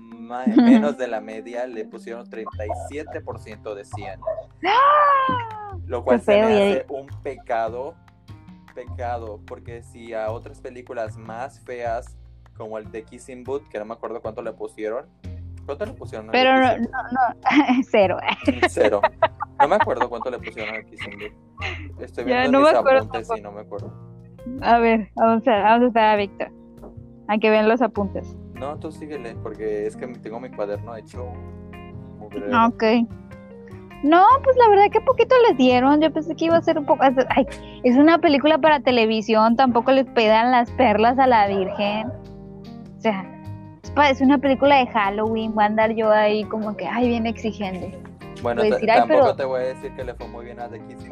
ma- 0.00 0.44
menos 0.46 0.98
de 0.98 1.08
la 1.08 1.20
media, 1.20 1.66
le 1.66 1.84
pusieron 1.86 2.28
37% 2.28 3.74
de 3.74 3.84
100. 3.84 4.20
Lo 5.86 6.04
cual 6.04 6.20
se 6.20 6.32
me 6.32 6.38
hace 6.74 6.86
un 6.88 7.06
pecado, 7.22 7.94
pecado, 8.74 9.40
porque 9.46 9.82
si 9.82 10.12
a 10.12 10.30
otras 10.30 10.60
películas 10.60 11.16
más 11.16 11.60
feas, 11.60 12.16
como 12.56 12.76
el 12.78 12.90
de 12.90 13.04
Kissing 13.04 13.44
Booth, 13.44 13.66
que 13.68 13.78
no 13.78 13.84
me 13.86 13.94
acuerdo 13.94 14.20
cuánto 14.20 14.42
le 14.42 14.52
pusieron, 14.52 15.06
¿cuánto 15.66 15.84
le 15.86 15.92
pusieron? 15.92 16.28
pero 16.32 16.54
no, 16.58 16.76
no, 16.78 16.78
no, 16.78 17.82
cero. 17.90 18.16
Cero. 18.68 19.00
No 19.60 19.68
me 19.68 19.76
acuerdo 19.76 20.08
cuánto 20.08 20.30
le 20.30 20.38
pusieron 20.38 20.84
Kissing 20.86 21.18
Booth. 21.18 22.00
Estoy 22.00 22.24
Ya, 22.26 22.40
viendo 22.40 22.58
no 22.60 22.64
mis 22.64 22.72
me 22.72 22.78
acuerdo 22.78 22.98
apuntes 23.04 23.28
y 23.36 23.40
no 23.40 23.52
me 23.52 23.60
acuerdo. 23.62 23.92
A 24.62 24.78
ver, 24.78 25.10
vamos 25.16 25.46
a, 25.48 25.62
vamos 25.62 25.84
a 25.84 25.86
estar 25.88 26.04
a 26.04 26.16
Víctor. 26.16 26.52
A 27.28 27.38
que 27.38 27.50
vean 27.50 27.68
los 27.68 27.82
apuntes. 27.82 28.36
No, 28.54 28.78
tú 28.78 28.90
síguele, 28.92 29.34
porque 29.42 29.86
es 29.86 29.96
que 29.96 30.06
tengo 30.06 30.38
mi 30.40 30.50
cuaderno 30.50 30.94
hecho. 30.96 31.26
Ah, 32.52 32.68
Ok. 32.68 32.82
No, 34.04 34.22
pues 34.44 34.56
la 34.58 34.68
verdad 34.68 34.84
que 34.92 35.00
poquito 35.00 35.34
les 35.48 35.56
dieron. 35.56 36.00
Yo 36.00 36.12
pensé 36.12 36.36
que 36.36 36.44
iba 36.44 36.56
a 36.56 36.62
ser 36.62 36.78
un 36.78 36.84
poco. 36.86 37.02
Ay, 37.30 37.46
es 37.82 37.96
una 37.96 38.18
película 38.18 38.58
para 38.58 38.80
televisión. 38.80 39.56
Tampoco 39.56 39.90
les 39.90 40.04
pedan 40.10 40.52
las 40.52 40.70
perlas 40.72 41.18
a 41.18 41.26
la 41.26 41.48
Virgen. 41.48 42.08
O 42.08 43.00
sea, 43.00 43.24
es 44.04 44.20
una 44.20 44.38
película 44.38 44.76
de 44.76 44.86
Halloween. 44.88 45.54
Voy 45.54 45.64
a 45.64 45.66
andar 45.66 45.92
yo 45.94 46.10
ahí 46.10 46.44
como 46.44 46.76
que, 46.76 46.86
ay, 46.86 47.08
bien 47.08 47.26
exigente. 47.26 47.98
Bueno, 48.42 48.62
decir, 48.62 48.86
tampoco 48.86 49.20
pero- 49.22 49.36
te 49.36 49.44
voy 49.44 49.60
a 49.62 49.64
decir 49.68 49.94
que 49.94 50.04
le 50.04 50.14
fue 50.14 50.28
muy 50.28 50.44
bien 50.44 50.60
a 50.60 50.68
The 50.68 50.78
Kissing 50.86 51.10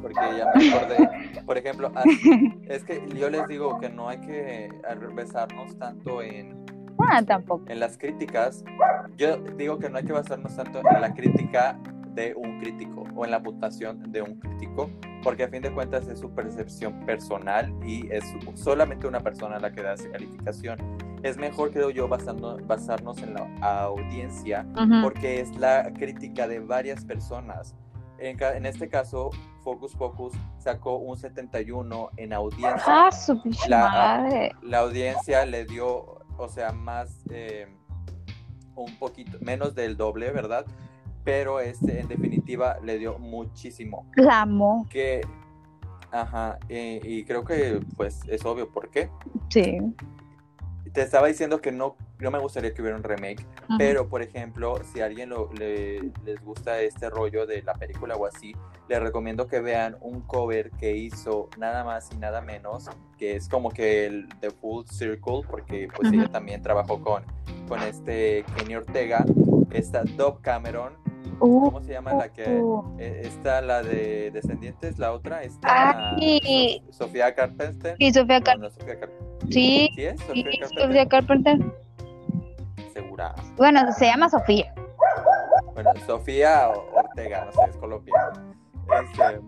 porque 0.00 0.14
ya 0.38 0.46
me 0.54 0.70
acordé. 0.70 1.42
Por 1.46 1.58
ejemplo, 1.58 1.90
es 2.68 2.84
que 2.84 3.06
yo 3.16 3.28
les 3.28 3.46
digo 3.48 3.78
que 3.80 3.88
no 3.90 4.08
hay 4.08 4.18
que 4.18 4.68
basarnos 5.14 5.76
tanto 5.78 6.22
en, 6.22 6.64
Ah, 6.98 7.22
tampoco. 7.22 7.64
en 7.68 7.80
las 7.80 7.98
críticas. 7.98 8.64
Yo 9.16 9.36
digo 9.56 9.78
que 9.78 9.90
no 9.90 9.98
hay 9.98 10.04
que 10.04 10.12
basarnos 10.12 10.54
tanto 10.56 10.78
en 10.78 11.00
la 11.00 11.12
crítica 11.12 11.76
de 12.14 12.34
un 12.34 12.60
crítico 12.60 13.04
o 13.14 13.24
en 13.24 13.30
la 13.30 13.42
puntuación 13.42 14.10
de 14.12 14.22
un 14.22 14.34
crítico, 14.36 14.90
porque 15.22 15.44
a 15.44 15.48
fin 15.48 15.62
de 15.62 15.72
cuentas 15.72 16.06
es 16.08 16.18
su 16.20 16.30
percepción 16.30 17.04
personal 17.06 17.72
y 17.84 18.10
es 18.12 18.24
solamente 18.54 19.06
una 19.06 19.20
persona 19.20 19.58
la 19.58 19.70
que 19.72 19.82
da 19.82 19.94
esa 19.94 20.10
calificación. 20.10 20.78
Es 21.22 21.36
mejor, 21.36 21.70
creo 21.70 21.90
yo, 21.90 22.08
basando, 22.08 22.58
basarnos 22.66 23.18
en 23.22 23.34
la 23.34 23.82
audiencia 23.82 24.66
porque 25.02 25.40
es 25.40 25.54
la 25.56 25.92
crítica 25.92 26.48
de 26.48 26.60
varias 26.60 27.04
personas. 27.04 27.74
En, 28.18 28.38
en 28.42 28.66
este 28.66 28.88
caso, 28.88 29.30
Focus 29.62 29.94
Pocus 29.96 30.32
sacó 30.58 30.96
un 30.96 31.16
71 31.16 32.10
en 32.16 32.32
audiencia. 32.32 32.82
Ah, 32.86 33.10
su 33.12 33.40
La- 33.68 34.50
audiencia 34.80 35.44
le 35.46 35.64
dio, 35.64 36.18
o 36.38 36.48
sea, 36.48 36.72
más, 36.72 37.24
eh, 37.30 37.66
un 38.74 38.94
poquito, 38.98 39.38
menos 39.40 39.74
del 39.74 39.96
doble, 39.96 40.30
¿verdad? 40.32 40.64
Pero 41.24 41.60
este, 41.60 42.00
en 42.00 42.08
definitiva 42.08 42.78
le 42.82 42.98
dio 42.98 43.18
muchísimo. 43.18 44.06
La 44.16 44.42
amo. 44.42 44.86
Que, 44.90 45.20
ajá, 46.10 46.58
eh, 46.70 47.00
y 47.04 47.24
creo 47.24 47.44
que 47.44 47.80
pues 47.96 48.22
es 48.26 48.44
obvio 48.46 48.70
por 48.70 48.88
qué. 48.90 49.10
Sí. 49.50 49.78
Te 50.92 51.02
estaba 51.02 51.28
diciendo 51.28 51.60
que 51.60 51.70
no, 51.72 51.96
no 52.18 52.30
me 52.30 52.38
gustaría 52.38 52.74
que 52.74 52.82
hubiera 52.82 52.96
un 52.96 53.04
remake, 53.04 53.40
Ujú. 53.68 53.78
Pero, 53.78 54.08
por 54.08 54.22
ejemplo, 54.22 54.80
si 54.92 55.00
a 55.00 55.06
alguien 55.06 55.28
lo- 55.30 55.50
le- 55.52 56.00
les 56.24 56.42
gusta 56.44 56.80
este 56.80 57.08
rollo 57.08 57.46
de 57.46 57.62
la 57.62 57.74
película 57.74 58.16
o 58.16 58.26
así, 58.26 58.54
les 58.88 59.00
recomiendo 59.00 59.46
que 59.46 59.60
vean 59.60 59.96
un 60.00 60.20
cover 60.22 60.70
que 60.72 60.96
hizo 60.96 61.48
nada 61.58 61.84
más 61.84 62.10
y 62.12 62.16
nada 62.16 62.40
menos, 62.40 62.90
que 63.16 63.36
es 63.36 63.48
como 63.48 63.70
que 63.70 64.06
el 64.06 64.28
The 64.40 64.50
Full 64.50 64.86
Circle, 64.86 65.42
porque 65.48 65.88
pues 65.94 66.08
Ujú. 66.08 66.20
ella 66.20 66.28
también 66.32 66.60
trabajó 66.62 67.00
con, 67.00 67.22
con 67.68 67.80
este 67.82 68.44
Kenny 68.56 68.74
Ortega, 68.74 69.24
esta 69.70 70.02
Dove 70.02 70.38
Cameron, 70.42 70.94
Uh, 71.40 71.64
¿cómo 71.64 71.80
se 71.82 71.92
llama 71.92 72.12
la 72.14 72.28
que... 72.32 72.46
uh. 72.48 72.96
eh, 72.98 73.22
Está 73.24 73.60
la 73.62 73.82
de 73.82 74.30
Descendientes, 74.30 74.98
la 74.98 75.12
otra, 75.12 75.42
está 75.42 76.14
Ay. 76.16 76.82
So- 76.90 77.04
Sofía 77.06 77.34
Carpenter. 77.34 77.96
Y 77.98 78.12
Sofía 78.12 78.38
No, 78.38 78.44
Car- 78.44 78.58
no 78.58 78.66
es 78.66 78.74
Sofía 78.74 79.00
Carpenter. 79.00 79.38
Sí, 79.50 79.88
¿Sí 79.94 80.04
es 80.04 80.20
sí, 80.20 80.26
Sofía 80.26 80.44
Carpenter? 80.44 80.82
Sofía 80.84 81.08
Carpenter. 81.08 81.58
Segura. 82.92 83.34
Bueno, 83.56 83.92
se 83.92 84.06
llama 84.06 84.28
Sofía. 84.28 84.72
Bueno, 85.74 85.90
Sofía 86.06 86.68
Ortega, 86.68 87.46
no 87.46 87.52
sé, 87.52 87.70
es 87.70 87.76
colombiana. 87.76 88.32
Este, 89.02 89.40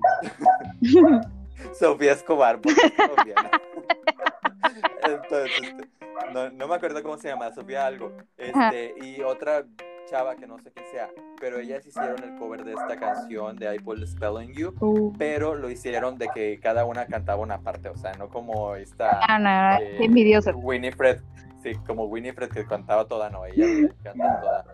Sofía 1.79 2.13
Escobar, 2.13 2.61
porque 2.61 2.81
es 2.87 2.93
colombiana. 3.09 3.51
Entonces, 5.05 5.51
este, 5.63 5.89
no, 6.33 6.51
no 6.51 6.69
me 6.69 6.75
acuerdo 6.75 7.03
cómo 7.03 7.19
se 7.19 7.29
llama, 7.29 7.53
Sofía 7.53 7.87
algo. 7.87 8.13
Este, 8.39 8.95
y 9.03 9.21
otra 9.23 9.65
chava 10.13 10.37
que 10.37 10.47
no 10.47 10.59
sé 10.59 10.71
qué 10.73 10.83
sea, 10.93 11.09
pero 11.41 11.59
ellas 11.59 11.87
hicieron 11.87 12.23
el 12.23 12.39
cover 12.39 12.65
de 12.65 12.75
esta 12.75 12.97
canción 12.99 13.57
de 13.57 13.75
I 13.75 13.79
the 13.79 14.07
Spell 14.07 14.37
on 14.37 14.53
You, 14.53 14.75
Uh, 14.79 15.11
pero 15.17 15.55
lo 15.55 15.71
hicieron 15.71 16.19
de 16.19 16.29
que 16.35 16.61
cada 16.61 16.85
una 16.85 17.07
cantaba 17.07 17.41
una 17.41 17.61
parte, 17.61 17.89
o 17.89 17.97
sea, 17.97 18.13
no 18.19 18.29
como 18.29 18.75
esta 18.75 19.21
ah, 19.27 19.39
no, 19.39 19.83
eh, 19.83 19.97
qué 19.97 20.05
envidioso. 20.05 20.51
Winifred, 20.55 21.21
sí, 21.63 21.73
como 21.87 22.05
Winifred 22.05 22.51
que 22.51 22.67
cantaba 22.67 23.07
toda, 23.07 23.31
no, 23.31 23.47
ella 23.47 23.89
cantaba 24.03 24.41
toda 24.43 24.65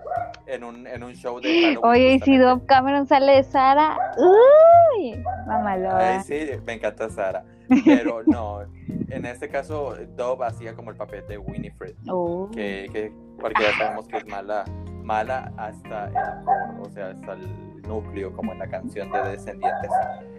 en 0.47 0.65
un, 0.65 0.89
en 0.89 1.05
un 1.05 1.15
show 1.15 1.41
de 1.41 1.49
Halloween, 1.49 1.79
Oye, 1.85 2.15
y 2.15 2.21
si. 2.21 2.37
Dove 2.37 2.67
Cameron 2.67 3.07
sale 3.07 3.37
de 3.37 3.45
Sara, 3.45 3.97
uy, 4.17 5.23
mamalona. 5.47 6.21
Sí, 6.25 6.49
me 6.67 6.73
encanta 6.75 7.09
Sara. 7.11 7.45
Pero 7.85 8.23
no, 8.27 8.63
en 8.89 9.25
este 9.25 9.49
caso, 9.49 9.95
Dove 10.17 10.47
hacía 10.47 10.75
como 10.75 10.91
el 10.91 10.97
papel 10.97 11.25
de 11.29 11.39
Winifred, 11.39 11.95
Uh, 12.11 12.51
que, 12.51 12.89
que 12.93 13.13
porque 13.39 13.63
ya 13.63 13.73
sabemos 13.77 14.09
que 14.09 14.17
es 14.17 14.27
mala, 14.27 14.65
mala 15.09 15.51
hasta 15.57 16.05
el 16.09 16.13
core, 16.45 16.81
o 16.83 16.91
sea, 16.91 17.07
hasta 17.09 17.33
el 17.33 17.83
núcleo, 17.83 18.31
como 18.35 18.53
en 18.53 18.59
la 18.59 18.69
canción 18.69 19.11
de 19.11 19.23
Descendientes. 19.31 19.91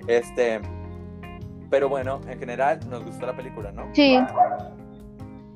Este, 0.08 0.62
pero 1.72 1.90
bueno, 1.90 2.22
en 2.30 2.38
general 2.40 2.80
nos 2.88 3.04
gustó 3.04 3.26
la 3.26 3.36
película, 3.36 3.72
¿no? 3.72 3.90
Sí, 3.94 4.20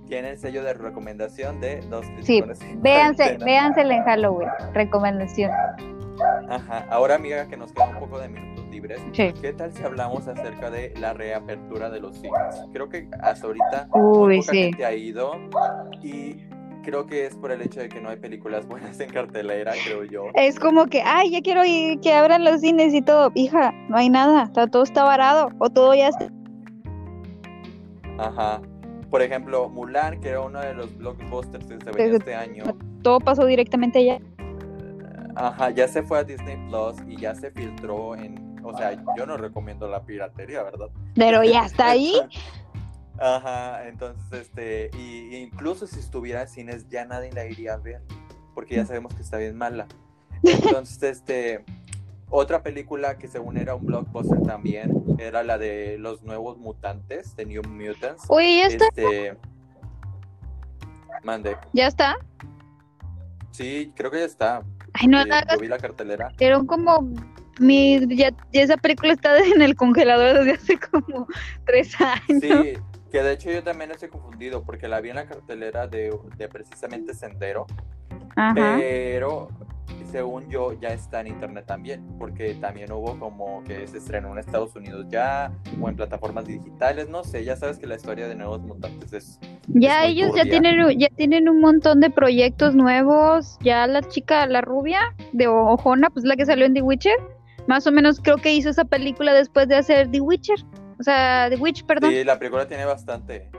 Tiene 0.07 0.31
el 0.31 0.37
sello 0.39 0.63
de 0.63 0.73
recomendación 0.73 1.61
de 1.61 1.81
dos 1.91 2.05
Sí, 2.21 2.43
véanse, 2.77 3.37
véansela 3.37 3.95
en 3.97 4.03
Halloween. 4.03 4.49
Recomendación. 4.73 5.51
Ajá. 6.49 6.85
Ahora, 6.89 7.15
amiga, 7.15 7.47
que 7.47 7.55
nos 7.55 7.71
queda 7.71 7.89
un 7.89 7.99
poco 7.99 8.19
de 8.19 8.29
minutos 8.29 8.65
libres, 8.71 8.99
Sí. 9.13 9.31
¿Qué 9.41 9.53
tal 9.53 9.71
si 9.73 9.83
hablamos 9.83 10.27
acerca 10.27 10.71
de 10.71 10.91
la 10.99 11.13
reapertura 11.13 11.91
de 11.91 11.99
los 11.99 12.17
cines? 12.17 12.65
Creo 12.73 12.89
que 12.89 13.07
hasta 13.21 13.45
ahorita 13.45 13.87
Uy, 13.93 14.01
muy 14.37 14.39
poca 14.41 14.51
sí. 14.51 14.63
gente 14.63 14.85
ha 14.85 14.93
ido 14.93 15.33
y 16.01 16.43
creo 16.83 17.07
que 17.07 17.25
es 17.25 17.35
por 17.35 17.51
el 17.51 17.61
hecho 17.61 17.79
de 17.79 17.89
que 17.89 17.99
no 17.99 18.09
hay 18.09 18.17
películas 18.17 18.67
buenas 18.67 18.99
en 18.99 19.09
cartelera, 19.09 19.71
creo 19.85 20.03
yo. 20.03 20.25
Es 20.35 20.59
como 20.59 20.85
que, 20.85 21.01
ay, 21.01 21.31
ya 21.31 21.41
quiero 21.41 21.65
ir, 21.65 21.99
que 22.01 22.13
abran 22.13 22.43
los 22.43 22.61
cines 22.61 22.93
y 22.93 23.01
todo. 23.01 23.31
Hija, 23.33 23.71
no 23.89 23.97
hay 23.97 24.09
nada, 24.09 24.43
está- 24.43 24.67
todo 24.67 24.83
está 24.83 25.03
varado 25.03 25.49
o 25.59 25.69
todo 25.69 25.95
ya 25.95 26.09
está. 26.09 26.27
Ajá. 28.17 28.61
Por 29.09 29.21
ejemplo, 29.21 29.69
Mulan, 29.69 30.19
que 30.21 30.29
era 30.29 30.41
uno 30.41 30.59
de 30.59 30.73
los 30.73 30.95
blockbusters 30.97 31.65
que 31.67 31.79
se 31.79 31.91
venía 31.91 32.17
este 32.17 32.35
año, 32.35 32.63
Todo 33.01 33.19
pasó 33.19 33.45
directamente 33.45 33.99
allá. 33.99 34.19
ajá, 35.35 35.69
ya 35.71 35.87
se 35.87 36.03
fue 36.03 36.19
a 36.19 36.23
Disney 36.23 36.57
Plus 36.69 36.95
y 37.07 37.17
ya 37.17 37.35
se 37.35 37.51
filtró 37.51 38.15
en, 38.15 38.55
o 38.63 38.75
sea, 38.77 38.95
yo 39.17 39.25
no 39.25 39.37
recomiendo 39.37 39.87
la 39.87 40.03
piratería, 40.03 40.63
¿verdad? 40.63 40.87
Pero 41.15 41.43
ya 41.43 41.65
está 41.65 41.89
ahí. 41.91 42.13
Ajá, 43.19 43.87
entonces, 43.87 44.23
este, 44.31 44.89
y, 44.97 45.35
incluso 45.35 45.85
si 45.87 45.99
estuviera 45.99 46.41
en 46.41 46.47
cines, 46.47 46.87
ya 46.89 47.05
nadie 47.05 47.31
la 47.31 47.45
iría 47.45 47.73
a 47.75 47.77
ver, 47.77 48.01
porque 48.55 48.75
ya 48.75 48.85
sabemos 48.85 49.13
que 49.13 49.21
está 49.21 49.37
bien 49.37 49.55
mala. 49.57 49.87
Entonces, 50.43 51.01
este, 51.03 51.63
otra 52.29 52.63
película 52.63 53.17
que 53.17 53.27
según 53.27 53.57
era 53.57 53.75
un 53.75 53.85
blockbuster 53.85 54.41
también, 54.41 54.91
era 55.19 55.43
la 55.43 55.57
de 55.57 55.97
los 55.99 56.23
nuevos 56.23 56.57
mutantes, 56.57 57.35
The 57.35 57.45
New 57.45 57.61
Mutants. 57.63 58.23
Oye, 58.27 58.57
ya 58.57 58.67
está, 58.67 58.85
Este, 58.87 59.37
mande. 61.23 61.55
ya 61.73 61.87
está. 61.87 62.17
Sí, 63.51 63.93
creo 63.95 64.09
que 64.09 64.19
ya 64.19 64.25
está. 64.25 64.63
Ay, 64.93 65.07
no 65.07 65.21
Eh, 65.21 65.25
la 65.27 65.45
yo 65.47 65.59
vi 65.59 65.67
la 65.67 65.77
cartelera. 65.77 66.31
Eran 66.39 66.65
como. 66.65 67.07
Mi, 67.59 67.99
ya, 68.15 68.31
ya 68.51 68.61
esa 68.63 68.77
película 68.77 69.13
está 69.13 69.37
en 69.37 69.61
el 69.61 69.75
congelador 69.75 70.39
desde 70.39 70.53
hace 70.53 70.79
como 70.79 71.27
tres 71.65 71.93
años. 72.01 72.41
Sí, 72.41 72.73
que 73.13 73.21
de 73.21 73.33
hecho 73.33 73.51
yo 73.51 73.63
también 73.63 73.91
estoy 73.91 74.09
confundido 74.09 74.63
porque 74.63 74.87
la 74.87 74.99
vi 74.99 75.11
en 75.11 75.17
la 75.17 75.27
cartelera 75.27 75.85
de, 75.85 76.11
de 76.35 76.47
precisamente 76.49 77.13
Sendero. 77.13 77.67
Ajá. 78.35 78.75
Pero 78.79 79.49
según 80.11 80.49
yo 80.49 80.73
ya 80.73 80.89
está 80.89 81.21
en 81.21 81.27
internet 81.27 81.65
también, 81.67 82.03
porque 82.17 82.55
también 82.55 82.91
hubo 82.91 83.19
como 83.19 83.63
que 83.65 83.85
se 83.85 83.99
estrenó 83.99 84.31
en 84.31 84.39
Estados 84.39 84.75
Unidos 84.75 85.05
ya, 85.09 85.51
o 85.79 85.89
en 85.89 85.95
plataformas 85.95 86.45
digitales, 86.45 87.07
no 87.07 87.23
sé, 87.23 87.43
ya 87.43 87.55
sabes 87.55 87.77
que 87.77 87.85
la 87.85 87.95
historia 87.95 88.27
de 88.27 88.33
Nuevos 88.33 88.61
Mutantes 88.61 89.13
es... 89.13 89.39
Ya 89.67 90.05
ellos 90.05 90.31
ya 90.35 90.45
tienen, 90.45 90.97
ya 90.97 91.09
tienen 91.09 91.47
un 91.47 91.61
montón 91.61 91.99
de 91.99 92.09
proyectos 92.09 92.73
nuevos. 92.73 93.59
Ya 93.61 93.85
la 93.85 94.01
chica, 94.01 94.47
la 94.47 94.61
rubia 94.61 94.99
de 95.33 95.47
Ojona, 95.47 96.09
pues 96.09 96.25
la 96.25 96.35
que 96.35 96.47
salió 96.47 96.65
en 96.65 96.73
The 96.73 96.81
Witcher, 96.81 97.17
más 97.67 97.85
o 97.87 97.91
menos 97.91 98.19
creo 98.19 98.37
que 98.37 98.53
hizo 98.53 98.69
esa 98.69 98.85
película 98.85 99.33
después 99.33 99.67
de 99.67 99.75
hacer 99.75 100.09
The 100.11 100.19
Witcher. 100.19 100.57
O 101.03 101.05
sea, 101.05 101.47
The 101.49 101.57
Witch, 101.57 101.83
perdón. 101.83 102.11
Sí, 102.11 102.23
la 102.23 102.39
película 102.39 102.65
tiene 102.65 102.85
bastante. 102.85 103.49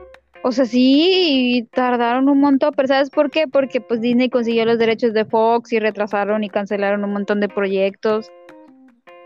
O 0.43 0.51
sea, 0.51 0.65
sí, 0.65 1.59
y 1.59 1.63
tardaron 1.65 2.31
un 2.31 2.41
montón, 2.41 2.73
pero 2.75 2.89
¿sabes 2.89 3.11
por 3.11 3.31
qué? 3.31 3.47
Porque 3.47 3.83
pues 3.83 4.01
Disney 4.01 4.31
consiguió 4.31 4.65
los 4.65 4.79
derechos 4.79 5.13
de 5.13 5.27
Fox 5.27 5.71
y 5.75 5.79
retrasaron 5.79 6.43
y 6.43 6.49
cancelaron 6.49 7.05
un 7.05 7.13
montón 7.13 7.41
de 7.41 7.51
proyectos. 7.51 8.33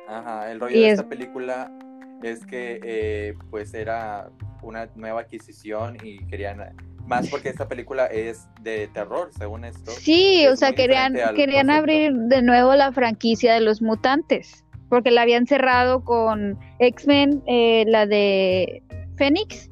Ajá, 0.09 0.51
el 0.51 0.59
rollo 0.59 0.77
Y 0.77 0.81
de 0.81 0.87
es- 0.89 0.93
esta 0.99 1.09
película 1.09 1.71
es 2.25 2.45
que 2.45 2.81
eh, 2.83 3.35
pues 3.51 3.73
era 3.73 4.31
una 4.63 4.89
nueva 4.97 5.21
adquisición 5.21 5.97
y 6.03 6.19
querían... 6.27 6.75
Más 7.07 7.29
porque 7.31 7.49
esta 7.51 7.69
película 7.69 8.07
es 8.07 8.49
de 8.61 8.89
terror, 8.89 9.31
según 9.33 9.65
esto. 9.65 9.93
Sí, 9.93 10.45
o 10.49 10.57
sea, 10.57 10.73
querían, 10.73 11.15
querían 11.15 11.69
concepto. 11.69 11.73
abrir 11.73 12.13
de 12.13 12.43
nuevo 12.43 12.75
la 12.75 12.91
franquicia 12.93 13.55
de 13.55 13.61
los 13.61 13.81
mutantes, 13.81 14.65
porque 14.89 15.11
la 15.11 15.23
habían 15.23 15.47
cerrado 15.47 16.05
con 16.05 16.59
X-Men, 16.79 17.43
eh, 17.47 17.85
la 17.87 18.07
de 18.07 18.83
Phoenix. 19.17 19.69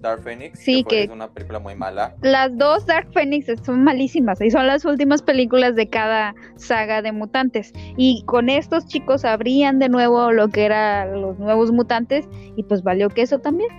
Dark 0.00 0.22
Phoenix, 0.22 0.60
Sí, 0.60 0.84
que, 0.84 0.88
que- 0.88 1.02
es 1.04 1.10
una 1.10 1.28
película 1.32 1.58
muy 1.58 1.74
mala. 1.74 2.14
Las 2.22 2.56
dos 2.56 2.86
Dark 2.86 3.08
Phoenix 3.12 3.46
son 3.64 3.82
malísimas 3.82 4.40
y 4.40 4.48
son 4.50 4.68
las 4.68 4.84
últimas 4.84 5.22
películas 5.22 5.74
de 5.74 5.88
cada 5.88 6.36
saga 6.54 7.02
de 7.02 7.10
mutantes. 7.10 7.72
Y 7.96 8.22
con 8.24 8.48
estos 8.48 8.86
chicos 8.86 9.24
abrían 9.24 9.80
de 9.80 9.88
nuevo 9.88 10.30
lo 10.30 10.48
que 10.50 10.66
eran 10.66 11.20
los 11.20 11.38
nuevos 11.40 11.72
mutantes 11.72 12.28
y 12.56 12.62
pues 12.62 12.84
valió 12.84 13.08
que 13.08 13.22
eso 13.22 13.40
también. 13.40 13.70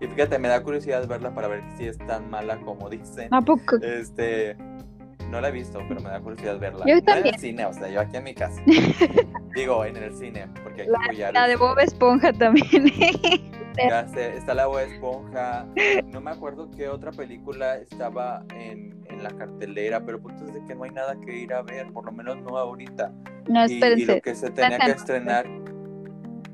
Y 0.00 0.06
fíjate, 0.06 0.38
me 0.38 0.48
da 0.48 0.62
curiosidad 0.62 1.06
verla 1.06 1.32
para 1.34 1.48
ver 1.48 1.62
si 1.76 1.86
es 1.86 1.98
tan 1.98 2.28
mala 2.30 2.58
como 2.60 2.88
dicen. 2.88 3.28
¿A 3.30 3.40
poco? 3.42 3.76
Este, 3.82 4.56
no 5.32 5.40
la 5.40 5.48
he 5.48 5.52
visto, 5.52 5.80
pero 5.88 6.00
me 6.00 6.10
da 6.10 6.20
curiosidad 6.20 6.58
verla. 6.60 6.84
Yo 6.86 6.92
No 6.94 6.98
en 6.98 7.04
también. 7.04 7.34
el 7.34 7.40
cine, 7.40 7.64
o 7.66 7.72
sea, 7.72 7.88
yo 7.88 8.00
aquí 8.00 8.16
en 8.18 8.24
mi 8.24 8.34
casa. 8.34 8.62
Digo, 9.54 9.84
en 9.84 9.96
el 9.96 10.14
cine, 10.14 10.46
porque 10.62 10.82
aquí 10.82 10.90
La 11.16 11.40
al 11.42 11.48
de. 11.50 11.56
Bob 11.56 11.78
Esponja 11.80 12.32
también. 12.32 12.86
Ya 13.88 14.06
sé, 14.06 14.36
está 14.36 14.52
la 14.52 14.66
Bob 14.66 14.80
Esponja. 14.80 15.66
No 16.12 16.20
me 16.20 16.30
acuerdo 16.30 16.70
qué 16.76 16.90
otra 16.90 17.10
película 17.10 17.76
estaba 17.78 18.44
en, 18.54 19.02
en 19.08 19.22
la 19.22 19.30
cartelera, 19.30 20.04
pero 20.04 20.20
punto 20.20 20.44
es 20.44 20.52
de 20.52 20.62
que 20.66 20.74
no 20.74 20.84
hay 20.84 20.90
nada 20.90 21.16
que 21.18 21.34
ir 21.38 21.54
a 21.54 21.62
ver, 21.62 21.90
por 21.90 22.04
lo 22.04 22.12
menos 22.12 22.36
no 22.42 22.58
ahorita. 22.58 23.10
no, 23.48 23.64
Y, 23.66 23.70
y 23.70 23.74
espérense. 23.76 24.14
lo 24.16 24.20
que 24.20 24.34
se 24.34 24.50
tenía 24.50 24.78
que 24.78 24.90
estrenar. 24.90 25.46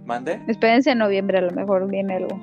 ¿Mande? 0.05 0.41
Espérense 0.47 0.93
en 0.93 0.99
noviembre, 0.99 1.39
a 1.39 1.41
lo 1.41 1.51
mejor 1.51 1.89
viene 1.89 2.15
algo. 2.15 2.39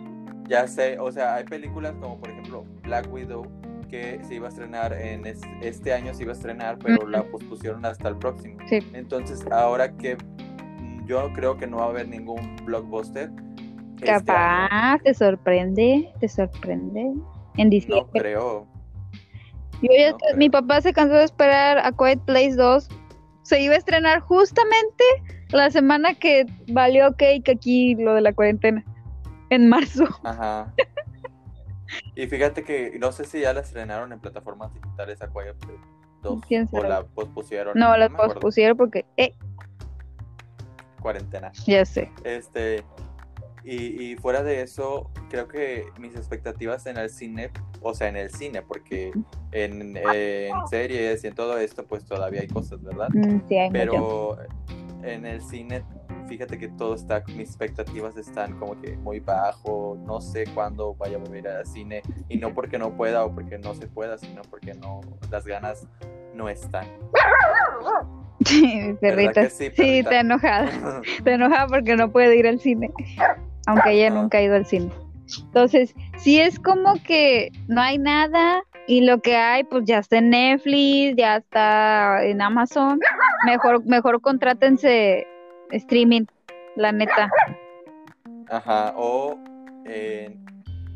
Ya 0.50 0.68
sé, 0.68 1.00
o 1.00 1.10
sea, 1.10 1.36
hay 1.36 1.46
películas 1.46 1.94
como 2.02 2.20
por 2.20 2.30
ejemplo 2.30 2.66
Black 2.84 3.12
Widow 3.12 3.48
que 3.96 4.20
se 4.24 4.36
iba 4.36 4.48
a 4.48 4.50
estrenar 4.50 4.94
en 4.94 5.26
es- 5.26 5.42
este 5.62 5.94
año 5.94 6.14
se 6.14 6.24
iba 6.24 6.32
a 6.34 6.36
estrenar, 6.36 6.78
pero 6.80 7.08
la 7.08 7.24
pospusieron 7.24 7.86
hasta 7.86 8.10
el 8.10 8.18
próximo. 8.18 8.58
Sí. 8.68 8.80
Entonces, 8.94 9.46
ahora 9.52 9.96
que 9.96 10.16
mm, 10.18 11.06
yo 11.06 11.32
creo 11.34 11.58
que 11.58 11.68
no 11.68 11.78
va 11.78 11.86
a 11.86 11.90
haber 11.90 12.08
ningún 12.08 12.56
blockbuster. 12.66 13.32
este. 13.96 14.06
Capaz, 14.08 15.00
te 15.04 15.14
sorprende, 15.14 16.12
te 16.20 16.28
sorprende. 16.28 17.02
En 17.58 17.68
no 17.68 17.70
diciembre. 17.70 18.20
creo. 18.22 18.68
Yo 19.82 19.90
ya 19.98 20.12
no 20.12 20.18
te- 20.18 20.26
creo. 20.28 20.38
mi 20.38 20.50
papá 20.50 20.82
se 20.82 20.92
cansó 20.94 21.16
de 21.16 21.24
esperar 21.24 21.78
a 21.80 21.92
Quiet 21.94 22.20
Place 22.26 22.56
2. 22.56 22.90
Se 23.44 23.62
iba 23.62 23.76
a 23.76 23.78
estrenar 23.78 24.20
justamente 24.20 25.04
la 25.52 25.70
semana 25.72 26.14
que 26.16 26.46
valió 26.74 27.14
cake 27.16 27.50
aquí 27.50 27.96
lo 27.96 28.14
de 28.16 28.22
la 28.22 28.34
cuarentena. 28.34 28.84
En 29.50 29.70
marzo. 29.70 30.06
Ajá. 30.24 30.74
y 32.16 32.28
fíjate 32.28 32.64
que 32.64 32.98
no 33.00 33.12
sé 33.12 33.26
si 33.26 33.42
ya 33.42 33.54
la 33.54 33.62
estrenaron 33.62 34.12
en 34.14 34.20
plataformas 34.20 34.74
digitales 34.74 35.22
a 35.22 35.28
Quiet 35.30 35.56
Place 35.58 35.80
2 36.24 36.44
¿Quién 36.48 36.64
o 36.72 36.78
sabe? 36.78 36.90
la 36.90 37.04
pospusieron. 37.04 37.78
No, 37.78 37.96
me 37.98 38.04
acuerdo. 38.06 38.34
pospusieron 38.34 38.78
porque, 38.78 39.06
eh, 39.18 39.34
Cuarentena. 41.02 41.52
ya 41.68 41.86
sé. 41.86 42.12
Este, 42.24 42.84
y, 43.64 44.12
y 44.12 44.16
fuera 44.16 44.42
de 44.44 44.62
eso, 44.62 45.10
creo 45.30 45.48
que 45.48 45.86
mis 46.00 46.16
expectativas 46.16 46.86
en 46.88 46.98
el 46.98 47.10
cine, 47.10 47.52
o 47.82 47.94
sea, 47.94 48.08
en 48.10 48.16
el 48.18 48.32
cine, 48.32 48.62
porque 48.64 49.12
en, 49.52 49.96
en 49.98 50.54
series 50.70 51.24
y 51.24 51.28
en 51.28 51.36
todo 51.36 51.58
esto, 51.60 51.86
pues 51.86 52.06
todavía 52.06 52.42
hay 52.42 52.48
cosas, 52.48 52.82
¿verdad? 52.82 53.10
Mm, 53.14 53.40
sí, 53.48 53.58
hay 53.58 53.70
mucho. 53.70 53.80
Pero 53.80 54.38
en 55.04 55.26
el 55.26 55.42
cine, 55.44 55.84
fíjate 56.28 56.58
que 56.58 56.68
todo 56.70 56.96
está, 56.96 57.24
mis 57.36 57.50
expectativas 57.50 58.18
están 58.18 58.58
como 58.60 58.80
que 58.82 58.98
muy 58.98 59.20
bajo, 59.20 59.98
no 60.06 60.22
sé 60.22 60.46
cuándo 60.54 60.96
vaya 60.96 61.18
a 61.18 61.20
volver 61.20 61.48
al 61.48 61.66
cine, 61.66 62.02
y 62.30 62.38
no 62.38 62.54
porque 62.54 62.78
no 62.78 62.96
pueda 62.96 63.26
o 63.26 63.34
porque 63.34 63.58
no 63.58 63.74
se 63.74 63.88
pueda, 63.88 64.18
sino 64.18 64.42
porque 64.44 64.74
no, 64.74 65.02
las 65.32 65.46
ganas 65.46 65.88
no 66.34 66.50
están. 66.50 66.88
Mi 68.52 68.94
perrita. 68.96 69.50
sí, 69.50 69.72
Sí, 69.76 70.00
está 70.00 70.20
enojada. 70.20 71.02
Está 71.18 71.32
enojada 71.34 71.68
porque 71.68 71.96
no 71.96 72.12
puede 72.12 72.36
ir 72.36 72.46
al 72.48 72.60
cine. 72.60 72.92
Aunque 73.66 73.92
ella 73.92 74.10
nunca 74.10 74.38
ha 74.38 74.42
ido 74.42 74.56
al 74.56 74.66
cine. 74.66 74.92
Entonces, 75.46 75.96
sí 76.18 76.40
es 76.40 76.60
como 76.60 77.02
que 77.04 77.52
no 77.68 77.82
hay 77.82 77.98
nada. 77.98 78.62
Y 78.88 79.02
lo 79.02 79.20
que 79.20 79.36
hay, 79.36 79.64
pues 79.64 79.86
ya 79.86 80.00
está 80.00 80.18
en 80.18 80.30
Netflix, 80.30 81.16
ya 81.18 81.38
está 81.38 82.24
en 82.24 82.42
Amazon. 82.42 83.00
Mejor, 83.46 83.84
mejor 83.86 84.22
contrátense 84.22 85.26
streaming, 85.72 86.26
la 86.76 86.92
neta. 86.92 87.30
Ajá, 88.50 88.94
o 88.96 89.38
en 89.86 90.46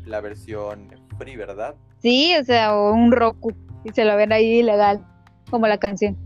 la 0.04 0.20
versión 0.20 0.88
free, 1.18 1.36
¿verdad? 1.36 1.74
Sí, 1.98 2.34
o 2.40 2.44
sea, 2.44 2.76
o 2.76 2.92
un 2.92 3.12
Roku. 3.12 3.52
Y 3.84 3.90
se 3.92 4.04
lo 4.04 4.16
ven 4.16 4.32
ahí 4.32 4.60
ilegal, 4.60 5.04
como 5.50 5.66
la 5.66 5.78
canción. 5.78 6.16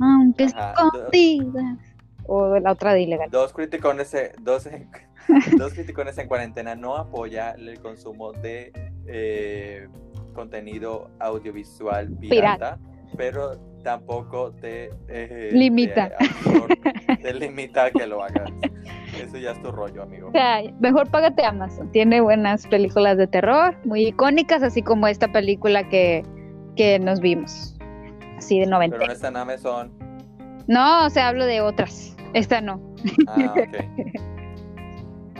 Aunque 0.00 0.44
escondidas. 0.44 1.78
O 2.26 2.58
la 2.58 2.72
otra 2.72 2.94
de 2.94 3.02
ilegal. 3.02 3.30
Dos 3.30 3.52
criticones, 3.52 4.14
eh, 4.14 4.32
dos, 4.40 4.66
en- 4.66 4.88
dos 5.58 5.74
criticones 5.74 6.16
en 6.18 6.26
cuarentena 6.28 6.74
no 6.74 6.96
apoya 6.96 7.50
el 7.52 7.78
consumo 7.80 8.32
de 8.32 8.72
eh, 9.06 9.88
contenido 10.34 11.10
audiovisual 11.20 12.10
pirata, 12.18 12.78
pero 13.16 13.58
tampoco 13.84 14.50
te 14.60 14.90
eh, 15.08 15.50
Limita. 15.52 16.10
te, 17.22 17.34
limita 17.34 17.84
a 17.84 17.90
que 17.90 18.06
lo 18.06 18.24
hagas. 18.24 18.50
Eso 19.16 19.38
ya 19.38 19.52
es 19.52 19.62
tu 19.62 19.70
rollo, 19.70 20.02
amigo. 20.02 20.28
O 20.28 20.32
sea, 20.32 20.62
mejor 20.80 21.08
págate 21.10 21.44
Amazon. 21.44 21.92
Tiene 21.92 22.20
buenas 22.20 22.66
películas 22.66 23.16
de 23.16 23.28
terror, 23.28 23.76
muy 23.84 24.08
icónicas, 24.08 24.64
así 24.64 24.82
como 24.82 25.06
esta 25.06 25.30
película 25.30 25.88
que, 25.88 26.24
que 26.74 26.98
nos 26.98 27.20
vimos. 27.20 27.76
Así 28.36 28.58
de 28.58 28.66
90. 28.66 28.96
Pero 28.96 29.06
no 29.06 29.12
está 29.12 29.28
en 29.28 29.36
Amazon. 29.36 29.92
No, 30.66 31.06
o 31.06 31.10
sea, 31.10 31.28
hablo 31.28 31.46
de 31.46 31.60
otras. 31.60 32.16
Esta 32.32 32.60
no. 32.60 32.80
Ah, 33.28 33.54
ok. 33.56 34.24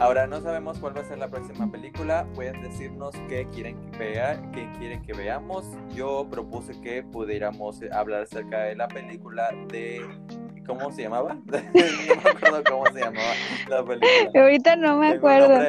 Ahora 0.00 0.26
no 0.26 0.40
sabemos 0.40 0.78
cuál 0.78 0.96
va 0.96 1.02
a 1.02 1.04
ser 1.04 1.18
la 1.18 1.28
próxima 1.28 1.70
película. 1.70 2.26
Pueden 2.34 2.60
decirnos 2.62 3.14
qué 3.28 3.46
quieren 3.54 3.78
que 3.90 3.98
vea, 3.98 4.42
qué 4.52 4.68
quieren 4.78 5.02
que 5.02 5.12
veamos. 5.12 5.64
Yo 5.94 6.26
propuse 6.28 6.80
que 6.80 7.04
pudiéramos 7.04 7.80
hablar 7.92 8.22
acerca 8.22 8.62
de 8.62 8.74
la 8.74 8.88
película 8.88 9.50
de 9.68 10.02
¿cómo 10.66 10.90
se 10.90 11.02
llamaba? 11.02 11.34
no 11.46 11.52
me 11.52 12.30
acuerdo 12.30 12.62
cómo 12.68 12.86
se 12.86 13.00
llamaba 13.00 13.32
la 13.68 13.84
película. 13.84 14.42
Ahorita 14.42 14.76
no 14.76 14.98
me 14.98 15.08
acuerdo. 15.10 15.60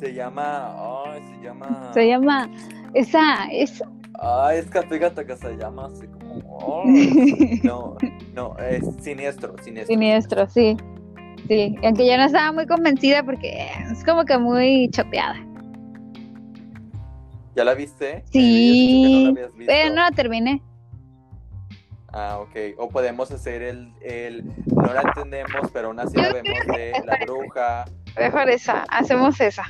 Se 0.00 0.12
llama, 0.12 0.74
ay, 1.06 1.22
se 1.22 1.44
llama. 1.44 1.90
Se 1.94 2.08
llama. 2.08 2.50
Esa, 2.94 3.46
esa. 3.52 3.88
Ay, 4.20 4.58
es 4.58 4.70
que 4.70 4.82
fíjate 4.82 5.24
que 5.24 5.36
se 5.36 5.56
llama 5.56 5.86
así 5.86 6.06
como. 6.08 6.84
no, 7.62 7.96
no, 8.34 8.56
es 8.58 8.84
siniestro, 9.00 9.54
siniestro. 9.62 9.94
Siniestro, 9.94 10.46
sí. 10.48 10.76
Sí, 11.48 11.76
aunque 11.82 12.06
yo 12.06 12.16
no 12.16 12.24
estaba 12.24 12.52
muy 12.52 12.66
convencida 12.66 13.22
porque 13.22 13.68
es 13.90 14.04
como 14.04 14.24
que 14.24 14.38
muy 14.38 14.88
choteada. 14.90 15.36
¿Ya 17.54 17.64
la 17.64 17.74
viste? 17.74 18.24
Sí, 18.32 18.40
dicho 18.40 19.08
que 19.08 19.14
no 19.14 19.22
la 19.22 19.28
habías 19.30 19.54
visto. 19.54 19.72
Pero 19.72 19.88
no 19.94 20.02
la 20.02 20.10
terminé. 20.10 20.62
Ah, 22.12 22.38
ok. 22.40 22.78
O 22.78 22.88
podemos 22.88 23.30
hacer 23.30 23.62
el, 23.62 23.92
el 24.00 24.44
no 24.74 24.92
la 24.92 25.02
entendemos, 25.02 25.70
pero 25.72 25.88
aún 25.88 26.00
así 26.00 26.16
la 26.16 26.32
vemos 26.32 26.66
de 26.76 26.92
la 27.04 27.18
bruja. 27.24 27.84
Mejor 28.18 28.48
esa, 28.50 28.84
hacemos 28.88 29.40
esa. 29.40 29.64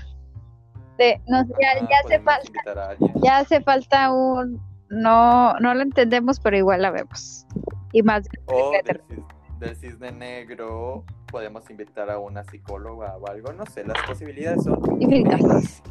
De, 0.98 1.20
no, 1.26 1.42
ya, 1.60 1.68
Ah, 1.80 1.88
ya 1.90 1.96
hace 2.04 2.20
falta, 2.20 2.96
ya 3.22 3.38
hace 3.38 3.60
falta 3.62 4.12
un, 4.12 4.60
no, 4.90 5.54
no 5.58 5.74
la 5.74 5.82
entendemos, 5.82 6.38
pero 6.38 6.56
igual 6.56 6.82
la 6.82 6.90
vemos. 6.90 7.46
Y 7.92 8.02
más, 8.02 8.28
O 8.46 8.70
del, 8.84 9.02
cis- 9.08 9.58
del 9.58 9.76
cisne 9.76 10.12
negro 10.12 11.04
podemos 11.34 11.68
invitar 11.68 12.08
a 12.10 12.20
una 12.20 12.44
psicóloga 12.44 13.16
o 13.16 13.28
algo, 13.28 13.52
no 13.52 13.66
sé, 13.66 13.82
las 13.82 14.00
posibilidades 14.06 14.62
son 14.62 14.78
infinitas. 15.02 15.82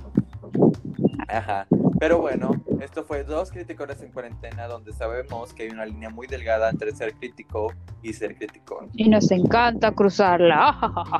Ajá. 1.28 1.68
Pero 2.00 2.20
bueno, 2.20 2.52
esto 2.80 3.04
fue 3.04 3.26
dos 3.26 3.52
críticos 3.52 4.02
en 4.02 4.14
cuarentena 4.14 4.68
donde 4.68 4.94
sabemos 4.94 5.54
que 5.54 5.64
hay 5.64 5.70
una 5.72 5.86
línea 5.86 6.10
muy 6.10 6.28
delgada 6.28 6.70
entre 6.70 6.94
ser 6.94 7.14
crítico 7.16 7.74
y 8.02 8.14
ser 8.14 8.38
criticón. 8.38 8.90
Y 8.94 9.10
nos 9.10 9.30
encanta 9.32 9.92
cruzarla. 9.92 10.78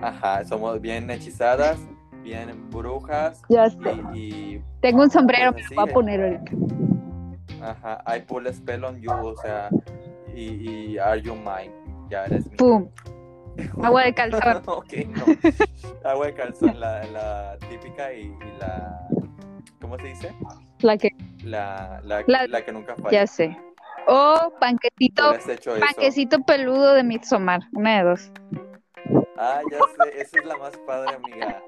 Ajá, 0.00 0.42
somos 0.46 0.80
bien 0.80 1.10
hechizadas, 1.10 1.78
bien 2.22 2.70
brujas 2.70 3.42
ya 3.50 3.68
sé. 3.68 3.76
y, 4.14 4.18
y 4.18 4.64
Tengo 4.80 5.02
un 5.02 5.10
sombrero, 5.10 5.52
me 5.52 5.58
Pues 5.58 5.70
lo 5.70 5.82
voy 5.82 5.90
a 5.90 5.92
poner 5.92 6.22
ahorita. 6.22 6.52
Ajá, 7.62 8.02
I 8.16 8.22
pull 8.22 8.46
a 8.46 8.52
spell 8.54 8.84
on 8.84 9.02
you, 9.02 9.12
o 9.12 9.36
sea, 9.36 9.68
y, 10.34 10.94
y 10.94 10.98
are 10.98 11.20
you 11.20 11.34
mine? 11.34 11.81
Ya 12.12 12.26
eres 12.26 12.46
mi. 12.50 12.56
Pum. 12.56 12.90
Agua 13.82 14.04
de 14.04 14.12
calzón. 14.12 14.62
ok, 14.66 14.92
no. 15.08 15.24
Agua 16.10 16.26
de 16.26 16.34
calzón, 16.34 16.78
la, 16.78 17.02
la 17.06 17.56
típica 17.70 18.12
y, 18.12 18.24
y 18.26 18.58
la. 18.60 19.08
¿Cómo 19.80 19.98
se 19.98 20.08
dice? 20.08 20.34
La 20.80 20.98
que, 20.98 21.08
La, 21.42 22.00
la, 22.04 22.22
La- 22.26 22.46
la 22.46 22.62
que 22.64 22.70
nunca 22.72 22.94
falla. 22.96 23.10
ya 23.10 23.26
sé. 23.26 23.56
O 24.06 24.52
panquecito, 24.60 25.34
hecho 25.48 25.74
eso. 25.76 25.86
panquecito 25.86 26.40
peludo 26.40 26.92
de 26.92 27.02
Midsommar. 27.02 27.60
Una 27.72 27.98
de 27.98 28.04
dos. 28.10 28.30
Ah, 29.38 29.60
ya 29.70 29.78
sé, 29.78 30.20
esa 30.20 30.38
es 30.40 30.44
la 30.44 30.56
más 30.58 30.76
padre, 30.86 31.14
amiga. 31.16 31.62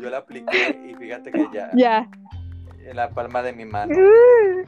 Yo 0.00 0.08
la 0.08 0.18
apliqué 0.18 0.80
y 0.88 0.94
fíjate 0.94 1.30
que 1.32 1.46
ya, 1.52 1.70
Ya. 1.74 2.08
en 2.84 2.96
la 2.96 3.10
palma 3.10 3.42
de 3.42 3.52
mi 3.52 3.64
mano, 3.66 3.94
Uh, 3.94 4.64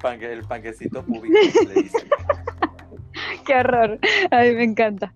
panque- 0.00 0.32
el 0.32 0.44
panquecito 0.44 1.04
público 1.04 1.36
le 1.68 1.82
dicen. 1.82 2.08
Qué 3.44 3.54
horror. 3.56 3.98
Ay, 4.30 4.54
me 4.54 4.64
encanta. 4.64 5.12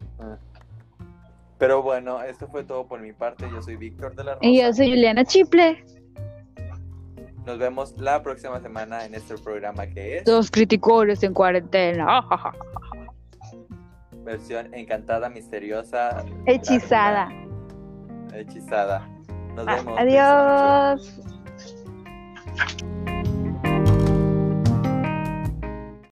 Pero 1.59 1.83
bueno, 1.83 2.23
esto 2.23 2.47
fue 2.47 2.63
todo 2.65 2.87
por 2.87 3.01
mi 3.01 3.13
parte. 3.13 3.49
Yo 3.51 3.61
soy 3.63 3.77
Víctor 3.77 4.15
de 4.15 4.25
la 4.25 4.35
Rosa. 4.35 4.47
Y 4.47 4.61
yo 4.61 4.73
soy 4.73 4.91
Juliana 4.91 5.25
Chiple. 5.25 5.85
Nos 7.45 7.59
vemos 7.59 7.95
la 7.99 8.23
próxima 8.23 8.61
semana 8.61 9.05
en 9.05 9.15
este 9.15 9.37
programa 9.39 9.87
que 9.87 10.19
es 10.19 10.25
Dos 10.25 10.51
criticones 10.51 11.23
en 11.23 11.35
cuarentena. 11.35 12.25
versión 14.29 14.75
encantada, 14.75 15.31
misteriosa, 15.31 16.23
Hechizada. 16.45 17.31
Hechizada. 18.35 19.09
Nos 19.55 19.65
vemos. 19.65 19.99
Adiós. 19.99 21.21